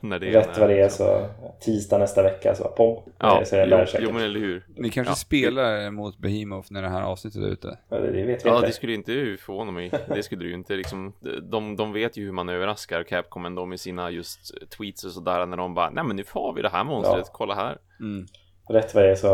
när 0.06 0.18
det 0.18 0.30
Rätt 0.30 0.58
vad 0.58 0.68
det 0.68 0.78
är 0.78 0.82
liksom. 0.82 1.06
så 1.06 1.28
tisdag 1.60 1.98
nästa 1.98 2.22
vecka 2.22 2.54
så 2.54 2.64
pong. 2.68 3.02
Ja, 3.18 3.42
så 3.44 3.56
är 3.56 3.66
jo, 3.66 3.86
säkert. 3.86 4.00
jo, 4.08 4.12
men 4.12 4.22
eller 4.22 4.40
hur. 4.40 4.64
Ni 4.76 4.90
kanske 4.90 5.10
Ja. 5.10 5.14
spelar 5.16 5.90
mot 5.90 6.18
Behemoth 6.18 6.72
när 6.72 6.82
det 6.82 6.88
här 6.88 7.02
avsnittet 7.02 7.42
är 7.42 7.46
ute? 7.48 7.78
Ja, 7.88 7.96
det, 7.98 8.10
det 8.10 8.22
vet 8.24 8.44
vi 8.44 8.48
Ja, 8.48 8.54
inte. 8.54 8.66
det 8.66 8.72
skulle 8.72 8.94
inte 8.94 9.36
förvåna 9.40 9.70
mig. 9.72 9.90
Det 10.08 10.22
skulle 10.22 10.42
du 10.44 10.48
ju 10.48 10.54
inte 10.54 10.74
liksom. 10.76 11.12
De, 11.42 11.76
de 11.76 11.92
vet 11.92 12.16
ju 12.16 12.24
hur 12.24 12.32
man 12.32 12.48
överraskar 12.48 13.02
Capcom 13.02 13.44
ändå 13.46 13.66
med 13.66 13.80
sina 13.80 14.10
just 14.10 14.70
tweets 14.70 15.04
och 15.04 15.10
sådär 15.12 15.46
när 15.46 15.56
de 15.56 15.74
bara, 15.74 15.90
nej 15.90 16.04
men 16.04 16.16
nu 16.16 16.24
har 16.32 16.52
vi 16.54 16.62
det 16.62 16.68
här 16.68 16.84
monstret, 16.84 17.24
Ja. 17.26 17.30
kolla 17.32 17.54
här. 17.54 17.78
Mm. 18.00 18.26
Rätt 18.72 18.94
vad 18.94 19.04
det 19.04 19.10
är 19.10 19.14
så 19.14 19.28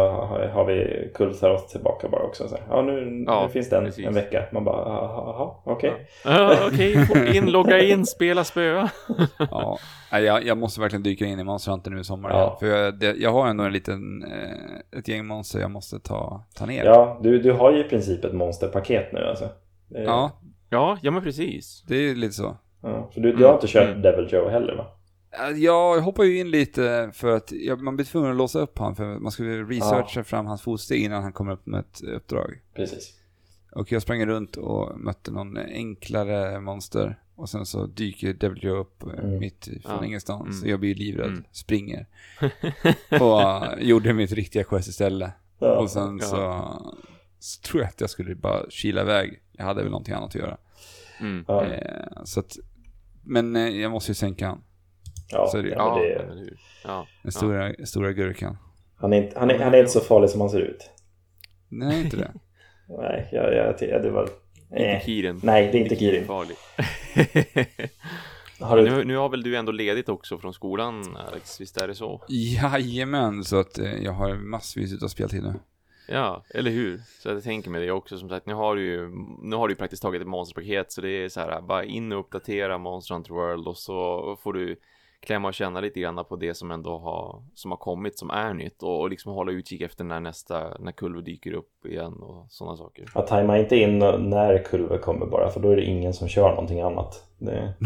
har 0.52 0.64
vi 0.64 1.10
Kultaroth 1.14 1.66
tillbaka 1.66 2.08
bara 2.08 2.22
också. 2.22 2.48
Så 2.48 2.54
här, 2.56 2.64
ja, 2.70 2.82
nu, 2.82 3.24
Ja, 3.26 3.42
nu 3.46 3.52
finns 3.52 3.68
den 3.70 3.84
precis. 3.84 4.06
en 4.06 4.14
vecka. 4.14 4.44
Man 4.52 4.64
bara, 4.64 4.88
jaha, 4.88 5.54
okej. 5.64 5.92
Ja, 6.24 6.56
Okej, 6.72 7.06
få 7.06 7.18
in, 7.34 7.46
logga 7.50 7.78
in, 7.78 8.06
spela, 8.06 8.44
spöa. 8.44 8.90
Ja, 9.50 9.78
Nej, 10.12 10.24
jag, 10.24 10.44
jag 10.46 10.58
måste 10.58 10.80
verkligen 10.80 11.02
dyka 11.02 11.24
in 11.24 11.38
i 11.38 11.44
Monster 11.44 11.70
Hunter 11.72 11.90
nu 11.90 12.00
i 12.00 12.04
sommar 12.04 12.30
Ja. 12.30 12.56
För 12.60 12.66
jag, 12.66 12.98
det, 12.98 13.16
jag 13.16 13.32
har 13.32 13.48
ändå 13.48 13.64
en 13.64 13.72
liten, 13.72 14.22
eh, 14.24 14.98
ett 14.98 15.08
gäng 15.08 15.26
monster 15.26 15.60
jag 15.60 15.70
måste 15.70 16.00
ta, 16.00 16.44
ta 16.54 16.66
ner. 16.66 16.84
Ja, 16.84 17.18
du, 17.22 17.38
du 17.42 17.52
har 17.52 17.72
ju 17.72 17.80
i 17.80 17.84
princip 17.84 18.24
ett 18.24 18.32
monsterpaket 18.34 19.12
nu 19.12 19.20
alltså. 19.24 19.44
Är- 19.94 20.02
ja, 20.04 20.30
Ja, 20.70 20.98
ja 21.02 21.10
men 21.10 21.22
precis. 21.22 21.84
det 21.88 21.96
är 21.96 22.14
lite 22.14 22.34
så. 22.34 22.56
ja. 22.82 23.10
För 23.14 23.20
du, 23.20 23.32
du 23.32 23.44
har 23.44 23.54
inte 23.54 23.66
kört 23.66 23.88
Mm. 23.88 24.02
Devil 24.02 24.28
Joe 24.32 24.48
heller 24.48 24.74
va? 24.76 24.86
Ja, 25.30 25.50
Jag 25.50 26.00
hoppar 26.00 26.24
ju 26.24 26.38
in 26.40 26.50
lite 26.50 27.10
för 27.14 27.36
att 27.36 27.52
jag, 27.52 27.82
man 27.82 27.96
blir 27.96 28.06
tvungen 28.06 28.30
att 28.30 28.36
låsa 28.36 28.58
upp 28.60 28.78
han 28.78 28.96
för 28.96 29.18
man 29.18 29.32
ska 29.32 29.42
ju 29.44 29.68
researcha 29.68 30.24
fram 30.24 30.46
hans 30.46 30.62
fotsteg 30.62 31.02
innan 31.02 31.22
han 31.22 31.32
kommer 31.32 31.52
upp 31.52 31.66
med 31.66 31.80
ett 31.80 32.00
uppdrag. 32.02 32.60
Precis. 32.74 33.14
Och 33.72 33.92
jag 33.92 34.02
sprang 34.02 34.26
runt 34.26 34.56
och 34.56 35.00
mötte 35.00 35.30
någon 35.30 35.56
enklare 35.58 36.60
monster. 36.60 37.18
Och 37.34 37.48
sen 37.48 37.66
så 37.66 37.86
dyker 37.86 38.32
Devil 38.34 38.64
Joe 38.64 38.76
upp 38.76 39.02
eh, 39.02 39.08
Mm. 39.24 39.38
mitt 39.38 39.64
från 39.64 39.80
Ja. 39.98 40.04
ingenstans. 40.04 40.42
Mm. 40.46 40.52
Så 40.52 40.68
jag 40.68 40.80
blir 40.80 40.94
livrädd, 40.94 41.28
Mm. 41.30 41.44
springer. 41.52 42.06
och 43.20 43.40
eh, 43.42 43.78
gjorde 43.80 44.12
mitt 44.12 44.32
riktiga 44.32 44.64
quest 44.64 44.88
istället. 44.88 45.30
Ja. 45.58 45.78
Och 45.78 45.90
sen 45.90 46.18
Ja. 46.22 46.26
så, 46.28 46.96
så 47.38 47.60
tror 47.62 47.82
jag 47.82 47.88
att 47.88 48.00
jag 48.00 48.10
skulle 48.10 48.34
bara 48.34 48.70
kila 48.70 49.00
iväg. 49.00 49.42
Jag 49.52 49.64
hade 49.64 49.82
väl 49.82 49.90
någonting 49.90 50.14
annat 50.14 50.28
att 50.28 50.34
göra. 50.34 50.56
Mm. 51.20 51.44
Ja, 51.48 51.64
Eh, 51.64 52.24
så 52.24 52.40
att, 52.40 52.56
men 53.22 53.56
eh, 53.56 53.68
jag 53.68 53.90
måste 53.90 54.10
ju 54.10 54.14
sänka 54.14 54.46
han. 54.48 54.62
Ja, 55.30 55.46
så 55.48 55.58
är 55.58 55.62
det- 55.62 55.68
ja, 55.68 56.00
Ja, 56.02 56.18
det, 56.24 56.34
hur. 56.34 56.56
Ja. 56.84 57.06
Den 57.22 57.32
stora, 57.32 57.72
stora 57.86 58.12
gurkan. 58.12 58.56
han, 58.96 59.12
är 59.12 59.22
inte, 59.22 59.38
han, 59.38 59.50
är, 59.50 59.58
han 59.58 59.74
är 59.74 59.78
inte 59.78 59.90
så 59.92 60.00
farlig 60.00 60.30
som 60.30 60.40
han 60.40 60.50
ser 60.50 60.60
ut. 60.60 60.90
Nej, 61.68 62.00
inte 62.04 62.16
det. 62.16 62.32
Nej, 62.98 63.28
jag, 63.32 63.54
jag, 63.54 63.74
jag, 63.82 64.02
det 64.02 64.10
var... 64.10 64.22
Inte 64.22 64.84
Eh. 64.84 65.00
Kirin. 65.04 65.40
Nej, 65.42 65.68
det 65.72 65.78
är 65.78 65.82
inte 65.82 65.96
Kirin. 65.96 66.24
farlig. 66.26 66.56
Har 68.60 68.76
du, 68.76 68.82
nu, 68.90 69.04
nu 69.04 69.16
har 69.16 69.28
väl 69.28 69.42
du 69.42 69.56
ändå 69.56 69.72
ledigt 69.72 70.08
också 70.08 70.38
från 70.38 70.54
skolan, 70.54 71.16
Alex? 71.16 71.60
Visst 71.60 71.76
är 71.82 71.88
det 71.88 71.94
så? 71.94 72.22
Jajamän, 72.28 73.44
så 73.44 73.60
att 73.60 73.78
eh, 73.78 73.94
jag 73.94 74.12
har 74.12 74.34
massvis 74.34 74.92
utav 74.92 75.08
speltid 75.08 75.42
nu. 75.42 75.54
Ja, 76.08 76.44
eller 76.54 76.70
hur? 76.70 77.00
Så 77.22 77.28
jag 77.28 77.42
tänker 77.42 77.70
med 77.70 77.82
det 77.82 77.90
också 77.90 78.18
som 78.18 78.28
sagt, 78.28 78.46
nu 78.46 78.54
har 78.54 78.76
du 78.76 78.82
ju, 78.86 79.08
nu 79.42 79.56
har 79.56 79.68
du 79.68 79.72
ju 79.72 79.76
praktiskt 79.78 80.02
taget 80.02 80.20
ett 80.22 80.28
monsterpaket 80.28 80.92
så 80.92 81.00
det 81.00 81.10
är 81.10 81.28
så 81.28 81.40
här, 81.40 81.60
bara 81.60 81.84
in 81.84 82.12
och 82.12 82.20
uppdatera 82.20 82.78
Monster 82.78 83.14
Hunter 83.14 83.34
World 83.34 83.66
och 83.68 83.76
så 83.76 84.36
får 84.42 84.52
du 84.52 84.76
klämma 85.26 85.48
och 85.48 85.54
känna 85.54 85.80
lite 85.80 86.00
grann 86.00 86.24
på 86.28 86.36
det 86.36 86.54
som 86.54 86.70
ändå 86.70 86.98
har, 86.98 87.42
som 87.54 87.70
har 87.70 87.78
kommit, 87.78 88.18
som 88.18 88.30
är 88.30 88.54
nytt 88.54 88.82
och, 88.82 89.00
och 89.00 89.10
liksom 89.10 89.32
hålla 89.32 89.52
utkik 89.52 89.80
efter 89.80 90.04
när 90.04 90.20
nästa, 90.20 90.78
när 90.78 90.92
Kulver 90.92 91.22
dyker 91.22 91.52
upp 91.52 91.86
igen 91.86 92.12
och 92.12 92.46
sådana 92.48 92.76
saker. 92.76 93.04
ja, 93.14 93.22
tajma 93.22 93.58
inte 93.58 93.76
in 93.76 93.98
när 93.98 94.64
Kulver 94.64 94.98
kommer 94.98 95.26
bara, 95.26 95.50
för 95.50 95.60
då 95.60 95.70
är 95.70 95.76
det 95.76 95.84
ingen 95.84 96.14
som 96.14 96.28
kör 96.28 96.48
någonting 96.48 96.80
annat. 96.80 97.24
Det, 97.38 97.74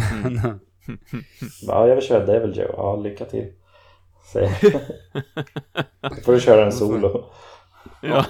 ja, 1.66 1.86
jag 1.88 1.94
vill 1.94 2.04
köra 2.04 2.26
Devil 2.26 2.58
Joe. 2.58 2.74
Ja, 2.76 2.96
lycka 2.96 3.24
till. 3.24 3.52
Då 6.00 6.14
får 6.24 6.32
du 6.32 6.40
köra 6.40 6.64
en 6.64 6.72
solo. 6.72 7.24
Ja, 8.02 8.24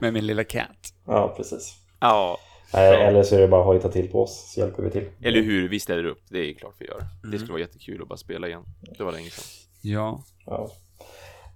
Med 0.00 0.12
min 0.12 0.26
lilla 0.26 0.44
cat. 0.44 0.94
Ja, 1.06 1.34
precis. 1.36 1.76
ja, 2.00 2.38
Nej, 2.74 3.02
Eller 3.02 3.22
så 3.22 3.36
är 3.36 3.40
det 3.40 3.48
bara 3.48 3.60
att 3.60 3.66
hojta 3.66 3.88
till 3.88 4.10
på 4.10 4.22
oss, 4.22 4.52
så 4.54 4.60
hjälper 4.60 4.82
vi 4.82 4.90
till. 4.90 5.04
eller 5.22 5.42
hur? 5.42 5.68
Vi 5.68 5.80
ställer 5.80 6.04
upp, 6.04 6.22
det 6.28 6.38
är 6.38 6.54
klart 6.54 6.74
vi 6.78 6.86
gör. 6.86 7.00
Det 7.32 7.38
skulle 7.38 7.52
vara 7.52 7.60
jättekul 7.60 8.02
att 8.02 8.08
bara 8.08 8.16
spela 8.16 8.46
igen. 8.48 8.62
Det 8.98 9.04
var 9.04 9.12
länge 9.12 9.30
sedan. 9.30 9.44
Ja. 9.82 10.22
Ja. 10.46 10.70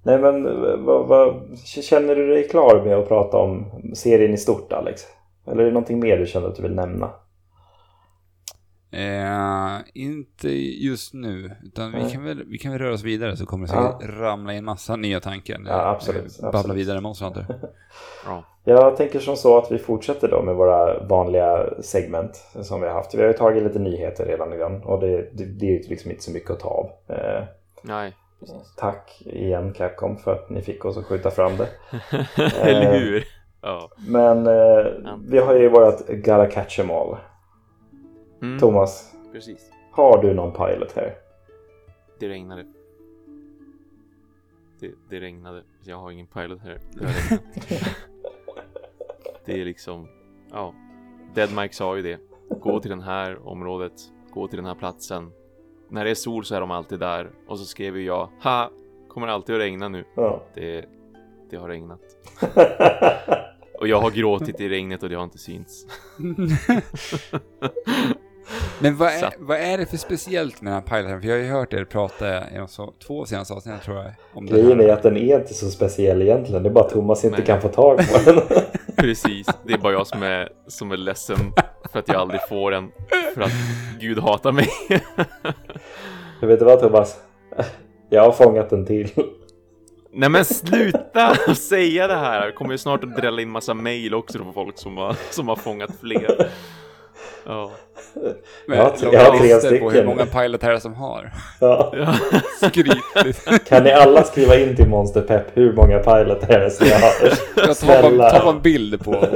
Nej 0.02 0.18
men 0.18 0.44
vad, 0.84 1.06
vad, 1.06 1.58
känner 1.64 2.16
du 2.16 2.28
dig 2.28 2.48
klar 2.48 2.84
med 2.84 2.96
att 2.96 3.08
prata 3.08 3.36
om 3.36 3.64
serien 3.94 4.34
i 4.34 4.38
stort 4.38 4.72
Alex? 4.72 5.02
Eller 5.46 5.62
är 5.62 5.66
det 5.66 5.72
någonting 5.72 6.00
mer 6.00 6.18
du 6.18 6.26
känner 6.26 6.48
att 6.48 6.56
du 6.56 6.62
vill 6.62 6.74
nämna? 6.74 7.10
Eh, 8.92 9.78
inte 9.94 10.48
just 10.84 11.14
nu, 11.14 11.50
utan 11.64 11.92
vi 11.92 11.98
Nej. 12.02 12.12
kan, 12.12 12.24
väl, 12.24 12.44
vi 12.46 12.58
kan 12.58 12.72
väl 12.72 12.80
röra 12.80 12.94
oss 12.94 13.02
vidare 13.04 13.36
så 13.36 13.46
kommer 13.46 13.66
det 13.66 13.72
Ja. 13.74 13.98
säkert 14.00 14.16
ramla 14.18 14.54
in 14.54 14.64
massa 14.64 14.96
nya 14.96 15.20
tankar. 15.20 15.58
när 15.58 15.70
Ja, 15.70 15.88
absolut, 15.90 16.24
vi 16.38 16.42
Babblar 16.42 16.58
absolut. 16.60 16.76
vidare 16.78 17.00
med 17.00 17.16
Hunter. 17.16 17.46
Ja, 18.26 18.44
Jag 18.64 18.96
tänker 18.96 19.18
som 19.20 19.36
så 19.36 19.58
att 19.58 19.72
vi 19.72 19.78
fortsätter 19.78 20.28
då 20.28 20.42
med 20.42 20.54
våra 20.54 21.04
vanliga 21.04 21.66
segment 21.82 22.36
som 22.62 22.80
vi 22.80 22.86
har 22.86 22.94
haft. 22.94 23.14
Vi 23.14 23.20
har 23.20 23.26
ju 23.28 23.32
tagit 23.32 23.62
lite 23.62 23.78
nyheter 23.78 24.26
redan 24.26 24.50
grann 24.58 24.82
och 24.82 25.00
det, 25.00 25.28
det, 25.32 25.44
det 25.44 25.66
är 25.66 25.70
ju 25.70 25.88
liksom 25.88 26.10
inte 26.10 26.22
så 26.22 26.30
mycket 26.30 26.50
att 26.50 26.60
ta 26.60 26.68
av. 26.68 26.90
Eh, 27.16 27.42
nej, 27.82 28.16
precis. 28.40 28.74
tack 28.76 29.22
igen 29.26 29.72
Capcom 29.72 30.16
för 30.16 30.32
att 30.32 30.50
ni 30.50 30.62
fick 30.62 30.84
oss 30.84 30.96
att 30.98 31.04
skjuta 31.04 31.30
fram 31.30 31.52
det. 31.56 31.68
eller 32.60 32.98
hur? 32.98 33.24
Ja. 33.62 33.90
Men 34.08 34.46
eh, 34.46 34.84
vi 35.28 35.38
har 35.38 35.54
ju 35.54 35.68
vårat 35.68 36.02
Gotta 36.08 36.46
Catch 36.46 36.78
'em 36.78 36.90
All. 36.90 37.16
Mm, 38.42 38.58
Thomas, 38.58 39.14
precis. 39.32 39.70
har 39.90 40.22
du 40.22 40.34
någon 40.34 40.52
pilot 40.52 40.92
här? 40.92 41.14
Det 42.18 42.28
regnade. 42.28 42.66
Det, 44.80 44.90
det 45.10 45.20
regnade. 45.20 45.62
Jag 45.84 45.96
har 45.96 46.10
ingen 46.10 46.26
pilot 46.26 46.60
här. 46.60 46.80
Det, 46.92 47.40
det 49.44 49.60
är 49.60 49.64
liksom, 49.64 50.08
ja. 50.50 50.74
Dead 51.34 51.56
Mike 51.56 51.74
sa 51.74 51.96
ju 51.96 52.02
det. 52.02 52.20
Gå 52.60 52.80
till 52.80 52.90
den 52.90 53.00
här 53.00 53.48
området. 53.48 53.92
Gå 54.30 54.48
till 54.48 54.56
den 54.56 54.66
här 54.66 54.74
platsen. 54.74 55.32
När 55.88 56.04
det 56.04 56.10
är 56.10 56.14
sol 56.14 56.44
så 56.44 56.54
är 56.54 56.60
de 56.60 56.70
alltid 56.70 56.98
där. 57.00 57.30
Och 57.46 57.58
så 57.58 57.64
skrev 57.64 57.96
ju 57.96 58.04
jag, 58.04 58.28
ha! 58.42 58.70
Kommer 59.08 59.28
alltid 59.28 59.54
att 59.54 59.60
regna 59.60 59.88
nu. 59.88 60.04
Ja. 60.14 60.42
Det, 60.54 60.84
det 61.50 61.56
har 61.56 61.68
regnat. 61.68 62.00
Och 63.82 63.88
jag 63.88 64.00
har 64.00 64.10
gråtit 64.10 64.60
i 64.60 64.68
regnet 64.68 65.02
och 65.02 65.08
det 65.08 65.14
har 65.14 65.24
inte 65.24 65.38
synts. 65.38 65.86
Men 68.82 68.96
vad 68.96 69.08
är, 69.08 69.30
vad 69.38 69.58
är 69.58 69.78
det 69.78 69.86
för 69.86 69.96
speciellt 69.96 70.62
med 70.62 70.72
den 70.72 70.82
här 70.82 70.96
piloten? 71.02 71.20
För 71.20 71.28
jag 71.28 71.36
har 71.36 71.42
ju 71.42 71.50
hört 71.50 71.72
er 71.72 71.84
prata 71.84 72.50
i 72.50 72.58
de 72.58 72.68
så, 72.68 72.92
två 73.06 73.26
senaste 73.26 73.54
avsnitten 73.54 73.80
tror 73.80 73.96
jag. 73.96 74.12
Om 74.34 74.46
det 74.46 74.52
Grejen 74.52 74.80
är 74.80 74.88
att 74.88 75.02
den 75.02 75.16
är 75.16 75.38
inte 75.38 75.54
så 75.54 75.70
speciell 75.70 76.22
egentligen. 76.22 76.62
Det 76.62 76.68
är 76.68 76.72
bara 76.72 76.84
att 76.84 76.90
Thomas 76.90 77.24
inte 77.24 77.36
Nej. 77.36 77.46
kan 77.46 77.60
få 77.60 77.68
tag 77.68 77.98
på 77.98 78.30
den. 78.30 78.42
Precis, 78.96 79.46
det 79.66 79.72
är 79.72 79.78
bara 79.78 79.92
jag 79.92 80.06
som 80.06 80.22
är, 80.22 80.48
som 80.66 80.92
är 80.92 80.96
ledsen 80.96 81.36
för 81.92 81.98
att 81.98 82.08
jag 82.08 82.16
aldrig 82.16 82.48
får 82.48 82.70
den. 82.70 82.90
För 83.34 83.42
att 83.42 83.52
Gud 84.00 84.18
hatar 84.18 84.52
mig. 84.52 84.68
Jag 86.40 86.48
vet 86.48 86.58
du 86.58 86.64
vad 86.64 86.80
Thomas? 86.80 87.16
Jag 88.10 88.22
har 88.22 88.32
fångat 88.32 88.72
en 88.72 88.86
till. 88.86 89.10
Nej 90.12 90.28
men 90.28 90.44
sluta 90.44 91.34
säga 91.54 92.06
det 92.06 92.14
här! 92.14 92.44
Jag 92.44 92.54
kommer 92.54 92.72
ju 92.72 92.78
snart 92.78 93.04
att 93.04 93.16
drälla 93.16 93.42
in 93.42 93.50
massa 93.50 93.74
mail 93.74 94.14
också 94.14 94.38
på 94.38 94.52
folk 94.52 94.78
som 94.78 94.96
har, 94.96 95.16
som 95.30 95.48
har 95.48 95.56
fångat 95.56 95.90
fler. 96.00 96.50
Ja. 97.46 97.70
Men 98.66 98.78
Jag 98.78 98.84
har 98.84 98.90
tre- 98.90 99.08
jag 99.12 99.20
har 99.24 99.38
tre 99.38 99.54
listor 99.54 99.68
på 99.68 99.74
hur 99.84 99.90
stycken. 99.90 100.06
många 100.06 100.26
pilot 100.26 100.62
här 100.62 100.78
som 100.78 100.94
har. 100.94 101.30
Ja. 101.60 101.92
ja. 101.96 102.14
Kan 103.68 103.84
ni 103.84 103.92
alla 103.92 104.22
skriva 104.24 104.56
in 104.58 104.76
till 104.76 104.88
Monster 104.88 105.20
Pepp 105.20 105.46
hur 105.54 105.72
många 105.72 105.98
pilot 105.98 106.40
det 106.48 106.54
är 106.54 106.70
så 106.70 106.84
jag 106.84 106.98
har? 106.98 107.12
Jag 107.56 107.76
tar 107.78 108.16
bara, 108.18 108.30
tar 108.30 108.40
bara 108.44 108.50
en 108.56 108.62
bild 108.62 109.04
på 109.04 109.10
och 109.10 109.28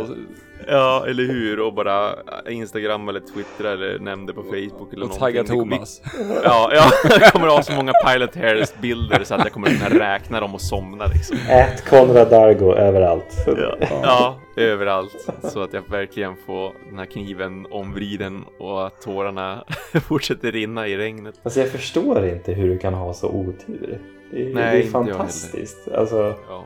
Ja, 0.67 1.05
eller 1.09 1.25
hur? 1.25 1.61
Och 1.61 1.73
bara 1.75 2.15
Instagram 2.49 3.09
eller 3.09 3.21
Twitter 3.21 3.65
eller 3.65 3.99
nämnde 3.99 4.33
på 4.33 4.43
Facebook 4.43 4.93
eller 4.93 5.05
Och 5.05 5.09
någonting. 5.09 5.19
tagga 5.19 5.45
Thomas. 5.45 6.03
Ja, 6.45 6.71
ja, 6.75 6.91
jag 7.21 7.33
kommer 7.33 7.49
ha 7.49 7.63
så 7.63 7.73
många 7.73 7.93
Pilot 7.93 8.35
Hairs 8.37 8.75
bilder 8.81 9.25
så 9.25 9.35
att 9.35 9.41
jag 9.45 9.53
kommer 9.53 9.69
kunna 9.69 10.05
räkna 10.05 10.41
dem 10.41 10.55
och 10.55 10.61
somna 10.61 11.07
liksom. 11.07 11.37
Ät 11.49 11.85
Konrad 11.89 12.31
Dargo 12.31 12.73
överallt. 12.75 13.37
Ja, 13.47 13.77
ja, 14.03 14.37
överallt. 14.57 15.29
Så 15.43 15.63
att 15.63 15.73
jag 15.73 15.83
verkligen 15.91 16.37
får 16.47 16.73
den 16.91 16.99
här 16.99 17.07
kniven 17.07 17.67
omvriden 17.71 18.45
och 18.59 18.87
att 18.87 19.01
tårarna 19.01 19.65
fortsätter 20.09 20.53
rinna 20.53 20.87
i 20.89 20.97
regnet. 20.97 21.35
Alltså 21.43 21.61
jag 21.61 21.69
förstår 21.71 22.27
inte 22.27 22.53
hur 22.53 22.69
du 22.69 22.79
kan 22.79 22.95
ha 22.95 23.15
så 23.15 23.29
otur. 23.29 23.99
Det 24.31 24.43
är, 24.43 24.45
Nej, 24.45 24.53
det 24.55 24.61
är 24.61 24.77
inte 24.77 24.91
jag 24.93 25.01
heller. 25.03 25.13
fantastiskt. 25.15 25.89
Alltså, 25.95 26.35
Ja, 26.49 26.65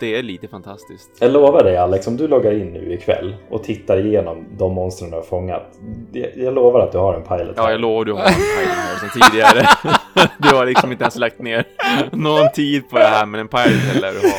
det 0.00 0.14
är 0.16 0.22
lite 0.22 0.48
fantastiskt. 0.48 1.10
jag 1.20 1.32
lovar 1.32 1.64
dig 1.64 1.76
Alex, 1.76 2.06
om 2.06 2.16
du 2.16 2.28
loggar 2.28 2.52
in 2.52 2.72
nu 2.72 2.92
ikväll 2.92 3.34
och 3.50 3.64
tittar 3.64 4.06
igenom 4.06 4.44
de 4.58 4.74
monstren 4.74 5.10
du 5.10 5.16
har 5.16 5.22
fångat. 5.22 5.78
Jag, 6.12 6.30
jag 6.36 6.54
lovar 6.54 6.80
att 6.80 6.92
du 6.92 6.98
har 6.98 7.14
en 7.14 7.22
pilot. 7.22 7.54
Ja, 7.56 7.62
här. 7.62 7.70
jag 7.70 7.80
lovar 7.80 8.04
du 8.04 8.12
har 8.12 8.20
en 8.20 8.34
Pilot 8.34 8.76
Hair 8.76 8.96
sen 8.96 9.22
tidigare. 9.22 9.68
Du 10.38 10.48
har 10.48 10.66
liksom 10.66 10.92
inte 10.92 11.04
ens 11.04 11.16
lagt 11.16 11.38
ner 11.38 11.64
någon 12.12 12.52
tid 12.52 12.90
på 12.90 12.98
det 12.98 13.04
här, 13.04 13.26
men 13.26 13.40
en 13.40 13.48
Pilot 13.48 14.00
lär 14.00 14.12
du 14.12 14.28
ha. 14.28 14.36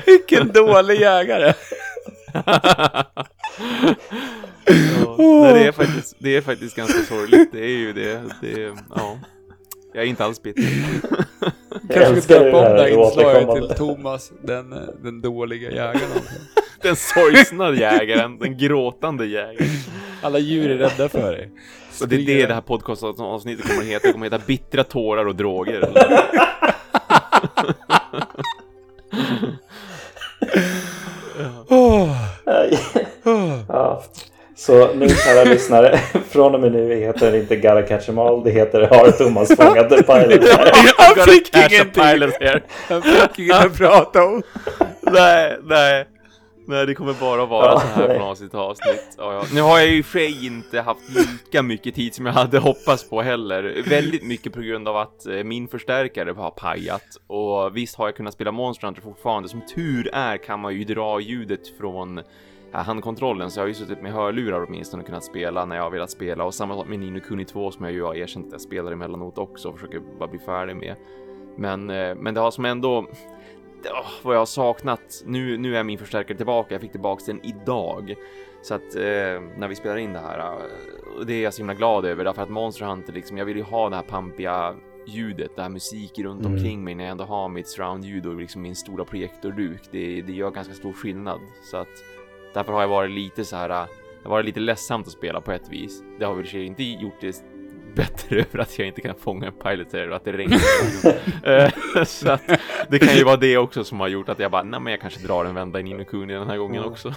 Vilken 0.06 0.48
dålig 0.48 1.00
jägare! 1.00 1.52
Ja, 5.18 5.52
det, 5.52 5.66
är 5.66 5.72
faktiskt, 5.72 6.16
det 6.18 6.36
är 6.36 6.40
faktiskt 6.40 6.76
ganska 6.76 7.02
sorgligt. 7.02 7.52
Det 7.52 7.64
är 7.64 7.78
ju 7.78 7.92
det. 7.92 8.20
det 8.40 8.72
ja. 8.94 9.18
Jag 9.92 10.02
är 10.04 10.08
inte 10.08 10.24
alls 10.24 10.42
bitter. 10.42 10.62
Kanske 11.88 12.14
älskar 12.14 12.44
döpa 12.44 12.56
om 12.58 12.64
det 12.76 12.80
här 12.82 12.88
inslaget 12.88 13.68
till 13.68 13.76
Thomas, 13.76 14.32
den, 14.42 14.72
eh, 14.72 14.78
den 15.02 15.20
dåliga 15.20 15.70
jägaren. 15.70 16.00
Den 16.82 16.96
sorgsna 16.96 17.74
jägaren, 17.74 18.38
den 18.38 18.58
gråtande 18.58 19.26
jägaren. 19.26 19.68
Alla 20.22 20.38
djur 20.38 20.70
är 20.70 20.78
rädda 20.78 21.08
för 21.08 21.32
dig. 21.32 21.50
Och 22.02 22.08
det 22.08 22.16
är 22.16 22.26
det 22.26 22.46
det 22.46 22.54
här 22.54 22.60
podcastavsnittet 22.60 23.68
kommer 23.68 23.80
att 23.80 23.86
heta. 23.86 24.06
Det 24.06 24.12
kommer 24.12 24.26
att 24.26 24.32
heta 24.32 24.44
Bittra 24.46 24.84
tårar 24.84 25.26
och 25.26 25.36
droger. 25.36 25.80
eller? 25.80 26.20
Ja. 33.68 34.02
Så 34.60 34.94
nu 34.94 35.08
kära 35.08 35.44
lyssnare, 35.44 35.98
från 36.28 36.54
och 36.54 36.60
med 36.60 36.72
nu 36.72 36.94
heter 36.94 37.32
det 37.32 37.38
inte 37.38 37.56
Gotta 37.56 37.82
Catch 37.82 38.08
'em 38.08 38.18
All, 38.18 38.44
det 38.44 38.50
heter 38.50 38.80
Har 38.80 39.10
Thomas 39.10 39.56
fångat 39.56 39.92
en 39.92 40.02
pilot. 40.28 40.48
Han 40.98 41.26
fick 41.26 41.56
ingenting! 41.56 42.02
Han 42.88 43.02
fick 43.02 43.38
inget 43.38 43.54
att 43.56 43.76
prata 43.78 44.24
om. 44.24 44.42
Nej, 45.00 45.56
nej. 45.64 46.06
Nej, 46.66 46.86
det 46.86 46.94
kommer 46.94 47.12
bara 47.20 47.46
vara 47.46 47.66
Ja, 47.66 47.80
så 47.80 47.86
här 47.86 48.08
nej. 48.08 48.16
från 48.18 48.28
avsnitt 48.28 48.50
till 48.50 48.58
avsnitt. 48.58 49.14
Ja, 49.18 49.32
ja. 49.34 49.42
Nu 49.54 49.60
har 49.60 49.78
jag 49.78 49.88
ju 49.88 50.02
för 50.02 50.18
sig 50.18 50.46
inte 50.46 50.80
haft 50.80 51.00
lika 51.16 51.62
mycket 51.62 51.94
tid 51.94 52.14
som 52.14 52.26
jag 52.26 52.32
hade 52.32 52.58
hoppats 52.58 53.10
på 53.10 53.22
heller. 53.22 53.82
Väldigt 53.88 54.22
mycket 54.22 54.52
på 54.52 54.60
grund 54.60 54.88
av 54.88 54.96
att 54.96 55.26
eh, 55.26 55.44
min 55.44 55.68
förstärkare 55.68 56.30
har 56.36 56.50
pajat. 56.50 57.02
Och 57.26 57.76
visst 57.76 57.96
har 57.96 58.06
jag 58.06 58.16
kunnat 58.16 58.34
spela 58.34 58.52
Monster 58.52 58.86
Hunter 58.86 59.02
fortfarande. 59.02 59.48
Som 59.48 59.60
tur 59.74 60.10
är 60.12 60.36
kan 60.36 60.60
man 60.60 60.74
ju 60.74 60.84
dra 60.84 61.20
ljudet 61.20 61.60
från 61.80 62.20
handkontrollen. 62.72 63.50
Så 63.50 63.60
jag 63.60 63.62
har 63.62 63.68
ju 63.68 63.74
suttit 63.74 64.02
med 64.02 64.12
hörlurar 64.12 64.66
åtminstone 64.68 65.00
och 65.00 65.06
kunnat 65.06 65.24
spela 65.24 65.64
när 65.64 65.76
jag 65.76 65.82
har 65.82 65.90
velat 65.90 66.10
spela. 66.10 66.44
Och 66.44 66.54
samma 66.54 66.74
sak 66.74 66.88
med 66.88 66.98
Nino 66.98 67.20
Kuni 67.20 67.44
2 67.44 67.70
som 67.70 67.84
jag 67.84 67.94
ju 67.94 68.02
har 68.02 68.14
erkänt 68.14 68.46
att 68.46 68.52
jag 68.52 68.60
spelar 68.60 68.92
emellanåt 68.92 69.38
också 69.38 69.68
och 69.68 69.74
försöker 69.74 70.02
bara 70.18 70.28
bli 70.28 70.38
färdig 70.38 70.76
med. 70.76 70.96
Men, 71.56 71.90
eh, 71.90 72.14
men 72.14 72.34
det 72.34 72.40
har 72.40 72.50
som 72.50 72.64
ändå 72.64 73.06
Åh, 73.84 74.10
vad 74.22 74.34
jag 74.34 74.40
har 74.40 74.46
saknat. 74.46 75.22
Nu, 75.26 75.56
nu 75.56 75.76
är 75.76 75.84
min 75.84 75.98
förstärkare 75.98 76.36
tillbaka. 76.36 76.74
Jag 76.74 76.80
fick 76.80 76.92
tillbaka 76.92 77.22
den 77.26 77.40
idag. 77.44 78.14
Så 78.62 78.74
att 78.74 78.94
eh, 78.94 79.42
när 79.56 79.68
vi 79.68 79.74
spelar 79.74 79.96
in 79.96 80.12
det 80.12 80.18
här, 80.18 80.38
eh, 80.38 81.26
det 81.26 81.34
är 81.34 81.42
jag 81.42 81.54
så 81.54 81.58
himla 81.58 81.74
glad 81.74 82.04
över 82.04 82.24
därför 82.24 82.42
att 82.42 82.50
Monster 82.50 82.86
Hunter 82.86 83.12
liksom, 83.12 83.38
jag 83.38 83.44
vill 83.44 83.56
ju 83.56 83.62
ha 83.62 83.88
det 83.90 83.96
här 83.96 84.02
pampiga 84.02 84.74
ljudet, 85.06 85.50
det 85.56 85.62
här 85.62 85.68
musik 85.68 86.18
runt 86.18 86.40
Mm. 86.40 86.52
omkring 86.52 86.84
mig 86.84 86.94
när 86.94 87.04
jag 87.04 87.10
ändå 87.10 87.24
har 87.24 87.48
mitt 87.48 87.68
surround-ljud 87.68 88.26
och 88.26 88.34
liksom 88.36 88.62
min 88.62 88.76
stora 88.76 89.04
projektorduk. 89.04 89.80
Det, 89.90 90.22
det 90.22 90.32
gör 90.32 90.50
ganska 90.50 90.74
stor 90.74 90.92
skillnad. 90.92 91.40
Så 91.62 91.76
att 91.76 91.88
därför 92.54 92.72
har 92.72 92.80
jag 92.80 92.88
varit 92.88 93.10
lite 93.10 93.44
så 93.44 93.56
här, 93.56 93.68
det 93.68 93.74
har 94.24 94.30
varit 94.30 94.46
lite 94.46 94.60
ledsamt 94.60 95.06
att 95.06 95.12
spela 95.12 95.40
på 95.40 95.52
ett 95.52 95.68
vis. 95.70 96.02
Det 96.18 96.24
har 96.24 96.34
väl 96.34 96.44
i 96.44 96.48
för 96.48 96.58
inte 96.58 96.82
gjort 96.82 97.20
det 97.20 97.42
bättre 97.96 98.36
över 98.40 98.58
att 98.58 98.78
jag 98.78 98.88
inte 98.88 99.00
kan 99.00 99.14
fånga 99.14 99.46
en 99.46 99.52
pilot 99.52 99.94
och 99.94 100.16
att 100.16 100.24
det 100.24 100.32
regnar. 100.32 100.58
Eh, 101.44 102.04
så 102.04 102.30
att 102.30 102.42
det 102.88 102.98
kan 102.98 103.16
ju 103.16 103.24
vara 103.24 103.36
det 103.36 103.58
också 103.58 103.84
som 103.84 104.00
har 104.00 104.08
gjort 104.08 104.28
att 104.28 104.38
jag 104.38 104.50
bara, 104.50 104.62
nej 104.62 104.80
men 104.80 104.90
jag 104.90 105.00
kanske 105.00 105.26
drar 105.26 105.44
en 105.44 105.54
vända 105.54 105.80
i 105.80 105.82
Nino 105.82 106.04
Kuni 106.04 106.34
den 106.34 106.48
här 106.48 106.56
gången 106.56 106.76
Mm. 106.76 106.92
också. 106.92 107.14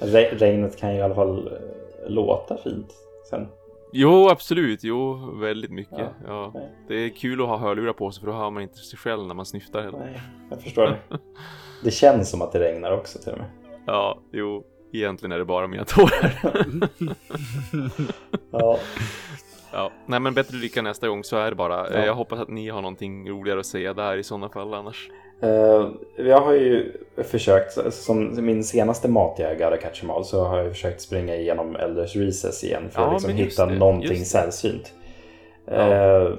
Re- 0.00 0.38
regnet 0.38 0.78
kan 0.78 0.92
ju 0.92 0.98
i 0.98 1.02
alla 1.02 1.14
fall 1.14 1.46
eh, 1.46 2.10
låta 2.10 2.56
fint 2.56 2.90
sen. 3.30 3.48
Jo, 3.92 4.28
absolut, 4.28 4.84
jo, 4.84 5.14
väldigt 5.40 5.70
mycket. 5.70 5.98
Ja. 5.98 6.12
Ja. 6.26 6.52
Det 6.88 6.94
är 6.94 7.08
kul 7.08 7.42
att 7.42 7.48
ha 7.48 7.56
hörlurar 7.56 7.92
på 7.92 8.10
sig 8.10 8.20
för 8.20 8.26
då 8.26 8.32
hör 8.38 8.50
man 8.50 8.62
inte 8.62 8.76
sig 8.78 8.98
själv 8.98 9.26
när 9.26 9.34
man 9.34 9.46
snyftar 9.46 9.82
heller. 9.82 9.98
Nej, 9.98 10.20
jag 10.50 10.62
förstår 10.62 10.82
det. 10.82 11.18
Det 11.84 11.90
känns 11.90 12.30
som 12.30 12.42
att 12.42 12.52
det 12.52 12.58
regnar 12.60 12.92
också 12.92 13.18
till 13.18 13.32
och 13.32 13.38
med. 13.38 13.46
Ja, 13.86 14.18
jo, 14.32 14.64
egentligen 14.92 15.32
är 15.32 15.38
det 15.38 15.44
bara 15.44 15.66
mina 15.66 15.84
tårar. 15.88 16.32
Ja, 18.52 18.78
ja. 19.72 19.90
Nej 20.06 20.20
men 20.20 20.34
bättre 20.34 20.56
lycka 20.56 20.82
nästa 20.82 21.08
gång, 21.08 21.24
så 21.24 21.36
är 21.36 21.50
det 21.50 21.56
bara. 21.56 21.90
Ja. 21.92 22.04
Jag 22.06 22.14
hoppas 22.14 22.40
att 22.40 22.48
ni 22.48 22.68
har 22.68 22.82
någonting 22.82 23.30
roligare 23.30 23.60
att 23.60 23.66
säga 23.66 23.94
där 23.94 24.16
i 24.16 24.22
sådana 24.22 24.48
fall 24.48 24.74
annars. 24.74 25.10
Eh, 25.42 25.88
jag 26.16 26.40
har 26.40 26.52
ju 26.52 26.92
försökt, 27.16 27.94
som 27.94 28.46
min 28.46 28.64
senaste 28.64 29.08
matjägare 29.08 29.76
Catch 29.76 30.02
'em 30.04 30.10
All, 30.10 30.24
så 30.24 30.44
har 30.44 30.58
jag 30.58 30.68
försökt 30.72 31.00
springa 31.00 31.36
igenom 31.36 31.76
Elders 31.76 32.16
Recess 32.16 32.64
igen 32.64 32.90
för 32.90 33.00
Ja, 33.02 33.06
att 33.06 33.12
liksom 33.12 33.32
hitta 33.32 33.66
det, 33.66 33.78
någonting 33.78 34.24
sällsynt. 34.24 34.92
Ja. 35.64 35.72
Eh, 35.74 36.32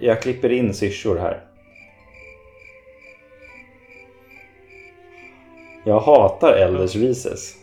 jag 0.00 0.22
klipper 0.22 0.52
in 0.52 0.74
syrsor 0.74 1.18
här. 1.18 1.44
Jag 5.84 6.00
hatar 6.00 6.52
Elders 6.52 6.96
Recess. 6.96 7.54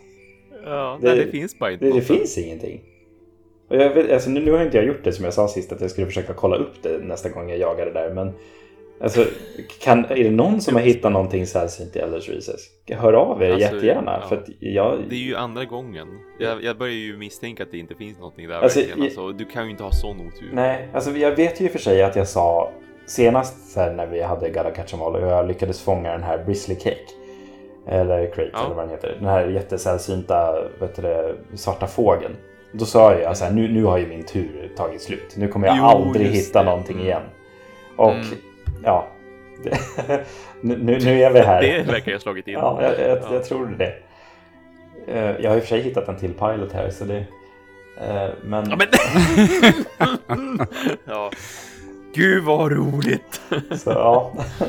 Ja, 0.66 0.98
Det- 1.02 1.08
nej, 1.16 1.26
det 1.26 1.32
finns 1.32 1.60
bara 1.60 1.72
inte. 1.72 1.86
Det, 1.86 1.92
det 1.92 2.02
finns 2.02 2.38
ingenting. 2.38 2.82
Och 3.70 3.76
jag 3.76 3.90
vet, 3.94 4.12
alltså, 4.12 4.30
nu, 4.30 4.40
nu 4.40 4.52
har 4.52 4.64
inte 4.64 4.78
jag 4.78 4.86
gjort 4.86 5.04
det 5.04 5.12
som 5.12 5.26
jag 5.26 5.34
sa 5.34 5.48
sist 5.48 5.72
att 5.72 5.82
jag 5.82 5.92
skulle 5.92 6.08
försöka 6.08 6.34
kolla 6.34 6.56
upp 6.56 6.84
det 6.84 6.98
nästa 6.98 7.30
gång 7.30 7.50
jag 7.50 7.60
jagar 7.60 7.86
det 7.86 7.92
där. 7.92 8.14
Men 8.14 8.32
alltså, 9.02 9.26
kan, 9.82 10.06
är 10.06 10.24
det 10.24 10.32
någon 10.32 10.62
som 10.62 10.76
har 10.76 10.82
hittat 10.82 11.12
någonting 11.12 11.46
sällsynt 11.48 11.96
i 11.96 12.00
Elders 12.00 12.30
Recess? 12.30 12.62
Hör 12.90 13.14
av 13.14 13.44
er 13.44 13.52
Alltså, 13.52 13.76
jättegärna. 13.76 14.18
ja. 14.22 14.28
För 14.28 14.44
jag, 14.60 14.98
Det 15.10 15.16
är 15.16 15.20
ju 15.20 15.36
andra 15.36 15.66
gången. 15.66 16.08
Jag, 16.40 16.64
jag 16.64 16.78
börjar 16.78 16.94
ju 16.94 17.18
misstänka 17.18 17.64
att 17.64 17.72
det 17.72 17.78
inte 17.78 17.96
finns 17.96 18.18
någonting 18.20 18.48
där 18.48 18.56
Alltså, 18.56 18.80
verkligen. 18.80 19.02
Alltså, 19.04 19.32
du 19.32 19.46
kan 19.46 19.66
ju 19.66 19.72
inte 19.72 19.84
ha 19.84 19.92
sån 19.92 20.18
otur. 20.28 20.50
Nej, 20.54 20.90
alltså 20.94 21.12
jag 21.12 21.36
vet 21.36 21.62
ju 21.62 21.66
i 21.66 21.68
och 21.68 21.72
för 21.72 21.80
sig 21.80 22.04
att 22.04 22.16
jag 22.16 22.28
sa 22.28 22.72
senast 23.06 23.76
när 23.78 24.08
vi 24.08 24.22
hade 24.22 24.50
Gotta 24.50 24.72
Catch 24.72 24.94
'em 24.94 25.02
All 25.02 25.16
och 25.16 25.22
jag 25.32 25.48
lyckades 25.48 25.82
fånga 25.82 26.12
den 26.12 26.24
här 26.24 26.44
Brisley 26.46 26.78
Cake. 26.80 26.98
Eller 27.88 28.26
Crate 28.26 28.50
Ja. 28.54 28.66
eller 28.66 28.76
vad 28.76 28.84
den 28.84 28.90
heter. 28.92 29.16
Den 29.20 29.28
här 29.30 29.48
jättesällsynta 29.48 30.56
vet 30.80 30.96
du, 30.96 31.02
det, 31.02 31.34
svarta 31.56 31.88
fågeln. 31.88 32.36
Då 32.72 32.86
sa 32.86 33.14
jag 33.16 33.38
så 33.38 33.46
här, 33.46 33.52
nu, 33.52 33.68
nu 33.72 33.84
har 33.84 33.98
ju 33.98 34.08
min 34.08 34.24
tur 34.26 34.72
tagit 34.78 35.02
slut. 35.02 35.34
Nu 35.38 35.48
kommer 35.48 35.68
jag 35.68 35.78
Jo, 35.78 35.84
aldrig 35.84 36.28
hitta 36.28 36.60
det. 36.60 36.66
någonting 36.66 37.00
igen. 37.00 37.22
Och 37.96 38.12
Mm. 38.12 38.26
ja, 38.84 39.08
nu, 40.62 40.78
nu 41.00 41.22
är 41.24 41.32
vi 41.32 41.40
här. 41.40 41.62
Det 41.62 41.82
verkar 41.92 42.12
ha 42.12 42.20
slagit 42.20 42.48
in. 42.48 42.54
Ja, 42.54 42.80
jag, 42.82 42.92
jag, 43.10 43.18
Ja. 43.18 43.34
jag 43.34 43.44
tror 43.44 43.66
det. 43.78 43.94
Eh, 45.08 45.36
Jag 45.42 45.50
har 45.50 45.58
i 45.58 45.60
och 45.60 45.64
för 45.64 45.70
sig 45.70 45.82
hittat 45.82 46.08
en 46.08 46.18
till 46.18 46.34
pilot 46.34 46.72
här 46.74 46.90
så 46.90 47.04
det... 47.06 47.18
eh, 48.02 48.30
Men... 48.44 48.70
Ja, 48.70 48.78
men... 48.78 48.88
ja. 51.06 51.32
Gud 52.16 52.44
vad 52.44 52.72
roligt! 52.72 53.42
Så, 53.76 53.90
ja. 53.92 54.32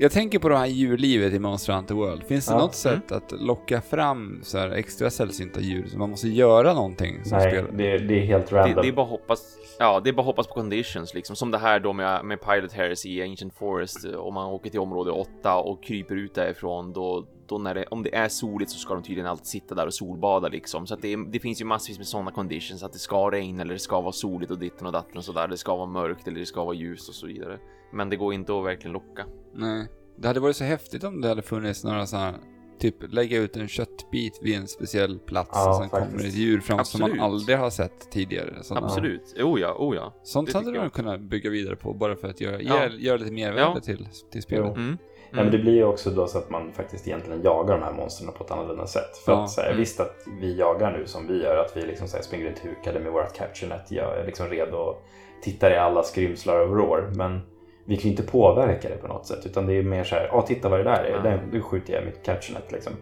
Jag 0.00 0.12
tänker 0.12 0.38
på 0.38 0.48
det 0.48 0.56
här 0.56 0.66
djurlivet 0.66 1.32
i 1.32 1.38
Monster 1.38 1.72
Hunter 1.72 1.94
World. 1.94 2.22
Finns 2.24 2.46
det 2.46 2.52
Ja. 2.52 2.58
något 2.58 2.74
sätt 2.74 3.12
att 3.12 3.32
locka 3.40 3.80
fram 3.80 4.40
så 4.42 4.58
här 4.58 4.70
extra 4.70 5.10
sällsynta 5.10 5.60
djur 5.60 5.86
så 5.86 5.98
man 5.98 6.10
måste 6.10 6.28
göra 6.28 6.72
någonting 6.74 7.24
som 7.24 7.38
Nej, 7.38 7.50
spelare? 7.50 7.72
det, 7.72 7.98
det 7.98 8.14
är 8.22 8.26
helt 8.26 8.46
Det, 8.50 8.56
random. 8.56 8.82
det 8.82 8.88
är 8.88 8.92
bara 8.92 9.06
hoppas, 9.06 9.56
ja, 9.78 10.00
det 10.00 10.10
är 10.10 10.12
bara 10.14 10.22
hoppas 10.22 10.46
på 10.46 10.54
conditions 10.54 11.14
liksom. 11.14 11.36
Som 11.36 11.50
det 11.50 11.58
här 11.58 11.80
då 11.80 11.92
med, 11.92 12.24
med 12.24 12.40
Pilot 12.40 12.72
Hairs 12.72 13.06
i 13.06 13.22
Ancient 13.22 13.54
Forest. 13.54 14.04
Om 14.16 14.34
man 14.34 14.46
åker 14.46 14.70
till 14.70 14.80
område 14.80 15.10
8 15.10 15.56
och 15.56 15.82
kryper 15.82 16.14
ut 16.14 16.34
därifrån 16.34 16.92
då, 16.92 17.26
då 17.46 17.58
när 17.58 17.74
det, 17.74 17.84
om 17.90 18.02
det 18.02 18.14
är 18.14 18.28
soligt 18.28 18.70
så 18.70 18.78
ska 18.78 18.94
de 18.94 19.02
tydligen 19.02 19.26
alltid 19.30 19.46
sitta 19.46 19.74
där 19.74 19.86
och 19.86 19.94
solbada 19.94 20.48
liksom. 20.48 20.86
Så 20.86 20.94
att 20.94 21.02
det, 21.02 21.16
det 21.28 21.40
finns 21.40 21.60
ju 21.60 21.64
massvis 21.64 21.98
med 21.98 22.06
sådana 22.06 22.30
conditions 22.30 22.82
att 22.82 22.92
det 22.92 22.98
ska 22.98 23.30
regna 23.30 23.62
eller 23.62 23.72
det 23.74 23.78
ska 23.80 24.00
vara 24.00 24.12
soligt 24.12 24.50
och 24.50 24.58
ditten 24.58 24.86
och 24.86 24.92
datten 24.92 25.16
och 25.16 25.24
sådär. 25.24 25.48
Det 25.48 25.56
ska 25.56 25.76
vara 25.76 25.86
mörkt 25.86 26.28
eller 26.28 26.38
det 26.40 26.46
ska 26.46 26.64
vara 26.64 26.74
ljust 26.74 27.08
och 27.08 27.14
så 27.14 27.26
vidare. 27.26 27.58
Men 27.92 28.10
det 28.10 28.16
går 28.16 28.34
inte 28.34 28.58
att 28.58 28.64
verkligen 28.64 28.92
locka. 28.92 29.24
Nej. 29.54 29.86
Det 30.16 30.28
hade 30.28 30.40
varit 30.40 30.56
så 30.56 30.64
häftigt 30.64 31.04
om 31.04 31.20
det 31.20 31.28
hade 31.28 31.42
funnits 31.42 31.84
några 31.84 32.06
sådana 32.06 32.34
Typ 32.80 32.94
lägga 33.12 33.38
ut 33.38 33.56
en 33.56 33.68
köttbit 33.68 34.38
vid 34.42 34.56
en 34.56 34.68
speciell 34.68 35.18
plats 35.18 35.50
Ja, 35.52 35.68
och 35.70 35.76
sen 35.76 35.88
faktiskt. 35.90 36.12
kommer 36.16 36.28
ett 36.28 36.34
djur 36.34 36.60
fram 36.60 36.84
som 36.84 37.00
man 37.00 37.10
Absolut. 37.10 37.22
aldrig 37.24 37.58
har 37.58 37.70
sett 37.70 38.10
tidigare. 38.10 38.54
Sådana. 38.62 38.86
Absolut. 38.86 39.34
Oh 39.42 39.60
ja, 39.60 39.74
oh 39.78 39.96
ja. 39.96 40.14
Sånt 40.22 40.52
Det 40.52 40.58
hade 40.58 40.72
de 40.72 40.90
kunnat 40.90 41.20
bygga 41.20 41.50
vidare 41.50 41.76
på 41.76 41.92
bara 41.94 42.16
för 42.16 42.28
att 42.28 42.40
göra, 42.40 42.60
Ja. 42.62 42.74
göra, 42.80 42.92
göra 42.92 43.16
lite 43.16 43.32
mervärde 43.32 43.60
Ja. 43.74 43.80
till, 43.80 44.08
till 44.32 44.42
spelet. 44.42 44.72
Jo. 44.76 44.82
Mm. 44.82 44.98
Ja, 45.30 45.36
men 45.36 45.50
det 45.50 45.58
blir 45.58 45.72
ju 45.74 45.84
också 45.84 46.10
då 46.10 46.26
så 46.26 46.38
att 46.38 46.50
man 46.50 46.72
faktiskt 46.72 47.06
egentligen 47.08 47.42
jagar 47.42 47.74
de 47.78 47.82
här 47.84 47.92
monstren 47.92 48.32
på 48.32 48.44
ett 48.44 48.50
annorlunda 48.50 48.86
sätt. 48.86 49.16
För 49.24 49.32
Ja. 49.32 49.42
att 49.44 49.50
så 49.50 49.60
här, 49.60 49.68
Mm. 49.68 49.80
visst 49.80 50.00
att 50.00 50.16
vi 50.40 50.56
jagar 50.58 50.98
nu 50.98 51.06
som 51.06 51.26
vi 51.26 51.42
gör, 51.42 51.56
att 51.56 51.76
vi 51.76 51.82
liksom 51.86 52.08
så 52.08 52.16
här, 52.16 52.22
springer 52.24 52.46
runt 52.46 52.58
hukade 52.58 53.00
med 53.00 53.12
vårt 53.12 53.34
capturenet. 53.36 53.90
Jag 53.90 54.18
är 54.18 54.26
liksom 54.26 54.46
redo 54.46 54.76
och 54.76 55.02
tittar 55.42 55.70
i 55.70 55.76
alla 55.76 56.02
skrymslar 56.02 56.60
och 56.60 56.70
vrår. 56.70 57.12
Men 57.16 57.40
vi 57.88 57.96
kan 57.96 58.04
ju 58.04 58.10
inte 58.10 58.22
påverka 58.22 58.88
det 58.88 58.96
på 58.96 59.06
något 59.08 59.26
sätt. 59.26 59.46
Utan 59.46 59.66
det 59.66 59.74
är 59.74 59.82
mer 59.82 60.04
så 60.04 60.14
här, 60.14 60.28
ja 60.32 60.42
titta 60.42 60.68
vad 60.68 60.80
det 60.80 60.84
där 60.84 61.04
är. 61.04 61.10
Ja. 61.10 61.20
Där, 61.22 61.48
då 61.52 61.60
skjuter 61.60 61.92
jag 61.92 62.04
mitt 62.04 62.22
capturenet 62.22 62.72
liksom. 62.72 62.92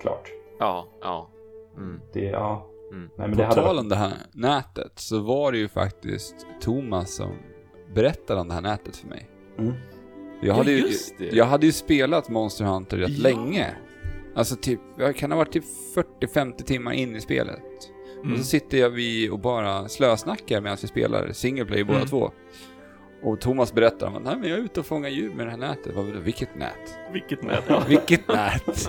Klart. 0.00 0.30
Ja, 0.58 0.86
ja. 1.00 1.30
Mm. 1.76 2.00
Det, 2.12 2.20
ja. 2.24 2.66
Mm. 2.92 3.10
Nej, 3.16 3.28
men 3.28 3.30
det 3.30 3.36
På 3.36 3.42
hade 3.42 3.60
tal 3.62 3.78
om 3.78 3.88
det 3.88 3.96
här 3.96 4.12
nätet 4.32 4.92
så 4.94 5.20
var 5.20 5.52
det 5.52 5.58
ju 5.58 5.68
faktiskt 5.68 6.34
Thomas 6.60 7.14
som 7.14 7.30
berättade 7.94 8.40
om 8.40 8.48
det 8.48 8.54
här 8.54 8.60
nätet 8.60 8.96
för 8.96 9.08
mig. 9.08 9.30
Mm. 9.58 9.72
Jag 10.40 10.48
Ja, 10.48 10.54
hade, 10.54 10.70
ju, 10.72 10.78
just 10.78 11.18
det. 11.18 11.24
jag 11.32 11.44
hade 11.44 11.66
ju 11.66 11.72
spelat 11.72 12.28
Monster 12.28 12.64
Hunter 12.64 12.96
rätt 12.96 13.10
Ja. 13.18 13.22
länge. 13.30 13.66
Alltså 14.34 14.56
typ, 14.56 14.80
jag 14.98 15.16
kan 15.16 15.30
ha 15.30 15.38
varit 15.38 15.52
typ 15.52 15.64
40-50 16.20 16.62
timmar 16.62 16.92
in 16.92 17.16
i 17.16 17.20
spelet. 17.20 17.62
Mm. 18.20 18.32
Och 18.32 18.38
så 18.38 18.44
sitter 18.44 18.78
jag 18.78 18.90
vid 18.90 19.30
och 19.30 19.38
bara 19.38 19.88
slösnackar 19.88 20.60
medan 20.60 20.78
vi 20.82 20.88
spelar 20.88 21.32
single 21.32 21.64
player 21.64 21.84
båda 21.84 21.96
Mm. 21.98 22.08
två. 22.08 22.30
Och 23.22 23.40
Thomas 23.40 23.72
berättar 23.72 24.06
om 24.06 24.16
att 24.16 24.22
Nej, 24.22 24.36
men 24.36 24.48
jag 24.50 24.58
är 24.58 24.62
ute 24.62 24.80
och 24.80 24.86
fångar 24.86 25.08
djur 25.08 25.34
med 25.34 25.46
det 25.46 25.50
här 25.50 25.58
nätet. 25.58 25.94
Vad, 25.94 26.04
vilket 26.06 26.54
nät? 26.54 26.98
Vilket 27.12 27.42
nät. 27.42 27.64
Ja. 27.68 27.82
Vilket 27.88 28.28
nät? 28.28 28.88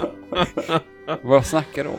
Vad 1.22 1.46
snackar 1.46 1.84
du 1.84 1.90
om? 1.90 1.96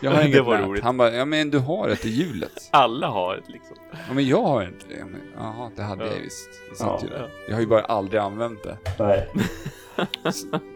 Jag 0.00 0.10
har 0.10 0.18
Det 0.18 0.26
inget 0.28 0.44
var 0.44 0.56
nät. 0.58 0.66
roligt. 0.66 0.82
Han 0.84 0.96
bara, 0.96 1.10
ja 1.12 1.24
men 1.24 1.50
du 1.50 1.58
har 1.58 1.88
ett 1.88 2.04
i 2.06 2.10
hjulet. 2.10 2.68
Alla 2.70 3.06
har 3.08 3.36
ett 3.36 3.48
liksom. 3.48 3.76
Ja 4.08 4.14
men 4.14 4.26
jag 4.26 4.42
har 4.42 4.62
inte 4.64 4.86
det. 4.88 4.94
Ja, 4.98 5.04
men, 5.06 5.20
Jaha, 5.36 5.70
det 5.76 5.82
hade 5.82 6.06
Ja. 6.06 6.12
jag 6.12 6.20
visst. 6.20 6.48
Det 6.78 6.84
Ja. 6.84 7.00
ju 7.02 7.08
där. 7.08 7.18
Ja. 7.20 7.28
Jag 7.48 7.54
har 7.54 7.60
ju 7.60 7.66
bara 7.66 7.82
aldrig 7.82 8.20
använt 8.20 8.62
det. 8.62 8.78
Nej. 8.98 9.28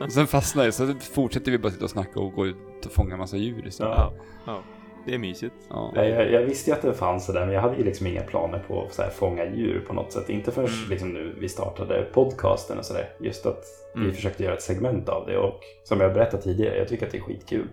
Och 0.00 0.12
sen 0.12 0.26
fastnar 0.26 0.64
jag, 0.64 0.74
så 0.74 0.94
fortsätter 1.12 1.50
vi 1.52 1.58
bara 1.58 1.72
sitta 1.72 1.84
och 1.84 1.90
snacka 1.90 2.20
och 2.20 2.32
gå 2.32 2.46
ut 2.46 2.86
och 2.86 2.92
fånga 2.92 3.16
massa 3.16 3.36
djur 3.36 3.66
istället. 3.66 3.94
Ja. 3.98 4.12
Ja. 4.46 4.62
Ja. 5.04 5.10
Det 5.10 5.14
är 5.14 5.18
mysigt. 5.18 5.54
Ja. 5.70 5.92
Jag, 5.94 6.32
jag 6.32 6.40
visste 6.42 6.70
ju 6.70 6.76
att 6.76 6.82
det 6.82 6.94
fanns 6.94 7.26
det 7.26 7.32
där, 7.32 7.44
men 7.46 7.54
jag 7.54 7.60
hade 7.62 7.76
ju 7.76 7.84
liksom 7.84 8.06
inga 8.06 8.22
planer 8.22 8.64
på 8.68 8.82
att 8.82 8.92
så 8.92 9.02
här, 9.02 9.10
fånga 9.10 9.44
djur 9.44 9.84
på 9.86 9.92
något 9.94 10.12
sätt. 10.12 10.28
Inte 10.30 10.50
förrän 10.50 10.68
Mm. 10.68 10.90
liksom, 10.90 11.12
nu 11.12 11.34
vi 11.40 11.48
startade 11.48 12.02
podcasten 12.12 12.78
och 12.78 12.84
sådär. 12.84 13.08
Just 13.20 13.46
att 13.46 13.64
vi 13.94 14.00
Mm. 14.00 14.14
försökte 14.14 14.44
göra 14.44 14.54
ett 14.54 14.62
segment 14.62 15.08
av 15.08 15.26
det 15.26 15.38
och 15.38 15.60
som 15.84 16.00
jag 16.00 16.14
berättade 16.14 16.42
tidigare, 16.42 16.78
jag 16.78 16.88
tycker 16.88 17.06
att 17.06 17.12
det 17.12 17.18
är 17.18 17.22
skitkul. 17.22 17.66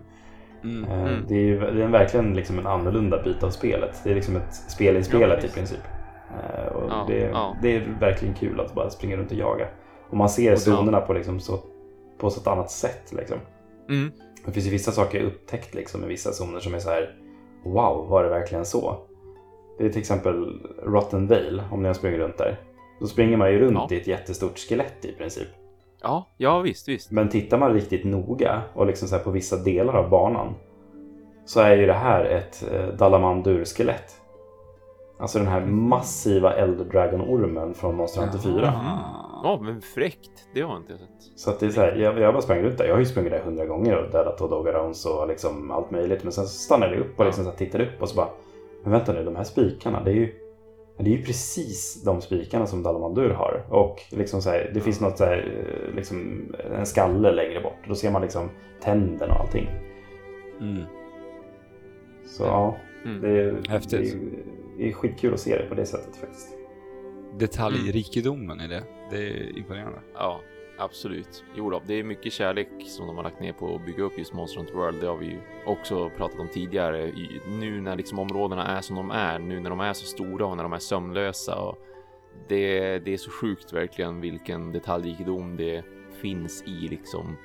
Mm. 0.64 0.84
Eh, 0.90 1.02
Mm. 1.02 1.24
Det 1.28 1.34
är 1.34 1.40
ju 1.40 1.58
det 1.60 1.82
är 1.82 1.88
verkligen 1.88 2.34
liksom 2.34 2.58
en 2.58 2.66
annorlunda 2.66 3.22
bit 3.22 3.42
av 3.42 3.50
spelet. 3.50 4.00
Det 4.04 4.10
är 4.10 4.14
liksom 4.14 4.36
ett 4.36 4.54
spel 4.54 4.96
i 4.96 5.02
spelet 5.04 5.38
i 5.38 5.42
visst. 5.42 5.54
princip. 5.54 5.80
Eh, 6.30 6.66
Och 6.72 6.90
Ja, 6.90 7.04
det, 7.08 7.18
ja. 7.20 7.56
det 7.62 7.76
är 7.76 7.96
verkligen 8.00 8.34
kul 8.34 8.60
att 8.60 8.74
bara 8.74 8.90
springa 8.90 9.16
runt 9.16 9.30
och 9.30 9.36
jaga. 9.36 9.66
Och 10.10 10.16
man 10.16 10.28
ser 10.28 10.52
Och 10.52 10.58
zonerna 10.58 11.00
på, 11.00 11.12
liksom 11.12 11.40
så, 11.40 11.58
på 12.18 12.30
så 12.30 12.40
ett 12.40 12.46
annat 12.46 12.70
sätt. 12.70 13.12
Liksom. 13.16 13.38
Mm. 13.88 14.12
Det 14.46 14.52
finns 14.52 14.66
ju 14.66 14.70
vissa 14.70 14.92
saker 14.92 15.18
jag 15.18 15.26
upptäckt 15.26 15.74
liksom, 15.74 16.04
i 16.04 16.06
vissa 16.06 16.32
zoner 16.32 16.60
som 16.60 16.74
är 16.74 16.78
så 16.78 16.90
här 16.90 17.14
Wow, 17.64 18.08
var 18.08 18.24
det 18.24 18.30
verkligen 18.30 18.64
så? 18.64 18.96
Det 19.78 19.84
är 19.84 19.88
till 19.90 20.00
exempel 20.00 20.60
Rotten 20.82 21.26
Vale, 21.26 21.62
om 21.70 21.82
ni 21.82 21.86
har 21.88 21.94
sprungit 21.94 22.20
runt 22.20 22.38
där. 22.38 22.60
Då 23.00 23.06
springer 23.06 23.36
man 23.36 23.52
ju 23.52 23.58
runt 23.58 23.78
Ja. 23.90 23.96
i 23.96 24.00
ett 24.00 24.06
jättestort 24.06 24.58
skelett 24.58 25.04
i 25.04 25.12
princip. 25.12 25.48
Ja, 26.02 26.26
ja 26.36 26.60
visst, 26.60 26.88
visst. 26.88 27.10
Men 27.10 27.28
tittar 27.28 27.58
man 27.58 27.72
riktigt 27.72 28.04
noga 28.04 28.62
och 28.74 28.86
liksom 28.86 29.08
så 29.08 29.18
på 29.18 29.30
vissa 29.30 29.56
delar 29.56 29.94
av 29.94 30.10
banan 30.10 30.54
så 31.44 31.60
är 31.60 31.76
ju 31.76 31.86
det 31.86 31.92
här 31.92 32.24
ett 32.24 32.64
eh, 32.72 32.86
Dalamandur-skelett. 32.86 34.21
Alltså 35.22 35.38
den 35.38 35.48
här 35.48 35.60
massiva 35.66 36.52
Eldragon-ormen 36.54 37.74
från 37.74 37.96
Monster 37.96 38.20
Hunter 38.20 38.38
4. 38.38 38.68
Ah. 38.68 39.40
Ja, 39.44 39.60
men 39.62 39.80
fräckt. 39.80 40.30
Det 40.54 40.60
har 40.60 40.70
jag 40.72 40.80
inte 40.82 40.98
sett. 40.98 41.08
Så 41.36 41.50
att 41.50 41.60
det 41.60 41.66
är 41.66 41.70
så 41.70 41.80
här, 41.80 41.96
jag, 41.96 42.18
jag 42.20 42.34
bara 42.34 42.42
sprang 42.42 42.62
runt 42.62 42.78
där. 42.78 42.84
Jag 42.84 42.94
har 42.94 42.98
ju 42.98 43.04
sprungit 43.06 43.32
där 43.32 43.40
hundra 43.40 43.66
gånger 43.66 43.96
och 43.96 44.10
dödat 44.10 44.40
och 44.40 44.50
dogarons 44.50 45.06
och 45.06 45.28
liksom 45.28 45.70
allt 45.70 45.90
möjligt. 45.90 46.22
Men 46.22 46.32
sen 46.32 46.44
så 46.44 46.58
stannade 46.58 46.92
jag 46.94 47.00
upp 47.00 47.18
och 47.18 47.24
liksom 47.24 47.44
så 47.44 47.50
tittade 47.50 47.84
upp 47.84 48.02
och 48.02 48.08
så 48.08 48.16
bara 48.16 48.28
Men 48.82 48.92
vänta 48.92 49.12
nu, 49.12 49.24
de 49.24 49.36
här 49.36 49.44
spikarna, 49.44 50.02
det 50.04 50.10
är 50.10 50.14
ju 50.14 50.32
det 50.98 51.10
är 51.12 51.16
ju 51.16 51.22
precis 51.22 52.02
de 52.04 52.20
spikarna 52.20 52.66
som 52.66 52.82
Dalamandur 52.82 53.30
har. 53.30 53.64
Och 53.70 54.00
liksom 54.10 54.42
så 54.42 54.50
här, 54.50 54.70
det 54.74 54.80
finns 54.80 55.00
något 55.00 55.18
så 55.18 55.24
här, 55.24 55.66
eh, 55.88 55.94
liksom 55.96 56.46
en 56.74 56.86
skalle 56.86 57.32
längre 57.32 57.60
bort. 57.60 57.88
Då 57.88 57.94
ser 57.94 58.10
man 58.10 58.22
liksom 58.22 58.48
tänderna 58.82 59.34
och 59.34 59.40
allting. 59.40 59.68
Mm. 60.60 60.82
Så 62.26 62.42
ja, 62.42 62.76
Mm. 63.04 63.20
det 63.20 63.28
är, 63.28 63.56
Häftigt. 63.68 63.90
det 63.90 64.08
är, 64.08 64.61
det 64.82 64.88
är 64.88 64.92
skitkul 64.92 65.34
att 65.34 65.40
se 65.40 65.56
det 65.56 65.68
på 65.68 65.74
det 65.74 65.86
sättet 65.86 66.16
faktiskt. 66.16 66.56
Detaljrikedomen 67.38 68.60
i 68.60 68.68
det, 68.68 68.84
det 69.10 69.16
är 69.16 69.58
imponerande. 69.58 69.98
Ja, 70.14 70.40
absolut. 70.78 71.44
Jo 71.56 71.70
då, 71.70 71.82
det 71.86 71.94
är 71.94 72.04
mycket 72.04 72.32
kärlek 72.32 72.68
som 72.86 73.06
de 73.06 73.16
har 73.16 73.24
lagt 73.24 73.40
ner 73.40 73.52
på 73.52 73.74
att 73.74 73.86
bygga 73.86 74.02
upp 74.02 74.18
just 74.18 74.32
Monster 74.32 74.58
Hunter 74.58 74.74
World. 74.74 75.00
Det 75.00 75.06
har 75.06 75.16
vi 75.16 75.26
ju 75.26 75.38
också 75.66 76.10
pratat 76.16 76.40
om 76.40 76.48
tidigare. 76.48 77.08
I, 77.08 77.40
nu 77.48 77.80
när 77.80 77.96
liksom 77.96 78.18
områdena 78.18 78.66
är 78.66 78.80
som 78.80 78.96
de 78.96 79.10
är, 79.10 79.38
nu 79.38 79.60
när 79.60 79.70
de 79.70 79.80
är 79.80 79.92
så 79.92 80.06
stora 80.06 80.46
och 80.46 80.56
när 80.56 80.62
de 80.62 80.72
är 80.72 80.78
sömnlösa. 80.78 81.58
Och 81.58 81.78
det, 82.48 82.98
det 82.98 83.12
är 83.12 83.18
så 83.18 83.30
sjukt 83.30 83.72
verkligen 83.72 84.20
vilken 84.20 84.72
detaljrikedom 84.72 85.56
det 85.56 85.84
finns 86.20 86.62
i 86.66 86.88
liksom 86.88 87.36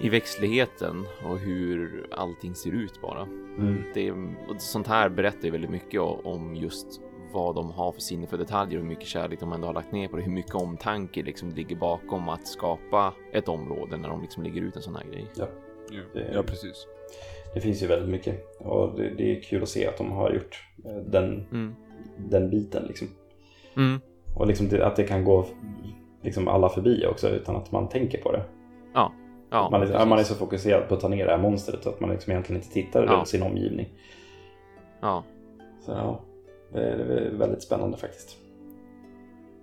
i 0.00 0.08
växtligheten 0.08 1.04
och 1.24 1.38
hur 1.38 2.06
allting 2.10 2.54
ser 2.54 2.72
ut 2.72 3.00
bara. 3.02 3.22
Mm. 3.22 3.82
Det, 3.94 4.10
och 4.10 4.56
sånt 4.58 4.86
här 4.86 5.08
berättar 5.08 5.44
ju 5.44 5.50
väldigt 5.50 5.70
mycket 5.70 6.00
om 6.00 6.54
just 6.56 7.00
vad 7.32 7.54
de 7.54 7.70
har 7.70 7.92
för 7.92 8.00
sinne 8.00 8.26
för 8.26 8.38
detaljer 8.38 8.78
och 8.78 8.82
hur 8.82 8.88
mycket 8.88 9.06
kärlek 9.06 9.40
de 9.40 9.52
ändå 9.52 9.66
har 9.66 9.74
lagt 9.74 9.92
ner 9.92 10.08
på 10.08 10.16
det. 10.16 10.22
Hur 10.22 10.32
mycket 10.32 10.54
omtanke 10.54 11.22
liksom 11.22 11.50
ligger 11.50 11.76
bakom 11.76 12.28
att 12.28 12.46
skapa 12.46 13.14
ett 13.32 13.48
område 13.48 13.96
när 13.96 14.08
de 14.08 14.20
liksom 14.22 14.42
lägger 14.42 14.62
ut 14.62 14.76
en 14.76 14.82
sån 14.82 14.96
här 14.96 15.04
grej. 15.04 15.26
Ja, 15.36 15.46
Det- 16.12 16.30
ja 16.34 16.42
precis. 16.42 16.86
Det 17.54 17.60
finns 17.60 17.82
ju 17.82 17.86
väldigt 17.86 18.08
mycket 18.08 18.56
och 18.58 18.96
det, 18.96 19.14
det 19.14 19.36
är 19.36 19.42
kul 19.42 19.62
att 19.62 19.68
se 19.68 19.86
att 19.86 19.98
de 19.98 20.12
har 20.12 20.30
gjort 20.32 20.64
eh, 20.84 20.96
den, 20.96 21.46
Mm. 21.52 21.74
den 22.16 22.50
biten 22.50 22.84
liksom. 22.88 23.08
Mm. 23.76 24.00
Och 24.36 24.46
liksom 24.46 24.68
det, 24.68 24.86
att 24.86 24.96
det 24.96 25.04
kan 25.04 25.24
gå 25.24 25.46
liksom 26.22 26.48
alla 26.48 26.68
förbi 26.68 27.06
också 27.06 27.28
utan 27.28 27.56
att 27.56 27.72
man 27.72 27.88
tänker 27.88 28.22
på 28.22 28.32
det. 28.32 28.44
Ja, 28.94 29.12
ja, 29.50 29.68
man, 29.70 29.82
är, 29.82 30.06
man 30.06 30.18
är 30.18 30.22
så 30.24 30.34
fokuserad 30.34 30.88
på 30.88 30.94
att 30.94 31.00
ta 31.00 31.08
ner 31.08 31.24
det 31.24 31.30
här 31.30 31.38
monstret 31.38 31.82
så 31.82 31.88
att 31.90 32.00
man 32.00 32.10
liksom 32.10 32.30
egentligen 32.32 32.62
inte 32.62 32.74
tittar 32.74 33.04
Ja. 33.06 33.12
runt 33.12 33.28
sin 33.28 33.42
omgivning. 33.42 33.88
ja. 35.00 35.22
Så 35.86 35.90
ja, 35.92 36.20
det 36.72 36.80
är, 36.90 36.96
det 36.96 37.14
är 37.26 37.30
väldigt 37.30 37.62
spännande 37.62 37.96
faktiskt. 37.96 38.36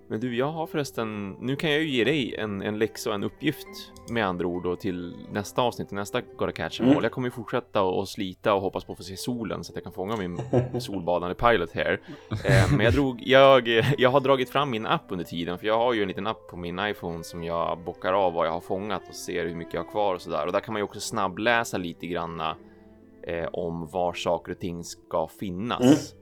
Men 0.10 0.20
du, 0.20 0.36
jag 0.36 0.52
har 0.52 0.68
förresten, 0.68 1.36
nu 1.40 1.56
kan 1.56 1.72
jag 1.72 1.80
ju 1.82 1.90
ge 1.90 2.04
dig 2.04 2.36
en, 2.36 2.62
en 2.62 2.80
läxa 2.80 3.10
och 3.10 3.16
en 3.16 3.24
uppgift 3.24 3.68
med 4.10 4.26
andra 4.26 4.48
ord 4.48 4.64
då 4.64 4.76
till 4.76 5.16
nästa 5.32 5.62
avsnitt, 5.62 5.88
till 5.88 5.98
nästa 5.98 6.22
Gotta 6.22 6.52
Catch 6.52 6.80
Mm. 6.80 7.04
Jag 7.04 7.12
kommer 7.12 7.28
ju 7.28 7.32
fortsätta 7.32 7.82
och, 7.82 8.10
slita 8.10 8.54
och 8.54 8.62
hoppas 8.62 8.84
på 8.84 8.92
att 8.92 8.98
få 8.98 9.04
se 9.04 9.18
solen 9.18 9.64
så 9.64 9.72
att 9.72 9.76
jag 9.76 9.84
kan 9.84 9.94
fånga 9.94 10.18
min 10.18 10.40
solbadande 10.82 11.36
pilot 11.36 11.72
här. 11.72 12.00
Eh, 12.30 12.72
men 12.72 12.80
jag 12.80 12.94
drog, 12.94 13.22
jag, 13.26 13.68
jag 13.98 14.10
har 14.10 14.20
dragit 14.20 14.50
fram 14.50 14.70
min 14.70 14.86
app 14.86 15.06
under 15.10 15.26
tiden, 15.26 15.60
för 15.60 15.68
jag 15.68 15.78
har 15.78 15.94
ju 15.94 16.02
en 16.02 16.08
liten 16.08 16.28
app 16.28 16.48
på 16.50 16.58
min 16.58 16.80
iPhone 16.80 17.24
som 17.24 17.44
jag 17.44 17.80
bockar 17.80 18.14
av 18.14 18.34
vad 18.34 18.48
jag 18.48 18.52
har 18.52 18.62
fångat 18.62 19.02
och 19.10 19.16
ser 19.16 19.46
hur 19.46 19.56
mycket 19.56 19.74
jag 19.74 19.84
har 19.84 19.92
kvar 19.92 20.16
och 20.16 20.22
sådär. 20.22 20.46
Och 20.46 20.52
där 20.52 20.60
kan 20.60 20.74
man 20.74 20.80
ju 20.80 20.84
också 20.84 21.00
snabbläsa 21.00 21.78
lite 21.78 22.08
granna 22.08 22.56
eh, 23.24 23.48
om 23.54 23.88
var 23.88 24.14
saker 24.14 24.52
och 24.52 24.60
ting 24.60 24.84
ska 24.84 25.28
finnas 25.28 26.14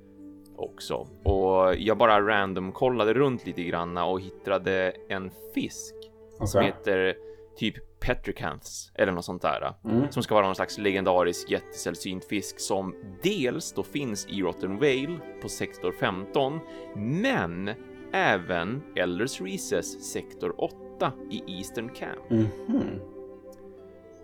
också. 0.57 1.07
Och 1.23 1.75
jag 1.77 1.97
bara 1.97 2.21
random 2.21 2.71
kollade 2.71 3.13
runt 3.13 3.45
lite 3.45 3.63
granna 3.63 4.05
och 4.05 4.21
hittade 4.21 4.93
en 5.09 5.31
fisk 5.53 5.95
som 6.43 6.59
Okej. 6.59 6.65
heter 6.65 7.15
typ 7.57 7.99
Petricanths 7.99 8.91
eller 8.95 9.11
något 9.11 9.25
sånt 9.25 9.41
där. 9.41 9.73
Mm. 9.85 10.11
Som 10.11 10.23
ska 10.23 10.35
vara 10.35 10.45
någon 10.45 10.55
slags 10.55 10.77
legendarisk 10.77 11.51
jättesällsynt 11.51 12.25
fisk 12.25 12.59
som 12.59 12.95
dels 13.23 13.73
då 13.73 13.83
finns 13.83 14.27
i 14.27 14.41
Rotten 14.41 14.75
Vale 14.75 15.19
på 15.41 15.49
sektor 15.49 15.91
15, 15.91 16.59
men 16.95 17.69
även 18.13 18.81
Elders 18.95 19.41
Recess 19.41 20.11
sektor 20.11 20.55
8 20.97 21.11
i 21.31 21.57
Eastern 21.57 21.89
Camp. 21.89 22.29
Mhm. 22.29 23.14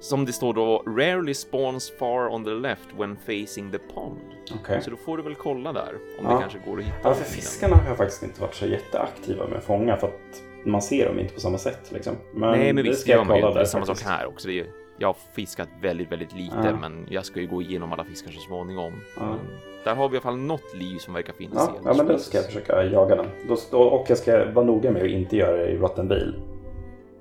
Som 0.02 0.26
det 0.26 0.34
står 0.34 0.54
då 0.54 0.84
rarely 0.88 1.34
spawns 1.34 1.92
far 2.00 2.28
on 2.28 2.44
the 2.46 2.50
left 2.52 2.88
when 2.98 3.16
facing 3.18 3.72
the 3.72 3.78
pond. 3.94 4.20
Okej. 4.62 4.82
Så 4.82 4.90
då 4.90 4.96
får 4.98 5.18
du 5.18 5.24
väl 5.24 5.36
kolla 5.36 5.74
där 5.74 5.94
om 6.20 6.26
Ja. 6.26 6.34
det 6.34 6.40
kanske 6.42 6.60
går 6.66 6.78
att 6.80 6.84
hitta. 6.86 6.98
Ja, 7.04 7.14
för 7.14 7.24
fiskarna 7.26 7.76
har 7.76 7.88
jag 7.88 7.98
faktiskt 7.98 8.24
inte 8.24 8.42
varit 8.42 8.56
så 8.56 8.66
jätteaktiva 8.66 9.48
med 9.48 9.58
att 9.58 9.64
fånga 9.64 9.98
för 9.98 10.08
att 10.08 10.42
man 10.66 10.82
ser 10.82 11.06
dem 11.08 11.20
inte 11.20 11.34
på 11.34 11.40
samma 11.40 11.58
sätt 11.58 11.92
liksom. 11.94 12.16
Men 12.34 12.52
Nej, 12.60 12.74
men 12.74 12.84
visst, 12.84 13.02
ska 13.02 13.12
det 13.12 13.18
gör 13.18 13.26
man 13.26 13.38
ju. 13.38 13.44
Det 13.54 13.62
är 13.62 13.66
samma 13.66 13.86
sak 13.86 14.02
här 14.02 14.26
också. 14.28 14.50
Är, 14.50 14.66
jag 14.98 15.08
har 15.08 15.16
fiskat 15.34 15.70
väldigt, 15.82 16.12
väldigt 16.12 16.34
lite, 16.34 16.56
Ja. 16.64 16.76
men 16.82 17.08
jag 17.10 17.26
ska 17.26 17.40
ju 17.40 17.48
gå 17.48 17.62
igenom 17.62 17.92
alla 17.94 18.04
fiskar 18.04 18.32
så 18.32 18.40
småningom. 18.40 18.94
Ja. 19.18 19.22
Men 19.26 19.40
Där 19.84 19.96
har 19.96 20.10
vi 20.10 20.16
i 20.16 20.18
alla 20.18 20.22
fall 20.24 20.38
något 20.38 20.76
liv 20.76 20.98
som 20.98 21.14
verkar 21.14 21.34
finnas 21.34 21.70
Ja, 21.74 21.80
ja, 21.86 21.94
men 21.98 22.08
då 22.08 22.18
ska 22.18 22.38
jag 22.38 22.46
försöka 22.46 22.84
jaga 22.84 23.16
den. 23.16 23.26
Då, 23.72 23.78
och 23.80 24.06
jag 24.10 24.18
ska 24.18 24.52
vara 24.52 24.66
noga 24.66 24.92
med 24.92 25.02
att 25.04 25.10
inte 25.10 25.38
göra 25.38 25.58
det 25.58 25.70
i 25.72 25.78
Rotten 25.78 26.08
Bil. 26.08 26.34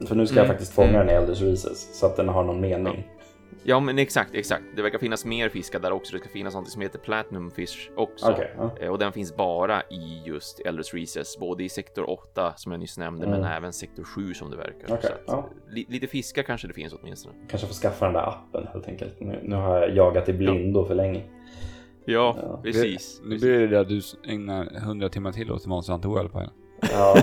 För 0.06 0.14
nu 0.14 0.26
ska 0.26 0.36
jag 0.36 0.44
Mm, 0.44 0.54
faktiskt 0.54 0.72
fånga 0.74 0.88
mm. 0.88 1.06
den 1.06 1.10
i 1.10 1.12
Elders 1.18 1.40
Recess 1.42 1.98
så 1.98 2.06
att 2.06 2.16
den 2.16 2.28
har 2.28 2.44
någon 2.44 2.60
mening. 2.60 3.08
Ja, 3.62 3.80
men 3.80 3.98
exakt, 3.98 4.34
exakt. 4.34 4.62
Det 4.76 4.82
verkar 4.82 4.98
finnas 4.98 5.24
mer 5.24 5.48
fiskar 5.48 5.80
där 5.80 5.92
också. 5.92 6.12
Det 6.12 6.18
ska 6.18 6.28
finnas 6.28 6.54
något 6.54 6.68
som 6.68 6.82
heter 6.82 6.98
Platinum 6.98 7.50
Fish 7.50 7.90
också. 7.96 8.30
Okej, 8.32 8.52
ja. 8.56 8.70
Eh, 8.80 8.88
Och 8.88 8.98
den 8.98 9.12
finns 9.12 9.36
bara 9.36 9.82
i 9.82 10.22
just 10.26 10.60
Elders 10.60 10.94
Recess, 10.94 11.38
både 11.38 11.64
i 11.64 11.68
sektor 11.68 12.10
8 12.10 12.52
som 12.56 12.72
jag 12.72 12.78
nyss 12.78 12.98
nämnde, 12.98 13.26
men 13.26 13.44
även 13.44 13.72
sektor 13.72 14.04
7 14.04 14.34
som 14.34 14.50
det 14.50 14.56
verkar. 14.56 14.88
Mm. 14.88 15.00
Så 15.02 15.06
att, 15.08 15.20
ja. 15.26 15.48
li- 15.70 15.86
lite 15.88 16.06
fiskar 16.06 16.42
kanske 16.42 16.68
det 16.68 16.74
finns 16.74 16.94
åtminstone. 17.02 17.34
Kanske 17.48 17.66
får 17.66 17.74
skaffa 17.74 18.04
den 18.04 18.14
där 18.14 18.28
appen 18.28 18.66
helt 18.72 18.88
enkelt. 18.88 19.20
Nu, 19.20 19.40
nu 19.42 19.56
har 19.56 19.76
jag 19.80 19.96
jagat 19.96 20.28
i 20.28 20.32
blindo 20.32 20.84
för 20.86 20.94
länge. 20.94 21.22
Ja, 22.04 22.36
Ja. 22.42 22.60
precis. 22.62 23.20
Nu 23.24 23.38
blir 23.38 23.68
det 23.68 23.80
att 23.80 23.88
du 23.88 24.00
ägnar 24.28 24.76
100 24.76 25.08
timmar 25.08 25.32
till 25.32 25.52
åt 25.52 25.64
Hunter 25.88 26.08
World 26.08 26.32
på 26.32 26.48
Ja, 26.92 27.16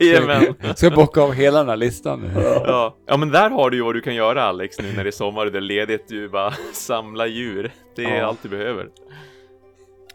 Jajamän. 0.00 0.54
Ska 0.76 0.90
bocka 0.90 1.22
av 1.22 1.32
hela 1.32 1.58
den 1.58 1.68
här 1.68 1.76
listan 1.76 2.20
nu. 2.20 2.30
Ja. 2.66 2.96
ja, 3.06 3.16
men 3.16 3.30
där 3.30 3.50
har 3.50 3.70
du 3.70 3.76
ju 3.76 3.82
vad 3.82 3.94
du 3.94 4.00
kan 4.00 4.14
göra 4.14 4.42
Alex 4.42 4.78
nu 4.78 4.92
när 4.96 5.04
det 5.04 5.10
är 5.10 5.12
sommar 5.12 5.46
och 5.46 5.52
det 5.52 5.58
är 5.58 5.62
ledigt. 5.62 6.04
Du 6.08 6.28
bara 6.28 6.52
samla 6.72 7.26
djur. 7.26 7.70
Det 7.96 8.04
är 8.04 8.16
Ja. 8.18 8.26
allt 8.26 8.38
du 8.42 8.48
behöver. 8.48 8.88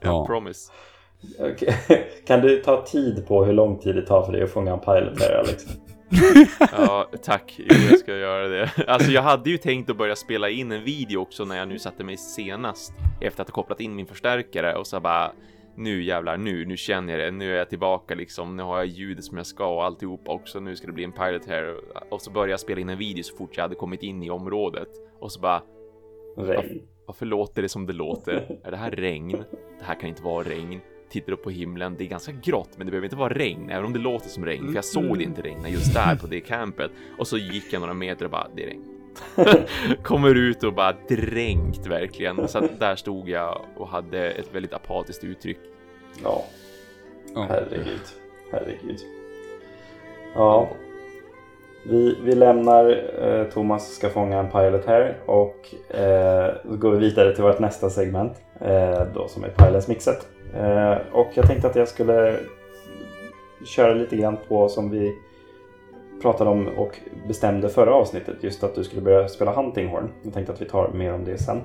Ja, 0.02 0.10
Ja. 0.10 0.26
promise. 0.26 0.72
okej. 1.40 1.76
Kan 2.28 2.42
du 2.42 2.58
ta 2.58 2.86
tid 2.86 3.28
på 3.28 3.46
hur 3.46 3.54
lång 3.54 3.80
tid 3.80 3.96
det 3.96 4.06
tar 4.06 4.26
för 4.26 4.32
dig 4.32 4.44
att 4.44 4.52
fånga 4.52 4.74
en 4.74 4.80
pilot 4.80 5.20
där 5.20 5.40
Alex? 5.40 5.64
Ja, 6.78 7.10
tack. 7.24 7.54
Jo, 7.58 7.76
jag 7.90 8.00
ska 8.00 8.16
göra 8.18 8.48
det. 8.48 8.70
Alltså, 8.88 9.12
jag 9.12 9.22
hade 9.22 9.50
ju 9.50 9.58
tänkt 9.58 9.90
att 9.90 9.98
börja 9.98 10.16
spela 10.16 10.50
in 10.50 10.72
en 10.72 10.84
video 10.84 11.20
också 11.22 11.46
när 11.46 11.58
jag 11.58 11.68
nu 11.68 11.80
satte 11.80 12.04
mig 12.04 12.18
senast 12.18 12.94
efter 13.22 13.42
att 13.42 13.48
ha 13.50 13.54
kopplat 13.54 13.80
in 13.80 13.96
min 13.96 14.06
förstärkare 14.06 14.76
och 14.76 14.88
så 14.88 15.00
bara 15.00 15.32
nu 15.76 16.04
jävlar, 16.04 16.38
nu, 16.38 16.66
nu 16.66 16.78
känner 16.78 17.18
jag 17.18 17.28
det. 17.28 17.38
Nu 17.38 17.54
är 17.54 17.58
jag 17.58 17.70
tillbaka 17.70 18.16
liksom. 18.16 18.58
Nu 18.58 18.64
har 18.64 18.78
jag 18.78 18.86
ljudet 18.86 19.24
som 19.24 19.38
jag 19.38 19.46
ska 19.46 19.76
och 19.76 19.84
alltihopa 19.84 20.32
också. 20.32 20.60
Nu 20.60 20.76
ska 20.76 20.88
det 20.88 20.94
bli 20.94 21.04
en 21.04 21.12
pilot 21.12 21.46
här 21.46 21.76
och 22.10 22.22
så 22.22 22.32
började 22.32 22.52
jag 22.52 22.60
spela 22.60 22.82
in 22.82 22.90
en 22.90 22.98
video 22.98 23.24
så 23.24 23.36
fort 23.36 23.58
jag 23.58 23.64
hade 23.64 23.76
kommit 23.76 24.04
in 24.04 24.24
i 24.24 24.30
området 24.30 24.90
och 25.20 25.32
så 25.32 25.40
bara 25.40 25.64
Regn. 26.38 26.82
varför 27.06 27.26
låter 27.26 27.62
det 27.62 27.70
som 27.70 27.86
det 27.86 27.94
låter? 27.94 28.60
Är 28.64 28.72
det 28.72 28.78
här 28.78 28.92
regn? 28.92 29.44
Det 29.80 29.86
här 29.86 30.00
kan 30.00 30.10
inte 30.10 30.24
vara 30.24 30.44
regn. 30.44 30.80
Tittar 31.10 31.34
upp 31.34 31.44
på 31.44 31.50
himlen, 31.50 31.96
det 31.98 32.04
är 32.04 32.08
ganska 32.08 32.32
grått, 32.32 32.70
men 32.78 32.88
det 32.88 32.92
behöver 32.92 33.06
inte 33.06 33.16
vara 33.16 33.34
regn, 33.34 33.70
även 33.70 33.86
om 33.86 33.94
det 33.94 34.00
låter 34.00 34.30
som 34.30 34.46
regn, 34.46 34.68
för 34.68 34.76
jag 34.76 34.86
såg 34.86 35.18
det 35.18 35.24
inte 35.24 35.42
regna 35.42 35.70
just 35.70 35.94
där 35.94 36.16
på 36.16 36.28
det 36.28 36.40
campet. 36.40 36.92
Och 37.18 37.28
så 37.28 37.38
gick 37.38 37.74
jag 37.74 37.80
några 37.80 37.94
meter 37.94 38.26
och 38.26 38.32
bara, 38.32 38.48
det 38.56 38.64
är 38.64 38.68
regn. 38.68 38.93
Kommer 40.04 40.36
ut 40.36 40.64
och 40.64 40.74
bara 40.74 40.96
dränkt 41.10 41.88
verkligen. 41.88 42.48
Så 42.48 42.58
att 42.58 42.80
där 42.80 42.96
stod 42.96 43.30
jag 43.30 43.62
och 43.78 43.88
hade 43.88 44.32
ett 44.32 44.56
väldigt 44.56 44.74
apatiskt 44.74 45.24
uttryck. 45.24 45.58
Ja, 46.24 46.44
Ja. 47.36 47.46
herregud. 47.50 48.02
Herregud. 48.52 49.00
Ja, 50.36 50.70
vi, 51.90 52.18
vi 52.24 52.36
lämnar 52.36 53.04
eh, 53.22 53.44
Thomas 53.44 53.96
ska 53.96 54.10
fånga 54.10 54.40
en 54.40 54.50
pilot 54.52 54.86
här 54.86 55.18
och 55.26 55.76
eh, 55.96 56.52
så 56.64 56.76
går 56.78 56.92
vi 56.92 56.98
vidare 56.98 57.36
till 57.36 57.44
vårt 57.44 57.60
nästa 57.60 57.90
segment 57.90 58.42
eh, 58.62 59.02
då 59.14 59.28
som 59.28 59.44
är 59.44 59.50
Pilots 59.50 59.88
Mixet. 59.88 60.28
Eh, 60.56 60.96
och 61.12 61.32
jag 61.34 61.48
tänkte 61.48 61.68
att 61.68 61.76
jag 61.76 61.88
skulle 61.88 62.36
köra 63.66 63.94
lite 63.94 64.16
grann 64.16 64.38
på 64.48 64.70
som 64.70 64.90
vi 64.90 65.16
pratade 66.24 66.50
om 66.50 66.68
och 66.68 67.00
bestämde 67.28 67.70
förra 67.70 67.94
avsnittet 67.94 68.36
just 68.42 68.64
att 68.64 68.76
du 68.76 68.84
skulle 68.84 69.02
börja 69.02 69.28
spela 69.28 69.54
Hunting 69.54 69.88
Horn. 69.88 70.12
Jag 70.24 70.34
tänkte 70.34 70.54
att 70.54 70.62
vi 70.62 70.66
tar 70.66 70.88
mer 70.94 71.14
om 71.14 71.26
det 71.26 71.38
sen. 71.38 71.58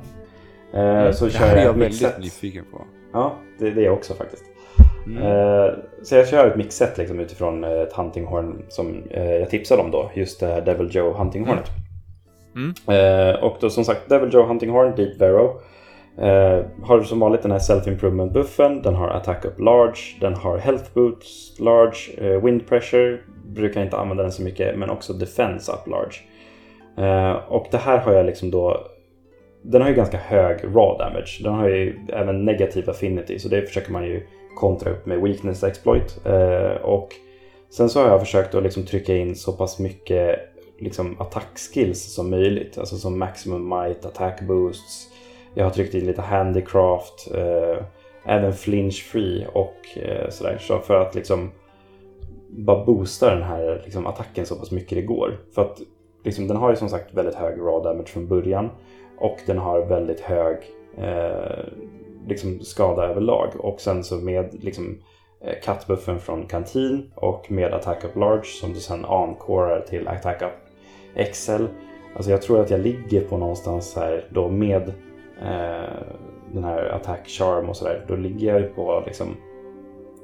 Eh, 0.73 1.13
så 1.13 1.25
Det 1.25 1.31
kör 1.31 1.47
här 1.47 1.57
är 1.57 1.65
jag 1.65 1.79
jag 1.79 1.83
ett 1.83 2.03
väldigt 2.03 2.19
nyfiken 2.19 2.65
på. 2.73 2.81
Ja, 3.13 3.35
det, 3.59 3.71
det 3.71 3.81
är 3.81 3.85
jag 3.85 3.95
också 3.95 4.15
faktiskt. 4.15 4.45
Mm. 5.07 5.23
Eh, 5.23 5.71
så 6.03 6.15
jag 6.15 6.29
kör 6.29 6.47
ett 6.47 6.57
mixet 6.57 6.99
liksom 6.99 7.21
utifrån 7.21 7.65
eh, 7.65 7.71
ett 7.71 7.93
hunting 7.93 8.25
horn 8.25 8.63
som 8.69 9.03
eh, 9.11 9.33
jag 9.33 9.51
tipsade 9.51 9.83
om 9.83 9.91
då. 9.91 10.11
Just 10.15 10.41
det 10.41 10.47
här 10.47 10.61
Devil 10.61 10.89
Joe 10.91 11.13
hunting 11.13 11.47
hornet. 11.47 11.71
Mm. 12.57 13.43
Och 13.43 13.57
då 13.61 13.71
som 13.71 13.85
sagt 13.85 14.09
Devil 14.09 14.35
Joe 14.35 14.43
hunting 14.43 14.71
horn, 14.71 14.97
Deep 14.97 15.21
Vero. 15.21 15.61
Eh, 16.19 16.65
har 16.83 17.03
som 17.03 17.21
vanligt 17.21 17.43
den 17.43 17.51
här 17.51 17.59
Self 17.59 17.87
Improvement 17.87 18.33
buffen. 18.33 18.83
Den 18.83 18.95
har 18.95 19.09
Attack 19.09 19.45
Up 19.45 19.61
Large. 19.61 20.01
Den 20.21 20.35
har 20.35 20.59
Health 20.59 20.85
Boots 20.95 21.61
Large. 21.61 21.97
Eh, 22.17 22.45
wind 22.45 22.69
Pressure. 22.69 23.19
Brukar 23.49 23.83
inte 23.83 23.97
använda 23.97 24.23
den 24.23 24.33
så 24.33 24.43
mycket. 24.43 24.79
Men 24.79 24.91
också 24.91 25.13
Defense 25.13 25.73
Up 25.73 25.87
Large. 25.87 26.17
Eh, 26.97 27.33
och 27.33 27.67
det 27.71 27.79
här 27.79 27.99
har 27.99 28.13
jag 28.13 28.27
liksom 28.27 28.51
då 28.51 28.89
den 29.63 29.83
har 29.83 29.89
ju 29.89 29.95
ganska 29.95 30.17
hög 30.17 30.65
raw 30.65 31.05
damage. 31.05 31.41
Den 31.43 31.55
har 31.55 31.69
ju 31.69 31.99
även 32.09 32.45
negativ 32.45 32.91
affinity 32.91 33.39
så 33.39 33.49
det 33.49 33.63
försöker 33.63 33.93
man 33.93 34.05
ju 34.05 34.27
kontra 34.57 34.91
upp 34.91 35.07
med 35.07 35.21
weakness 35.21 35.65
exploit. 35.65 36.21
Eh, 36.27 36.83
och 36.83 37.09
sen 37.71 37.89
så 37.89 38.03
har 38.03 38.09
jag 38.09 38.21
försökt 38.21 38.55
att 38.55 38.63
liksom 38.63 38.85
trycka 38.85 39.17
in 39.17 39.37
så 39.37 39.53
pass 39.53 39.79
mycket 39.79 40.41
liksom 40.79 41.21
attackskills 41.21 42.15
som 42.15 42.31
möjligt. 42.31 42.79
Alltså 42.79 42.97
som 42.97 43.19
maximum 43.19 43.69
might, 43.69 44.05
attack 44.05 44.41
boosts. 44.41 45.09
Jag 45.55 45.65
har 45.65 45.71
tryckt 45.71 45.95
in 45.95 46.07
lite 46.07 46.23
handicraft, 46.23 47.31
eh, 47.35 47.85
även 48.25 48.53
flinch 48.53 49.05
free 49.13 49.47
och 49.53 49.99
eh, 50.03 50.31
sådär. 50.31 50.59
Så 50.61 50.79
för 50.79 51.01
att 51.01 51.15
liksom 51.15 51.51
bara 52.49 52.85
boosta 52.85 53.35
den 53.35 53.43
här 53.43 53.83
liksom, 53.85 54.07
attacken 54.07 54.47
så 54.47 54.57
pass 54.57 54.71
mycket 54.71 54.99
det 54.99 55.03
går. 55.03 55.39
För 55.55 55.63
att 55.63 55.81
liksom, 56.25 56.49
den 56.49 56.57
har 56.57 56.71
ju 56.71 56.77
som 56.77 56.89
sagt 56.89 57.15
väldigt 57.15 57.35
hög 57.35 57.61
raw 57.61 57.89
damage 57.89 58.09
från 58.09 58.29
början. 58.29 58.71
Och 59.19 59.39
den 59.47 59.59
har 59.59 59.81
väldigt 59.81 60.21
hög 60.21 60.57
eh, 60.97 61.65
liksom 62.27 62.61
skada 62.61 63.07
överlag. 63.07 63.49
Och 63.59 63.81
sen 63.81 64.05
så 64.05 64.15
med 64.15 64.65
liksom, 64.65 64.99
cutbuffen 65.41 65.61
cut-buffen 65.63 66.19
från 66.19 66.47
kantin 66.47 67.11
och 67.15 67.51
med 67.51 67.75
Attack 67.75 68.05
Up 68.05 68.17
Large 68.17 68.45
som 68.45 68.73
du 68.73 68.81
sen 68.81 69.05
encorar 69.05 69.81
till 69.81 70.09
Attack 70.09 70.43
Up 70.43 70.53
XL. 71.33 71.65
Alltså 72.17 72.31
jag 72.31 72.43
tror 72.43 72.61
att 72.61 72.71
jag 72.71 72.81
ligger 72.81 73.21
på 73.21 73.37
någonstans 73.37 73.97
här 73.97 74.29
då 74.31 74.49
med 74.49 74.89
eh, 75.43 76.07
den 76.53 76.65
här 76.65 76.89
Attack 76.89 77.29
Charm 77.29 77.69
och 77.69 77.77
sådär. 77.77 78.05
Då 78.09 78.17
ligger 78.17 78.53
jag 78.53 78.61
ju 78.61 78.69
på 78.69 79.03
liksom 79.07 79.37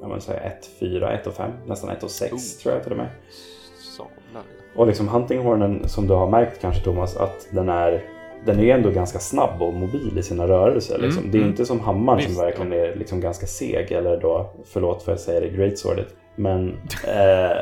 jag 0.01 0.13
vill 0.13 0.21
säga 0.21 0.51
1-4, 0.79 1.23
1-5, 1.23 1.51
nästan 1.65 1.89
1-6 1.89 2.33
Oh. 2.33 2.39
tror 2.63 2.73
jag 2.73 2.83
till 2.83 2.91
och 2.91 2.97
med. 2.97 3.09
Sablar. 3.97 4.43
Och 4.75 4.87
liksom 4.87 5.07
huntinghornen 5.07 5.89
som 5.89 6.07
du 6.07 6.13
har 6.13 6.29
märkt 6.29 6.61
kanske 6.61 6.83
Thomas 6.83 7.17
att 7.17 7.47
den 7.51 7.69
är 7.69 8.03
den 8.45 8.59
är 8.59 8.63
ju 8.63 8.71
ändå 8.71 8.89
ganska 8.89 9.19
snabb 9.19 9.61
och 9.61 9.73
mobil 9.73 10.17
i 10.17 10.23
sina 10.23 10.47
rörelser. 10.47 10.97
Liksom. 10.97 11.19
Mm, 11.19 11.31
det 11.31 11.37
är 11.37 11.39
mm. 11.39 11.51
inte 11.51 11.65
som 11.65 11.79
hammaren 11.79 12.17
Visst, 12.17 12.33
som 12.33 12.45
verkligen 12.45 12.73
är 12.73 12.95
liksom 12.95 13.21
ganska 13.21 13.45
seg. 13.45 13.91
Eller 13.91 14.17
då, 14.17 14.53
förlåt 14.65 15.03
för 15.03 15.11
att 15.11 15.19
säga 15.19 15.39
det, 15.39 15.49
greatswordet. 15.49 16.07
Men 16.35 16.69
eh, 17.07 17.57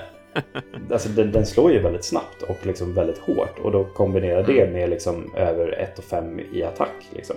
alltså 0.92 1.10
den, 1.10 1.32
den 1.32 1.46
slår 1.46 1.72
ju 1.72 1.80
väldigt 1.80 2.06
snabbt 2.06 2.42
och 2.42 2.66
liksom 2.66 2.94
väldigt 2.94 3.18
hårt. 3.18 3.60
Och 3.64 3.72
då 3.72 3.84
kombinera 3.84 4.42
det 4.42 4.62
Mm. 4.62 4.74
med 4.74 4.90
liksom 4.90 5.34
över 5.36 5.92
1,5 5.98 6.42
i 6.54 6.64
attack. 6.64 7.10
Liksom. 7.12 7.36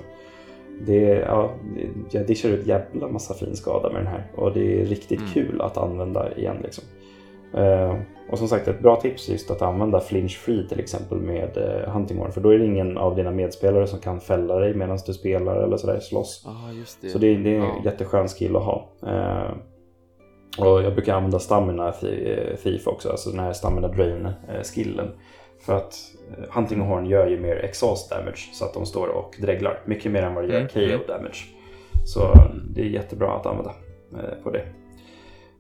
Det, 0.81 1.03
ja, 1.03 1.51
jag 2.11 2.27
dishar 2.27 2.49
ut 2.49 2.67
jävla 2.67 3.09
massa 3.09 3.35
fin 3.35 3.57
skada 3.57 3.89
med 3.91 4.01
den 4.01 4.07
här. 4.07 4.31
Och 4.35 4.53
det 4.53 4.81
är 4.81 4.85
riktigt 4.85 5.21
Mm. 5.21 5.33
kul 5.33 5.61
att 5.61 5.77
använda 5.77 6.37
igen. 6.37 6.57
Liksom. 6.63 6.85
Eh, 7.55 7.95
och 8.31 8.39
som 8.39 8.49
sagt, 8.49 8.69
ett 8.69 8.81
bra 8.83 8.97
tips 9.01 9.29
är 9.29 9.33
just 9.33 9.51
att 9.51 9.63
använda 9.63 10.01
flinch 10.01 10.39
free 10.39 10.69
till 10.69 10.81
exempel 10.81 11.19
med 11.19 11.57
uh, 11.57 11.89
hunting 11.93 12.19
horn. 12.19 12.33
För 12.33 12.41
då 12.41 12.49
är 12.51 12.59
det 12.59 12.65
ingen 12.65 12.99
av 12.99 13.17
dina 13.17 13.31
medspelare 13.31 13.87
som 13.87 13.99
kan 13.99 14.21
fälla 14.21 14.57
dig 14.59 14.75
medan 14.75 14.99
du 15.07 15.13
spelar 15.13 15.57
eller 15.63 15.77
sådär 15.77 16.01
slåss. 16.01 16.47
Ah, 16.47 16.73
just 16.73 17.03
det. 17.03 17.09
Så 17.09 17.19
det, 17.19 17.35
det 17.37 17.51
är 17.51 17.59
en 17.59 17.63
Ja. 17.63 17.75
jätteskön 17.85 18.29
skill 18.29 18.57
att 18.57 18.63
ha. 18.63 18.89
Eh, 19.07 19.51
och 20.67 20.83
jag 20.83 20.95
brukar 20.95 21.15
använda 21.15 21.39
stamina 21.39 21.91
thi- 21.91 22.57
thief 22.63 22.87
också, 22.87 23.11
alltså 23.11 23.31
den 23.31 23.39
här 23.41 23.53
stamina 23.53 23.89
drain 23.89 24.27
eh, 24.27 24.63
skillen. 24.75 25.09
För 25.61 25.77
att 25.77 25.95
eh, 26.31 26.45
hunting 26.51 26.81
horn 26.81 27.07
gör 27.07 27.27
ju 27.27 27.41
mer 27.41 27.57
exhaust 27.57 28.11
damage 28.11 28.51
så 28.53 28.65
att 28.65 28.75
de 28.75 28.87
står 28.87 29.09
och 29.09 29.37
dreglar. 29.41 29.81
Mycket 29.85 30.13
mer 30.13 30.23
än 30.23 30.35
vad 30.35 30.45
det 30.45 30.53
gör 30.53 30.61
Mm, 30.61 30.69
KO 30.69 30.81
mm. 30.81 31.01
damage. 31.09 31.47
Så 32.05 32.35
det 32.75 32.81
är 32.81 32.85
jättebra 32.85 33.37
att 33.37 33.47
använda 33.47 33.75
eh, 34.13 34.43
på 34.43 34.51
det. 34.51 34.63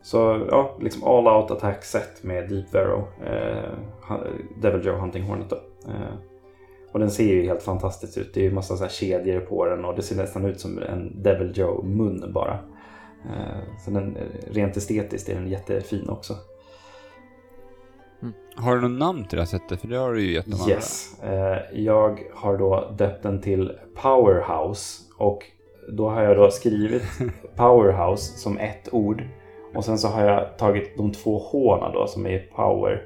Så 0.02 0.46
ja, 0.50 0.76
liksom 0.80 1.04
all 1.04 1.28
out 1.28 1.50
attack 1.50 1.84
set 1.84 2.22
med 2.22 2.48
Deep 2.48 2.74
Vero. 2.74 3.08
Eh, 3.26 3.70
Devil 4.62 4.86
Joe 4.86 4.96
Hunting 4.96 5.22
Hornet. 5.22 5.52
Eh, 5.86 6.16
och 6.92 6.98
den 6.98 7.10
ser 7.10 7.34
ju 7.34 7.46
helt 7.46 7.62
fantastiskt 7.62 8.18
ut. 8.18 8.34
Det 8.34 8.40
är 8.40 8.44
ju 8.44 8.52
massa 8.52 8.76
så 8.76 8.82
här 8.82 8.90
kedjor 8.90 9.40
på 9.40 9.66
den 9.66 9.84
och 9.84 9.96
det 9.96 10.02
ser 10.02 10.16
nästan 10.16 10.44
ut 10.44 10.60
som 10.60 10.78
en 10.78 11.22
Devil 11.22 11.52
Joe 11.54 11.82
mun 11.82 12.32
bara. 12.32 12.58
Eh, 13.24 13.78
så 13.84 13.90
den, 13.90 14.18
rent 14.50 14.76
estetiskt 14.76 15.28
är 15.28 15.34
den 15.34 15.48
jättefin 15.48 16.08
också. 16.08 16.34
Har 18.56 18.76
du 18.76 18.82
något 18.88 18.98
namn 18.98 19.24
till 19.24 19.36
det 19.36 19.42
här 19.42 19.46
sättet? 19.46 19.80
För 19.80 19.88
det 19.88 19.96
har 19.96 20.12
du 20.12 20.22
ju 20.22 20.32
gett 20.32 20.46
de 20.46 20.52
andra. 20.52 20.68
Yes. 20.74 21.22
Eh, 21.22 21.58
jag 21.72 22.20
har 22.34 22.56
då 22.58 22.90
döpt 22.98 23.22
den 23.22 23.40
till 23.40 23.72
Powerhouse. 24.02 25.02
Och 25.18 25.38
då 25.92 26.08
har 26.08 26.22
jag 26.22 26.36
då 26.36 26.50
skrivit 26.50 27.02
Powerhouse 27.56 28.38
som 28.38 28.58
ett 28.58 28.88
ord. 28.92 29.22
Och 29.74 29.84
sen 29.84 29.98
så 29.98 30.08
har 30.08 30.24
jag 30.24 30.58
tagit 30.58 30.96
de 30.96 31.12
två 31.12 31.38
H 31.38 31.90
då 31.94 32.06
som 32.06 32.26
är 32.26 32.38
Power. 32.38 33.02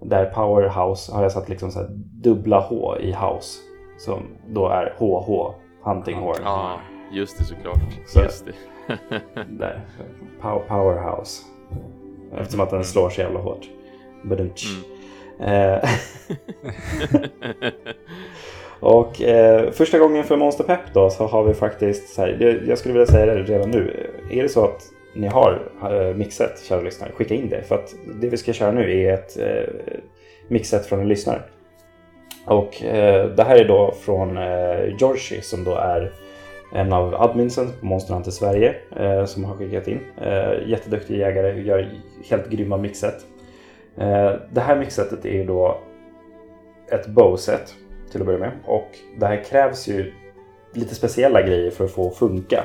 Där 0.00 0.24
Powerhouse 0.26 1.12
har 1.14 1.22
jag 1.22 1.32
satt 1.32 1.48
liksom 1.48 1.70
så 1.70 1.78
här 1.78 1.88
dubbla 2.22 2.60
H 2.60 2.96
i 3.00 3.12
House. 3.12 3.58
Som 3.98 4.22
då 4.48 4.68
är 4.68 4.94
HH, 4.98 5.54
Hunting 5.82 6.16
Horn. 6.16 6.36
Ja, 6.44 6.78
just 7.12 7.38
det 7.38 7.44
såklart. 7.44 7.78
Så- 8.06 8.20
Just 8.22 8.46
det. 8.46 8.52
Där. 9.58 9.86
Pow- 10.40 10.68
Powerhouse. 10.68 11.42
Eftersom 12.32 12.60
att 12.60 12.70
den 12.70 12.84
slår 12.84 13.10
så 13.10 13.20
jävla 13.20 13.40
hårt. 13.40 13.68
Badumtsch. 14.22 14.66
Eh, 15.40 15.84
Och 18.82 19.22
eh, 19.22 19.70
första 19.70 19.98
gången 19.98 20.24
för 20.24 20.36
Monster 20.36 20.64
Pep 20.64 20.80
då 20.94 21.10
så 21.10 21.26
har 21.26 21.44
vi 21.44 21.54
faktiskt, 21.54 22.14
så 22.14 22.22
här, 22.22 22.62
jag 22.68 22.78
skulle 22.78 22.94
vilja 22.94 23.06
säga 23.06 23.26
det 23.26 23.42
redan 23.42 23.70
nu. 23.70 24.10
Är 24.30 24.42
det 24.42 24.48
så 24.48 24.64
att 24.64 24.82
ni 25.14 25.26
har 25.26 25.70
eh, 25.82 26.16
mixet, 26.16 26.62
kära 26.64 26.80
lyssnare, 26.80 27.10
skicka 27.12 27.34
in 27.34 27.48
det. 27.48 27.62
För 27.62 27.74
att 27.74 27.94
det 28.20 28.28
vi 28.28 28.36
ska 28.36 28.52
köra 28.52 28.72
nu 28.72 29.00
är 29.00 29.14
ett 29.14 29.38
eh, 29.38 29.74
mixet 30.48 30.86
från 30.86 31.00
en 31.00 31.08
lyssnare. 31.08 31.42
Och 32.46 32.82
eh, 32.82 33.26
det 33.26 33.42
här 33.42 33.56
är 33.56 33.68
då 33.68 33.94
från 34.00 34.36
eh, 34.36 34.96
Georgie 34.98 35.42
som 35.42 35.64
då 35.64 35.74
är 35.74 36.12
en 36.74 36.92
av 36.92 37.14
adminsen 37.14 37.66
på 37.80 37.86
Monster 37.86 38.14
Hunter 38.14 38.30
Sverige 38.30 38.74
eh, 38.96 39.24
som 39.24 39.44
har 39.44 39.56
skickat 39.56 39.88
in. 39.88 40.00
Eh, 40.22 40.68
jätteduktig 40.68 41.18
jägare, 41.18 41.62
gör 41.62 41.90
helt 42.30 42.50
grymma 42.50 42.76
mixet. 42.76 43.14
Eh, 43.96 44.32
det 44.52 44.60
här 44.60 44.76
mixetet 44.76 45.24
är 45.24 45.32
ju 45.32 45.44
då 45.44 45.80
ett 46.92 47.06
bowset 47.06 47.74
till 48.10 48.20
att 48.20 48.26
börja 48.26 48.38
med. 48.38 48.52
Och 48.66 48.88
det 49.20 49.26
här 49.26 49.44
krävs 49.44 49.88
ju 49.88 50.12
lite 50.74 50.94
speciella 50.94 51.42
grejer 51.42 51.70
för 51.70 51.84
att 51.84 51.90
få 51.90 52.10
funka. 52.10 52.64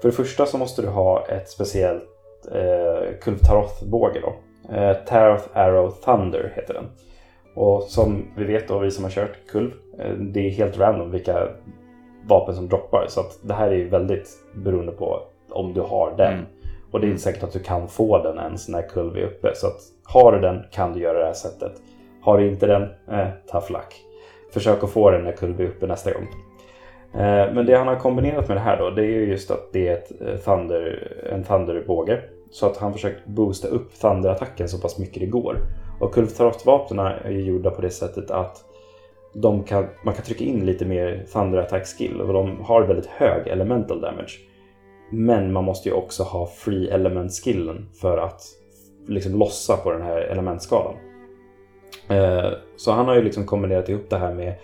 För 0.00 0.08
det 0.08 0.14
första 0.14 0.46
så 0.46 0.58
måste 0.58 0.82
du 0.82 0.88
ha 0.88 1.26
ett 1.26 1.48
speciellt 1.48 2.04
eh, 2.52 3.18
Kulvtaroth-båge 3.20 4.20
då. 4.20 4.34
Eh, 4.74 4.96
Taroth 4.96 5.48
Arrow 5.52 5.90
Thunder 5.90 6.52
heter 6.56 6.74
den. 6.74 6.84
Och 7.54 7.82
som 7.82 8.30
vi 8.36 8.44
vet 8.44 8.68
då, 8.68 8.78
vi 8.78 8.90
som 8.90 9.04
har 9.04 9.10
kört 9.10 9.46
Kulv, 9.48 9.70
eh, 9.98 10.12
det 10.12 10.40
är 10.40 10.50
helt 10.50 10.78
random 10.78 11.10
vilka 11.10 11.48
vapen 12.26 12.54
som 12.54 12.68
droppar. 12.68 13.06
Så 13.08 13.20
att 13.20 13.38
det 13.42 13.54
här 13.54 13.68
är 13.70 13.76
ju 13.76 13.88
väldigt 13.88 14.28
beroende 14.54 14.92
på 14.92 15.22
om 15.50 15.72
du 15.72 15.80
har 15.80 16.14
den. 16.16 16.32
Mm. 16.32 16.46
Och 16.90 17.00
det 17.00 17.06
är 17.06 17.08
inte 17.08 17.22
säkert 17.22 17.42
att 17.42 17.52
du 17.52 17.58
kan 17.58 17.88
få 17.88 18.22
den 18.22 18.38
ens 18.38 18.68
när 18.68 18.82
Kulv 18.82 19.16
är 19.16 19.22
uppe. 19.22 19.52
Så 19.54 19.66
att 19.66 19.80
har 20.12 20.32
du 20.32 20.40
den 20.40 20.62
kan 20.70 20.92
du 20.92 21.00
göra 21.00 21.18
det 21.18 21.24
här 21.24 21.32
sättet. 21.32 21.72
Har 22.22 22.38
du 22.38 22.48
inte 22.48 22.66
den, 22.66 22.82
eh, 22.82 23.28
tough 23.50 23.72
luck. 23.72 23.94
Försök 24.52 24.84
att 24.84 24.90
få 24.90 25.10
den 25.10 25.24
när 25.24 25.32
Kullby 25.32 25.64
är 25.64 25.68
uppe 25.68 25.86
nästa 25.86 26.12
gång. 26.12 26.28
Eh, 27.14 27.52
men 27.54 27.66
det 27.66 27.76
han 27.76 27.88
har 27.88 27.96
kombinerat 27.96 28.48
med 28.48 28.56
det 28.56 28.60
här 28.60 28.76
då, 28.76 28.90
det 28.90 29.02
är 29.02 29.10
ju 29.10 29.30
just 29.30 29.50
att 29.50 29.72
det 29.72 29.88
är 29.88 29.92
ett 29.92 30.20
eh, 30.20 30.36
thunder, 30.36 31.12
en 31.32 31.44
Thunderbåge. 31.44 32.20
Så 32.50 32.66
att 32.66 32.76
han 32.76 32.92
försökt 32.92 33.26
boosta 33.26 33.68
upp 33.68 34.00
Thunderattacken 34.00 34.68
så 34.68 34.80
pass 34.80 34.98
mycket 34.98 35.20
det 35.20 35.26
går. 35.26 35.56
Och 36.00 36.14
Kulvtaroth-vapnen 36.14 37.06
är 37.24 37.30
ju 37.30 37.40
gjorda 37.40 37.70
på 37.70 37.82
det 37.82 37.90
sättet 37.90 38.30
att 38.30 38.64
de 39.34 39.64
kan, 39.64 39.86
man 40.04 40.14
kan 40.14 40.24
trycka 40.24 40.44
in 40.44 40.66
lite 40.66 40.84
mer 40.84 41.26
Thunderattack-skill 41.32 42.20
och 42.20 42.32
de 42.32 42.60
har 42.60 42.82
väldigt 42.82 43.06
hög 43.06 43.46
elemental 43.46 44.00
damage. 44.00 44.38
Men 45.12 45.52
man 45.52 45.64
måste 45.64 45.88
ju 45.88 45.94
också 45.94 46.22
ha 46.22 46.46
free 46.46 46.90
element 46.90 47.32
skillen 47.32 47.88
för 48.00 48.18
att 48.18 48.42
liksom 49.10 49.38
lossa 49.38 49.76
på 49.76 49.92
den 49.92 50.02
här 50.02 50.20
elementskalan. 50.20 50.94
Eh, 52.08 52.50
så 52.76 52.92
han 52.92 53.06
har 53.06 53.14
ju 53.14 53.22
liksom 53.22 53.46
kombinerat 53.46 53.88
ihop 53.88 54.10
det 54.10 54.18
här 54.18 54.34
med 54.34 54.54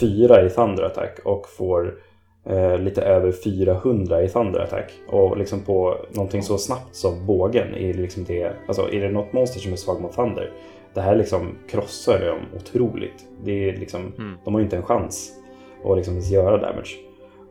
4 0.00 0.46
i 0.46 0.50
Thunder 0.50 0.82
Attack 0.82 1.18
och 1.24 1.48
får 1.48 1.98
eh, 2.46 2.78
lite 2.78 3.02
över 3.02 3.32
400 3.32 4.22
i 4.22 4.28
Thunder 4.28 4.60
Attack. 4.60 4.92
Och 5.08 5.38
liksom 5.38 5.60
på 5.60 5.96
någonting 6.10 6.42
så 6.42 6.58
snabbt 6.58 6.94
som 6.94 7.26
bågen 7.26 7.74
är 7.74 7.94
liksom 7.94 8.24
det, 8.24 8.52
alltså 8.68 8.92
är 8.92 9.00
det 9.00 9.10
något 9.10 9.32
monster 9.32 9.60
som 9.60 9.72
är 9.72 9.76
svag 9.76 10.00
mot 10.00 10.16
Thunder 10.16 10.50
det 10.94 11.00
här 11.00 11.16
liksom 11.16 11.54
krossar 11.70 12.26
dem 12.26 12.40
otroligt. 12.56 13.26
Det 13.44 13.68
är 13.68 13.76
liksom, 13.76 14.12
Mm. 14.18 14.38
De 14.44 14.54
har 14.54 14.60
ju 14.60 14.64
inte 14.64 14.76
en 14.76 14.82
chans 14.82 15.32
att 15.84 15.96
liksom 15.96 16.20
göra 16.20 16.56
damage. 16.56 16.90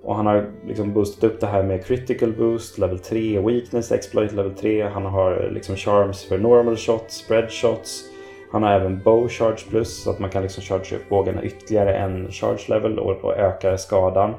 Och 0.03 0.15
han 0.15 0.25
har 0.25 0.51
liksom 0.67 0.93
boostat 0.93 1.23
upp 1.23 1.39
det 1.39 1.47
här 1.47 1.63
med 1.63 1.85
critical 1.85 2.34
boost, 2.34 2.77
level 2.77 2.99
3, 2.99 3.39
weakness, 3.39 3.91
exploit 3.91 4.31
level 4.31 4.53
3. 4.53 4.84
Han 4.84 5.05
har 5.05 5.49
liksom 5.53 5.75
charms 5.75 6.23
för 6.23 6.38
normal 6.38 6.77
shots, 6.77 7.15
spread 7.15 7.51
shots. 7.51 8.03
Han 8.51 8.63
har 8.63 8.71
även 8.71 8.99
bow 8.99 9.30
charge 9.30 9.69
plus 9.69 10.03
så 10.03 10.09
att 10.09 10.19
man 10.19 10.30
kan 10.30 10.43
liksom 10.43 10.63
charge 10.63 10.95
upp 10.95 11.09
bågarna 11.09 11.43
ytterligare 11.43 11.93
en 11.93 12.31
charge 12.31 12.63
level 12.67 12.99
och, 12.99 13.23
och 13.23 13.38
öka 13.38 13.77
skadan. 13.77 14.34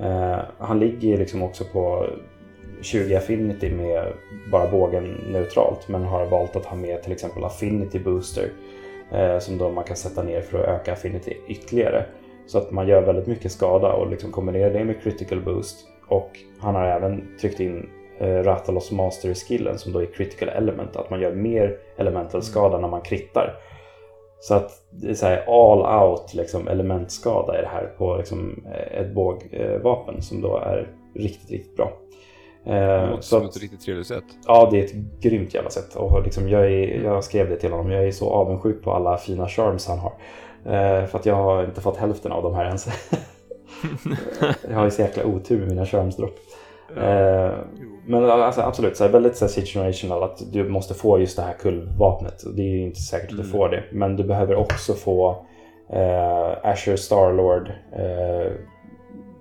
Eh, 0.00 0.38
han 0.58 0.78
ligger 0.78 1.18
liksom 1.18 1.42
också 1.42 1.64
på 1.64 2.06
20 2.82 3.16
affinity 3.16 3.70
med 3.70 4.12
bara 4.52 4.70
bågen 4.70 5.04
neutralt 5.32 5.88
men 5.88 6.04
har 6.04 6.26
valt 6.26 6.56
att 6.56 6.66
ha 6.66 6.76
med 6.76 7.02
till 7.02 7.12
exempel 7.12 7.44
affinity 7.44 7.98
booster 7.98 8.48
eh, 9.12 9.38
som 9.38 9.58
då 9.58 9.70
man 9.70 9.84
kan 9.84 9.96
sätta 9.96 10.22
ner 10.22 10.40
för 10.40 10.58
att 10.58 10.80
öka 10.80 10.92
affinity 10.92 11.36
ytterligare. 11.48 12.04
Så 12.46 12.58
att 12.58 12.70
man 12.70 12.88
gör 12.88 13.02
väldigt 13.02 13.26
mycket 13.26 13.52
skada 13.52 13.92
och 13.92 14.10
liksom 14.10 14.32
kombinerar 14.32 14.70
det 14.70 14.84
med 14.84 15.02
critical 15.02 15.40
boost. 15.40 15.86
Och 16.08 16.30
han 16.60 16.74
har 16.74 16.84
även 16.84 17.36
tryckt 17.40 17.60
in 17.60 17.88
eh, 18.18 18.26
Rathalos 18.42 18.90
master 18.90 19.34
skillen 19.34 19.78
som 19.78 19.92
då 19.92 19.98
är 20.02 20.06
critical 20.06 20.48
element, 20.48 20.96
att 20.96 21.10
man 21.10 21.20
gör 21.20 21.32
mer 21.34 21.76
elemental 21.96 22.42
skada 22.42 22.78
när 22.78 22.88
man 22.88 23.00
krittar. 23.00 23.54
Så 24.40 24.54
att 24.54 24.70
det 24.90 25.10
är 25.10 25.14
så 25.14 25.26
här 25.26 25.44
all 25.46 26.08
out 26.08 26.34
liksom, 26.34 26.68
elementskada 26.68 27.58
i 27.58 27.62
det 27.62 27.68
här 27.68 27.92
på 27.98 28.16
liksom, 28.16 28.64
eh, 28.66 29.00
ett 29.00 29.14
bågvapen 29.14 30.22
som 30.22 30.40
då 30.40 30.56
är 30.56 30.88
riktigt, 31.14 31.50
riktigt 31.50 31.76
bra. 31.76 31.92
Eh, 32.66 32.72
Det 32.74 33.06
låter 33.10 33.22
som 33.22 33.44
ett 33.44 33.60
riktigt 33.60 33.80
trevligt 33.80 34.06
sätt. 34.06 34.24
Ja, 34.46 34.68
det 34.70 34.80
är 34.80 34.84
ett 34.84 34.94
grymt 35.20 35.54
jävla 35.54 35.70
sätt. 35.70 35.96
Och 35.96 36.22
liksom 36.24 36.48
jag, 36.48 36.64
är, 36.72 37.02
jag 37.04 37.24
skrev 37.24 37.48
det 37.48 37.56
till 37.56 37.70
honom. 37.70 37.90
Jag 37.90 38.06
är 38.06 38.10
så 38.10 38.30
avundsjuk 38.30 38.82
på 38.82 38.92
alla 38.92 39.16
fina 39.16 39.48
charms 39.48 39.88
han 39.88 39.98
har. 39.98 40.12
Eh, 40.66 41.06
för 41.06 41.18
att 41.18 41.26
jag 41.26 41.34
har 41.34 41.64
inte 41.64 41.80
fått 41.80 41.96
hälften 41.96 42.32
av 42.32 42.42
de 42.42 42.54
här 42.54 42.64
ens. 42.64 42.88
jag 44.68 44.76
har 44.76 44.84
ju 44.84 44.90
så 44.90 45.02
jäkla 45.02 45.24
otur 45.24 45.58
med 45.58 45.68
mina 45.68 45.86
charmsdropp. 45.86 46.38
Eh, 46.96 47.52
men 48.06 48.24
alltså, 48.30 48.60
absolut, 48.60 48.96
så 48.96 49.04
här, 49.04 49.10
väldigt 49.10 49.36
så 49.36 49.44
här, 49.44 49.52
situational 49.52 50.22
att 50.22 50.52
du 50.52 50.68
måste 50.68 50.94
få 50.94 51.18
just 51.18 51.36
det 51.36 51.42
här 51.42 51.52
kullvapnet. 51.52 52.42
Och 52.42 52.54
Det 52.54 52.62
är 52.62 52.66
ju 52.66 52.82
inte 52.82 53.00
säkert 53.00 53.30
att 53.30 53.36
du 53.36 53.44
får 53.44 53.68
det. 53.68 53.84
Men 53.92 54.16
du 54.16 54.24
behöver 54.24 54.54
också 54.54 54.94
få 54.94 55.46
eh, 55.92 56.70
Asher 56.70 56.96
Starlord 56.96 57.68
eh, 57.92 58.52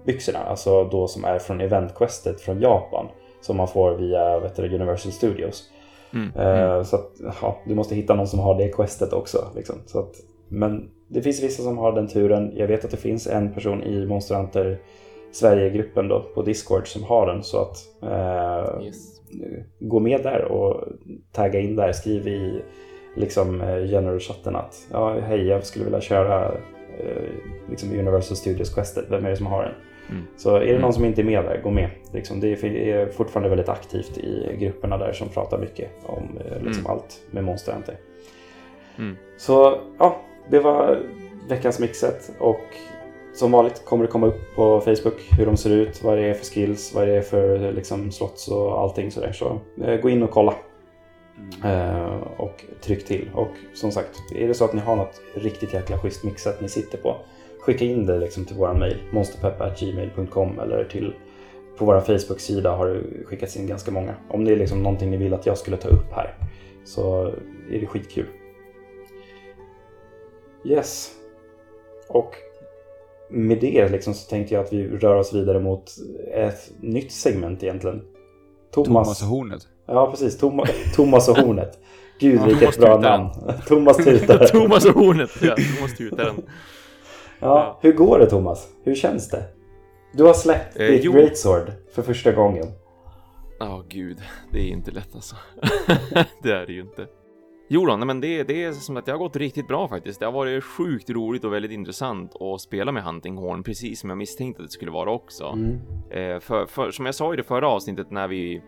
byxorna. 0.06 0.40
Alltså 0.40 0.84
då 0.84 1.08
som 1.08 1.26
är 1.26 1.40
från 1.40 1.62
eventquestet 1.62 2.42
från 2.42 2.62
Japan. 2.62 3.08
Som 3.42 3.58
man 3.58 3.68
får 3.68 3.92
via 3.92 4.40
vet 4.40 4.56
du, 4.56 4.76
Universal 4.76 5.12
Studios. 5.12 5.64
Mm. 6.14 6.32
Eh, 6.36 6.84
Så 6.84 6.96
att, 6.96 7.12
ja, 7.42 7.58
du 7.66 7.76
måste 7.76 7.96
hitta 7.96 8.14
någon 8.14 8.28
som 8.28 8.40
har 8.40 8.58
det 8.58 8.68
questet 8.68 9.14
också. 9.14 9.38
Liksom. 9.56 9.76
Så 9.86 10.00
att, 10.00 10.16
men 10.48 10.90
det 11.14 11.22
finns 11.22 11.44
vissa 11.44 11.64
som 11.64 11.78
har 11.78 11.92
den 11.92 12.08
turen. 12.08 12.52
Jag 12.56 12.68
vet 12.68 12.86
att 12.86 12.92
det 12.92 12.98
finns 12.98 13.28
en 13.28 13.54
person 13.54 13.84
i 13.84 14.06
Monster 14.06 14.36
Hunter 14.36 14.78
Sverige-gruppen 15.32 16.08
då 16.08 16.22
på 16.36 16.42
Discord 16.42 16.88
som 16.88 17.04
har 17.04 17.28
den. 17.28 17.44
Så 17.44 17.58
att 17.62 17.78
eh, 18.04 18.86
Yes. 18.86 19.22
gå 19.80 20.00
med 20.00 20.24
där 20.24 20.46
och 20.46 20.84
tagga 21.32 21.60
in 21.60 21.76
där. 21.76 21.92
Skriv 21.92 22.28
i 22.28 22.62
liksom 23.16 23.62
eh, 23.62 23.86
general-chatten 23.92 24.56
att 24.56 24.88
ja, 24.92 25.20
hej, 25.20 25.48
jag 25.48 25.66
skulle 25.66 25.86
vilja 25.86 26.02
köra 26.02 26.46
eh, 27.00 27.24
liksom 27.70 28.00
Universal 28.00 28.38
Studios 28.38 28.74
questet. 28.76 29.06
Vem 29.10 29.26
är 29.26 29.30
det 29.30 29.36
som 29.38 29.46
har 29.46 29.64
den? 29.64 29.74
Mm. 30.10 30.24
Så 30.38 30.56
är 30.56 30.74
det 30.74 30.80
någon 30.80 30.94
som 30.94 31.06
inte 31.06 31.22
är 31.22 31.26
med 31.26 31.44
där, 31.44 31.62
gå 31.64 31.70
med. 31.72 31.90
Liksom, 32.14 32.40
det 32.40 32.48
är- 32.48 32.66
är 32.66 33.06
fortfarande 33.08 33.50
väldigt 33.50 33.70
aktivt 33.70 34.18
i 34.18 34.58
grupperna 34.60 34.98
där 34.98 35.14
som 35.14 35.30
pratar 35.30 35.58
mycket 35.58 35.90
om 36.06 36.24
eh, 36.46 36.64
liksom 36.64 36.86
Mm. 36.86 36.92
allt 36.92 37.22
med 37.32 37.44
Monster 37.44 37.74
Hunter. 37.74 37.96
Mm. 38.98 39.16
Så 39.38 39.78
ja, 40.00 40.22
det 40.52 40.60
var 40.60 41.00
veckans 41.48 41.80
mixet 41.80 42.32
och 42.40 42.62
som 43.34 43.52
vanligt 43.52 43.86
kommer 43.86 44.06
det 44.06 44.12
komma 44.12 44.28
upp 44.28 44.56
på 44.56 44.82
Facebook 44.82 45.30
hur 45.38 45.46
de 45.46 45.58
ser 45.58 45.70
ut, 45.70 46.04
vad 46.04 46.18
det 46.18 46.24
är 46.24 46.34
för 46.34 46.46
skills, 46.46 46.96
vad 46.96 47.08
det 47.08 47.18
är 47.18 47.22
för 47.22 47.72
liksom, 47.72 48.12
slots 48.12 48.48
och 48.48 48.80
allting 48.80 49.12
sådär. 49.12 49.32
Så 49.32 49.60
eh, 49.84 50.02
gå 50.02 50.10
in 50.10 50.24
och 50.24 50.32
kolla 50.32 50.54
eh, 51.64 52.16
och 52.38 52.66
tryck 52.82 53.06
till. 53.06 53.30
Och 53.34 53.52
som 53.74 53.92
sagt, 53.92 54.20
är 54.36 54.48
det 54.48 54.54
så 54.54 54.66
att 54.66 54.74
ni 54.74 54.82
har 54.82 54.96
något 54.96 55.22
riktigt 55.34 55.74
jäkla 55.74 55.98
schysst 55.98 56.24
mixet 56.24 56.62
ni 56.62 56.70
sitter 56.70 56.98
på, 56.98 57.16
skicka 57.60 57.86
in 57.86 58.06
det 58.06 58.20
liksom 58.20 58.46
till 58.46 58.56
våran 58.56 58.80
mail, 58.80 58.98
monsterpepp.gmail.com 59.12 60.60
eller 60.60 60.84
till 60.84 61.14
på 61.78 61.86
vår 61.86 62.00
Facebook-sida 62.00 62.72
har 62.72 62.88
det 62.88 63.26
skickats 63.26 63.58
in 63.58 63.68
ganska 63.68 63.92
många. 63.92 64.14
Om 64.30 64.46
det 64.46 64.52
är 64.52 64.56
liksom 64.56 64.84
någonting 64.84 65.12
ni 65.12 65.18
vill 65.18 65.34
att 65.34 65.46
jag 65.46 65.58
skulle 65.58 65.78
ta 65.78 65.88
upp 65.88 66.12
här 66.12 66.34
så 66.84 67.26
är 67.72 67.80
det 67.80 67.86
skitkul. 67.86 68.26
Yes. 70.66 71.12
Och 72.10 72.36
med 73.30 73.60
det 73.62 73.90
liksom 73.90 74.14
så 74.14 74.30
tänkte 74.30 74.54
jag 74.54 74.64
att 74.66 74.74
vi 74.74 74.88
rör 74.88 75.16
oss 75.16 75.34
vidare 75.34 75.60
mot 75.60 75.84
ett 76.34 76.72
nytt 76.80 77.12
segment 77.12 77.64
egentligen. 77.64 78.02
Thomas. 78.72 78.88
Thomas 78.88 79.22
och 79.22 79.28
hornet. 79.28 79.68
Ja, 79.88 80.12
precis. 80.12 80.38
Thomas, 80.38 80.70
Thomas 80.96 81.30
och 81.30 81.38
hornet. 81.38 81.80
Gud, 82.20 82.40
Ja, 82.42 82.46
vilket 82.46 82.60
Thomas 82.60 82.78
bra 82.78 82.96
tutaren. 82.98 83.22
namn. 83.22 83.62
Thomas 83.68 83.98
tutare. 83.98 84.48
Thomas 84.52 84.86
och 84.86 84.94
hornet. 84.94 85.30
Ja, 85.42 85.56
Thomas 85.56 85.98
tutaren. 85.98 86.36
Ja, 87.40 87.80
hur 87.82 87.94
går 87.94 88.20
det 88.20 88.30
Thomas? 88.30 88.68
Hur 88.84 88.96
känns 88.96 89.30
det? 89.30 89.44
Du 90.14 90.24
har 90.24 90.34
släppt 90.34 90.80
Eh, 90.80 90.88
ditt 90.88 91.04
jo. 91.04 91.12
Greatsword 91.14 91.72
för 91.96 92.02
första 92.02 92.32
gången. 92.32 92.68
Ja, 93.60 93.84
gud. 93.90 94.18
Det 94.52 94.60
är 94.60 94.68
inte 94.68 94.92
lätt 94.92 95.16
alltså. 95.16 95.36
det 96.44 96.52
är 96.52 96.66
det 96.66 96.74
ju 96.74 96.82
inte. 96.82 97.08
Jo 97.74 97.86
då, 97.86 97.96
nej, 97.96 98.08
men 98.08 98.22
det, 98.22 98.44
det 98.44 98.64
är 98.64 98.72
som 98.72 98.98
att 98.98 99.06
det 99.06 99.12
har 99.12 99.20
gått 99.20 99.36
riktigt 99.36 99.68
bra 99.68 99.88
faktiskt. 99.88 100.20
Det 100.20 100.26
har 100.26 100.34
varit 100.34 100.64
sjukt 100.64 101.10
roligt 101.10 101.44
och 101.44 101.54
väldigt 101.54 101.72
intressant 101.72 102.42
att 102.42 102.62
spela 102.62 102.92
med 102.92 103.04
Hunting 103.04 103.38
Horn, 103.38 103.64
precis 103.64 104.00
som 104.00 104.10
jag 104.10 104.18
misstänkte 104.18 104.62
att 104.64 104.68
det 104.68 104.72
skulle 104.72 104.92
vara 104.92 105.12
också. 105.12 105.46
Mm. 105.46 105.80
Eh, 106.10 106.40
för, 106.40 106.66
för, 106.66 106.92
som 106.92 107.06
jag 107.06 107.16
sa 107.16 107.34
i 107.34 107.38
det 107.38 107.44
förra 107.44 107.68
avsnittet 107.68 108.12
när 108.12 108.28
vi 108.28 108.62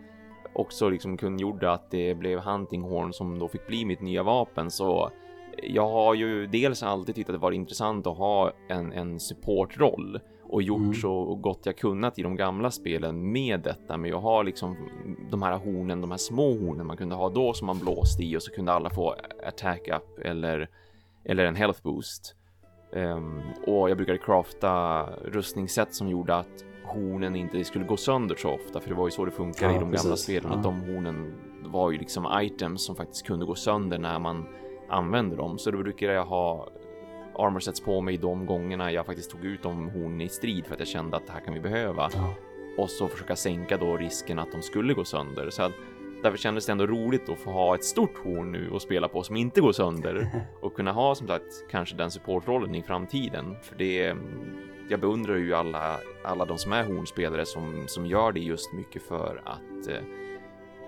också 0.54 0.88
liksom 0.88 1.16
kungjorde 1.16 1.72
att 1.72 1.90
det 1.90 2.14
blev 2.14 2.38
Hunting 2.38 2.82
Horn 2.82 3.12
som 3.12 3.38
då 3.38 3.48
fick 3.48 3.66
bli 3.66 3.84
mitt 3.84 4.00
nya 4.00 4.22
vapen 4.22 4.70
så 4.70 5.10
jag 5.62 5.88
har 5.88 6.14
ju 6.14 6.46
dels 6.46 6.82
alltid 6.82 7.14
tyckt 7.14 7.28
att 7.28 7.34
det 7.34 7.40
varit 7.40 7.56
intressant 7.56 8.06
att 8.06 8.16
ha 8.16 8.52
en, 8.68 8.92
en 8.92 9.20
supportroll 9.20 10.20
och 10.48 10.62
gjort 10.62 10.80
Mm. 10.80 10.94
så 10.94 11.34
gott 11.34 11.60
jag 11.66 11.76
kunnat 11.76 12.18
i 12.18 12.22
de 12.22 12.36
gamla 12.36 12.70
spelen 12.70 13.32
med 13.32 13.60
detta. 13.60 13.96
Men 13.96 14.10
jag 14.10 14.20
har 14.20 14.44
liksom 14.44 14.76
de 15.30 15.42
här 15.42 15.58
hornen, 15.58 16.00
de 16.00 16.10
här 16.10 16.18
små 16.18 16.52
hornen 16.58 16.86
man 16.86 16.96
kunde 16.96 17.14
ha 17.14 17.28
då 17.28 17.52
som 17.52 17.66
man 17.66 17.78
blåste 17.78 18.22
i 18.22 18.36
och 18.36 18.42
så 18.42 18.50
kunde 18.50 18.72
alla 18.72 18.90
få 18.90 19.14
attack 19.46 19.88
up 19.88 20.18
eller, 20.24 20.68
eller 21.24 21.44
en 21.44 21.54
health 21.56 21.82
boost. 21.82 22.34
Ehm, 22.92 23.40
och 23.66 23.90
jag 23.90 23.96
brukade 23.96 24.18
crafta 24.18 25.02
rustningssätt 25.24 25.94
som 25.94 26.08
gjorde 26.08 26.34
att 26.36 26.64
hornen 26.84 27.36
inte 27.36 27.64
skulle 27.64 27.84
gå 27.84 27.96
sönder 27.96 28.34
så 28.36 28.50
ofta, 28.50 28.80
för 28.80 28.88
det 28.88 28.94
var 28.94 29.04
ju 29.06 29.10
så 29.10 29.24
det 29.24 29.30
funkar 29.30 29.66
Ja, 29.66 29.70
i 29.70 29.74
de 29.74 29.80
gamla 29.80 29.96
precis. 29.98 30.20
spelen, 30.24 30.50
Ja. 30.50 30.56
att 30.56 30.62
de 30.62 30.80
hornen 30.80 31.34
var 31.64 31.90
ju 31.90 31.98
liksom 31.98 32.26
items 32.42 32.84
som 32.84 32.96
faktiskt 32.96 33.26
kunde 33.26 33.46
gå 33.46 33.54
sönder 33.54 33.98
när 33.98 34.18
man 34.18 34.46
använde 34.88 35.36
dem. 35.36 35.58
Så 35.58 35.70
då 35.70 35.78
brukade 35.78 36.12
jag 36.12 36.24
ha 36.24 36.68
armor 37.34 37.60
sets 37.60 37.80
på 37.80 38.00
mig 38.00 38.16
de 38.16 38.46
gångerna 38.46 38.92
jag 38.92 39.06
faktiskt 39.06 39.30
tog 39.30 39.44
ut 39.44 39.62
de 39.62 39.88
hornen 39.88 40.20
i 40.20 40.28
strid 40.28 40.66
för 40.66 40.74
att 40.74 40.80
jag 40.80 40.88
kände 40.88 41.16
att 41.16 41.26
det 41.26 41.32
här 41.32 41.40
kan 41.40 41.54
vi 41.54 41.60
behöva. 41.60 42.10
Ja. 42.14 42.34
Och 42.78 42.90
så 42.90 43.08
försöka 43.08 43.36
sänka 43.36 43.76
då 43.76 43.96
risken 43.96 44.38
att 44.38 44.52
de 44.52 44.62
skulle 44.62 44.94
gå 44.94 45.04
sönder. 45.04 45.50
Så 45.50 45.62
att 45.62 45.72
därför 46.22 46.38
kändes 46.38 46.66
det 46.66 46.72
ändå 46.72 46.86
roligt 46.86 47.28
att 47.28 47.38
få 47.38 47.50
ha 47.50 47.74
ett 47.74 47.84
stort 47.84 48.18
horn 48.24 48.52
nu 48.52 48.70
och 48.70 48.82
spela 48.82 49.08
på 49.08 49.22
som 49.22 49.36
inte 49.36 49.60
går 49.60 49.72
sönder 49.72 50.30
och 50.60 50.74
kunna 50.74 50.92
ha 50.92 51.14
som 51.14 51.26
sagt 51.26 51.64
kanske 51.70 51.96
den 51.96 52.10
supportrollen 52.10 52.74
i 52.74 52.82
framtiden. 52.82 53.56
För 53.62 53.76
det 53.76 54.16
jag 54.88 55.00
beundrar 55.00 55.36
ju 55.36 55.54
alla, 55.54 55.98
alla 56.24 56.44
de 56.44 56.58
som 56.58 56.72
är 56.72 56.84
hornspelare 56.84 57.46
som, 57.46 57.84
som 57.86 58.06
gör 58.06 58.32
det 58.32 58.40
just 58.40 58.72
mycket 58.72 59.02
för 59.02 59.42
att 59.44 59.88
eh, 59.88 60.02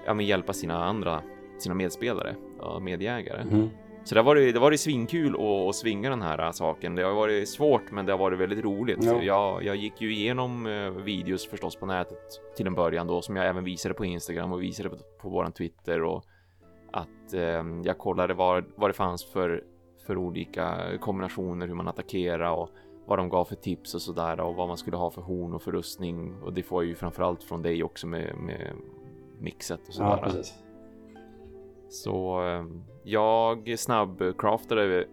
ja, 0.06 0.14
men 0.14 0.26
hjälpa 0.26 0.52
sina 0.52 0.84
andra, 0.84 1.22
sina 1.58 1.74
medspelare 1.74 2.36
och 2.58 2.82
medjägare. 2.82 3.44
Mhm. 3.44 3.70
Så 4.06 4.14
det 4.14 4.20
har 4.20 4.24
varit, 4.24 4.54
det 4.54 4.60
har 4.60 4.66
varit 4.66 4.80
svinkul 4.80 5.34
att, 5.34 5.68
att 5.68 5.74
svinga 5.74 6.10
den 6.10 6.22
här 6.22 6.52
saken. 6.52 6.94
Det 6.94 7.02
har 7.02 7.14
varit 7.14 7.48
svårt, 7.48 7.90
men 7.90 8.06
det 8.06 8.12
har 8.12 8.18
varit 8.18 8.38
väldigt 8.38 8.64
roligt. 8.64 9.04
Ja. 9.04 9.22
Jag, 9.22 9.64
jag 9.64 9.76
gick 9.76 10.00
ju 10.00 10.12
igenom 10.14 10.66
eh, 10.66 10.90
videos 10.90 11.46
förstås 11.46 11.76
på 11.76 11.86
nätet 11.86 12.40
till 12.56 12.66
en 12.66 12.74
början 12.74 13.06
då, 13.06 13.22
som 13.22 13.36
jag 13.36 13.46
även 13.46 13.64
visade 13.64 13.94
på 13.94 14.04
Instagram 14.04 14.52
och 14.52 14.62
visade 14.62 14.88
på, 14.88 14.96
på 15.20 15.28
våran 15.28 15.52
Twitter 15.52 16.02
och 16.02 16.24
att 16.92 17.34
eh, 17.34 17.64
jag 17.84 17.98
kollade 17.98 18.34
vad, 18.34 18.64
vad 18.76 18.90
det 18.90 18.94
fanns 18.94 19.24
för, 19.24 19.64
för 20.06 20.16
olika 20.16 20.78
kombinationer, 21.00 21.66
hur 21.66 21.74
man 21.74 21.88
attackerar 21.88 22.50
och 22.50 22.68
vad 23.06 23.18
de 23.18 23.28
gav 23.28 23.44
för 23.44 23.56
tips 23.56 23.94
och 23.94 24.02
sådär 24.02 24.40
och 24.40 24.54
vad 24.54 24.68
man 24.68 24.76
skulle 24.76 24.96
ha 24.96 25.10
för 25.10 25.22
horn 25.22 25.54
och 25.54 25.62
för 25.62 25.72
rustning. 25.72 26.42
Och 26.42 26.52
det 26.52 26.62
får 26.62 26.82
jag 26.82 26.88
ju 26.88 26.94
framförallt 26.94 27.42
från 27.42 27.62
dig 27.62 27.84
också 27.84 28.06
med, 28.06 28.36
med 28.36 28.72
mixet 29.40 29.88
och 29.88 29.94
sådär. 29.94 30.20
Ja. 30.22 30.65
Så 31.88 32.46
eh, 32.48 32.64
jag 33.04 33.78
snabbcraftade 33.78 35.04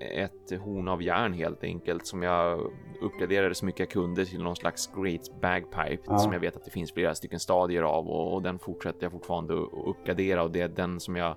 ett 0.00 0.60
horn 0.60 0.88
av 0.88 1.02
järn 1.02 1.32
helt 1.32 1.64
enkelt 1.64 2.06
som 2.06 2.22
jag 2.22 2.70
uppgraderade 3.00 3.54
så 3.54 3.66
mycket 3.66 3.80
jag 3.80 3.90
kunde 3.90 4.24
till 4.26 4.42
någon 4.42 4.56
slags 4.56 4.90
great 4.94 5.40
bagpipe 5.40 6.02
Ja. 6.06 6.18
som 6.18 6.32
jag 6.32 6.40
vet 6.40 6.56
att 6.56 6.64
det 6.64 6.70
finns 6.70 6.92
flera 6.92 7.14
stycken 7.14 7.40
stadier 7.40 7.82
av 7.82 8.08
och, 8.08 8.34
och 8.34 8.42
den 8.42 8.58
fortsätter 8.58 9.02
jag 9.02 9.12
fortfarande 9.12 9.54
att 9.54 9.86
uppgradera 9.86 10.42
och 10.42 10.50
det 10.50 10.60
är 10.60 10.68
den 10.68 11.00
som 11.00 11.16
jag 11.16 11.36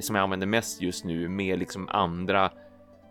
som 0.00 0.16
jag 0.16 0.22
använder 0.22 0.46
mest 0.46 0.82
just 0.82 1.04
nu 1.04 1.28
med 1.28 1.58
liksom 1.58 1.88
andra 1.88 2.50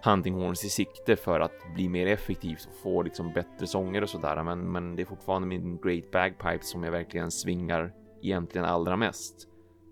hunting 0.03 0.33
horns 0.33 0.65
i 0.65 0.69
sikte 0.69 1.15
för 1.15 1.39
att 1.39 1.73
bli 1.75 1.89
mer 1.89 2.07
effektivt 2.07 2.67
och 2.71 2.81
få 2.83 3.01
liksom 3.01 3.33
bättre 3.33 3.67
sånger 3.67 4.01
och 4.01 4.09
sådär. 4.09 4.43
Men, 4.43 4.71
men 4.71 4.95
det 4.95 5.01
är 5.01 5.05
fortfarande 5.05 5.47
min 5.47 5.77
great 5.77 6.11
bagpipe 6.11 6.65
som 6.65 6.83
jag 6.83 6.91
verkligen 6.91 7.31
svingar 7.31 7.93
egentligen 8.21 8.65
allra 8.65 8.95
mest. 8.95 9.48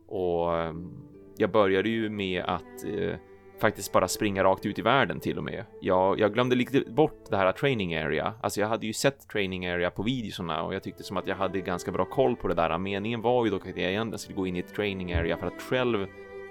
Och 0.07 0.57
ehm, 0.57 0.91
jag 1.37 1.51
började 1.51 1.89
ju 1.89 2.09
med 2.09 2.43
att 2.43 2.85
eh, 2.85 3.15
faktiskt 3.59 3.91
bara 3.91 4.07
springa 4.07 4.43
rakt 4.43 4.65
ut 4.65 4.79
i 4.79 4.81
världen 4.81 5.19
till 5.19 5.37
och 5.37 5.43
med. 5.43 5.65
Jag, 5.81 6.19
jag 6.19 6.33
glömde 6.33 6.55
lite 6.55 6.83
bort 6.87 7.25
det 7.29 7.37
här 7.37 7.51
training 7.51 7.95
area. 7.95 8.33
Alltså 8.41 8.61
jag 8.61 8.67
hade 8.67 8.87
ju 8.87 8.93
sett 8.93 9.27
training 9.29 9.67
area 9.67 9.91
på 9.91 10.03
videorna 10.03 10.63
och 10.63 10.75
jag 10.75 10.83
tyckte 10.83 11.03
som 11.03 11.17
att 11.17 11.27
jag 11.27 11.35
hade 11.35 11.61
ganska 11.61 11.91
bra 11.91 12.05
koll 12.05 12.35
på 12.35 12.47
det 12.47 12.53
där. 12.53 12.77
Meningen 12.77 13.21
var 13.21 13.45
ju 13.45 13.51
dock 13.51 13.67
att 13.67 13.77
jag 13.77 13.91
egentligen 13.91 14.19
skulle 14.19 14.35
gå 14.35 14.47
in 14.47 14.55
i 14.55 14.59
ett 14.59 14.73
training 14.75 15.13
area 15.13 15.37
för 15.37 15.47
att 15.47 15.61
själv 15.61 16.07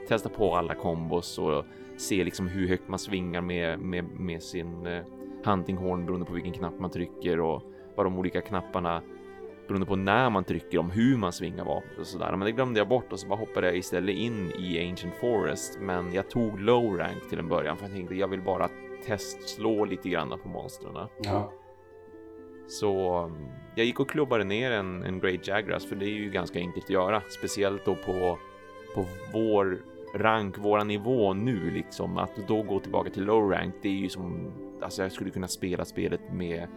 testa 0.09 0.29
på 0.29 0.57
alla 0.57 0.75
kombos 0.75 1.39
och 1.39 1.65
se 1.97 2.25
liksom 2.25 2.49
hur 2.49 2.69
högt 2.69 2.89
man 2.89 2.99
svingar 2.99 3.41
med, 3.41 3.79
med, 3.79 4.05
med 4.05 4.43
sin 4.43 4.87
eh, 4.87 5.03
hunting 5.45 5.77
horn 5.77 6.07
beroende 6.07 6.27
på 6.27 6.33
vilken 6.33 6.53
knapp 6.53 6.81
man 6.81 6.91
trycker 6.91 7.41
och 7.41 7.63
vad 7.95 8.07
de 8.07 8.19
olika 8.19 8.41
knapparna 8.41 9.03
beroende 9.67 9.87
på 9.87 9.97
när 9.97 10.31
man 10.31 10.45
trycker 10.45 10.79
om 10.79 10.91
hur 10.91 11.17
man 11.17 11.33
svingar 11.33 11.65
vapnet 11.65 11.99
och 11.99 12.07
sådär. 12.07 12.31
Men 12.31 12.41
det 12.41 12.53
glömde 12.53 12.81
jag 12.81 12.89
bort 12.89 13.13
och 13.13 13.21
så 13.21 13.29
bara 13.29 13.39
hoppade 13.39 13.67
jag 13.67 13.77
istället 13.77 14.17
in 14.17 14.53
i 14.59 14.89
Ancient 14.91 15.15
Forest. 15.15 15.79
Men 15.81 16.13
jag 16.13 16.31
tog 16.31 16.61
low 16.61 16.97
rank 16.97 17.29
till 17.29 17.39
en 17.39 17.49
början 17.49 17.77
för 17.77 17.85
jag 17.85 17.93
tänkte 17.93 18.15
jag 18.15 18.29
vill 18.29 18.43
bara 18.43 18.69
testslå 19.07 19.85
lite 19.85 20.09
grann 20.09 20.39
på 20.43 20.49
monstren. 20.49 21.09
Ja. 21.23 21.53
Så 22.69 23.25
um, 23.25 23.49
jag 23.75 23.87
gick 23.87 24.01
och 24.01 24.11
klubbade 24.11 24.45
ner 24.45 24.71
en, 24.71 25.03
en 25.03 25.21
Great 25.21 25.49
Jagras 25.49 25.87
för 25.87 25.97
det 25.97 26.07
är 26.07 26.15
ju 26.15 26.31
ganska 26.31 26.59
enkelt 26.59 26.85
att 26.85 26.91
göra. 26.91 27.23
Speciellt 27.29 27.85
då 27.85 27.95
på, 27.95 28.39
på 28.95 29.07
vår 29.33 29.79
rank, 30.15 30.59
våra 30.59 30.85
nivå 30.85 31.35
nu 31.35 31.71
liksom. 31.71 32.19
Att 32.19 32.37
då 32.49 32.63
gå 32.63 32.81
tillbaka 32.81 33.11
till 33.11 33.25
low 33.25 33.51
rank, 33.51 33.75
det 33.83 33.89
är 33.89 33.93
ju 33.93 34.09
som, 34.09 34.53
alltså 34.83 35.03
jag 35.03 35.13
skulle 35.13 35.31
kunna 35.31 35.49
spela 35.49 35.85
spelet 35.85 36.21
med 36.33 36.69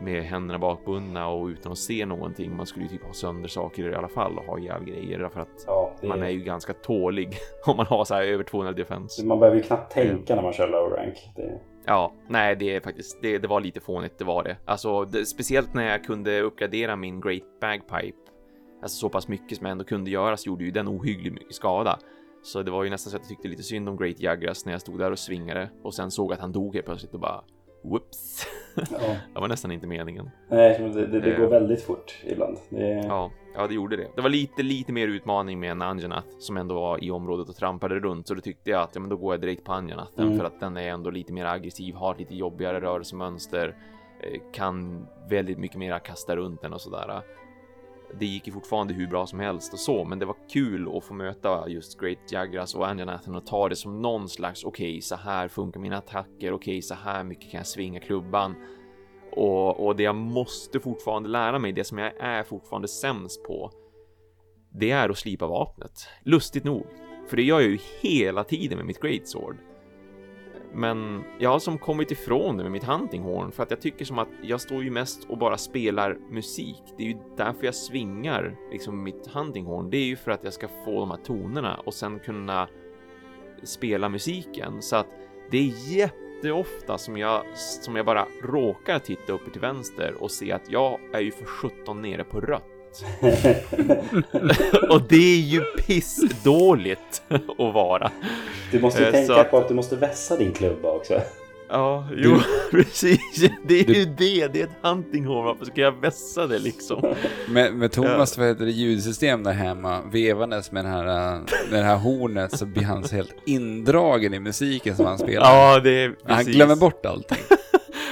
med 0.00 0.24
händerna 0.24 0.58
bakbundna 0.58 1.28
och 1.28 1.46
utan 1.46 1.72
att 1.72 1.78
se 1.78 2.06
någonting. 2.06 2.56
Man 2.56 2.66
skulle 2.66 2.84
ju 2.84 2.90
typ 2.90 3.04
ha 3.04 3.12
sönder 3.12 3.48
saker 3.48 3.90
i 3.90 3.94
alla 3.94 4.08
fall 4.08 4.38
och 4.38 4.44
ha 4.44 4.58
ihjäl 4.58 4.84
grejer 4.84 5.18
därför 5.18 5.40
att 5.40 5.64
Ja, 5.66 5.92
det 6.00 6.08
man 6.08 6.22
är 6.22 6.28
ju 6.28 6.40
ganska 6.40 6.72
tålig 6.72 7.36
om 7.66 7.76
man 7.76 7.86
har 7.86 8.04
så 8.04 8.14
här 8.14 8.22
över 8.22 8.44
200 8.44 8.72
defense. 8.72 9.26
Man 9.26 9.40
behöver 9.40 9.56
ju 9.56 9.62
knappt 9.62 9.92
tänka 9.92 10.34
när 10.34 10.42
man 10.42 10.52
kör 10.52 10.68
low 10.68 10.90
rank. 10.90 11.30
Det... 11.36 11.60
Ja, 11.86 12.12
nej, 12.28 12.56
det 12.56 12.76
är 12.76 12.80
faktiskt, 12.80 13.22
det, 13.22 13.38
det 13.38 13.48
var 13.48 13.60
lite 13.60 13.80
fånigt, 13.80 14.18
det 14.18 14.24
var 14.24 14.44
det. 14.44 14.56
Alltså, 14.64 15.04
det, 15.04 15.26
speciellt 15.26 15.74
när 15.74 15.90
jag 15.90 16.04
kunde 16.04 16.40
uppgradera 16.40 16.96
min 16.96 17.20
Great 17.20 17.60
Bagpipe, 17.60 18.18
alltså 18.82 18.96
så 18.96 19.08
pass 19.08 19.28
mycket 19.28 19.58
som 19.58 19.66
jag 19.66 19.72
ändå 19.72 19.84
kunde 19.84 20.10
göra, 20.10 20.36
så 20.36 20.48
gjorde 20.48 20.64
ju 20.64 20.70
den 20.70 20.88
ohyggligt 20.88 21.34
mycket 21.34 21.54
skada. 21.54 21.98
Så 22.42 22.62
det 22.62 22.70
var 22.70 22.84
ju 22.84 22.90
nästan 22.90 23.10
så 23.10 23.16
att 23.16 23.22
jag 23.22 23.28
tyckte 23.28 23.48
lite 23.48 23.62
synd 23.62 23.88
om 23.88 23.96
Great 23.96 24.20
Jagras 24.20 24.66
när 24.66 24.72
jag 24.72 24.80
stod 24.80 24.98
där 24.98 25.10
och 25.10 25.18
svingade 25.18 25.70
och 25.82 25.94
sen 25.94 26.10
såg 26.10 26.32
att 26.32 26.40
han 26.40 26.52
dog 26.52 26.74
helt 26.74 26.86
plötsligt 26.86 27.14
och 27.14 27.20
bara 27.20 27.44
whoops. 27.84 28.46
Ja. 28.76 28.98
det 29.34 29.40
var 29.40 29.48
nästan 29.48 29.70
inte 29.72 29.86
meningen. 29.86 30.30
Nej, 30.48 30.80
men 30.80 30.92
det, 30.92 31.06
det, 31.06 31.20
det 31.20 31.32
Eh. 31.32 31.40
går 31.40 31.46
väldigt 31.46 31.82
fort 31.82 32.14
ibland. 32.26 32.58
Det... 32.68 32.88
Ja, 32.88 33.30
ja, 33.54 33.66
det 33.66 33.74
gjorde 33.74 33.96
det. 33.96 34.08
Det 34.16 34.22
var 34.22 34.28
lite, 34.28 34.62
lite 34.62 34.92
mer 34.92 35.08
utmaning 35.08 35.60
med 35.60 35.70
en 35.70 35.82
Anjanath 35.82 36.28
som 36.38 36.56
ändå 36.56 36.74
var 36.74 37.04
i 37.04 37.10
området 37.10 37.48
och 37.48 37.56
trampade 37.56 37.94
runt. 37.98 38.28
Så 38.28 38.34
då 38.34 38.40
tyckte 38.40 38.70
jag 38.70 38.82
att 38.82 38.94
ja, 38.94 39.00
men 39.00 39.10
då 39.10 39.16
går 39.16 39.34
jag 39.34 39.40
direkt 39.40 39.64
på 39.64 39.72
Anjanathen 39.72 40.26
Mm. 40.26 40.38
för 40.38 40.44
att 40.44 40.60
den 40.60 40.76
är 40.76 40.88
ändå 40.88 41.10
lite 41.10 41.32
mer 41.32 41.44
aggressiv, 41.44 41.94
har 41.94 42.14
lite 42.18 42.34
jobbigare 42.34 42.80
rörelsemönster, 42.80 43.76
eh, 44.20 44.40
kan 44.52 45.06
väldigt 45.28 45.58
mycket 45.58 45.78
mer 45.78 45.98
kasta 45.98 46.36
runt 46.36 46.62
den 46.62 46.72
och 46.72 46.80
sådär. 46.80 47.22
Det 48.18 48.26
gick 48.26 48.46
ju 48.46 48.52
fortfarande 48.52 48.94
hur 48.94 49.06
bra 49.06 49.26
som 49.26 49.40
helst 49.40 49.72
och 49.72 49.78
så, 49.78 50.04
men 50.04 50.18
det 50.18 50.26
var 50.26 50.36
kul 50.48 50.96
att 50.96 51.04
få 51.04 51.14
möta 51.14 51.68
just 51.68 52.00
Great 52.00 52.32
Jagras 52.32 52.74
och 52.74 52.88
Anjanathan 52.88 53.34
och 53.34 53.46
ta 53.46 53.68
det 53.68 53.76
som 53.76 54.02
någon 54.02 54.28
slags 54.28 54.64
okej, 54.64 55.00
så 55.00 55.16
här 55.16 55.48
funkar 55.48 55.80
mina 55.80 55.96
attacker. 55.96 56.52
Okej, 56.52 56.82
så 56.82 56.94
här 56.94 57.24
mycket 57.24 57.50
kan 57.50 57.58
jag 57.58 57.66
svinga 57.66 58.00
klubban. 58.00 58.54
Och, 59.32 59.86
och 59.86 59.96
det 59.96 60.02
jag 60.02 60.16
måste 60.16 60.80
fortfarande 60.80 61.28
lära 61.28 61.58
mig, 61.58 61.72
det 61.72 61.84
som 61.84 61.98
jag 61.98 62.12
är 62.20 62.42
fortfarande 62.42 62.88
sämst 62.88 63.44
på, 63.44 63.70
det 64.72 64.90
är 64.90 65.08
att 65.08 65.18
slipa 65.18 65.46
vapnet. 65.46 66.08
Lustigt 66.22 66.64
nog. 66.64 66.86
För 67.28 67.36
det 67.36 67.42
gör 67.42 67.60
jag 67.60 67.70
ju 67.70 67.78
hela 68.00 68.44
tiden 68.44 68.78
med 68.78 68.86
mitt 68.86 69.00
Great 69.00 69.28
Sword. 69.28 69.56
Men 70.74 71.24
jag 71.38 71.50
har 71.50 71.58
som 71.58 71.78
kommit 71.78 72.10
ifrån 72.10 72.56
det 72.56 72.62
med 72.62 72.72
mitt 72.72 72.84
hunting 72.84 73.22
horn 73.22 73.52
för 73.52 73.62
att 73.62 73.70
jag 73.70 73.80
tycker 73.80 74.04
som 74.04 74.18
att 74.18 74.28
jag 74.42 74.60
står 74.60 74.84
ju 74.84 74.90
mest 74.90 75.24
och 75.24 75.38
bara 75.38 75.58
spelar 75.58 76.18
musik. 76.30 76.82
Det 76.96 77.02
är 77.02 77.06
ju 77.06 77.16
därför 77.36 77.64
jag 77.64 77.74
svingar 77.74 78.56
liksom 78.70 79.02
mitt 79.02 79.26
hunting 79.26 79.64
horn. 79.64 79.90
Det 79.90 79.96
är 79.96 80.04
ju 80.04 80.16
för 80.16 80.30
att 80.30 80.44
jag 80.44 80.52
ska 80.52 80.68
få 80.84 81.00
de 81.00 81.10
här 81.10 81.18
tonerna 81.24 81.80
och 81.84 81.94
sen 81.94 82.18
kunna 82.18 82.68
spela 83.62 84.08
musiken 84.08 84.82
så 84.82 84.96
att 84.96 85.06
det 85.50 85.58
är 85.58 85.96
jätteofta 85.96 86.98
som 86.98 87.16
jag 87.16 87.42
som 87.56 87.96
jag 87.96 88.06
bara 88.06 88.26
råkar 88.42 88.98
titta 88.98 89.32
upp 89.32 89.52
till 89.52 89.60
vänster 89.60 90.14
och 90.22 90.30
se 90.30 90.52
att 90.52 90.70
jag 90.70 91.00
är 91.12 91.20
ju 91.20 91.30
för 91.30 91.44
17 91.44 92.02
nere 92.02 92.24
på 92.24 92.40
rött. 92.40 92.73
och 94.90 95.02
det 95.08 95.16
är 95.34 95.40
ju 95.40 95.60
pissdåligt 95.60 97.22
att 97.28 97.74
vara. 97.74 98.10
Du 98.72 98.80
måste 98.80 99.00
ju 99.00 99.06
Eh, 99.06 99.12
tänka 99.12 99.34
att- 99.34 99.50
på 99.50 99.58
att 99.58 99.68
du 99.68 99.74
måste 99.74 99.96
vässa 99.96 100.36
din 100.36 100.52
klubba 100.52 100.88
också. 100.88 101.20
Ja, 101.68 102.08
jo, 102.16 102.36
precis. 102.70 103.18
Det 103.66 103.80
är 103.80 103.94
ju 103.94 104.04
det. 104.04 104.46
Det 104.48 104.60
är 104.60 104.64
ett 104.64 104.70
hunting 104.82 105.24
horn. 105.26 105.44
Varför 105.44 105.64
ska 105.64 105.80
jag 105.80 106.00
vässa 106.00 106.46
det 106.46 106.58
liksom? 106.58 107.14
Med, 107.48 107.74
med 107.74 107.92
Thomas 107.92 108.38
vad 108.38 108.46
heter 108.46 108.64
det, 108.64 108.70
ljudsystem 108.70 109.42
där 109.42 109.52
hemma, 109.52 110.00
vevandes 110.12 110.72
med, 110.72 110.84
den 110.84 110.92
här, 110.92 111.04
med 111.70 111.80
det 111.80 111.82
här 111.84 111.96
hornet, 111.96 112.58
så 112.58 112.66
blir 112.66 112.82
han 112.84 113.04
helt 113.12 113.34
indragen 113.46 114.34
i 114.34 114.38
musiken 114.40 114.96
som 114.96 115.06
han 115.06 115.18
spelar. 115.18 115.54
Ja, 115.56 115.80
det 115.80 115.90
är 116.04 116.08
precis. 116.08 116.24
han 116.26 116.44
glömmer 116.44 116.76
bort 116.76 117.06
allting. 117.06 117.38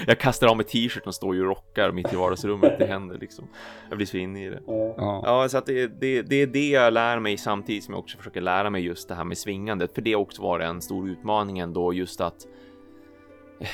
Jag 0.07 0.19
kastar 0.19 0.47
av 0.47 0.57
mig 0.57 0.67
t-shirten 0.67 1.09
och 1.09 1.15
står 1.15 1.35
ju 1.35 1.41
och 1.41 1.47
rockar 1.49 1.93
mitt 1.93 2.13
i 2.13 2.17
vardagsrummet. 2.17 2.79
Det 2.79 2.87
händer 2.87 3.19
liksom. 3.19 3.49
Jag 3.89 3.97
blir 3.97 4.07
så 4.07 4.17
inne 4.17 4.47
i 4.47 4.49
det. 4.49 4.61
Ja. 4.67 5.23
Ja, 5.27 5.49
så 5.49 5.59
att 5.59 5.67
det, 5.67 5.87
det, 5.87 6.23
det 6.23 6.37
är 6.43 6.47
det 6.47 6.69
jag 6.69 6.93
lär 6.93 7.19
mig 7.19 7.37
samtidigt 7.39 7.85
som 7.85 7.95
jag 7.95 7.99
också 7.99 8.19
försöker 8.19 8.41
lära 8.41 8.71
mig 8.71 8.83
just 8.83 9.09
det 9.09 9.15
här 9.15 9.25
med 9.25 9.39
svingandet. 9.39 9.95
För 9.95 10.03
det 10.03 10.13
har 10.13 10.21
också 10.21 10.43
varit 10.43 10.65
en 10.67 10.83
stor 10.83 11.09
utmaning 11.09 11.59
ändå, 11.59 11.93
just 11.93 12.21
att 12.21 12.47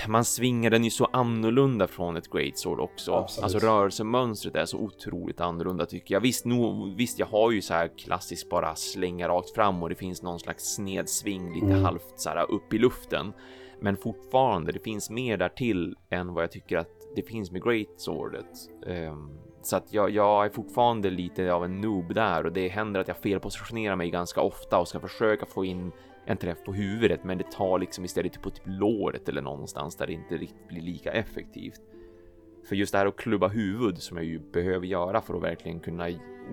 man 0.08 0.24
svingar 0.24 0.70
den 0.70 0.84
ju 0.84 0.90
så 0.90 1.04
annorlunda 1.12 1.86
från 1.86 2.16
ett 2.16 2.30
Great 2.30 2.58
Sword 2.58 2.80
också. 2.80 3.12
Absolut. 3.12 3.44
Alltså 3.44 3.58
rörelsemönstret 3.58 4.54
är 4.54 4.64
så 4.64 4.78
otroligt 4.78 5.40
annorlunda 5.40 5.86
tycker 5.86 6.14
jag. 6.14 6.20
Visst, 6.20 6.44
nog, 6.44 6.96
visst, 6.96 7.18
jag 7.18 7.26
har 7.26 7.50
ju 7.50 7.62
så 7.62 7.74
här 7.74 7.90
klassiskt 7.98 8.48
bara 8.50 8.74
slänga 8.74 9.28
rakt 9.28 9.50
fram 9.54 9.82
och 9.82 9.88
det 9.88 9.94
finns 9.94 10.22
någon 10.22 10.38
slags 10.40 10.74
snedsving 10.74 11.54
lite 11.54 11.66
Mm. 11.66 11.84
halvt 11.84 12.12
så 12.16 12.28
här 12.30 12.50
upp 12.50 12.74
i 12.74 12.78
luften. 12.78 13.32
Men 13.80 13.96
fortfarande, 13.96 14.72
det 14.72 14.78
finns 14.78 15.10
mer 15.10 15.36
där 15.36 15.48
till 15.48 15.96
än 16.10 16.34
vad 16.34 16.42
jag 16.42 16.50
tycker 16.50 16.76
att 16.76 16.90
det 17.16 17.22
finns 17.22 17.50
med 17.50 17.62
Great 17.62 17.88
Swordet. 18.00 18.46
Ehm, 18.86 19.30
så 19.62 19.76
att 19.76 19.92
jag, 19.92 20.10
jag 20.10 20.44
är 20.44 20.50
fortfarande 20.50 21.10
lite 21.10 21.52
av 21.52 21.64
en 21.64 21.80
noob 21.80 22.14
där 22.14 22.46
och 22.46 22.52
det 22.52 22.68
händer 22.68 23.00
att 23.00 23.08
jag 23.08 23.16
felpositionerar 23.16 23.96
mig 23.96 24.10
ganska 24.10 24.40
ofta 24.40 24.78
och 24.78 24.88
ska 24.88 25.00
försöka 25.00 25.46
få 25.46 25.64
in 25.64 25.92
en 26.24 26.36
träff 26.36 26.64
på 26.64 26.72
huvudet, 26.72 27.24
men 27.24 27.38
det 27.38 27.50
tar 27.50 27.78
liksom 27.78 28.04
istället 28.04 28.32
typ 28.32 28.42
på 28.42 28.50
typ 28.50 28.64
låret 28.66 29.28
eller 29.28 29.42
någonstans 29.42 29.96
där 29.96 30.06
det 30.06 30.12
inte 30.12 30.36
riktigt 30.36 30.68
blir 30.68 30.80
lika 30.80 31.12
effektivt. 31.12 31.80
För 32.68 32.76
just 32.76 32.92
det 32.92 32.98
här 32.98 33.06
att 33.06 33.16
klubba 33.16 33.48
huvud 33.48 33.98
som 33.98 34.16
jag 34.16 34.26
ju 34.26 34.38
behöver 34.38 34.86
göra 34.86 35.20
för 35.20 35.34
att 35.34 35.42
verkligen 35.42 35.80
kunna 35.80 36.08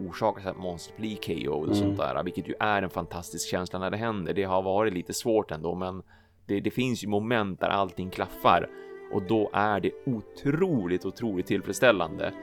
orsaka 0.08 0.42
så 0.42 0.50
att 0.50 0.58
monster 0.58 0.96
blir 0.98 1.16
KO 1.16 1.52
och 1.52 1.64
Mm. 1.64 1.76
sånt 1.76 1.98
där, 1.98 2.24
vilket 2.24 2.48
ju 2.48 2.54
är 2.60 2.82
en 2.82 2.90
fantastisk 2.90 3.50
känsla 3.50 3.80
när 3.80 3.92
det 3.92 3.98
händer. 3.98 4.34
Det 4.34 4.44
har 4.44 4.62
varit 4.62 4.94
lite 4.94 5.14
svårt 5.14 5.52
ändå, 5.52 5.76
men 5.76 6.04
det, 6.46 6.60
det 6.60 6.72
finns 6.72 7.04
ju 7.04 7.08
moment 7.08 7.60
där 7.60 7.68
allting 7.70 8.10
klaffar 8.10 8.70
och 9.14 9.22
då 9.24 9.50
är 9.54 9.80
det 9.80 9.92
otroligt, 10.06 11.06
otroligt 11.06 11.46
tillfredsställande 11.46 12.34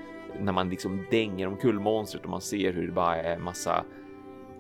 när 0.41 0.53
man 0.53 0.71
liksom 0.71 1.07
dänger 1.11 1.47
omkull 1.47 1.81
monstret 1.81 2.25
och 2.25 2.31
man 2.31 2.41
ser 2.41 2.73
hur 2.73 2.87
det 2.87 2.93
bara 2.93 3.17
är 3.17 3.39
massa 3.39 3.85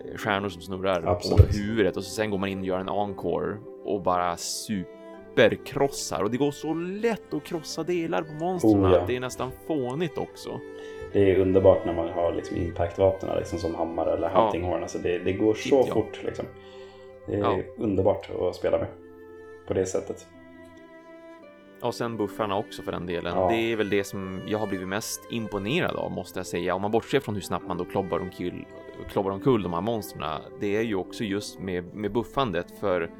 eh, 0.04 0.16
stjärnor 0.16 0.48
som 0.48 0.62
snurrar 0.62 1.02
Absolut. 1.06 1.46
på 1.46 1.52
huvudet 1.56 1.96
och 1.96 2.04
så 2.04 2.10
sen 2.10 2.30
går 2.30 2.38
man 2.38 2.48
in 2.48 2.58
och 2.60 2.66
gör 2.66 2.78
en 2.78 2.88
encore 2.88 3.56
och 3.84 4.02
bara 4.02 4.36
superkrossar 4.36 6.22
och 6.22 6.30
det 6.30 6.36
går 6.36 6.50
så 6.50 6.74
lätt 6.74 7.34
att 7.34 7.44
krossa 7.44 7.82
delar 7.82 8.22
på 8.22 8.32
monstren 8.32 8.84
Oh, 8.84 8.92
ja. 8.92 9.00
att 9.00 9.06
det 9.06 9.16
är 9.16 9.20
nästan 9.20 9.50
fånigt 9.66 10.18
också. 10.18 10.60
Det 11.12 11.30
är 11.32 11.38
underbart 11.38 11.84
när 11.86 11.94
man 11.94 12.08
har 12.08 12.32
liksom 12.32 12.56
impactvapnen 12.56 13.36
liksom 13.38 13.58
som 13.58 13.74
hammare 13.74 14.12
eller 14.12 14.30
Ja. 14.30 14.42
hunting 14.42 14.62
horn. 14.64 14.82
Alltså 14.82 14.98
det, 14.98 15.18
det 15.18 15.32
går 15.32 15.54
så 15.54 15.84
Ja. 15.88 15.94
fort 15.94 16.20
liksom. 16.24 16.44
Det 17.26 17.34
är 17.34 17.38
Ja. 17.38 17.58
underbart 17.78 18.30
att 18.40 18.56
spela 18.56 18.78
med. 18.78 18.86
På 19.66 19.74
det 19.74 19.86
sättet. 19.86 20.26
Och 21.82 21.94
sen 21.94 22.16
buffarna 22.16 22.56
också 22.56 22.82
för 22.82 22.92
den 22.92 23.06
delen. 23.06 23.32
Ja. 23.36 23.48
Det 23.48 23.72
är 23.72 23.76
väl 23.76 23.90
det 23.90 24.04
som 24.04 24.40
jag 24.46 24.58
har 24.58 24.66
blivit 24.66 24.88
mest 24.88 25.20
imponerad 25.30 25.96
av 25.96 26.10
måste 26.10 26.38
jag 26.38 26.46
säga. 26.46 26.74
Om 26.74 26.82
man 26.82 26.90
bortser 26.90 27.20
från 27.20 27.34
hur 27.34 27.42
snabbt 27.42 27.66
man 27.66 27.78
då 27.78 27.84
klobbar 27.84 28.18
omkull, 28.18 28.66
klobbar 29.08 29.30
omkull 29.30 29.62
de 29.62 29.72
här 29.72 29.80
monstren. 29.80 30.40
Det 30.60 30.76
är 30.76 30.82
ju 30.82 30.94
också 30.94 31.24
just 31.24 31.60
med, 31.60 31.94
med 31.94 32.12
buffandet 32.12 32.66
för 32.80 33.10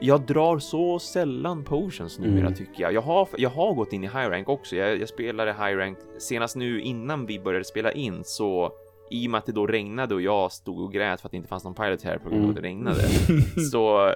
jag 0.00 0.20
drar 0.20 0.58
så 0.58 0.98
sällan 0.98 1.64
potions 1.64 2.18
numera 2.18 2.40
Mm. 2.40 2.54
tycker 2.54 2.82
jag. 2.82 2.92
Jag 2.92 3.02
har, 3.02 3.28
jag 3.36 3.50
har 3.50 3.74
gått 3.74 3.92
in 3.92 4.04
i 4.04 4.06
high 4.06 4.28
rank 4.28 4.48
också. 4.48 4.76
Jag, 4.76 5.00
jag 5.00 5.08
spelade 5.08 5.52
high 5.52 5.76
rank 5.76 5.98
senast 6.18 6.56
nu 6.56 6.80
innan 6.80 7.26
vi 7.26 7.38
började 7.40 7.64
spela 7.64 7.92
in 7.92 8.20
så 8.24 8.72
i 9.10 9.26
och 9.26 9.30
med 9.30 9.38
att 9.38 9.46
det 9.46 9.52
då 9.52 9.66
regnade 9.66 10.14
och 10.14 10.22
jag 10.22 10.52
stod 10.52 10.80
och 10.80 10.92
grät 10.92 11.20
för 11.20 11.28
att 11.28 11.30
det 11.30 11.36
inte 11.36 11.48
fanns 11.48 11.64
någon 11.64 11.74
pilot 11.74 12.02
här 12.02 12.18
på 12.18 12.28
grund 12.28 12.44
av 12.44 12.50
att 12.50 12.56
det 12.56 12.62
regnade. 12.62 13.00
så 13.72 14.12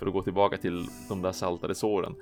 för 0.00 0.06
att 0.06 0.12
gå 0.12 0.22
tillbaka 0.22 0.56
till 0.56 0.86
de 1.08 1.22
där 1.22 1.32
saltade 1.32 1.74
såren. 1.74 2.14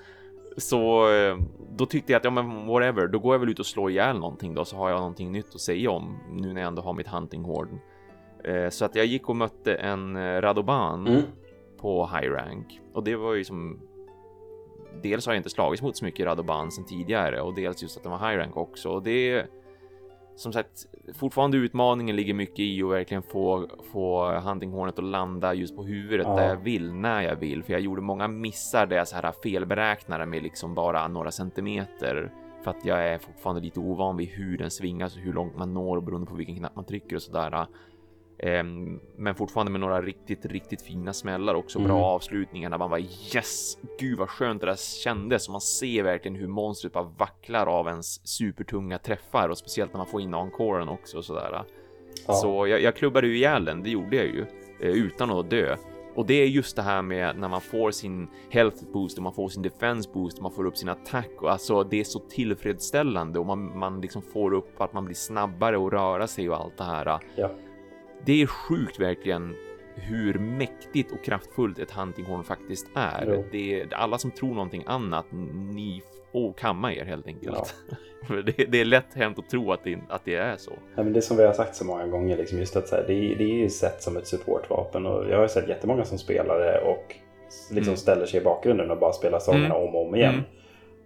Så 0.56 1.10
eh, 1.12 1.36
då 1.76 1.86
tyckte 1.86 2.12
jag 2.12 2.18
att 2.18 2.24
ja 2.24 2.30
men 2.30 2.66
whatever, 2.66 3.06
då 3.06 3.18
går 3.18 3.34
jag 3.34 3.38
väl 3.38 3.48
ut 3.48 3.58
och 3.58 3.66
slår 3.66 3.90
ihjäl 3.90 4.18
någonting 4.18 4.54
då 4.54 4.64
så 4.64 4.76
har 4.76 4.90
jag 4.90 4.98
någonting 4.98 5.32
nytt 5.32 5.54
att 5.54 5.60
säga 5.60 5.90
om 5.90 6.18
nu 6.32 6.52
när 6.52 6.60
jag 6.60 6.68
ändå 6.68 6.82
har 6.82 6.92
mitt 6.92 7.08
hunting 7.08 7.42
horn. 7.44 7.80
Eh, 8.44 8.70
Så 8.70 8.84
att 8.84 8.94
jag 8.94 9.06
gick 9.06 9.28
och 9.28 9.36
mötte 9.36 9.74
en 9.74 10.16
eh, 10.16 10.40
Radoban 10.40 11.06
Mm. 11.06 11.22
på 11.80 12.06
high 12.06 12.30
rank 12.32 12.80
och 12.92 13.04
det 13.04 13.16
var 13.16 13.34
ju 13.34 13.44
som 13.44 13.80
Dels 15.02 15.26
har 15.26 15.32
jag 15.32 15.38
inte 15.38 15.50
slagits 15.50 15.82
mot 15.82 15.96
så 15.96 16.04
mycket 16.04 16.26
Radoban 16.26 16.70
sen 16.70 16.84
tidigare 16.84 17.40
och 17.40 17.54
dels 17.54 17.82
just 17.82 17.96
att 17.96 18.02
den 18.02 18.12
var 18.12 18.18
high 18.18 18.38
rank 18.38 18.56
också 18.56 18.90
och 18.90 19.02
det 19.02 19.46
som 20.38 20.52
sagt, 20.52 20.86
fortfarande 21.14 21.56
utmaningen 21.56 22.16
ligger 22.16 22.34
mycket 22.34 22.58
i 22.58 22.82
att 22.82 22.90
verkligen 22.90 23.22
få, 23.22 23.68
få 23.92 24.30
huntinghornet 24.40 24.98
att 24.98 25.04
landa 25.04 25.54
just 25.54 25.76
på 25.76 25.84
huvudet 25.84 26.26
Ja. 26.26 26.36
där 26.36 26.48
jag 26.48 26.56
vill, 26.56 26.92
när 26.92 27.22
jag 27.22 27.36
vill. 27.36 27.62
För 27.62 27.72
jag 27.72 27.82
gjorde 27.82 28.02
många 28.02 28.28
missar 28.28 28.86
där 28.86 28.96
jag 28.96 29.08
så 29.08 29.16
här 29.16 29.32
felberäknade 29.42 30.26
med 30.26 30.42
liksom 30.42 30.74
bara 30.74 31.08
några 31.08 31.30
centimeter. 31.30 32.32
För 32.64 32.70
att 32.70 32.84
jag 32.84 33.08
är 33.08 33.18
fortfarande 33.18 33.62
lite 33.62 33.80
ovan 33.80 34.16
vid 34.16 34.28
hur 34.28 34.58
den 34.58 34.70
svingas 34.70 35.16
och 35.16 35.22
hur 35.22 35.32
långt 35.32 35.56
man 35.56 35.74
når 35.74 36.00
beroende 36.00 36.26
på 36.26 36.34
vilken 36.34 36.56
knapp 36.56 36.76
man 36.76 36.84
trycker 36.84 37.16
och 37.16 37.22
sådär. 37.22 37.66
Ehm, 38.38 39.00
men 39.16 39.34
fortfarande 39.34 39.72
med 39.72 39.80
några 39.80 40.02
riktigt, 40.02 40.46
riktigt 40.46 40.82
fina 40.82 41.12
smällar 41.12 41.54
också. 41.54 41.78
Bra 41.78 41.88
Mm. 41.88 42.02
avslutningar 42.04 42.70
där 42.70 42.78
man 42.78 42.90
bara 42.90 43.00
yes, 43.00 43.78
gud 43.98 44.18
vad 44.18 44.28
skönt 44.28 44.60
det 44.60 44.66
där 44.66 44.76
kändes. 45.04 45.48
Och 45.48 45.52
man 45.52 45.60
ser 45.60 46.02
verkligen 46.02 46.36
hur 46.36 46.48
monstret 46.48 46.92
bara 46.92 47.12
vacklar 47.18 47.66
av 47.66 47.88
ens 47.88 48.28
supertunga 48.28 48.98
träffar 48.98 49.48
och 49.48 49.58
speciellt 49.58 49.92
när 49.92 49.98
man 49.98 50.06
får 50.06 50.20
in 50.20 50.34
encoren 50.34 50.88
också 50.88 51.18
och 51.18 51.24
sådär. 51.24 51.64
Ja. 52.26 52.34
Så 52.34 52.66
jag, 52.66 52.82
jag 52.82 52.96
klubbade 52.96 53.26
ju 53.26 53.36
ihjäl 53.36 53.64
den, 53.64 53.82
det 53.82 53.90
gjorde 53.90 54.16
jag 54.16 54.26
ju 54.26 54.40
eh, 54.80 54.88
utan 54.90 55.30
att 55.30 55.50
dö. 55.50 55.76
Och 56.14 56.26
det 56.26 56.34
är 56.34 56.46
just 56.46 56.76
det 56.76 56.82
här 56.82 57.02
med 57.02 57.38
när 57.38 57.48
man 57.48 57.60
får 57.60 57.90
sin 57.90 58.28
health 58.50 58.84
boost 58.92 59.16
och 59.18 59.22
man 59.24 59.32
får 59.32 59.48
sin 59.48 59.62
defense 59.62 60.10
boost 60.12 60.36
och 60.36 60.42
man 60.42 60.52
får 60.52 60.64
upp 60.66 60.76
sin 60.76 60.88
attack 60.88 61.30
och 61.42 61.50
alltså 61.52 61.84
det 61.84 62.00
är 62.00 62.04
så 62.04 62.18
tillfredsställande 62.18 63.38
och 63.38 63.46
man, 63.46 63.78
man 63.78 64.00
liksom 64.00 64.22
får 64.22 64.54
upp 64.54 64.80
att 64.80 64.92
man 64.92 65.04
blir 65.04 65.14
snabbare 65.14 65.76
och 65.78 65.92
röra 65.92 66.26
sig 66.26 66.50
och 66.50 66.56
allt 66.56 66.76
det 66.76 66.84
här. 66.84 67.20
Ja. 67.36 67.50
Det 68.24 68.42
är 68.42 68.46
sjukt 68.46 69.00
verkligen 69.00 69.54
hur 69.94 70.34
mäktigt 70.38 71.12
och 71.12 71.24
kraftfullt 71.24 71.78
ett 71.78 71.90
huntinghorn 71.90 72.44
faktiskt 72.44 72.86
är. 72.94 73.24
Jo. 73.28 73.44
Det 73.52 73.80
är 73.80 73.94
alla 73.94 74.18
som 74.18 74.30
tror 74.30 74.54
någonting 74.54 74.84
annat, 74.86 75.26
ni 75.72 76.02
får 76.32 76.52
kamma 76.52 76.92
er 76.92 77.04
helt 77.04 77.26
enkelt. 77.26 77.74
För 78.26 78.42
det, 78.42 78.52
det 78.68 78.80
är 78.80 78.84
lätt 78.84 79.14
hänt 79.14 79.38
att 79.38 79.50
tro 79.50 79.72
att 79.72 79.84
det, 79.84 79.98
att 80.08 80.24
det 80.24 80.34
är 80.34 80.56
så. 80.56 80.72
Ja, 80.96 81.02
men 81.02 81.12
det 81.12 81.22
som 81.22 81.36
vi 81.36 81.44
har 81.46 81.52
sagt 81.52 81.76
så 81.76 81.84
många 81.84 82.06
gånger, 82.06 82.36
liksom 82.36 82.58
just 82.58 82.76
att 82.76 82.90
här, 82.90 83.04
det, 83.06 83.12
är, 83.14 83.36
det 83.36 83.44
är 83.44 83.54
ju 83.62 83.68
sett 83.68 84.02
som 84.02 84.16
ett 84.16 84.26
supportvapen. 84.26 85.06
Och 85.06 85.30
jag 85.30 85.38
har 85.38 85.48
sett 85.48 85.68
jättemånga 85.68 86.04
som 86.04 86.18
spelar 86.18 86.58
det 86.58 86.78
och 86.80 87.14
liksom 87.70 87.88
Mm. 87.92 87.96
ställer 87.96 88.26
sig 88.26 88.40
i 88.40 88.44
bakgrunden 88.44 88.90
och 88.90 88.98
bara 88.98 89.12
spelar 89.12 89.38
sångerna 89.38 89.74
Mm. 89.74 89.88
om 89.88 89.94
och 89.94 90.06
om 90.06 90.14
igen. 90.14 90.34
Mm. 90.34 90.44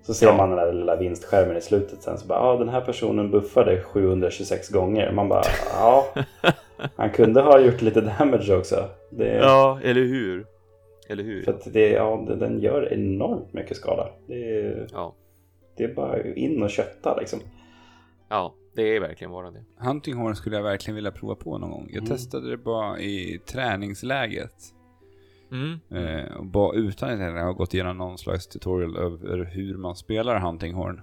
Så 0.02 0.14
ser 0.14 0.26
Ja. 0.26 0.36
man 0.36 0.48
den 0.50 0.58
där 0.58 0.72
lilla 0.72 0.96
vinstskärmen 0.96 1.56
i 1.56 1.60
slutet 1.60 2.02
sen 2.02 2.18
så 2.18 2.26
bara, 2.26 2.38
ja 2.38 2.44
ah, 2.44 2.56
den 2.58 2.68
här 2.68 2.80
personen 2.80 3.30
buffade 3.30 3.82
726 3.82 4.68
gånger. 4.68 5.12
Man 5.12 5.28
bara, 5.28 5.42
ja, 5.72 6.06
han 6.96 7.10
kunde 7.10 7.40
ha 7.40 7.60
gjort 7.60 7.82
lite 7.82 8.00
damage 8.00 8.54
också. 8.58 8.88
Det, 9.10 9.34
Ja, 9.36 9.80
eller 9.82 10.00
hur? 10.04 10.46
Eller 11.08 11.24
hur? 11.24 11.42
För 11.42 11.52
att 11.52 11.72
det, 11.72 11.88
ja, 11.90 12.26
den 12.38 12.60
gör 12.60 12.92
enormt 12.92 13.52
mycket 13.52 13.76
skada. 13.76 14.08
Det 14.26 14.58
är, 14.58 14.86
Ja, 14.92 15.14
det 15.76 15.84
är 15.84 15.94
bara 15.94 16.22
in 16.34 16.62
och 16.62 16.70
kötta 16.70 17.16
liksom. 17.20 17.40
ja, 18.28 18.54
det 18.74 18.82
är 18.96 19.00
verkligen 19.00 19.30
bara 19.30 19.50
det. 19.50 19.64
Hunting 19.76 20.14
Horn 20.14 20.36
skulle 20.36 20.56
jag 20.56 20.62
verkligen 20.62 20.94
vilja 20.94 21.10
prova 21.10 21.34
på 21.34 21.58
någon 21.58 21.70
gång. 21.70 21.86
Jag 21.88 21.96
Mm. 22.02 22.10
testade 22.10 22.50
det 22.50 22.56
bara 22.56 22.98
i 23.00 23.40
träningsläget. 23.46 24.54
Mm. 25.52 25.78
Eh, 26.06 26.36
och 26.36 26.46
bara 26.46 26.76
utan 26.76 27.10
att 27.12 27.20
jag 27.20 27.44
har 27.44 27.52
gått 27.52 27.74
igenom 27.74 27.98
någon 27.98 28.18
slags 28.18 28.46
tutorial 28.46 28.96
över 28.96 29.44
hur 29.44 29.76
man 29.76 29.96
spelar 29.96 30.40
Hunting 30.40 30.74
Horn. 30.74 31.00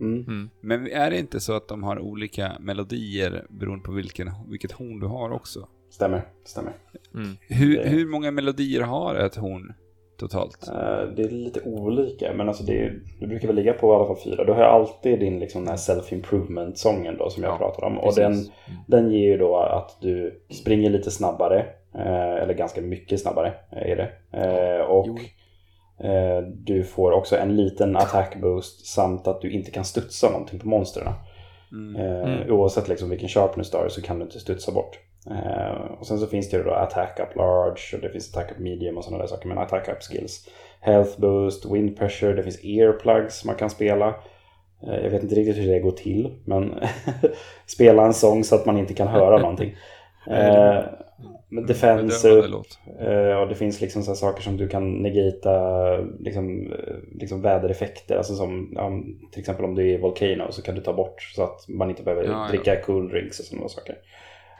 Mm. 0.00 0.24
Mm. 0.28 0.50
Men 0.60 0.86
är 0.86 1.10
det 1.10 1.18
inte 1.18 1.40
så 1.40 1.52
att 1.52 1.68
de 1.68 1.82
har 1.82 1.98
olika 1.98 2.52
melodier 2.60 3.44
beroende 3.48 3.84
på 3.84 3.92
vilken, 3.92 4.30
vilket 4.48 4.72
horn 4.72 5.00
du 5.00 5.06
har 5.06 5.30
också? 5.30 5.68
Stämmer, 5.90 6.22
stämmer. 6.44 6.72
Mm. 7.14 7.36
Hur, 7.48 7.76
Det- 7.76 7.88
hur 7.88 8.06
många 8.06 8.30
melodier 8.30 8.80
har 8.82 9.14
ett 9.14 9.36
horn 9.36 9.72
totalt? 10.18 10.68
Eh, 10.68 10.74
Det 11.16 11.22
är 11.22 11.30
lite 11.30 11.60
olika, 11.62 12.32
men 12.34 12.48
alltså 12.48 12.64
det, 12.64 12.78
är, 12.78 13.00
det 13.20 13.26
brukar 13.26 13.46
väl 13.46 13.56
ligga 13.56 13.72
på 13.72 13.92
i 13.92 13.96
alla 13.96 14.06
fall 14.06 14.24
fyra. 14.24 14.44
Du 14.44 14.52
har 14.52 14.62
alltid 14.62 15.20
din 15.20 15.38
liksom, 15.38 15.60
den 15.64 15.68
här 15.70 15.76
self-improvement-sången 15.76 17.16
då 17.18 17.30
som 17.30 17.42
jag 17.42 17.52
Ja, 17.52 17.58
pratar 17.58 17.86
om. 17.86 17.98
Och 17.98 18.04
precis. 18.04 18.16
den, 18.16 18.32
Mm. 18.32 18.82
den 18.86 19.10
ger 19.12 19.26
ju 19.26 19.36
då 19.38 19.56
att 19.56 19.96
du 20.00 20.42
springer 20.50 20.90
lite 20.90 21.10
snabbare, 21.10 21.58
eh, 21.94 22.42
eller 22.42 22.54
ganska 22.54 22.80
mycket 22.80 23.20
snabbare 23.20 23.54
är 23.70 23.96
det. 23.96 24.38
Eh, 24.38 24.86
och 24.86 25.04
Jo. 25.08 25.18
Eh, 26.00 26.40
du 26.54 26.84
får 26.84 27.12
också 27.12 27.36
en 27.36 27.56
liten 27.56 27.96
attack 27.96 28.36
boost 28.40 28.86
samt 28.86 29.28
att 29.28 29.40
du 29.40 29.50
inte 29.50 29.70
kan 29.70 29.84
studsa 29.84 30.30
någonting 30.30 30.58
på 30.58 30.68
monstren. 30.68 31.12
Mm. 31.72 31.96
Eh, 31.96 32.18
Mm. 32.18 32.50
Oavsett 32.52 32.88
liksom 32.88 33.10
vilken 33.10 33.28
sharpness 33.28 33.70
du 33.70 33.76
har 33.76 33.88
så 33.88 34.02
kan 34.02 34.18
du 34.18 34.24
inte 34.24 34.40
studsa 34.40 34.72
bort. 34.72 34.98
Eh, 35.30 35.90
och 35.98 36.06
sen 36.06 36.18
så 36.18 36.26
finns 36.26 36.50
det 36.50 36.56
ju 36.56 36.62
då 36.62 36.70
attack 36.70 37.20
up 37.20 37.36
large 37.36 37.80
och 37.94 38.00
det 38.02 38.10
finns 38.10 38.34
attack 38.36 38.52
up 38.52 38.58
medium 38.58 38.96
och 38.98 39.04
sådana 39.04 39.22
där 39.22 39.28
saker. 39.28 39.48
Men 39.48 39.58
attack 39.58 39.88
up 39.88 40.02
skills. 40.02 40.48
Health 40.80 41.20
boost, 41.20 41.72
wind 41.72 41.98
pressure, 41.98 42.32
det 42.34 42.42
finns 42.42 42.64
earplugs 42.64 43.44
man 43.44 43.54
kan 43.54 43.70
spela. 43.70 44.14
Jag 44.80 45.10
vet 45.10 45.22
inte 45.22 45.34
riktigt 45.34 45.56
hur 45.56 45.72
det 45.72 45.80
går 45.80 45.90
till 45.90 46.34
men 46.44 46.74
spela 47.66 48.06
en 48.06 48.14
sång 48.14 48.44
så 48.44 48.54
att 48.54 48.66
man 48.66 48.78
inte 48.78 48.94
kan 48.94 49.08
höra 49.08 49.38
någonting. 49.38 49.76
Eh, 50.26 50.84
men 51.50 51.66
defensive, 51.66 52.34
Bedömande 52.34 52.48
låt. 52.56 52.78
Eh, 53.00 53.40
och 53.40 53.48
det 53.48 53.54
finns 53.54 53.80
liksom 53.80 54.02
så 54.02 54.14
saker 54.14 54.42
som 54.42 54.56
du 54.56 54.68
kan 54.68 54.92
negata 54.92 55.96
liksom, 56.18 56.72
eh, 56.72 56.94
liksom 57.20 57.42
vädereffekter. 57.42 58.16
Alltså 58.16 58.34
som 58.34 58.72
ja, 58.74 58.90
till 59.32 59.40
exempel 59.40 59.64
om 59.64 59.74
du 59.74 59.82
är 59.90 59.94
i 59.94 60.00
Volcano 60.00 60.46
så 60.50 60.62
kan 60.62 60.74
du 60.74 60.80
ta 60.80 60.92
bort 60.92 61.22
så 61.22 61.42
att 61.42 61.68
man 61.68 61.90
inte 61.90 62.02
behöver 62.02 62.24
Ja, 62.24 62.30
ja. 62.30 62.48
dricka 62.50 62.82
cool 62.82 63.08
drinks 63.08 63.40
och 63.40 63.44
sådana 63.46 63.68
saker. 63.68 63.94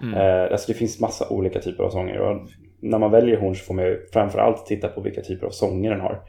Mm. 0.02 0.14
Eh, 0.14 0.52
alltså 0.52 0.72
det 0.72 0.78
finns 0.78 1.00
massa 1.00 1.28
olika 1.28 1.60
typer 1.60 1.84
av 1.84 1.90
sånger. 1.90 2.18
Och 2.20 2.48
när 2.80 2.98
man 2.98 3.10
väljer 3.10 3.36
horn 3.36 3.54
så 3.54 3.64
får 3.64 3.74
man 3.74 3.84
ju 3.84 4.06
framförallt 4.12 4.66
titta 4.66 4.88
på 4.88 5.00
vilka 5.00 5.20
typer 5.20 5.46
av 5.46 5.50
sånger 5.50 5.90
den 5.90 6.00
har. 6.00 6.20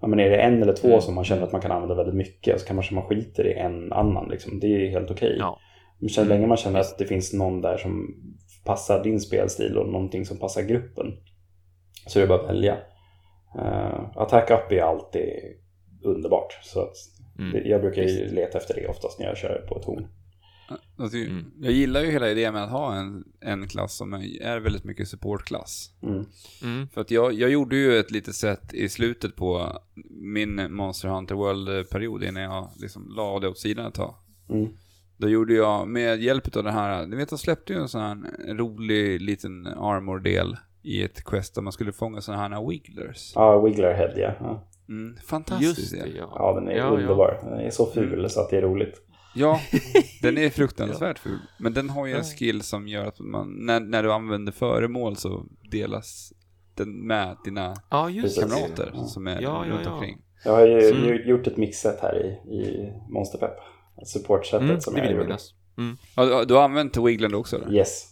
Ja, 0.00 0.06
men 0.08 0.20
är 0.20 0.30
det 0.30 0.36
en 0.36 0.62
eller 0.62 0.72
två 0.72 0.88
Mm. 0.88 1.00
som 1.00 1.14
man 1.14 1.24
känner 1.24 1.42
att 1.42 1.52
man 1.52 1.60
kan 1.60 1.72
använda 1.72 1.94
väldigt 1.94 2.14
mycket 2.14 2.60
så 2.60 2.66
kanske 2.66 2.94
man 2.94 3.04
skiter 3.04 3.46
i 3.46 3.52
en 3.54 3.92
annan. 3.92 4.28
Liksom. 4.28 4.60
Det 4.60 4.66
är 4.66 4.90
helt 4.90 5.10
okej. 5.10 5.36
Ja. 5.38 5.58
Men 5.98 6.08
så 6.08 6.24
länge 6.24 6.46
man 6.46 6.56
känner 6.56 6.80
att 6.80 6.98
det 6.98 7.04
finns 7.04 7.32
någon 7.32 7.60
där 7.60 7.76
som 7.76 8.14
passar 8.64 9.04
din 9.04 9.20
spelstil 9.20 9.78
och 9.78 9.88
någonting 9.88 10.26
som 10.26 10.38
passar 10.38 10.62
gruppen 10.62 11.06
så 12.06 12.18
är 12.18 12.22
det 12.22 12.28
bara 12.28 12.40
att 12.42 12.48
välja. 12.48 12.74
Uh, 13.58 14.10
attack 14.16 14.50
up 14.50 14.72
är 14.72 14.82
alltid 14.82 15.32
underbart. 16.02 16.58
Så 16.62 16.80
att 16.82 16.94
Mm. 17.38 17.68
jag 17.68 17.80
brukar 17.80 18.02
ju 18.02 18.28
leta 18.34 18.58
efter 18.58 18.74
det 18.74 18.88
oftast 18.88 19.18
när 19.18 19.26
jag 19.26 19.36
kör 19.36 19.66
på 19.68 19.78
ett 19.78 19.84
horn. 19.84 20.06
Alltså, 20.98 21.16
Mm. 21.16 21.52
Jag 21.60 21.72
gillar 21.72 22.00
ju 22.00 22.10
hela 22.10 22.30
idén 22.30 22.52
med 22.52 22.64
att 22.64 22.70
ha 22.70 22.94
en, 22.94 23.24
en 23.40 23.68
klass 23.68 23.94
som 23.96 24.12
är 24.40 24.60
väldigt 24.60 24.84
mycket 24.84 25.08
supportklass. 25.08 25.90
Mm. 26.02 26.24
Mm. 26.62 26.88
För 26.88 27.00
att 27.00 27.10
jag, 27.10 27.32
jag 27.32 27.50
gjorde 27.50 27.76
ju 27.76 27.98
ett 27.98 28.10
litet 28.10 28.34
set 28.34 28.74
i 28.74 28.88
slutet 28.88 29.36
på 29.36 29.78
min 30.10 30.72
Monster 30.74 31.08
Hunter 31.08 31.34
World-period 31.34 32.24
innan 32.24 32.42
jag 32.42 32.70
liksom 32.76 33.12
la 33.16 33.38
det 33.40 33.48
åt 33.48 33.58
sidan 33.58 33.86
ett 33.86 33.94
tag. 33.94 34.14
Mm. 35.16 35.28
Då 35.28 35.28
gjorde 35.28 35.54
jag 35.54 35.88
med 35.88 36.22
hjälp 36.22 36.56
av 36.56 36.64
det 36.64 36.70
här, 36.70 37.06
ni 37.06 37.16
vet 37.16 37.28
de 37.28 37.38
släppte 37.38 37.72
ju 37.72 37.78
en 37.78 37.88
sån 37.88 38.00
här 38.00 38.16
rolig 38.54 39.20
liten 39.20 39.66
armor-del 39.66 40.56
i 40.82 41.02
ett 41.02 41.24
quest 41.24 41.54
där 41.54 41.62
man 41.62 41.72
skulle 41.72 41.92
fånga 41.92 42.20
såna 42.20 42.38
här 42.38 42.68
wigglers. 42.68 43.32
Ja, 43.34 43.60
Wigglerhead 43.60 44.12
ja. 44.16 44.32
ja. 44.40 44.68
Mm, 44.88 45.16
fantastiskt. 45.26 45.78
Just 45.78 45.92
det, 45.92 46.08
ja. 46.18 46.32
Ja, 46.38 46.52
den 46.54 46.68
är 46.68 46.76
Ja, 46.76 46.84
underbar. 46.84 47.40
Den 47.50 47.60
är 47.60 47.70
så 47.70 47.86
ful 47.86 48.30
så 48.30 48.40
att 48.40 48.50
det 48.50 48.56
är 48.56 48.62
roligt. 48.62 49.00
Ja, 49.34 49.60
den 50.22 50.38
är 50.38 50.50
fruktansvärt 50.50 51.18
ful. 51.18 51.38
Men 51.58 51.72
den 51.74 51.90
har 51.90 52.06
ju 52.06 52.14
en 52.14 52.24
skill 52.24 52.62
som 52.62 52.88
gör 52.88 53.06
att 53.06 53.20
man, 53.20 53.66
när, 53.66 53.80
när 53.80 54.02
du 54.02 54.12
använder 54.12 54.52
föremål 54.52 55.16
så 55.16 55.46
delas 55.70 56.32
den 56.74 57.06
med 57.06 57.36
dina 57.44 57.74
Ja, 57.90 58.08
kamrater 58.40 58.90
Ja. 58.94 59.04
som 59.04 59.26
är 59.26 59.40
Ja, 59.42 59.64
runt 59.68 59.80
ja. 59.84 59.92
omkring. 59.92 60.18
Jag 60.44 60.52
har 60.52 60.66
ju 60.66 60.90
Mm. 60.90 61.28
gjort 61.28 61.46
ett 61.46 61.56
mixset 61.56 62.00
här 62.00 62.26
i, 62.26 62.54
i 62.54 62.92
Monsterpepp. 63.08 63.56
Supportsättet 64.04 64.68
Mm, 64.68 64.80
som 64.80 64.94
det 64.94 64.98
jag 65.00 65.02
vill 65.04 65.10
jag 65.12 65.16
gjorde. 65.16 65.26
minnas. 65.28 65.54
Mm. 65.78 65.96
Ja, 66.16 66.44
du, 66.44 66.54
har 66.54 66.62
använt 66.62 66.96
Wiggland 66.96 67.34
också? 67.34 67.56
Eller? 67.56 67.74
Yes. 67.74 68.10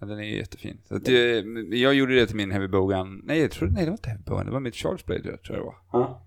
Ja, 0.00 0.06
den 0.06 0.18
är 0.18 0.22
jättefin. 0.22 0.80
Så 0.84 0.96
att, 0.96 1.04
det, 1.04 1.40
jag 1.76 1.94
gjorde 1.94 2.14
det 2.14 2.26
till 2.26 2.36
min 2.36 2.50
Heavy 2.50 2.68
Bogan. 2.68 3.20
Nej, 3.24 3.40
jag 3.40 3.50
tror, 3.50 3.68
nej, 3.68 3.84
det 3.84 3.90
var 3.90 3.96
inte 3.98 4.08
Heavy 4.08 4.22
Bogan. 4.26 4.46
Det 4.46 4.52
var 4.52 4.60
mitt 4.60 4.76
Charge 4.76 5.02
Blade, 5.06 5.22
tror 5.22 5.40
jag 5.48 5.58
det 5.58 5.64
var. 5.64 5.74
Ja. 5.92 6.22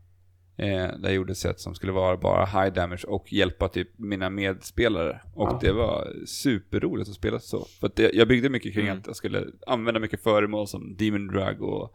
Eh, 0.57 0.67
där 0.67 0.99
jag 1.03 1.13
gjorde 1.13 1.35
set 1.35 1.59
som 1.59 1.75
skulle 1.75 1.91
vara 1.91 2.17
bara 2.17 2.45
high 2.45 2.73
damage 2.73 3.05
och 3.07 3.33
hjälpa 3.33 3.67
typ 3.67 3.89
mina 3.99 4.29
medspelare. 4.29 5.21
Och 5.33 5.47
Ja. 5.49 5.59
det 5.61 5.71
var 5.71 6.13
superroligt 6.25 7.09
att 7.09 7.15
spela 7.15 7.39
så. 7.39 7.65
För 7.79 7.87
att 7.87 7.95
det, 7.95 8.11
jag 8.13 8.27
byggde 8.27 8.49
mycket 8.49 8.73
kring 8.73 8.85
Mm. 8.87 8.97
att 8.99 9.07
jag 9.07 9.15
skulle 9.15 9.45
använda 9.67 9.99
mycket 9.99 10.23
föremål 10.23 10.67
som 10.67 10.95
Demon 10.95 11.27
Drug 11.27 11.61
och 11.61 11.93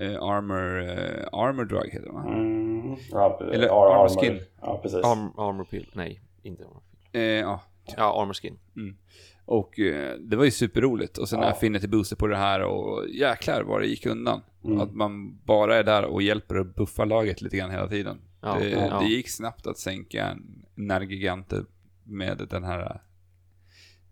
eh, 0.00 0.22
Armor, 0.22 0.82
eh, 0.82 1.24
Armor 1.32 1.64
Drug 1.64 1.88
heter 1.92 2.06
det 2.06 2.12
va? 2.12 2.24
Mm. 2.28 2.96
ja 3.10 3.38
Eller 3.52 3.68
ar- 3.68 3.94
armor 3.94 4.08
skin. 4.20 4.40
Ja, 4.60 4.78
precis. 4.82 5.04
Arm, 5.04 5.32
armor 5.38 5.64
pill. 5.64 5.90
Nej, 5.94 6.20
inte 6.42 6.62
armor 6.64 6.82
pill. 6.90 7.20
Eh, 7.20 7.22
ja, 7.22 7.60
Ja, 7.96 8.22
armor 8.22 8.34
skin. 8.34 8.58
Och 9.46 9.78
eh, 9.78 10.18
det 10.18 10.36
var 10.36 10.44
ju 10.44 10.50
superroligt. 10.50 11.18
Och 11.18 11.28
sen 11.28 11.40
när 11.40 11.46
Ja. 11.46 11.54
till 11.80 11.90
booster 11.90 12.16
på 12.16 12.26
det 12.26 12.36
här 12.36 12.62
och 12.62 13.08
jäklar 13.08 13.62
vad 13.62 13.80
det 13.80 13.86
gick 13.86 14.06
undan. 14.06 14.40
Mm. 14.64 14.80
Att 14.80 14.94
man 14.94 15.38
bara 15.44 15.76
är 15.76 15.82
där 15.84 16.04
och 16.04 16.22
hjälper 16.22 16.58
och 16.58 16.66
buffar 16.66 17.06
laget 17.06 17.42
lite 17.42 17.56
grann 17.56 17.70
hela 17.70 17.88
tiden. 17.88 18.20
Ja, 18.40 18.56
det, 18.60 18.68
ja. 18.70 19.00
det 19.00 19.06
gick 19.06 19.28
snabbt 19.30 19.66
att 19.66 19.78
sänka 19.78 20.26
en 20.26 20.64
Nergigante 20.74 21.64
med 22.04 22.46
den 22.50 22.64
här 22.64 23.00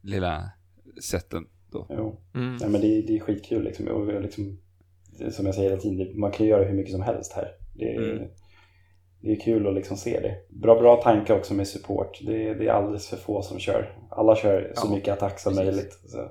lilla 0.02 0.50
sätten 1.02 1.46
då. 1.70 1.86
Jo. 1.90 2.20
Mm. 2.34 2.56
Ja, 2.60 2.68
men 2.68 2.80
det, 2.80 2.86
är- 2.98 3.06
det 3.06 3.16
är 3.16 3.20
skitkul 3.20 3.64
liksom. 3.64 3.88
Och 3.88 4.22
liksom 4.22 4.58
som 5.32 5.46
jag 5.46 5.54
säger 5.54 5.70
hela 5.70 5.82
tiden, 5.82 6.20
man 6.20 6.30
kan 6.32 6.46
göra 6.46 6.64
hur 6.64 6.74
mycket 6.74 6.92
som 6.92 7.02
helst 7.02 7.32
här. 7.32 7.48
Det 7.74 7.94
är, 7.94 8.12
Mm. 8.12 8.28
det 9.20 9.32
är 9.32 9.40
kul 9.40 9.66
att 9.66 9.74
liksom 9.74 9.96
se 9.96 10.20
det. 10.20 10.36
Bra, 10.48 10.80
bra 10.80 10.96
tanke 11.02 11.32
också 11.34 11.54
med 11.54 11.68
support. 11.68 12.18
Det, 12.26 12.48
är- 12.48 12.54
det 12.54 12.66
är 12.66 12.72
alldeles 12.72 13.08
för 13.08 13.16
få 13.16 13.42
som 13.42 13.58
kör. 13.58 13.96
Alla 14.10 14.36
kör 14.36 14.72
så 14.76 14.86
Ja, 14.88 14.94
mycket 14.94 15.12
attack 15.12 15.40
som 15.40 15.52
precis. 15.54 15.66
möjligt. 15.74 15.98
Så. 16.06 16.30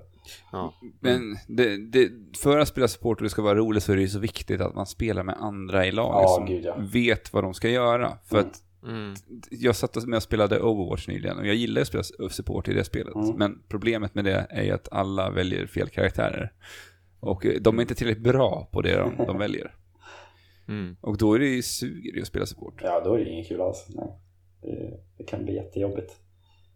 Ja. 0.52 0.74
Men 1.00 1.38
det, 1.48 1.78
det, 1.78 2.10
för 2.38 2.58
att 2.60 2.68
spela 2.68 2.88
support 2.88 3.18
och 3.18 3.24
det 3.24 3.30
ska 3.30 3.42
vara 3.42 3.56
roligt 3.56 3.84
så 3.84 3.92
är 3.92 3.96
det 3.96 4.02
ju 4.02 4.08
så 4.08 4.20
viktigt 4.20 4.62
att 4.62 4.76
man 4.76 4.86
spelar 4.86 5.24
med 5.24 5.36
andra 5.40 5.86
i 5.86 5.92
laget 5.92 6.22
Ja, 6.24 6.36
som 6.38 6.46
gud, 6.46 6.66
ja. 6.66 6.76
vet 6.94 7.34
vad 7.34 7.44
de 7.44 7.54
ska 7.54 7.70
göra. 7.70 8.18
För 8.26 8.38
Mm. 8.38 8.50
att 8.50 8.64
Mm. 8.84 9.14
jag 9.50 9.76
satt 9.76 10.06
med 10.08 10.18
och 10.18 10.24
spelade 10.24 10.60
Overwatch 10.62 11.08
nyligen 11.08 11.38
och 11.40 11.48
jag 11.48 11.56
gillar 11.56 11.82
att 11.82 11.88
spela 11.88 12.04
support 12.30 12.68
i 12.68 12.74
det 12.74 12.84
spelet. 12.84 13.16
Mm. 13.16 13.36
Men 13.38 13.62
problemet 13.68 14.16
med 14.16 14.26
det 14.26 14.48
är 14.50 14.64
ju 14.64 14.72
att 14.72 14.88
alla 14.92 15.30
väljer 15.30 15.66
fel 15.68 15.90
karaktärer. 15.90 16.52
Och 17.22 17.46
eh, 17.46 17.62
de 17.62 17.78
är 17.78 17.82
inte 17.82 17.96
tillräckligt 17.96 18.24
bra 18.24 18.70
på 18.72 18.82
det 18.82 18.98
de, 18.98 19.26
de 19.26 19.38
väljer. 19.38 19.76
Mm. 20.68 20.96
Och 21.02 21.18
då 21.18 21.34
är 21.34 21.40
det 21.40 21.46
ju 21.46 21.62
suger 21.62 22.14
det 22.16 22.22
att 22.22 22.28
spela 22.28 22.46
support. 22.46 22.82
Ja, 22.84 23.02
då 23.04 23.14
är 23.14 23.18
det 23.20 23.30
inget 23.30 23.48
kul 23.48 23.62
alls. 23.62 23.88
Nej. 23.90 24.08
Det, 24.62 25.00
det 25.18 25.24
kan 25.24 25.44
bli 25.44 25.56
jättejobbigt. 25.56 26.14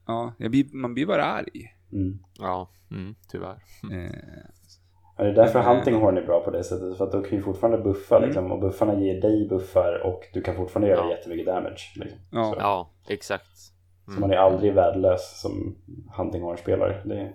Ja, 0.07 0.33
jag 0.37 0.51
blir, 0.51 0.65
man 0.73 0.93
blir 0.93 1.05
bara 1.05 1.25
arg. 1.25 1.75
Mm. 1.93 2.19
Ja, 2.39 2.69
mm, 2.91 3.15
tyvärr. 3.31 3.63
Eh, 3.93 4.11
Ja, 5.17 5.23
det 5.23 5.29
är 5.29 5.33
därför 5.33 5.59
Mm. 5.59 5.75
Hunting 5.75 5.95
Horn 5.95 6.17
är 6.17 6.25
bra 6.25 6.43
på 6.43 6.51
det 6.51 6.63
sättet. 6.63 6.97
För 6.97 7.05
att 7.05 7.11
då 7.11 7.21
kan 7.21 7.37
ju 7.37 7.43
fortfarande 7.43 7.77
buffa 7.77 8.17
Mm. 8.17 8.29
liksom, 8.29 8.51
och 8.51 8.59
buffarna 8.59 8.99
ger 8.99 9.21
dig 9.21 9.47
buffar 9.49 10.01
och 10.05 10.23
du 10.33 10.41
kan 10.41 10.55
fortfarande 10.55 10.89
göra 10.89 11.05
Ja. 11.05 11.11
jättemycket 11.17 11.45
damage. 11.45 11.93
Liksom. 11.95 12.19
Ja. 12.31 12.55
Ja, 12.59 12.91
exakt. 13.09 13.57
så 14.13 14.19
man 14.19 14.31
är 14.31 14.35
aldrig 14.37 14.73
värdelös 14.73 15.41
som 15.41 15.75
Hunting 16.17 16.41
Horn-spelare. 16.41 17.01
Det, 17.05 17.33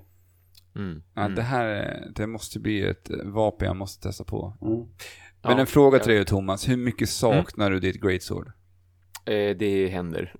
Mm. 0.76 1.02
ja, 1.14 1.28
det 1.28 1.42
här 1.42 2.02
det 2.14 2.26
måste 2.26 2.60
bli 2.60 2.82
ett 2.82 3.10
vapen 3.24 3.66
jag 3.66 3.76
måste 3.76 4.08
testa 4.08 4.24
på. 4.24 4.56
mm. 4.62 4.86
Men 5.42 5.52
Ja, 5.52 5.60
en 5.60 5.66
fråga 5.66 5.98
till 5.98 6.12
dig 6.12 6.24
Thomas, 6.24 6.68
hur 6.68 6.76
mycket 6.76 7.08
saknar 7.08 7.70
du 7.70 7.80
ditt 7.80 8.00
Great 8.00 8.22
Sword? 8.22 8.52
Eh, 9.24 9.56
det 9.56 9.88
händer. 9.88 10.34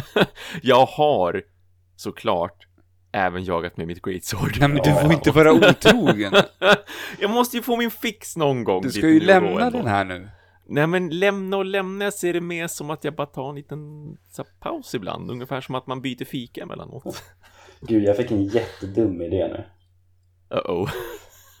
jag 0.62 0.86
har 0.86 1.42
såklart 1.96 2.66
även 3.12 3.44
jagat 3.44 3.76
med 3.76 3.86
mitt 3.86 4.02
Great 4.02 4.24
Sword. 4.24 4.56
Nej 4.60 4.68
men 4.68 4.82
du 4.82 4.92
får 4.92 5.12
inte 5.12 5.30
vara 5.30 5.52
otrogen. 5.52 6.32
jag 7.20 7.30
måste 7.30 7.56
ju 7.56 7.62
få 7.62 7.76
min 7.76 7.90
fix 7.90 8.36
någon 8.36 8.64
gång. 8.64 8.82
Du 8.82 8.90
ska 8.90 9.08
ju 9.08 9.20
lämna 9.20 9.70
den 9.70 9.86
här 9.86 10.04
nu. 10.04 10.28
Nej 10.66 10.86
men 10.86 11.08
lämna 11.08 11.56
och 11.56 11.64
lämna 11.64 12.04
jag 12.04 12.14
ser 12.14 12.32
det 12.32 12.40
mer 12.40 12.66
som 12.66 12.90
att 12.90 13.04
jag 13.04 13.14
bara 13.14 13.26
tar 13.26 13.48
en 13.48 13.54
liten 13.54 13.78
så 14.30 14.42
här, 14.42 14.50
paus 14.60 14.94
ibland. 14.94 15.30
Ungefär 15.30 15.60
som 15.60 15.74
att 15.74 15.86
man 15.86 16.02
byter 16.02 16.24
fika 16.24 16.62
emellanåt. 16.62 17.22
Gud, 17.80 18.04
jag 18.04 18.16
fick 18.16 18.30
en 18.30 18.44
jättedum 18.44 19.22
idé 19.22 19.48
nu. 19.48 19.64
Uh-oh. 20.56 20.88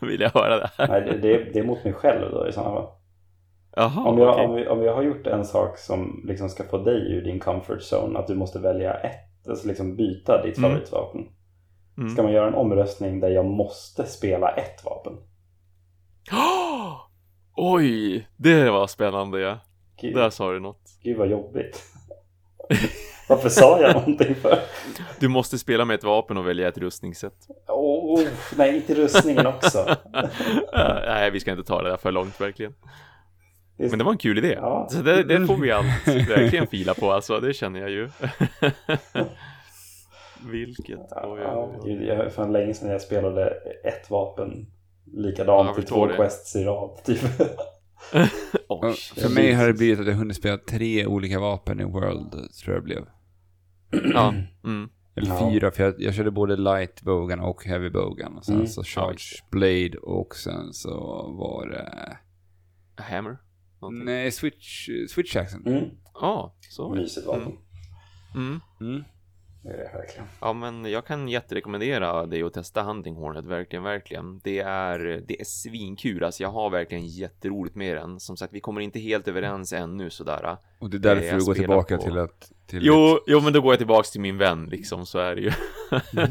Vill 0.00 0.20
jag 0.20 0.30
höra 0.30 0.58
det 0.58 0.70
här? 0.78 0.88
Nej, 0.88 1.00
det, 1.00 1.18
det, 1.18 1.34
är, 1.34 1.50
det 1.52 1.58
är 1.58 1.64
mot 1.64 1.84
mig 1.84 1.92
själv 1.92 2.30
då 2.30 2.48
i 2.48 2.52
sådana 2.52 2.74
fall. 2.74 2.88
Jaha, 3.76 4.04
Om 4.10 4.18
jag, 4.18 4.28
okej. 4.34 4.46
om, 4.46 4.54
vi, 4.54 4.66
om 4.68 4.82
jag 4.82 4.94
har 4.94 5.02
gjort 5.02 5.26
en 5.26 5.44
sak 5.44 5.78
som 5.78 6.24
liksom 6.28 6.48
ska 6.48 6.64
få 6.64 6.78
dig 6.78 7.12
ur 7.12 7.24
din 7.24 7.40
comfort 7.40 7.80
zone, 7.92 8.18
att 8.18 8.26
du 8.26 8.34
måste 8.34 8.58
välja 8.58 8.94
ett, 8.94 9.48
alltså 9.48 9.68
liksom 9.68 9.96
byta 9.96 10.42
ditt 10.42 10.58
Mm. 10.58 10.70
favoritvapen. 10.70 11.28
Mm. 11.98 12.10
Ska 12.10 12.22
man 12.22 12.32
göra 12.32 12.48
en 12.48 12.54
omröstning 12.54 13.20
där 13.20 13.28
jag 13.28 13.44
måste 13.44 14.06
spela 14.06 14.50
ett 14.50 14.84
vapen? 14.84 15.12
Oj, 17.56 18.28
det 18.36 18.70
var 18.70 18.86
spännande 18.86 19.40
ja. 19.40 19.58
Gud, 20.00 20.14
Där 20.14 20.30
sa 20.30 20.52
du 20.52 20.60
något. 20.60 20.82
gud 21.02 21.16
vad 21.18 21.28
jobbigt. 21.28 21.82
Varför 23.28 23.48
sa 23.48 23.80
jag 23.80 23.94
någonting 23.96 24.34
för? 24.34 24.58
Du 25.20 25.28
måste 25.28 25.58
spela 25.58 25.84
med 25.84 25.94
ett 25.94 26.04
vapen 26.04 26.36
och 26.36 26.46
välja 26.48 26.68
ett 26.68 26.78
rustningssätt. 26.78 27.34
Oh, 27.68 28.20
nej, 28.56 28.76
inte 28.76 28.94
rustningen 28.94 29.46
också. 29.46 29.96
Nej, 31.06 31.30
vi 31.30 31.40
ska 31.40 31.50
inte 31.50 31.64
ta 31.64 31.82
det 31.82 31.88
där 31.90 31.96
för 31.96 32.12
långt 32.12 32.40
verkligen. 32.40 32.72
Är- 33.78 33.88
Men 33.90 33.98
det 33.98 34.04
var 34.04 34.12
en 34.12 34.18
kul 34.18 34.38
idé. 34.38 34.52
Ja. 34.60 34.88
Så 34.90 35.02
det, 35.02 35.22
det 35.22 35.46
får 35.46 35.56
vi 35.56 35.70
allt 35.72 36.08
verkligen 36.28 36.66
fila 36.66 36.94
på 36.94 37.12
alltså, 37.12 37.40
det 37.40 37.54
känner 37.54 37.80
jag 37.80 37.90
ju. 37.90 38.08
Vilket, 40.50 40.98
oj, 40.98 41.06
oj, 41.24 41.40
Ja, 41.42 41.70
oj. 41.84 41.90
gud, 41.94 42.02
jag, 42.08 42.32
för 42.32 42.48
länge 42.48 42.74
sedan 42.74 42.88
jag 42.90 43.00
spelade 43.02 43.50
ett 43.84 44.10
vapen 44.10 44.66
likadant 45.16 45.70
Jag 45.76 45.84
i 45.84 45.86
två 45.86 46.06
det. 46.06 46.16
quests 46.16 46.56
i 46.56 46.64
rad. 46.64 46.90
Typ. 47.04 47.18
För 49.20 49.34
mig 49.34 49.52
har 49.52 49.66
det 49.66 49.72
blivit 49.72 50.00
att 50.00 50.06
jag 50.06 50.14
hunnit 50.14 50.36
spela 50.36 50.58
tre 50.58 51.06
olika 51.06 51.40
vapen 51.40 51.80
i 51.80 51.84
World, 51.84 52.30
tror 52.32 52.74
jag 52.74 52.76
det 52.76 52.84
blev. 52.84 53.04
Ja, 53.90 54.34
mm. 54.64 54.88
Eller 55.14 55.28
Ja. 55.28 55.50
fyra, 55.52 55.70
för 55.70 55.82
jag, 55.84 55.94
jag 55.98 56.14
körde 56.14 56.30
både 56.30 56.56
light 56.56 57.02
bogan 57.02 57.40
och 57.40 57.64
heavy 57.64 57.90
bogan. 57.90 58.36
Och 58.38 58.44
sen 58.44 58.54
Mm. 58.54 58.66
så 58.66 58.84
charge 58.84 59.42
blade 59.50 59.98
och 60.02 60.36
sen 60.36 60.72
så 60.72 60.90
var 61.38 61.68
det... 61.68 62.16
A 62.96 63.02
hammer? 63.10 63.38
Någonting. 63.80 64.04
Nej, 64.04 64.32
switch, 64.32 64.88
switch 65.08 65.36
axen. 65.36 65.66
Mm. 65.66 65.84
Ja, 66.14 66.54
så. 66.60 66.94
Mysigt 66.94 67.26
vapen. 67.26 67.52
Mm. 68.34 69.04
Mm. 69.64 69.76
Det 69.76 69.82
är 69.82 69.92
det 69.92 69.98
verkligen. 69.98 70.26
Ja, 70.40 70.52
men 70.52 70.84
jag 70.84 71.06
kan 71.06 71.28
jätterekommendera 71.28 72.26
dig 72.26 72.42
att 72.42 72.52
testa 72.54 72.82
Hunting 72.82 73.14
Hornet, 73.14 73.44
verkligen, 73.44 73.82
verkligen. 73.82 74.40
Det 74.44 74.58
är, 74.60 75.22
det 75.28 75.40
är 75.40 75.44
svinkul, 75.44 76.24
alltså 76.24 76.42
jag 76.42 76.50
har 76.50 76.70
verkligen 76.70 77.06
jätteroligt 77.06 77.74
med 77.76 77.96
den. 77.96 78.20
Som 78.20 78.36
sagt, 78.36 78.52
vi 78.52 78.60
kommer 78.60 78.80
inte 78.80 78.98
helt 78.98 79.28
överens 79.28 79.72
ännu 79.72 80.10
sådär. 80.10 80.56
Och 80.78 80.90
det 80.90 80.96
är 80.96 80.98
därför 80.98 81.26
Jag 81.26 81.38
du 81.38 81.44
går 81.44 81.54
tillbaka 81.54 81.96
på- 81.96 82.02
till 82.02 82.18
att... 82.18 82.52
Till 82.66 82.86
Jo, 82.86 83.18
jo, 83.26 83.40
men 83.40 83.52
då 83.52 83.60
går 83.60 83.72
jag 83.72 83.78
tillbaks 83.78 84.10
till 84.10 84.20
min 84.20 84.38
vän 84.38 84.66
liksom, 84.66 85.06
så 85.06 85.18
är 85.18 85.36
det 85.36 85.40
ju. 85.42 85.50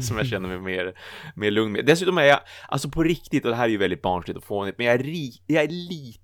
som 0.00 0.16
jag 0.16 0.26
känner 0.26 0.48
mig 0.48 0.58
mer, 0.58 0.94
mer 1.36 1.50
lugn 1.50 1.72
med. 1.72 1.86
Dessutom 1.86 2.18
är 2.18 2.22
jag, 2.24 2.40
alltså 2.68 2.88
på 2.90 3.02
riktigt, 3.02 3.44
och 3.44 3.50
det 3.50 3.56
här 3.56 3.64
är 3.64 3.68
ju 3.68 3.76
väldigt 3.76 4.02
barnsligt 4.02 4.36
och 4.38 4.44
fånigt, 4.44 4.78
men 4.78 4.86
jag 4.86 4.94
är, 4.94 4.98
ri, 5.02 5.32
jag 5.46 5.64
är 5.64 5.68
lite 5.68 6.20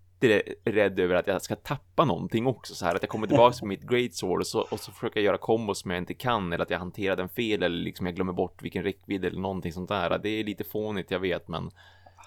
rädd 0.64 0.98
över 0.98 1.14
att 1.14 1.26
jag 1.26 1.42
ska 1.42 1.56
tappa 1.56 2.04
någonting 2.04 2.46
också, 2.46 2.74
så 2.74 2.84
här 2.84 2.94
att 2.94 3.02
jag 3.02 3.08
kommer 3.08 3.26
tillbaks 3.26 3.62
med 3.62 3.68
mitt 3.68 3.82
great 3.82 4.14
sword 4.14 4.40
och 4.40 4.46
så, 4.46 4.60
och 4.60 4.80
så 4.80 4.92
försöker 4.92 5.20
jag 5.20 5.24
göra 5.24 5.38
kombos 5.38 5.80
som 5.80 5.90
jag 5.90 5.98
inte 5.98 6.14
kan, 6.14 6.52
eller 6.52 6.62
att 6.62 6.70
jag 6.70 6.78
hanterar 6.78 7.16
den 7.16 7.28
fel, 7.28 7.62
eller 7.62 7.76
liksom 7.76 8.06
jag 8.06 8.14
glömmer 8.14 8.32
bort 8.32 8.62
vilken 8.62 8.82
räckvidd 8.82 9.24
eller 9.24 9.40
någonting 9.40 9.72
sånt 9.72 9.88
där. 9.88 10.18
Det 10.18 10.28
är 10.28 10.44
lite 10.44 10.64
fånigt, 10.64 11.10
jag 11.10 11.20
vet, 11.20 11.48
men, 11.48 11.70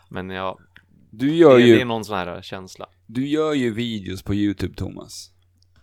men 0.10 0.30
ja, 0.30 0.60
Du 1.10 1.36
gör 1.36 1.58
det, 1.58 1.64
ju... 1.64 1.76
det 1.76 1.82
är 1.82 1.86
någon 1.86 2.06
sån 2.06 2.18
här 2.18 2.42
känsla. 2.42 2.90
Du 3.06 3.28
gör 3.28 3.54
ju 3.54 3.74
videos 3.74 4.24
på 4.24 4.36
YouTube, 4.36 4.74
Thomas. 4.74 5.32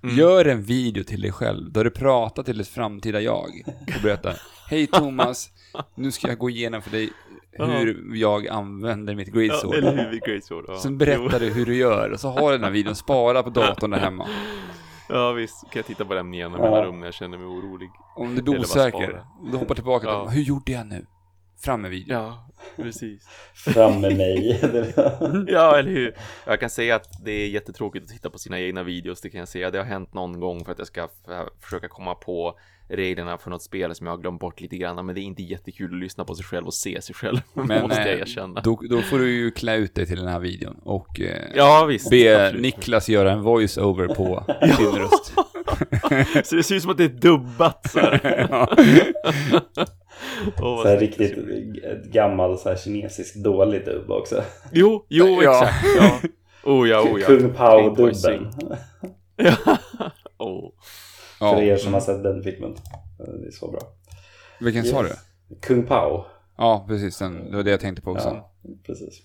Mm. 0.03 0.17
Gör 0.17 0.45
en 0.45 0.63
video 0.63 1.05
till 1.05 1.21
dig 1.21 1.33
själv, 1.33 1.73
där 1.73 1.85
du 1.85 1.91
pratar 1.91 2.43
till 2.43 2.61
ett 2.61 2.69
framtida 2.69 3.21
jag 3.21 3.63
och 3.67 4.03
berättar 4.03 4.41
Hej 4.71 4.87
Thomas, 4.87 5.51
nu 5.95 6.13
ska 6.13 6.29
jag 6.29 6.39
gå 6.39 6.51
igenom 6.51 6.83
för 6.83 6.91
dig 6.91 7.11
hur 7.59 8.15
jag 8.17 8.49
använder 8.49 9.15
mitt 9.15 9.29
great 9.33 9.61
sword. 9.61 9.75
eller 9.75 10.11
hur, 10.11 10.21
great 10.21 10.45
sword. 10.45 10.65
Ja. 10.69 10.77
Sen 10.79 10.99
berättar 10.99 11.41
du 11.41 11.51
hur 11.51 11.67
du 11.67 11.77
gör, 11.77 12.11
och 12.11 12.21
så 12.21 12.29
har 12.29 12.51
du 12.53 12.57
den 12.59 12.65
här 12.65 12.71
videon 12.71 12.95
sparad 12.95 13.45
på 13.45 13.51
datorn 13.51 13.91
där 13.91 13.99
hemma. 13.99 14.29
Ja 15.09 15.33
visst, 15.33 15.61
kan 15.63 15.71
jag 15.81 15.87
titta 15.87 16.05
på 16.05 16.15
den 16.15 16.31
med 16.31 16.39
jämna 16.39 16.59
Ja. 16.59 16.65
mellanrum 16.65 17.01
när 17.01 17.07
jag 17.07 17.15
känner 17.15 17.39
mig 17.39 17.47
orolig. 17.47 17.91
Om 18.17 18.35
du 18.35 18.43
blir 18.43 18.59
osäker, 18.61 19.09
spara. 19.09 19.27
du 19.53 19.57
hoppar 19.57 19.75
tillbaka 19.75 20.01
till 20.07 20.09
Ja. 20.15 20.29
hur 20.29 20.43
gjorde 20.43 20.73
jag 20.73 20.87
nu? 20.87 21.07
Fram 21.65 21.81
med 21.83 21.91
videon. 21.91 22.17
Ja, 22.23 22.49
precis. 22.77 23.27
Fram 23.55 24.01
med 24.01 24.17
mig. 24.17 24.61
Ja, 25.49 25.79
eller 25.79 25.91
hur? 25.91 26.15
Jag 26.47 26.61
kan 26.61 26.71
säga 26.71 26.97
att 26.97 27.25
det 27.25 27.31
är 27.33 27.49
jättetråkigt 27.49 28.05
att 28.05 28.11
titta 28.11 28.31
på 28.31 28.39
sina 28.39 28.61
egna 28.61 28.83
videos, 28.83 29.21
det 29.21 29.31
kan 29.31 29.39
jag 29.39 29.49
säga. 29.49 29.71
Det 29.71 29.79
har 29.79 29.85
hänt 29.85 30.15
någon 30.15 30.41
gång 30.41 30.65
för 30.65 30.73
att 30.73 30.79
jag 30.79 30.87
ska 30.87 31.05
f- 31.05 31.49
försöka 31.61 31.89
komma 31.89 32.15
på 32.15 32.59
reglerna 32.89 33.39
för 33.39 33.51
något 33.51 33.63
spel 33.63 33.95
som 33.95 34.07
jag 34.07 34.13
har 34.13 34.19
glömt 34.19 34.41
bort 34.41 34.61
lite 34.61 34.77
grann, 34.77 35.07
men 35.07 35.15
det 35.15 35.21
är 35.21 35.23
inte 35.23 35.43
jättekul 35.43 35.95
att 35.95 36.01
lyssna 36.01 36.25
på 36.25 36.35
sig 36.35 36.45
själv 36.45 36.67
och 36.67 36.75
se 36.75 37.03
sig 37.03 37.15
själv, 37.15 37.39
Men 37.53 37.83
måste 37.83 38.01
jag 38.01 38.13
eh, 38.15 38.21
erkänna. 38.21 38.61
då, 38.61 38.81
då 38.91 39.03
får 39.03 39.19
du 39.19 39.31
ju 39.31 39.51
klä 39.51 39.77
ut 39.77 39.95
dig 39.95 40.07
till 40.07 40.17
den 40.19 40.29
här 40.29 40.39
videon 40.41 40.77
och 40.83 41.21
eh, 41.21 41.43
Ja, 41.55 41.85
visst. 41.89 42.11
be 42.11 42.45
absolut. 42.47 42.63
Niklas 42.63 43.09
göra 43.09 43.33
en 43.33 43.43
voice-over 43.43 44.15
på 44.15 44.45
din 44.79 44.87
röst. 44.87 45.33
Så 46.49 46.57
det 46.57 46.63
ser 46.63 46.75
ut 46.75 46.83
som 46.83 46.91
att 46.91 46.97
det 46.97 47.05
är 47.05 47.09
dubbat 47.09 47.91
så 47.91 48.01
här. 48.01 48.47
Ja. 48.51 48.77
Vad 50.59 50.83
Så 50.83 50.89
här 50.89 50.99
riktigt 50.99 51.37
gammal 52.13 52.59
så 52.59 52.69
här 52.69 52.77
kinesisk 52.77 53.35
dålig 53.45 53.85
dubb 53.85 54.11
också. 54.11 54.43
Jo, 54.73 55.07
jo, 55.09 55.43
Ja. 55.43 55.63
exakt. 55.65 55.87
Ja. 56.01 56.21
Oh 56.71 56.89
ja, 56.89 57.01
oh 57.03 57.21
ja. 57.21 57.27
Kung 57.27 57.53
Pao-dubben. 57.55 58.51
Ja. 59.37 59.57
Oh. 60.39 60.71
För 61.51 61.63
ja. 61.63 61.73
er 61.73 61.77
som 61.77 61.93
har 61.95 62.01
sett 62.01 62.23
den 62.23 62.43
filmen. 62.43 62.75
Det 63.19 63.47
är 63.47 63.51
så 63.51 63.71
bra. 63.71 63.81
Vilken 64.61 64.85
sa 64.85 65.03
du? 65.03 65.09
Yes. 65.09 65.19
Kung 65.63 65.87
Pao. 65.87 66.25
Ja, 66.57 66.85
precis. 66.89 67.19
Den, 67.19 67.51
det 67.51 67.57
var 67.57 67.63
det 67.63 67.71
jag 67.71 67.81
tänkte 67.81 68.03
på 68.03 68.11
också. 68.11 68.29
Ja, 68.29 68.53
precis. 68.87 69.23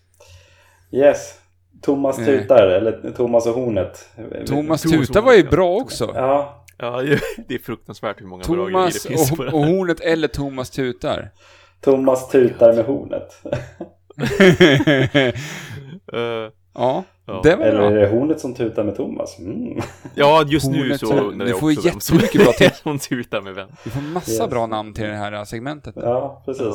Yes. 0.92 1.40
Thomas 1.82 2.20
Eh. 2.20 2.26
tutar, 2.26 2.68
eller 2.68 3.12
Thomas 3.12 3.46
och 3.48 3.54
Hornet. 3.54 4.06
Thomas 4.16 4.50
Thomas 4.50 4.82
Tuta 4.82 5.22
var 5.22 5.34
ju 5.34 5.44
bra 5.44 5.76
också. 5.76 6.12
Ja, 6.16 6.66
Ja, 6.82 7.02
det 7.48 7.56
är 7.56 7.60
fruktansvärt 7.60 8.22
hur 8.22 8.26
många 8.26 8.44
bra 8.44 8.56
grejer 8.56 8.70
Thomas 8.72 9.04
det 9.04 9.10
finns 9.10 9.30
på 9.30 9.36
och, 9.38 9.46
det 9.46 9.52
och 9.52 9.66
här. 9.66 9.74
Hornet 9.78 10.00
eller 10.00 10.28
Thomas 10.28 10.70
Tutar. 10.70 11.32
Thomas 11.82 12.30
tutar 12.30 12.74
med 12.74 12.86
hornet. 12.86 13.42
Eh, 16.14 16.52
ja, 16.74 17.04
Ja. 17.30 17.40
det 17.44 17.56
var 17.56 17.66
Eller 17.66 17.82
är 17.82 17.96
det 18.00 18.08
hornet 18.08 18.40
som 18.40 18.54
tutar 18.54 18.84
med 18.84 18.96
Thomas? 18.96 19.40
Mm. 19.40 19.82
ja, 20.16 20.46
just 20.48 20.68
nu 20.72 20.78
Hornet, 20.82 21.00
så... 21.00 21.14
när 21.14 21.32
ni 21.32 21.46
det 21.46 21.50
är 21.52 21.54
får 21.56 21.72
också 21.72 21.82
vem 21.90 22.00
som- 22.00 22.16
jättemycket 22.18 22.44
bra 22.44 22.52
tips. 22.54 22.80
som 22.84 23.00
tutar 23.00 23.42
med 23.42 23.56
vem. 23.56 23.70
Vi 23.84 23.90
får 23.92 24.02
massa 24.02 24.32
Yes. 24.44 24.50
bra 24.50 24.68
namn 24.68 24.94
till 24.94 25.04
det 25.04 25.16
här 25.16 25.46
segmentet. 25.46 25.96
Ja, 25.98 26.42
precis. 26.46 26.66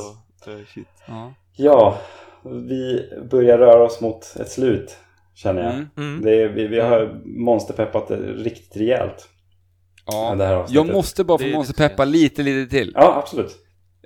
Ja, 0.47 0.53
shit. 0.75 0.89
Ja. 1.07 1.33
Ja, 1.57 1.99
vi 2.43 3.11
börjar 3.31 3.59
röra 3.59 3.83
oss 3.83 4.01
mot 4.01 4.37
ett 4.41 4.51
slut, 4.51 4.97
känner 5.35 5.63
jag. 5.63 5.73
Mm. 5.75 5.87
Mm. 5.97 6.23
Det 6.23 6.43
är, 6.43 6.49
vi, 6.49 6.67
vi 6.67 6.81
har 6.81 7.21
monsterpeppat 7.25 8.11
riktigt 8.37 8.77
rejält. 8.77 9.29
Ja. 10.07 10.35
det 10.35 10.45
här 10.45 10.55
avsnittet. 10.55 10.87
Jag 10.87 10.95
måste 10.95 11.25
bara 11.25 11.39
få 11.39 11.45
Det 11.45 11.51
är 11.51 11.55
Monster 11.55 11.75
lite 11.75 11.89
Peppa 11.89 12.05
lite, 12.05 12.43
lite 12.43 12.71
till. 12.71 12.93
Ja, 12.95 13.15
absolut. 13.23 13.57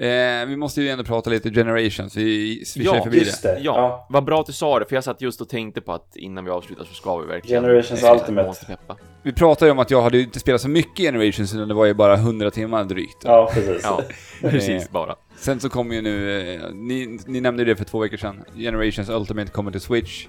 Eh, 0.00 0.46
vi 0.46 0.56
måste 0.56 0.82
ju 0.82 0.88
ändå 0.88 1.04
prata 1.04 1.30
lite 1.30 1.50
Generations, 1.50 2.16
vi, 2.16 2.62
vi 2.76 2.84
Ja, 2.84 2.92
kör 2.94 3.00
förbi 3.00 3.18
Just 3.18 3.42
det. 3.42 3.48
det. 3.52 3.60
Ja, 3.60 3.76
Ja. 3.76 4.06
vad 4.10 4.24
bra 4.24 4.40
att 4.40 4.46
du 4.46 4.52
sa 4.52 4.78
det, 4.78 4.84
för 4.86 4.94
jag 4.94 5.04
satt 5.04 5.20
just 5.20 5.40
och 5.40 5.48
tänkte 5.48 5.80
på 5.80 5.92
att 5.92 6.16
innan 6.16 6.44
vi 6.44 6.50
avslutar 6.50 6.84
så 6.84 6.94
ska 6.94 7.16
vi 7.16 7.26
verkligen... 7.26 7.62
Generations 7.62 8.02
eh, 8.02 8.12
Ultimate. 8.12 8.76
Vi 9.22 9.32
pratade 9.32 9.66
ju 9.66 9.72
om 9.72 9.78
att 9.78 9.90
jag 9.90 10.02
hade 10.02 10.20
inte 10.20 10.40
spelat 10.40 10.60
så 10.60 10.68
mycket 10.68 10.96
Generations, 10.98 11.54
utan 11.54 11.68
det 11.68 11.74
var 11.74 11.84
ju 11.86 11.94
bara 11.94 12.14
100 12.14 12.50
timmar 12.50 12.84
drygt. 12.84 13.16
Ja, 13.24 13.50
precis. 13.54 13.80
Ja, 13.82 14.02
precis 14.50 14.90
bara. 14.90 15.14
Sen 15.36 15.60
så 15.60 15.68
kom 15.68 15.92
ju 15.92 16.02
nu, 16.02 16.40
eh, 16.54 16.60
ni, 16.74 17.18
ni 17.26 17.40
nämnde 17.40 17.62
ju 17.62 17.68
det 17.68 17.76
för 17.76 17.84
två 17.84 17.98
veckor 17.98 18.16
sedan, 18.16 18.44
Generations 18.56 19.08
Ultimate 19.08 19.50
kommer 19.52 19.70
till 19.70 19.80
Switch. 19.80 20.26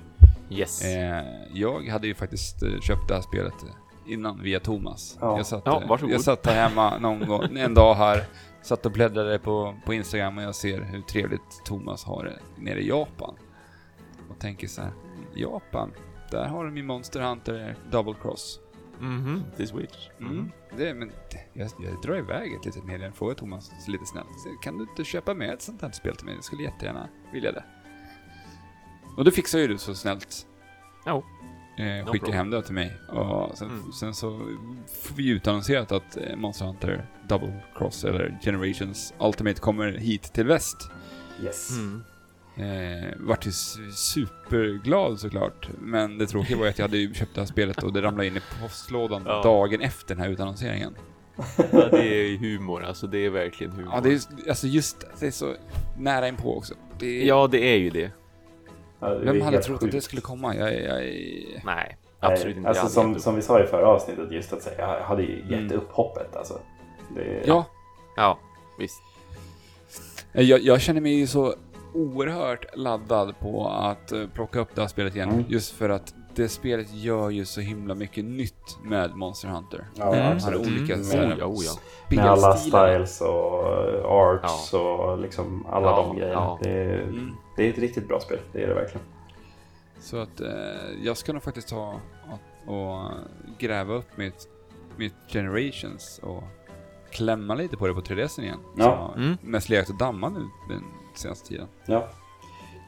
Yes. 0.52 0.86
Eh, 0.86 1.22
jag 1.54 1.88
hade 1.88 2.08
ju 2.08 2.14
faktiskt 2.16 2.64
eh, 2.64 2.70
köpt 2.82 3.08
det 3.08 3.14
här 3.14 3.22
spelet 3.22 3.54
eh, 3.64 4.14
innan 4.14 4.44
via 4.44 4.60
Thomas. 4.60 5.18
Ja. 5.22 5.38
Jag, 5.38 5.46
satt, 5.46 5.62
Ja, 5.66 5.82
eh, 5.82 5.90
varsågod. 5.90 6.14
jag 6.14 6.22
satt 6.22 6.46
här 6.48 6.70
hemma 6.70 6.98
någon 6.98 7.28
gång, 7.28 7.58
en 7.58 7.74
dag 7.74 7.96
här, 7.96 8.24
satt 8.62 8.86
och 8.86 8.92
bläddrade 8.92 9.40
på, 9.40 9.76
på 9.86 9.94
Instagram 9.94 10.38
och 10.38 10.44
jag 10.44 10.56
ser 10.56 10.82
hur 10.82 11.02
trevligt 11.02 11.62
Thomas 11.66 12.04
har 12.04 12.24
det 12.24 12.40
nere 12.64 12.80
i 12.82 12.88
Japan. 12.88 13.36
Och 14.30 14.40
tänker 14.40 14.68
så 14.68 14.82
här, 14.82 14.92
Japan, 15.36 15.92
där 16.32 16.48
har 16.48 16.66
de 16.66 16.78
ju 16.78 16.84
Monster 16.84 17.20
Hunter 17.22 17.76
Double 17.92 18.16
Cross. 18.22 18.60
Mhm, 19.00 19.44
till 19.58 19.68
Switch. 19.68 20.10
Mm. 20.20 20.52
Det, 20.78 20.94
men 20.94 21.08
det- 21.08 21.46
jag, 21.54 21.70
jag 21.80 22.02
drar 22.02 22.16
iväg 22.18 22.54
ett 22.54 22.66
litet 22.66 22.84
meddelande, 22.84 23.18
frågar 23.18 23.36
Thomas 23.36 23.72
lite 23.88 24.06
snällt. 24.06 24.28
Kan 24.64 24.78
du 24.78 24.84
inte 24.84 25.04
köpa 25.04 25.34
med 25.34 25.54
ett 25.54 25.62
sånt 25.62 25.82
här 25.82 25.92
spel 25.92 26.16
till 26.16 26.26
mig? 26.26 26.36
Jag 26.36 26.44
skulle 26.44 26.64
jättegärna 26.64 27.08
vilja 27.34 27.52
det. 27.52 27.64
Och 29.18 29.26
då 29.26 29.32
fixar 29.32 29.60
ju 29.60 29.68
du 29.68 29.78
så 29.78 29.96
snällt. 29.96 30.48
Ja. 31.06 31.24
Eh, 31.80 32.06
No 32.06 32.12
skickar 32.12 32.32
hem 32.32 32.50
det 32.50 32.62
till 32.64 32.74
mig. 32.74 32.98
Och 33.08 33.58
sen, 33.58 33.68
Mm. 33.70 33.92
sen 33.92 34.14
så 34.14 34.30
får 35.04 35.16
vi 35.16 35.30
utannonserat 35.30 35.92
att 35.92 36.18
eh, 36.18 36.36
Monster 36.36 36.66
Hunter 36.66 37.06
Double 37.28 37.54
Cross 37.78 38.04
eller 38.04 38.40
Generations 38.44 39.14
Ultimate 39.20 39.60
kommer 39.60 39.92
hit 39.92 40.24
till 40.34 40.46
väst. 40.46 40.90
Yes. 41.44 41.70
Mm. 41.78 42.02
Eh, 42.58 43.14
vart 43.18 43.46
ju 43.46 43.50
su- 43.50 43.92
superglad 43.92 45.20
såklart. 45.20 45.70
Men 45.80 46.18
det 46.18 46.28
tråkiga 46.28 46.58
var 46.58 46.64
ju 46.66 46.70
att 46.70 46.80
jag 46.80 46.88
hade 46.88 47.14
köpt 47.14 47.36
det 47.36 47.42
här 47.42 47.46
spelet 47.46 47.84
och 47.84 47.94
det 47.94 48.02
ramlade 48.02 48.28
in 48.28 48.38
i 48.38 48.42
postlådan 48.62 49.24
Ja. 49.26 49.42
dagen 49.44 49.82
efter 49.82 50.16
den 50.16 50.24
här 50.24 50.30
utannonseringen. 50.32 50.96
Ja, 51.72 51.88
det 51.92 52.34
är 52.34 52.38
humor, 52.38 52.84
alltså 52.84 53.08
det 53.08 53.26
är 53.26 53.30
verkligen 53.30 53.74
humor. 53.74 53.92
Ja, 53.94 54.02
det 54.02 54.10
är 54.14 54.50
alltså 54.50 54.68
just 54.68 55.06
det 55.20 55.28
är 55.28 55.32
så 55.32 55.56
nära 55.98 56.28
inpå 56.28 56.58
också. 56.58 56.74
Det 57.00 57.22
är, 57.22 57.26
Ja, 57.28 57.48
det 57.48 57.60
är 57.74 57.78
ju 57.78 57.90
det. 57.90 58.12
Vem 59.00 59.42
hade 59.42 59.62
trott 59.64 59.84
att 59.84 59.92
det 59.92 60.02
skulle 60.02 60.22
komma? 60.22 60.56
Jag, 60.56 60.74
jag, 60.74 60.84
jag, 60.84 61.62
Nej, 61.66 61.98
absolut 62.20 62.58
inte. 62.58 62.70
Alltså 62.70 62.88
som, 62.88 63.20
som 63.20 63.36
vi 63.36 63.42
sa 63.42 63.60
i 63.60 63.64
förra 63.68 63.88
avsnittet, 63.88 64.32
just 64.32 64.54
att 64.54 64.62
säga, 64.62 64.98
jag 64.98 65.04
hade 65.06 65.24
ju 65.24 65.36
gett 65.50 65.60
Mm. 65.60 65.72
upp 65.78 65.92
hoppet 65.92 66.36
alltså. 66.36 66.60
Det, 67.16 67.44
ja, 67.46 67.66
Ja, 68.16 68.40
visst. 68.80 69.02
jag, 70.32 70.60
jag 70.62 70.82
känner 70.82 71.02
mig 71.02 71.14
ju 71.14 71.28
så 71.28 71.54
oerhört 71.94 72.66
laddad 72.78 73.40
på 73.40 73.68
att 73.68 74.12
eh, 74.12 74.28
plocka 74.34 74.60
upp 74.60 74.76
det 74.76 74.82
här 74.82 74.88
spelet 74.88 75.16
igen. 75.16 75.30
Mm. 75.30 75.46
Just 75.48 75.72
för 75.72 75.90
att 75.90 76.14
det 76.40 76.50
spelet 76.50 76.94
gör 76.94 77.30
ju 77.30 77.46
så 77.46 77.62
himla 77.62 77.96
mycket 77.96 78.26
nytt 78.26 78.78
med 78.84 79.16
Monster 79.16 79.48
Hunter. 79.48 79.88
Ja, 79.96 80.12
här 80.14 80.34
absolut. 80.34 80.60
olika 80.68 80.94
Mm. 80.94 81.06
så 81.06 81.18
här, 81.18 81.26
Oh, 81.34 81.40
ja, 81.40 81.46
oh, 81.46 81.64
ja. 81.66 81.72
Med 82.16 82.26
alla 82.26 82.54
styles 82.58 83.22
och 83.22 83.64
uh, 83.64 84.06
arts 84.06 84.74
och 84.74 85.20
liksom 85.20 85.66
alla 85.66 85.88
Ja, 85.88 85.96
de 85.96 86.16
grejerna. 86.18 86.34
ja. 86.42 86.60
Det, 86.64 86.70
är, 86.70 87.02
Mm. 87.02 87.36
det 87.56 87.66
är 87.66 87.70
ett 87.70 87.78
riktigt 87.78 88.08
bra 88.08 88.20
spel, 88.20 88.40
det 88.54 88.64
är 88.64 88.68
det 88.68 88.74
verkligen. 88.74 89.06
Så 90.00 90.18
att 90.18 90.42
eh, 90.42 90.48
jag 91.04 91.18
ska 91.18 91.34
nog 91.34 91.44
faktiskt 91.44 91.68
ta 91.68 92.00
och, 92.66 93.02
gräva 93.60 93.94
upp 93.94 94.18
mitt, 94.18 94.48
mitt 94.98 95.14
Generations 95.28 96.20
och 96.24 96.44
klämma 97.12 97.56
lite 97.56 97.78
på 97.78 97.88
det 97.88 97.94
på 97.94 98.02
3DSen 98.02 98.42
igen. 98.44 98.60
Ja. 98.78 98.84
Som 98.84 98.94
har 98.98 99.14
Mm. 99.16 99.38
mest 99.42 99.70
legat 99.70 99.90
och 99.90 99.98
dammat 99.98 100.34
nu 100.34 100.48
den 100.70 100.84
senaste 101.16 101.48
tiden. 101.48 101.68
Ja. 101.86 102.10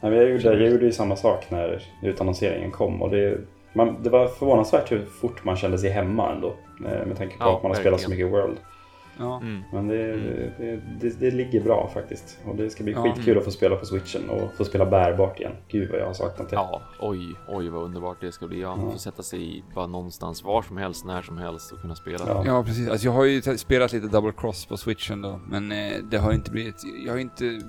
Men 0.02 0.14
jag, 0.14 0.30
gjorde, 0.30 0.44
jag 0.44 0.70
gjorde 0.72 0.86
ju 0.86 0.92
samma 0.92 1.16
sak 1.16 1.46
när 1.52 1.82
utannonseringen 2.04 2.72
kom 2.72 3.02
och 3.02 3.10
det, 3.10 3.38
man, 3.74 4.04
det 4.04 4.10
var 4.10 4.28
förvånansvärt 4.28 4.92
hur 4.92 5.06
fort 5.06 5.44
man 5.44 5.56
kände 5.56 5.78
sig 5.78 5.90
hemma 5.90 6.32
ändå. 6.32 6.48
eh, 6.86 7.06
Med 7.08 7.18
tanke 7.18 7.38
på 7.38 7.44
Ja, 7.44 7.56
att 7.58 7.64
man 7.64 7.72
har 7.72 7.76
spelat 7.80 8.02
så 8.02 8.10
verkligen. 8.10 8.32
mycket 8.32 8.44
World. 8.46 8.58
Ja. 9.18 9.38
Mm. 9.42 9.62
Men 9.74 9.88
det, 9.88 10.18
det, 10.58 10.80
det, 11.02 11.20
det 11.20 11.32
ligger 11.32 11.62
bra 11.64 11.92
faktiskt. 11.94 12.40
Och 12.46 12.56
det 12.56 12.70
ska 12.70 12.84
bli 12.84 12.94
Ja. 12.94 13.04
skitkul 13.04 13.38
att 13.38 13.44
få 13.46 13.52
spela 13.52 13.76
på 13.76 13.86
switchen 13.86 14.30
och 14.30 14.54
få 14.58 14.66
spela 14.66 14.86
bärbart 14.86 15.40
igen. 15.40 15.52
Gud 15.68 15.92
vad 15.92 16.00
jag 16.00 16.06
har 16.06 16.14
saknat 16.14 16.50
det. 16.50 16.56
Ja, 16.56 16.82
oj, 17.00 17.36
oj 17.48 17.70
vad 17.70 17.84
underbart 17.84 18.18
det 18.22 18.32
ska 18.32 18.48
bli. 18.48 18.62
Ja, 18.62 18.78
Ja. 18.86 18.92
få 18.92 18.98
sätta 18.98 19.24
sig 19.24 19.58
i 19.58 19.64
bara 19.76 19.88
någonstans, 19.88 20.44
var 20.44 20.62
som 20.62 20.78
helst, 20.78 21.06
när 21.06 21.22
som 21.22 21.38
helst 21.38 21.72
och 21.72 21.82
kunna 21.82 21.96
spela. 21.96 22.24
Ja. 22.28 22.44
Ja, 22.46 22.64
precis. 22.64 22.90
Alltså, 22.90 23.06
jag 23.08 23.12
har 23.14 23.26
ju 23.26 23.42
spelat 23.42 23.94
lite 23.94 24.08
Double 24.08 24.32
Cross 24.38 24.66
på 24.66 24.78
switchen 24.78 25.22
då, 25.22 25.40
men 25.50 25.72
eh, 25.72 25.94
det 26.12 26.18
har 26.18 26.34
inte 26.34 26.52
blivit... 26.52 26.76
Jag 27.06 27.14
har 27.14 27.20
inte 27.20 27.60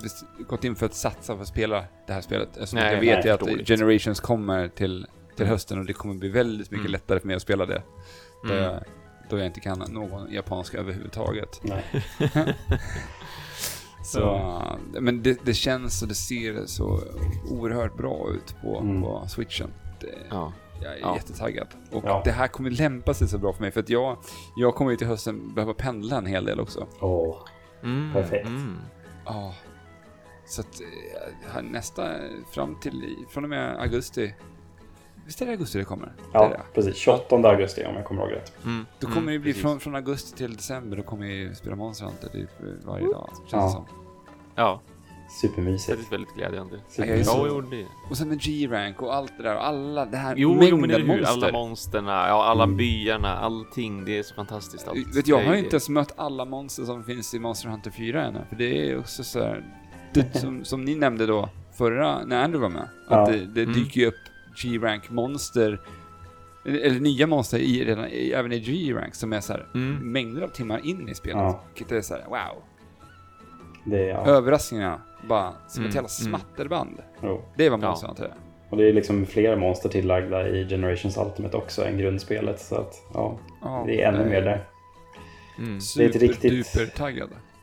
gått 0.49 0.65
in 0.65 0.77
för 0.77 0.87
att 0.87 0.95
satsa 0.95 1.35
för 1.35 1.43
att 1.43 1.49
spela 1.49 1.85
det 2.07 2.13
här 2.13 2.21
spelet. 2.21 2.49
Eftersom 2.57 2.79
Nej, 2.79 2.95
jag 2.95 3.01
vet 3.01 3.27
ju 3.27 3.31
att 3.31 3.41
förståeligt. 3.41 3.69
Generations 3.69 4.21
kommer 4.21 4.69
till, 4.69 5.07
till 5.37 5.47
hösten 5.47 5.79
och 5.79 5.85
det 5.85 5.93
kommer 5.93 6.15
bli 6.15 6.29
väldigt 6.29 6.71
mycket 6.71 6.87
Mm. 6.87 6.93
lättare 6.93 7.21
för 7.21 7.27
mig 7.27 7.37
att 7.37 7.43
spela 7.43 7.67
det. 7.67 7.83
Mm. 8.51 8.75
Jag, 9.33 9.39
då 9.39 9.43
jag 9.43 9.47
inte 9.47 9.61
kan 9.61 9.79
någon 9.79 10.33
japanska 10.33 10.79
överhuvudtaget. 10.79 11.61
Nej. 11.63 11.85
Så, 14.05 14.63
Men 15.01 15.23
det, 15.23 15.39
det 15.45 15.55
känns 15.55 16.03
och 16.03 16.09
det 16.09 16.15
ser 16.15 16.67
så 16.67 17.01
oerhört 17.51 17.97
bra 17.97 18.31
ut 18.31 18.55
på, 18.63 18.79
Mm. 18.79 19.03
på 19.03 19.25
switchen. 19.29 19.71
Det, 20.01 20.15
Ja. 20.31 20.53
Jag 20.83 20.93
är 20.93 20.99
Ja. 21.01 21.17
jättetaggad. 21.17 21.67
Och 21.93 22.05
Ja. 22.07 22.23
det 22.25 22.31
här 22.31 22.49
kommer 22.49 22.71
lämpa 22.71 23.15
sig 23.15 23.29
så 23.29 23.39
bra 23.39 23.53
för 23.53 23.61
mig 23.61 23.71
för 23.71 23.81
att 23.81 23.89
jag, 23.89 24.17
jag 24.57 24.75
kommer 24.75 24.91
ju 24.91 24.97
till 24.97 25.07
hösten 25.07 25.55
behöva 25.55 25.75
pendla 25.75 26.17
en 26.19 26.27
hel 26.27 26.45
del 26.45 26.61
också. 26.61 26.87
Åh, 27.01 27.37
Mm, 27.85 28.13
Perfekt. 28.13 28.47
Mm. 28.47 28.77
Ja. 29.25 29.55
Så 30.47 30.61
att 30.61 30.81
eh, 31.57 31.63
nästa, 31.63 32.11
fram 32.53 32.81
till, 32.81 33.17
från 33.31 33.45
och 33.45 33.51
med 33.51 33.81
augusti. 33.81 34.35
Visst 35.27 35.43
är 35.43 35.47
det 35.47 35.53
augusti 35.53 35.79
det 35.79 35.85
kommer? 35.85 36.07
Det 36.07 36.13
Ja, 36.33 36.49
det. 36.49 36.61
precis. 36.75 36.97
28 36.97 37.37
augusti 37.37 37.85
om 37.85 37.95
jag 37.95 38.05
kommer 38.05 38.23
ihåg 38.23 38.33
rätt. 38.33 38.53
Mm. 38.65 38.87
Då 39.01 39.07
mm, 39.07 39.19
kommer 39.19 39.33
det 39.33 39.39
bli 39.39 39.55
från, 39.55 39.81
från 39.81 39.95
augusti 39.95 40.37
till 40.37 40.55
december, 40.57 40.97
då 40.97 41.03
kommer 41.03 41.27
jag 41.27 41.35
ju 41.35 41.55
spela 41.55 41.77
Monster 41.77 42.05
Hunter 42.07 42.29
typ 42.29 42.51
varje 42.85 43.07
dag. 43.07 43.31
Känns 43.37 43.53
Ja. 43.53 43.65
det 43.65 43.71
som. 43.71 43.85
Ja, 44.55 44.81
Supermysigt. 45.41 45.91
väldigt, 45.93 46.13
väldigt 46.13 46.35
glädjande. 46.35 46.77
Ja, 46.77 47.05
jag 47.05 47.09
är 47.09 47.17
Ja, 47.19 47.25
så- 47.25 47.47
jo, 47.49 47.61
det. 47.61 47.87
Och 48.11 48.17
sen 48.17 48.29
med 48.29 48.41
G-Rank 48.41 49.03
och 49.03 49.15
allt 49.15 49.33
det 49.37 49.43
där 49.43 49.55
och 49.57 49.67
alla, 49.67 50.05
det 50.07 50.17
här 50.17 50.35
Jo, 50.37 50.49
jo, 50.51 50.59
mängden 50.59 50.81
men 50.81 50.91
eller 50.91 51.01
hur? 51.01 51.07
monster. 51.07 51.33
Alla 51.49 51.53
monsterna, 51.53 52.29
ja, 52.29 52.45
alla 52.45 52.65
Mm. 52.65 52.77
byarna, 52.77 53.37
allting. 53.39 54.05
Det 54.05 54.19
är 54.19 54.23
så 54.23 54.35
fantastiskt 54.35 54.89
allt. 54.89 55.17
Vet, 55.17 55.27
jag 55.29 55.41
Det 55.41 55.47
har 55.47 55.53
ju 55.55 55.59
inte 55.59 55.75
ens 55.75 55.89
mött 55.89 56.13
alla 56.17 56.45
monster 56.45 56.85
som 56.85 57.05
finns 57.05 57.35
i 57.35 57.39
Monster 57.39 57.69
Hunter 57.69 57.91
4 57.91 58.25
ännu, 58.25 58.41
för 58.49 58.57
det 58.57 58.91
är 58.91 58.99
också 58.99 59.25
så 59.25 59.39
här, 59.39 59.65
det, 60.13 60.35
som, 60.41 60.65
som 60.65 60.85
ni 60.85 60.95
nämnde 60.95 61.27
då, 61.27 61.49
förra, 61.79 62.25
när 62.25 62.45
Andrew 62.45 62.59
var 62.63 62.69
med, 62.81 62.89
att 63.09 63.29
Ja. 63.29 63.35
det, 63.37 63.47
det 63.47 63.63
Mm. 63.63 63.75
dyker 63.75 64.01
ju 64.01 64.07
upp 64.07 64.15
G-rank 64.57 65.11
monster, 65.11 65.81
eller, 66.65 67.01
nya 67.01 67.27
monster 67.27 67.59
i, 67.59 67.85
redan, 67.85 68.07
i, 68.09 68.31
även 68.33 68.53
i 68.53 68.59
G-rank 68.61 69.15
som 69.15 69.33
är 69.33 69.41
så 69.41 69.53
här, 69.53 69.67
Mm. 69.75 70.13
mängder 70.13 70.43
av 70.43 70.49
timmar 70.49 70.81
in 70.87 71.09
i 71.09 71.15
spelet. 71.15 71.37
Ja. 71.39 71.61
Vilket 71.75 71.93
är 71.93 72.01
så 72.01 72.15
här, 72.15 72.25
wow. 72.29 72.63
Det 73.85 74.03
ja. 74.07 74.27
Överraskningarna, 74.27 75.03
bara 75.29 75.53
som 75.53 75.59
ett 75.69 75.77
Mm, 75.77 75.87
jävla 75.87 75.99
mm. 75.99 76.09
smatterband. 76.09 77.03
Jo. 77.23 77.43
Det 77.57 77.67
är 77.67 77.71
vad 77.71 77.83
Ja. 77.83 77.89
Monster 77.89 78.07
Hunter 78.07 78.25
är. 78.25 78.35
Och 78.71 78.77
det 78.77 78.89
är 78.89 78.93
liksom 78.93 79.27
fler 79.27 79.57
monster 79.57 79.89
tillagda 79.89 80.49
i 80.49 80.69
Generations 80.69 81.17
Ultimate 81.17 81.57
också 81.57 81.85
än 81.85 81.99
grundspelet. 81.99 82.61
Så 82.61 82.75
att, 82.77 82.95
ja, 83.15 83.39
Ja, 83.63 83.85
det 83.87 84.03
är 84.03 84.09
ännu 84.09 84.19
jag 84.21 84.29
mer 84.29 84.43
där. 84.43 84.65
Mm. 85.59 85.79
Det 85.97 86.05
är 86.05 86.09
ett 86.09 86.17
riktigt-. 86.17 86.77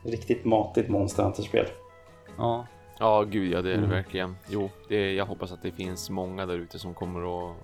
Riktigt 0.04 0.44
matigt 0.44 0.88
Monster 0.88 1.22
Hunter-spel. 1.22 1.66
Ja. 2.36 2.66
Ja, 3.00 3.22
gud 3.22 3.52
ja, 3.52 3.62
det 3.62 3.68
är 3.68 3.72
det 3.72 3.78
Mm. 3.78 3.90
verkligen. 3.90 4.36
Jo, 4.48 4.70
det, 4.88 5.12
jag 5.12 5.26
hoppas 5.26 5.52
att 5.52 5.62
det 5.62 5.70
finns 5.72 6.10
många 6.10 6.46
där 6.46 6.54
ute 6.58 6.78
som 6.78 6.94
kommer 6.94 7.50
att, 7.50 7.56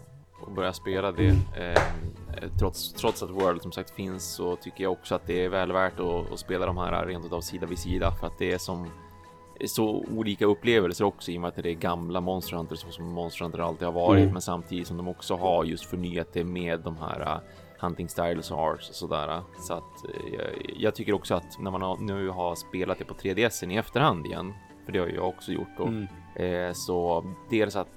att 0.48 0.54
börja 0.54 0.72
spela 0.72 1.12
det. 1.12 1.28
Mm. 1.28 1.74
Eh, 1.74 1.82
trots, 2.58 2.92
trots 2.92 3.22
att 3.22 3.30
World 3.30 3.62
som 3.62 3.72
sagt 3.72 3.90
finns 3.90 4.24
så 4.34 4.56
tycker 4.56 4.84
jag 4.84 4.92
också 4.92 5.14
att 5.14 5.26
det 5.26 5.44
är 5.44 5.48
väl 5.48 5.72
värt 5.72 6.00
att, 6.00 6.32
att 6.32 6.38
spela 6.38 6.66
de 6.66 6.76
här 6.76 7.06
rent 7.06 7.24
utav 7.26 7.40
sida 7.40 7.66
vid 7.66 7.78
sida 7.78 8.12
för 8.12 8.26
att 8.26 8.38
det 8.38 8.52
är 8.52 8.58
som 8.58 8.90
så 9.66 10.04
olika 10.16 10.46
upplevelser 10.46 11.04
också 11.04 11.30
i 11.30 11.36
och 11.36 11.40
med 11.40 11.48
att 11.48 11.54
det 11.62 11.70
är 11.70 11.74
gamla 11.74 12.20
Monster 12.20 12.56
Hunter 12.56 12.76
så 12.76 12.90
som 12.90 13.04
Monster 13.04 13.42
Hunter 13.44 13.58
alltid 13.58 13.86
har 13.86 13.92
varit 13.92 14.20
Mm. 14.22 14.32
men 14.32 14.42
samtidigt 14.42 14.86
som 14.86 14.96
de 14.96 15.08
också 15.08 15.36
har 15.36 15.64
just 15.64 15.84
förnyat 15.84 16.28
det 16.32 16.44
med 16.44 16.80
de 16.80 16.96
här 16.96 17.20
uh, 17.20 17.38
hunting 17.80 18.08
styles 18.08 18.50
och 18.50 18.58
arts 18.58 18.88
och 18.88 18.94
sådär. 18.94 19.42
Så 19.60 19.74
att 19.74 20.04
eh, 20.04 20.34
jag, 20.38 20.46
jag 20.78 20.94
tycker 20.94 21.12
också 21.12 21.34
att 21.34 21.58
när 21.60 21.70
man 21.70 21.82
har, 21.82 21.96
nu 21.96 22.28
har 22.28 22.54
spelat 22.54 22.98
det 22.98 23.04
på 23.04 23.14
3DSen 23.14 23.72
i 23.72 23.76
efterhand 23.76 24.26
igen, 24.26 24.54
för 24.86 24.92
det 24.92 24.98
har 24.98 25.06
jag 25.08 25.28
också 25.28 25.52
gjort 25.52 25.68
då, 25.76 25.84
Mm. 25.86 26.06
Eh, 26.34 26.72
så 26.72 27.24
dels 27.50 27.76
att 27.76 27.88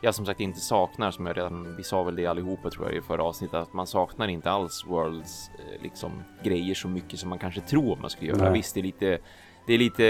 jag 0.00 0.14
som 0.14 0.26
sagt 0.26 0.40
inte 0.40 0.60
saknar, 0.60 1.10
som 1.10 1.26
jag 1.26 1.36
redan, 1.36 1.76
vi 1.76 1.82
sa 1.82 2.02
väl 2.02 2.16
det 2.16 2.26
allihopa 2.26 2.70
tror 2.70 2.86
jag 2.86 2.94
i 2.96 3.00
förra 3.00 3.22
avsnittet, 3.22 3.54
att 3.54 3.72
man 3.72 3.86
saknar 3.86 4.28
inte 4.28 4.50
alls 4.50 4.84
Worlds 4.86 5.50
eh, 5.58 5.82
liksom 5.82 6.10
grejer 6.42 6.74
så 6.74 6.88
mycket 6.88 7.18
som 7.20 7.28
man 7.30 7.38
kanske 7.38 7.60
tror 7.60 7.96
man 7.96 8.10
skulle 8.10 8.30
göra. 8.30 8.42
Nej. 8.44 8.52
Visst, 8.52 8.74
det 8.74 8.80
är 8.80 8.84
lite 8.84 9.18
det 9.66 9.74
är 9.74 9.78
lite 9.78 10.04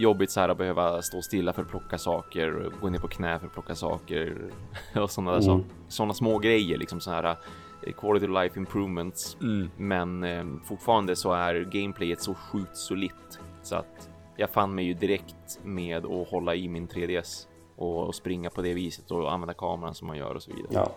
jobbigt 0.00 0.30
så 0.30 0.40
här 0.40 0.48
att 0.48 0.58
behöva 0.58 1.02
stå 1.02 1.22
stilla 1.22 1.52
för 1.52 1.62
att 1.62 1.68
plocka 1.68 1.98
saker, 1.98 2.70
gå 2.80 2.88
ner 2.90 2.98
på 2.98 3.08
knä 3.08 3.38
för 3.38 3.46
att 3.46 3.52
plocka 3.52 3.74
saker 3.74 4.36
och 4.94 5.10
sådana 5.10 5.30
Mm. 5.30 5.42
så, 5.42 5.64
sådana 5.88 6.14
små 6.14 6.38
grejer, 6.38 6.78
liksom 6.78 7.00
så 7.00 7.10
här 7.10 7.36
eh, 7.82 7.92
quality 7.92 8.26
of 8.26 8.42
life 8.42 8.58
improvements. 8.58 9.36
Mm. 9.40 9.70
Men 9.76 10.24
eh, 10.24 10.44
fortfarande 10.64 11.16
så 11.16 11.32
är 11.32 11.64
gameplayet 11.64 12.22
så 12.22 12.34
sjukt 12.34 12.76
solitt 12.76 13.38
så 13.62 13.76
att 13.76 14.10
jag 14.38 14.50
fann 14.50 14.74
mig 14.74 14.84
ju 14.84 14.94
direkt 14.94 15.58
med 15.64 16.06
att 16.06 16.28
hålla 16.28 16.54
i 16.54 16.68
min 16.68 16.88
3DS 16.88 17.46
och, 17.76 18.06
och 18.06 18.14
springa 18.14 18.50
på 18.50 18.62
det 18.62 18.74
viset 18.74 19.10
och 19.10 19.32
använda 19.32 19.54
kameran 19.54 19.94
som 19.94 20.06
man 20.08 20.16
gör 20.16 20.34
och 20.34 20.42
så 20.42 20.50
vidare. 20.54 20.68
Ja, 20.72 20.92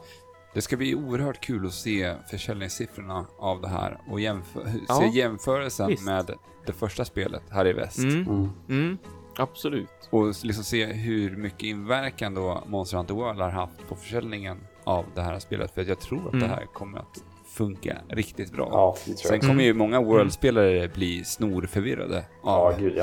Det 0.53 0.61
ska 0.61 0.77
bli 0.77 0.95
oerhört 0.95 1.41
kul 1.41 1.65
att 1.65 1.73
se 1.73 2.15
försäljningssiffrorna 2.29 3.25
av 3.39 3.61
det 3.61 3.67
här 3.67 4.01
och 4.09 4.19
jämfö- 4.19 4.79
Ja, 4.87 4.95
se 4.95 5.05
jämförelsen 5.07 5.87
visst. 5.87 6.05
med 6.05 6.31
det 6.65 6.73
första 6.73 7.05
spelet 7.05 7.43
här 7.49 7.67
i 7.67 7.73
väst. 7.73 7.97
Mm, 7.99 8.21
mm. 8.27 8.49
mm, 8.69 8.97
absolut. 9.37 10.09
Och 10.09 10.25
liksom 10.43 10.63
se 10.63 10.85
hur 10.85 11.35
mycket 11.37 11.63
inverkan 11.63 12.33
då 12.33 12.63
Monster 12.67 12.97
Hunter 12.97 13.13
World 13.13 13.39
har 13.39 13.49
haft 13.49 13.87
på 13.89 13.95
försäljningen 13.95 14.57
av 14.83 15.05
det 15.15 15.21
här 15.21 15.39
spelet. 15.39 15.71
För 15.71 15.81
att 15.81 15.87
jag 15.87 15.99
tror 15.99 16.27
att 16.27 16.33
Mm. 16.33 16.39
det 16.49 16.55
här 16.55 16.65
kommer 16.65 16.99
att 16.99 17.23
funka 17.51 17.97
riktigt 18.09 18.51
bra. 18.51 18.67
ja 18.71 18.95
det 19.05 19.13
tror 19.13 19.27
Sen 19.29 19.35
jag. 19.41 19.47
kommer 19.49 19.63
ju 19.63 19.73
många 19.73 20.01
World-spelare 20.01 20.87
bli 20.87 21.23
snorförvirrade 21.23 22.23
Ja, 22.43 22.49
av, 22.51 22.79
gud 22.79 22.93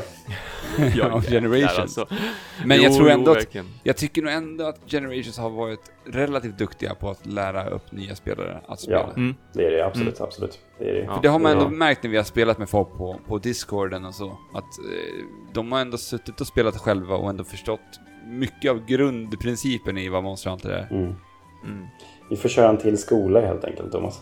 ja. 0.97 1.11
av 1.11 1.23
Generations. 1.27 1.79
Alltså. 1.79 2.07
Men 2.65 2.83
jag 2.83 2.91
Jo, 2.93 2.97
tror 2.97 3.09
jo, 3.09 3.15
ändå 3.15 3.31
att. 3.31 3.57
Jag 3.83 3.97
tycker 3.97 4.23
nog 4.23 4.33
ändå 4.33 4.65
att 4.67 4.81
Generations 4.87 5.39
har 5.39 5.51
varit 5.51 5.81
relativt 6.07 6.59
duktiga 6.59 6.95
på 6.95 7.11
att 7.11 7.27
lära 7.27 7.69
upp 7.71 7.93
nya 7.93 8.15
spelare 8.15 8.61
att 8.67 8.81
spela. 8.81 8.99
Ja. 8.99 9.13
Mm. 9.17 9.35
Det 9.55 9.67
är 9.67 9.71
det 9.71 9.87
absolut, 9.87 10.21
absolut. 10.21 10.59
Det 10.79 10.91
är 10.91 10.95
det. 10.95 11.01
Ja. 11.05 11.15
För 11.15 11.23
det 11.23 11.29
har 11.29 11.39
man 11.39 11.53
ändå 11.53 11.65
Ja. 11.65 11.69
märkt 11.71 12.03
när 12.03 12.11
vi 12.11 12.17
har 12.17 12.25
spelat 12.25 12.59
med 12.59 12.69
folk 12.69 12.89
på, 12.89 13.21
på 13.27 13.39
Discorden 13.39 14.05
och 14.05 14.15
så, 14.15 14.27
att 14.55 14.79
eh, 14.79 15.25
de 15.53 15.73
har 15.73 15.81
ändå 15.81 15.99
suttit 15.99 16.41
och 16.41 16.47
spelat 16.47 16.77
själva 16.77 17.17
och 17.17 17.31
ändå 17.31 17.45
förstått 17.45 17.81
mycket 18.27 18.71
av 18.71 18.87
grundprincipen 18.87 19.99
i 19.99 20.09
vad 20.09 20.23
Monster 20.23 20.51
Hunter 20.51 20.71
är. 20.71 20.89
Mm. 20.91 21.15
Mm. 21.65 21.87
Vi 22.31 22.37
får 22.37 22.49
köra 22.49 22.69
en 22.69 22.79
till 22.79 22.99
skola 22.99 23.41
helt 23.41 23.65
enkelt, 23.65 23.93
Thomas. 23.93 24.21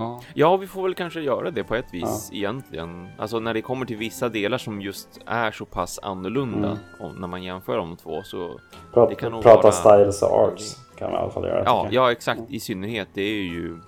Ja. 0.00 0.20
Ja, 0.34 0.56
vi 0.56 0.66
får 0.66 0.82
väl 0.82 0.94
kanske 0.94 1.20
göra 1.20 1.50
det 1.50 1.64
på 1.64 1.74
ett 1.74 1.94
vis 1.94 2.30
egentligen. 2.32 3.08
Alltså 3.18 3.40
när 3.40 3.54
det 3.54 3.62
kommer 3.62 3.86
till 3.86 3.96
vissa 3.96 4.28
delar 4.28 4.58
som 4.58 4.80
just 4.80 5.20
är 5.26 5.50
så 5.50 5.64
pass 5.64 5.98
annorlunda 6.02 6.68
Mm. 6.68 6.78
om, 7.00 7.14
när 7.20 7.28
man 7.28 7.42
jämför 7.42 7.76
de 7.76 7.96
två 7.96 8.22
så 8.22 8.60
Prata, 8.94 9.08
Det 9.10 9.14
kan 9.14 9.32
nog 9.32 9.42
prata 9.42 9.62
vara- 9.62 9.72
styles 9.72 10.22
och 10.22 10.30
arts 10.38 10.76
kan 10.98 11.10
vi 11.10 11.14
i 11.16 11.18
alla 11.18 11.30
fall 11.30 11.44
göra. 11.44 11.62
Ja, 11.64 11.88
ja 11.90 12.12
exakt. 12.12 12.40
I 12.48 12.60
synnerhet, 12.60 13.08
det 13.14 13.22
är 13.22 13.42
ju 13.42 13.78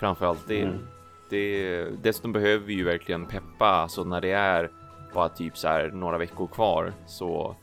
framförallt 0.00 0.48
det. 0.48 0.60
Mm. 0.62 0.78
det. 1.30 1.84
Dessutom 2.02 2.32
behöver 2.32 2.66
vi 2.66 2.74
ju 2.74 2.84
verkligen 2.84 3.26
peppa, 3.26 3.66
alltså 3.66 4.04
när 4.04 4.20
det 4.20 4.30
är 4.32 4.70
bara 5.14 5.28
typ 5.28 5.56
så 5.58 5.68
här 5.68 5.90
några 5.90 6.18
veckor 6.18 6.46
kvar 6.46 6.92
så 7.06 7.56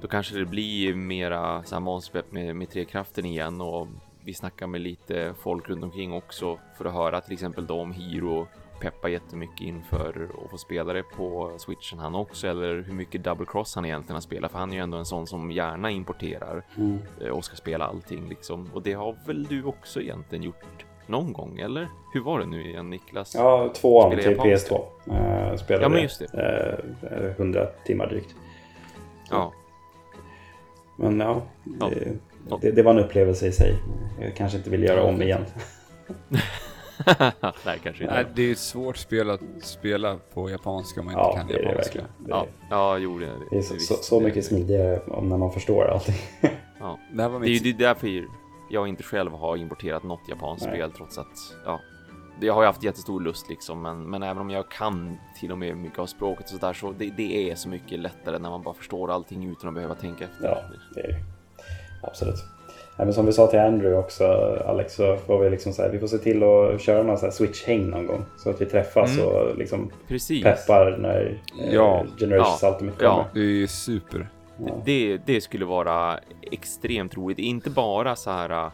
då 0.00 0.08
kanske 0.08 0.38
det 0.38 0.44
blir 0.44 0.94
mera 0.94 1.62
så 1.64 1.74
här 1.74 2.32
med, 2.32 2.56
med 2.56 2.70
trekraften 2.70 3.24
igen 3.24 3.60
och 3.60 3.86
vi 4.26 4.34
snackar 4.34 4.66
med 4.66 4.80
lite 4.80 5.34
folk 5.42 5.68
runt 5.68 5.84
omkring 5.84 6.12
också 6.12 6.58
för 6.78 6.84
att 6.84 6.92
höra 6.94 7.20
till 7.20 7.32
exempel 7.32 7.66
då 7.66 7.80
om 7.80 7.92
Hiro 7.92 8.46
peppar 8.80 9.08
jättemycket 9.08 9.60
inför 9.60 10.28
att 10.44 10.50
få 10.50 10.58
spela 10.58 10.92
det 10.92 11.02
på 11.02 11.52
switchen 11.58 11.98
han 11.98 12.14
också 12.14 12.48
eller 12.48 12.82
hur 12.82 12.92
mycket 12.92 13.24
double 13.24 13.46
cross 13.48 13.74
han 13.74 13.84
egentligen 13.84 14.14
har 14.14 14.20
spelat 14.20 14.52
för 14.52 14.58
han 14.58 14.70
är 14.70 14.74
ju 14.74 14.82
ändå 14.82 14.98
en 14.98 15.04
sån 15.06 15.26
som 15.26 15.50
gärna 15.50 15.90
importerar 15.90 16.62
Mm. 16.76 16.98
eh, 17.20 17.28
och 17.28 17.44
ska 17.44 17.56
spela 17.56 17.84
allting 17.86 18.28
liksom. 18.28 18.70
Och 18.74 18.82
det 18.82 18.92
har 18.92 19.16
väl 19.26 19.44
du 19.44 19.64
också 19.64 20.00
egentligen 20.00 20.44
gjort 20.44 20.84
någon 21.06 21.32
gång, 21.32 21.58
eller? 21.58 21.88
Hur 22.12 22.20
var 22.20 22.38
det 22.40 22.46
nu 22.46 22.68
igen, 22.70 22.90
Niklas? 22.90 23.34
Ja, 23.34 23.72
tvåan 23.74 24.10
till 24.16 24.24
japanska. 24.30 24.74
PS2. 24.74 24.80
Uh, 25.50 25.56
spelade 25.56 25.84
Ja, 25.84 25.88
men 25.88 26.02
just 26.02 26.22
det. 26.32 26.80
eh, 27.10 27.30
100 27.36 27.66
timmar 27.84 28.06
drygt. 28.06 28.34
Ja. 29.30 29.52
Men 30.96 31.20
Ja. 31.20 31.42
det, 31.64 31.76
Ja. 31.80 32.12
Det, 32.60 32.70
det 32.70 32.82
var 32.82 32.90
en 32.94 32.98
upplevelse 32.98 33.46
i 33.46 33.52
sig. 33.52 33.74
Jag 34.20 34.36
kanske 34.36 34.58
inte 34.58 34.70
vill 34.70 34.82
göra 34.82 35.02
om 35.02 35.22
igen. 35.22 35.44
Nej, 37.64 37.78
kanske 37.82 38.06
Nej, 38.06 38.20
inte. 38.20 38.30
det 38.34 38.42
är 38.42 38.52
ett 38.52 38.58
svårt 38.58 38.96
spel 38.96 39.30
att 39.30 39.40
spela 39.62 40.16
på 40.34 40.50
japanska 40.50 41.00
om 41.00 41.06
man 41.06 41.14
inte 41.14 41.22
Ja, 41.22 41.36
kan 41.36 41.46
det 41.46 41.52
det 41.52 41.62
japanska. 41.62 41.82
verkligen. 41.82 42.06
Det, 42.18 42.30
Ja, 42.30 42.46
ja, 42.70 42.98
jo, 42.98 43.18
det, 43.18 43.28
det 43.50 43.56
är 43.58 43.62
så, 43.62 43.74
visst. 43.74 43.86
så, 43.88 43.94
så 43.94 44.20
mycket 44.20 44.44
smidigare 44.44 45.00
om 45.00 45.28
när 45.28 45.36
man 45.36 45.52
förstår 45.52 45.84
allting. 45.84 46.14
Ja. 46.80 46.98
Det 47.12 47.22
här 47.22 47.28
var 47.28 47.40
Det 47.40 47.46
är 47.46 47.48
ju 47.48 47.52
mitt... 47.54 47.78
det 47.78 47.84
är 47.84 47.88
därför 47.88 48.24
jag 48.70 48.88
inte 48.88 49.02
själv 49.02 49.32
har 49.32 49.56
importerat 49.56 50.02
något 50.02 50.28
japanskt 50.28 50.66
Nej. 50.66 50.74
spel 50.74 50.90
trots 50.96 51.18
att, 51.18 51.26
ja, 51.64 51.80
jag 52.40 52.54
har 52.54 52.62
ju 52.62 52.66
haft 52.66 52.82
jättestor 52.82 53.20
lust 53.20 53.48
liksom, 53.48 53.82
men, 53.82 54.10
men 54.10 54.22
även 54.22 54.38
om 54.38 54.50
jag 54.50 54.70
kan 54.70 55.16
till 55.40 55.52
och 55.52 55.58
med 55.58 55.76
mycket 55.76 55.98
av 55.98 56.06
språket 56.06 56.44
och 56.44 56.50
sådär 56.50 56.72
så 56.72 56.92
det, 56.92 57.10
det 57.16 57.50
är 57.50 57.54
så 57.54 57.68
mycket 57.68 57.98
lättare 57.98 58.38
när 58.38 58.50
man 58.50 58.62
bara 58.62 58.74
förstår 58.74 59.10
allting 59.10 59.44
utan 59.50 59.68
att 59.68 59.74
behöva 59.74 59.94
tänka 59.94 60.24
efter. 60.24 60.44
Ja, 60.48 60.58
det 60.94 61.00
är 61.00 61.08
det. 61.08 61.18
Absolut. 62.06 62.44
Ja, 62.98 63.04
men 63.04 63.14
som 63.14 63.26
vi 63.26 63.32
sa 63.32 63.46
till 63.46 63.58
Andrew 63.58 63.98
också, 63.98 64.24
Alex, 64.66 64.94
så 64.94 65.16
får 65.16 65.38
vi 65.44 65.50
liksom 65.50 65.72
så 65.72 65.82
här, 65.82 65.88
vi 65.90 65.98
får 65.98 66.06
se 66.06 66.18
till 66.18 66.42
att 66.42 66.80
köra 66.80 67.02
någon 67.02 67.18
så 67.18 67.24
här 67.26 67.32
switch-häng 67.32 67.90
någon 67.90 68.06
gång. 68.06 68.24
Så 68.36 68.50
att 68.50 68.60
vi 68.60 68.66
träffas 68.66 69.18
Mm. 69.18 69.28
och 69.28 69.56
liksom 69.58 69.90
Precis. 70.08 70.44
peppar 70.44 70.96
när 71.00 71.40
eh, 71.62 71.74
Ja. 71.74 72.04
Generations 72.18 72.58
Ja. 72.62 72.70
Ultimate 72.72 73.04
Ja. 73.04 73.10
kommer. 73.10 73.26
Det 73.34 73.40
är 73.40 73.44
ju 73.60 73.66
super. 73.66 74.28
Ja. 74.66 74.82
Det, 74.84 75.16
det 75.26 75.40
skulle 75.40 75.64
vara 75.64 76.18
extremt 76.52 77.16
roligt. 77.16 77.38
Inte 77.38 77.70
bara 77.70 78.16
så 78.16 78.30
här 78.30 78.70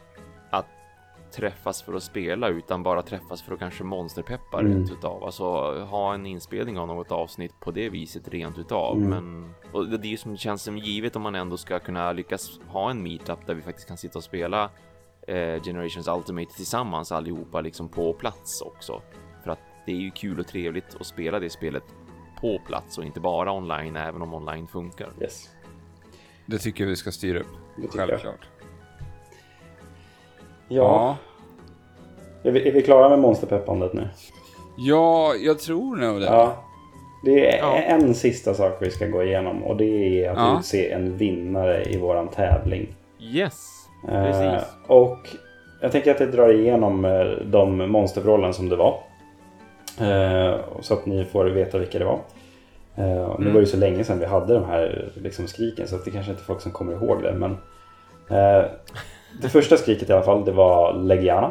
träffas 1.32 1.82
för 1.82 1.94
att 1.94 2.02
spela 2.02 2.48
utan 2.48 2.82
bara 2.82 3.02
träffas 3.02 3.42
för 3.42 3.52
att 3.54 3.58
kanske 3.58 3.84
monsterpeppa 3.84 4.60
Mm. 4.60 4.72
rent 4.72 4.90
utav. 4.92 5.24
Alltså 5.24 5.44
ha 5.84 6.14
en 6.14 6.26
inspelning 6.26 6.78
av 6.78 6.86
något 6.88 7.12
avsnitt 7.12 7.60
på 7.60 7.70
det 7.70 7.88
viset 7.88 8.28
rent 8.28 8.58
utav. 8.58 8.96
Mm. 8.96 9.08
Men 9.10 9.54
och 9.72 9.88
det 9.88 10.06
är 10.06 10.10
ju 10.10 10.16
som 10.16 10.36
känns 10.36 10.62
som 10.62 10.78
givet 10.78 11.16
om 11.16 11.22
man 11.22 11.34
ändå 11.34 11.56
ska 11.56 11.78
kunna 11.78 12.12
lyckas 12.12 12.60
ha 12.68 12.90
en 12.90 13.02
meetup 13.02 13.46
där 13.46 13.54
vi 13.54 13.62
faktiskt 13.62 13.88
kan 13.88 13.96
sitta 13.96 14.18
och 14.18 14.24
spela 14.24 14.70
eh, 15.28 15.62
Generations 15.62 16.08
Ultimate 16.08 16.54
tillsammans 16.56 17.12
allihopa 17.12 17.60
liksom 17.60 17.88
på 17.88 18.12
plats 18.12 18.60
också. 18.62 19.02
För 19.44 19.50
att 19.50 19.60
det 19.86 19.92
är 19.92 19.96
ju 19.96 20.10
kul 20.10 20.40
och 20.40 20.46
trevligt 20.46 20.96
att 21.00 21.06
spela 21.06 21.40
det 21.40 21.50
spelet 21.50 21.84
på 22.40 22.58
plats 22.66 22.98
och 22.98 23.04
inte 23.04 23.20
bara 23.20 23.52
online 23.52 23.96
även 23.96 24.22
om 24.22 24.34
online 24.34 24.66
funkar. 24.66 25.12
Yes. 25.20 25.50
Det 26.46 26.58
tycker 26.58 26.84
jag 26.84 26.88
vi 26.88 26.96
ska 26.96 27.12
styra 27.12 27.40
upp. 27.40 27.46
Tycker 27.76 27.98
jag. 28.08 28.34
Självklart. 30.80 31.16
Ja. 32.42 32.48
Är, 32.48 32.52
vi, 32.52 32.68
är 32.68 32.72
vi 32.72 32.82
klara 32.82 33.08
med 33.08 33.18
monsterpeppandet 33.18 33.92
nu? 33.92 34.08
Ja, 34.76 35.34
jag 35.34 35.58
tror 35.58 35.96
nog 35.96 36.20
det. 36.20 36.26
Ja. 36.26 36.56
Det 37.24 37.54
är 37.54 37.58
Ja. 37.58 37.76
en 37.78 38.14
sista 38.14 38.54
sak 38.54 38.76
vi 38.80 38.90
ska 38.90 39.06
gå 39.06 39.22
igenom 39.22 39.62
och 39.64 39.76
det 39.76 40.24
är 40.24 40.30
att 40.30 40.38
Ja. 40.38 40.58
utse 40.58 40.90
en 40.92 41.16
vinnare 41.16 41.84
i 41.84 41.96
våran 41.96 42.28
tävling. 42.28 42.94
Yes, 43.20 43.68
Eh, 44.08 44.24
precis. 44.24 44.68
och 44.86 45.18
jag 45.80 45.92
tänker 45.92 46.10
att 46.14 46.20
jag 46.20 46.32
drar 46.32 46.52
igenom 46.52 47.04
eh, 47.04 47.24
de 47.46 47.76
monstervrålen 47.90 48.54
som 48.54 48.68
det 48.68 48.76
var. 48.76 48.98
Eh, 50.00 50.56
så 50.80 50.94
att 50.94 51.06
ni 51.06 51.24
får 51.24 51.44
veta 51.44 51.78
vilka 51.78 51.98
det 51.98 52.04
var. 52.04 52.18
Eh, 52.96 53.04
Nu 53.04 53.12
Mm. 53.38 53.44
var 53.46 53.52
det 53.52 53.60
ju 53.60 53.66
så 53.66 53.76
länge 53.76 54.04
sedan 54.04 54.18
vi 54.18 54.26
hade 54.26 54.54
de 54.54 54.64
här 54.64 55.10
liksom, 55.14 55.46
skriken 55.46 55.88
så 55.88 55.96
att 55.96 56.04
det 56.04 56.10
kanske 56.10 56.30
inte 56.30 56.42
är 56.42 56.44
folk 56.44 56.60
som 56.60 56.72
kommer 56.72 56.92
ihåg 56.92 57.22
det. 57.22 57.32
Men, 57.32 57.50
eh, 58.30 58.64
det 59.40 59.48
första 59.48 59.76
skriket 59.76 60.10
i 60.10 60.12
alla 60.12 60.22
fall 60.22 60.44
det 60.44 60.52
var 60.52 60.92
Legiana. 60.92 61.50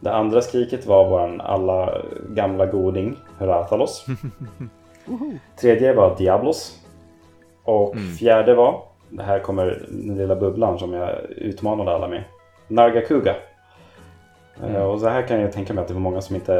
Det 0.00 0.12
andra 0.14 0.42
skriket 0.42 0.86
var 0.86 1.08
våran 1.08 1.40
alla 1.40 2.02
gamla 2.28 2.66
goding 2.66 3.16
Rathalos. 3.38 4.06
Tredje 5.60 5.94
var 5.94 6.16
Diablos. 6.18 6.78
Och 7.64 7.94
Mm. 7.96 8.12
fjärde 8.14 8.54
var, 8.54 8.82
det 9.08 9.22
här 9.22 9.38
kommer 9.38 9.86
den 9.90 10.16
lilla 10.16 10.36
bubblan 10.36 10.78
som 10.78 10.92
jag 10.92 11.10
utmanade 11.30 11.94
alla 11.94 12.08
med. 12.08 12.24
Nargacuga. 12.68 13.34
Mm. 14.62 14.82
Och 14.82 15.00
så 15.00 15.08
här 15.08 15.22
kan 15.22 15.40
jag 15.40 15.52
tänka 15.52 15.74
mig 15.74 15.82
att 15.82 15.88
det 15.88 15.94
var 15.94 16.00
många 16.00 16.20
som 16.20 16.36
inte 16.36 16.54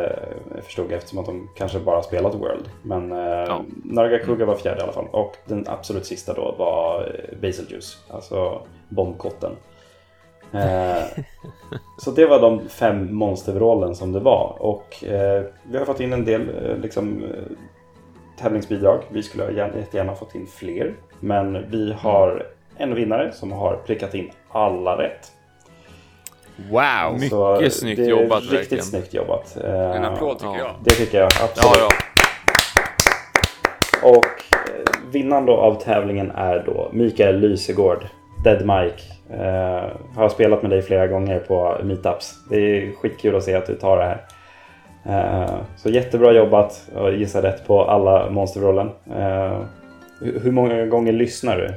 eh, 0.55 0.63
förstod 0.63 0.93
eftersom 0.93 1.19
att 1.19 1.27
de 1.27 1.49
kanske 1.57 1.79
bara 1.79 2.03
spelat 2.03 2.35
World. 2.35 2.69
Men 2.83 3.13
eh, 3.13 3.19
Ja. 3.19 3.65
Nargacuga 3.85 4.45
var 4.45 4.55
fjärde 4.55 4.81
i 4.81 4.83
alla 4.83 4.93
fall. 4.93 5.09
Och 5.11 5.37
den 5.47 5.65
absolut 5.69 6.07
sista 6.07 6.35
då 6.35 6.55
var 6.59 7.17
Basiljuice, 7.43 8.05
alltså 8.11 8.63
bombkotten. 8.89 9.53
Så 11.99 12.11
det 12.11 12.27
var 12.27 12.41
de 12.41 12.69
fem 12.69 13.15
monstervrålen 13.15 13.95
som 13.95 14.13
det 14.13 14.21
var. 14.21 14.57
Och 14.59 15.05
vi 15.63 15.79
har 15.79 15.85
fått 15.85 16.01
in 16.01 16.13
en 16.13 16.25
del 16.25 16.51
liksom, 16.83 17.25
tävlingsbidrag. 18.39 19.03
Vi 19.09 19.23
skulle 19.23 19.53
jättegärna 19.53 20.15
fått 20.15 20.35
in 20.35 20.47
fler. 20.47 20.95
Men 21.21 21.71
vi 21.71 21.93
har 21.93 22.47
en 22.77 22.95
vinnare 22.95 23.33
som 23.33 23.53
har 23.53 23.77
prickat 23.77 24.15
in 24.15 24.31
alla 24.49 24.99
rätt. 24.99 25.33
Wow! 26.71 27.13
Mycket 27.15 27.31
Så 27.31 27.71
snyggt 27.71 27.97
det 27.97 28.05
är 28.05 28.09
jobbat, 28.11 28.41
Riktigt 28.43 28.59
verkligen. 28.61 28.85
snyggt 28.85 29.15
jobbat. 29.15 29.57
Eh, 29.65 29.97
En 29.97 30.05
applåd 30.05 30.39
tycker 30.39 30.53
Ja. 30.53 30.59
jag. 30.59 30.71
Det 30.85 30.91
tycker 30.91 31.19
jag 31.21 31.31
Ja, 31.41 31.45
absolut. 31.45 31.79
ja. 31.79 31.89
Och 34.09 34.25
eh, 34.25 35.11
vinnaren 35.13 35.47
då 35.47 35.57
av 35.57 35.83
tävlingen 35.83 36.31
är 36.31 36.63
då 36.67 36.91
Mikael 36.93 37.39
Lysegård, 37.41 38.07
Dead 38.45 38.59
Mike. 38.61 39.03
Eh, 39.31 39.85
har 40.17 40.29
spelat 40.29 40.63
med 40.63 40.71
dig 40.71 40.83
flera 40.83 41.07
gånger 41.07 41.39
på 41.39 41.77
meetups. 41.83 42.35
Det 42.51 42.57
är 42.57 42.93
skitkul 42.93 43.37
att 43.37 43.43
se 43.45 43.55
att 43.55 43.67
du 43.67 43.75
tar 43.75 43.97
det 43.97 44.05
här. 44.05 44.25
Eh, 45.45 45.51
så 45.77 45.89
jättebra 45.91 46.33
jobbat 46.33 46.83
och 46.95 47.13
gissa 47.13 47.43
rätt 47.43 47.67
på 47.67 47.85
alla 47.85 48.31
monsterrollen. 48.31 48.91
Eh, 49.17 49.59
hur 50.43 50.51
många 50.51 50.87
gånger 50.87 51.13
lyssnar 51.13 51.57
du? 51.57 51.69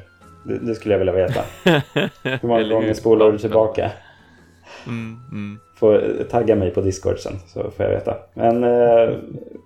Det, 0.53 0.59
det 0.65 0.75
skulle 0.75 0.93
jag 0.93 0.99
vilja 0.99 1.13
veta. 1.13 1.41
Hur 2.23 2.47
många 2.47 2.63
gånger 2.63 2.93
spolar 2.93 3.31
du 3.31 3.37
tillbaka? 3.37 3.91
Mm, 4.87 5.19
mm. 5.31 5.59
Får 5.75 6.23
tagga 6.29 6.55
mig 6.55 6.71
på 6.71 6.81
Discord 6.81 7.19
sen 7.19 7.39
så 7.47 7.71
får 7.71 7.85
jag 7.85 7.89
veta. 7.89 8.17
Men 8.33 8.63
eh, 8.63 9.17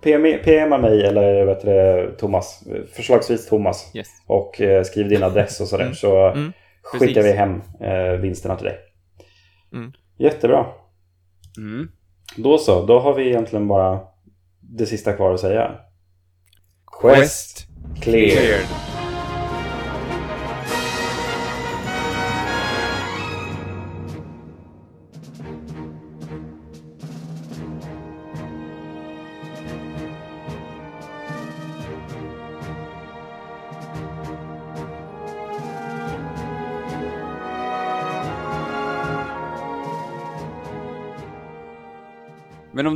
PM, 0.02 0.38
PMa 0.44 0.78
mig 0.78 1.02
eller 1.06 1.44
vet 1.44 1.62
du, 1.62 2.14
Thomas. 2.18 2.64
Förslagsvis 2.92 3.48
Thomas. 3.48 3.90
Yes. 3.94 4.08
Och 4.26 4.60
eh, 4.60 4.82
skriv 4.82 5.08
din 5.08 5.22
adress 5.22 5.60
och 5.60 5.66
sådär. 5.68 5.84
Mm. 5.84 5.94
Så 5.94 6.26
Mm, 6.26 6.52
skickar 6.82 7.22
vi 7.22 7.32
hem 7.32 7.62
eh, 7.80 8.20
vinsterna 8.20 8.56
till 8.56 8.66
dig. 8.66 8.78
Mm. 9.72 9.92
Jättebra. 10.18 10.66
Mm. 11.58 11.88
Då 12.36 12.58
så. 12.58 12.86
Då 12.86 12.98
har 12.98 13.14
vi 13.14 13.28
egentligen 13.28 13.68
bara 13.68 14.00
det 14.60 14.86
sista 14.86 15.12
kvar 15.12 15.34
att 15.34 15.40
säga. 15.40 15.70
Quest 17.00 17.66
clear. 18.02 18.30
cleared. 18.30 18.66
Men 18.70 18.89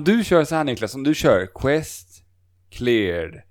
om 0.09 0.17
du 0.17 0.25
kör 0.25 0.45
så 0.45 0.55
här 0.55 0.65
Niklas, 0.65 0.95
om 0.95 1.03
du 1.05 1.15
kör 1.15 1.47
Quest 1.47 2.09
cleared. 2.71 3.43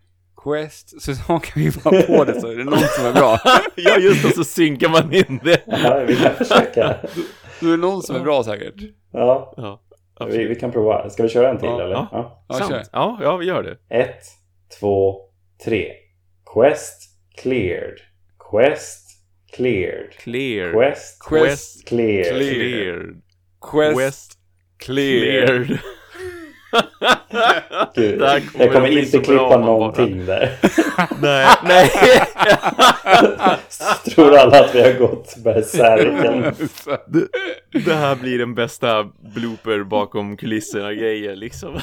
Quest, 0.43 1.01
så 1.01 1.13
hakar 1.13 1.53
vi 1.55 1.71
bara 1.83 2.01
på 2.01 2.23
det 2.25 2.41
så 2.41 2.47
är 2.47 2.55
det 2.55 2.63
någon 2.63 2.79
som 2.79 3.05
är 3.05 3.13
bra. 3.13 3.39
Ja, 3.75 3.97
just 3.97 4.23
det, 4.23 4.29
så 4.35 4.43
synkar 4.43 4.89
man 4.89 5.13
in 5.13 5.39
det. 5.43 5.61
Ja, 5.67 6.03
vi 6.07 6.15
kan 6.15 6.35
försöka. 6.35 6.95
Då 7.59 7.67
är 7.67 7.71
det 7.71 7.77
någon 7.77 8.01
som 8.03 8.15
är 8.15 8.19
bra 8.19 8.43
säkert. 8.43 8.75
Ja, 9.11 9.53
Ja, 10.19 10.25
vi, 10.25 10.45
vi 10.45 10.55
kan 10.55 10.71
prova. 10.71 11.09
Ska 11.09 11.23
vi 11.23 11.29
köra 11.29 11.49
en 11.49 11.57
till 11.57 11.67
Ja, 11.69 11.81
eller? 11.83 11.93
ja. 11.95 12.07
Ja. 12.11 12.45
Ja, 12.47 12.69
kör. 12.69 12.83
Ja, 12.91 13.19
ja, 13.21 13.37
vi 13.37 13.45
gör 13.45 13.63
det. 13.63 13.95
Ett, 13.97 14.21
två, 14.79 15.15
tre. 15.65 15.91
Quest 16.53 17.01
cleared. 17.41 17.97
Quest 18.51 19.09
cleared. 19.55 20.11
Clear. 20.11 20.71
Quest, 20.71 21.21
Quest 21.29 21.87
cleared. 21.87 22.25
Cleared. 22.35 23.21
Quest, 23.71 23.95
Quest 23.97 24.37
cleared. 24.77 25.47
cleared. 25.65 25.79
Gud, 27.95 28.19
kommer 28.19 28.41
jag 28.57 28.73
kommer 28.73 28.97
inte 28.97 29.19
klippa 29.19 29.41
man 29.43 29.49
bara- 29.49 29.65
någonting 29.65 30.25
där. 30.25 30.51
Nej, 31.21 31.47
nej. 31.63 31.91
Tror 34.15 34.37
alla 34.37 34.59
att 34.65 34.75
vi 34.75 34.81
har 34.81 34.93
gått 34.99 35.35
bärsärken. 35.43 36.41
Det, 37.07 37.27
det 37.85 37.93
här 37.93 38.15
blir 38.15 38.39
den 38.39 38.55
bästa 38.55 39.03
blooper 39.35 39.83
bakom 39.83 40.37
kulisserna 40.37 40.93
grejer 40.93 41.35
liksom. 41.35 41.79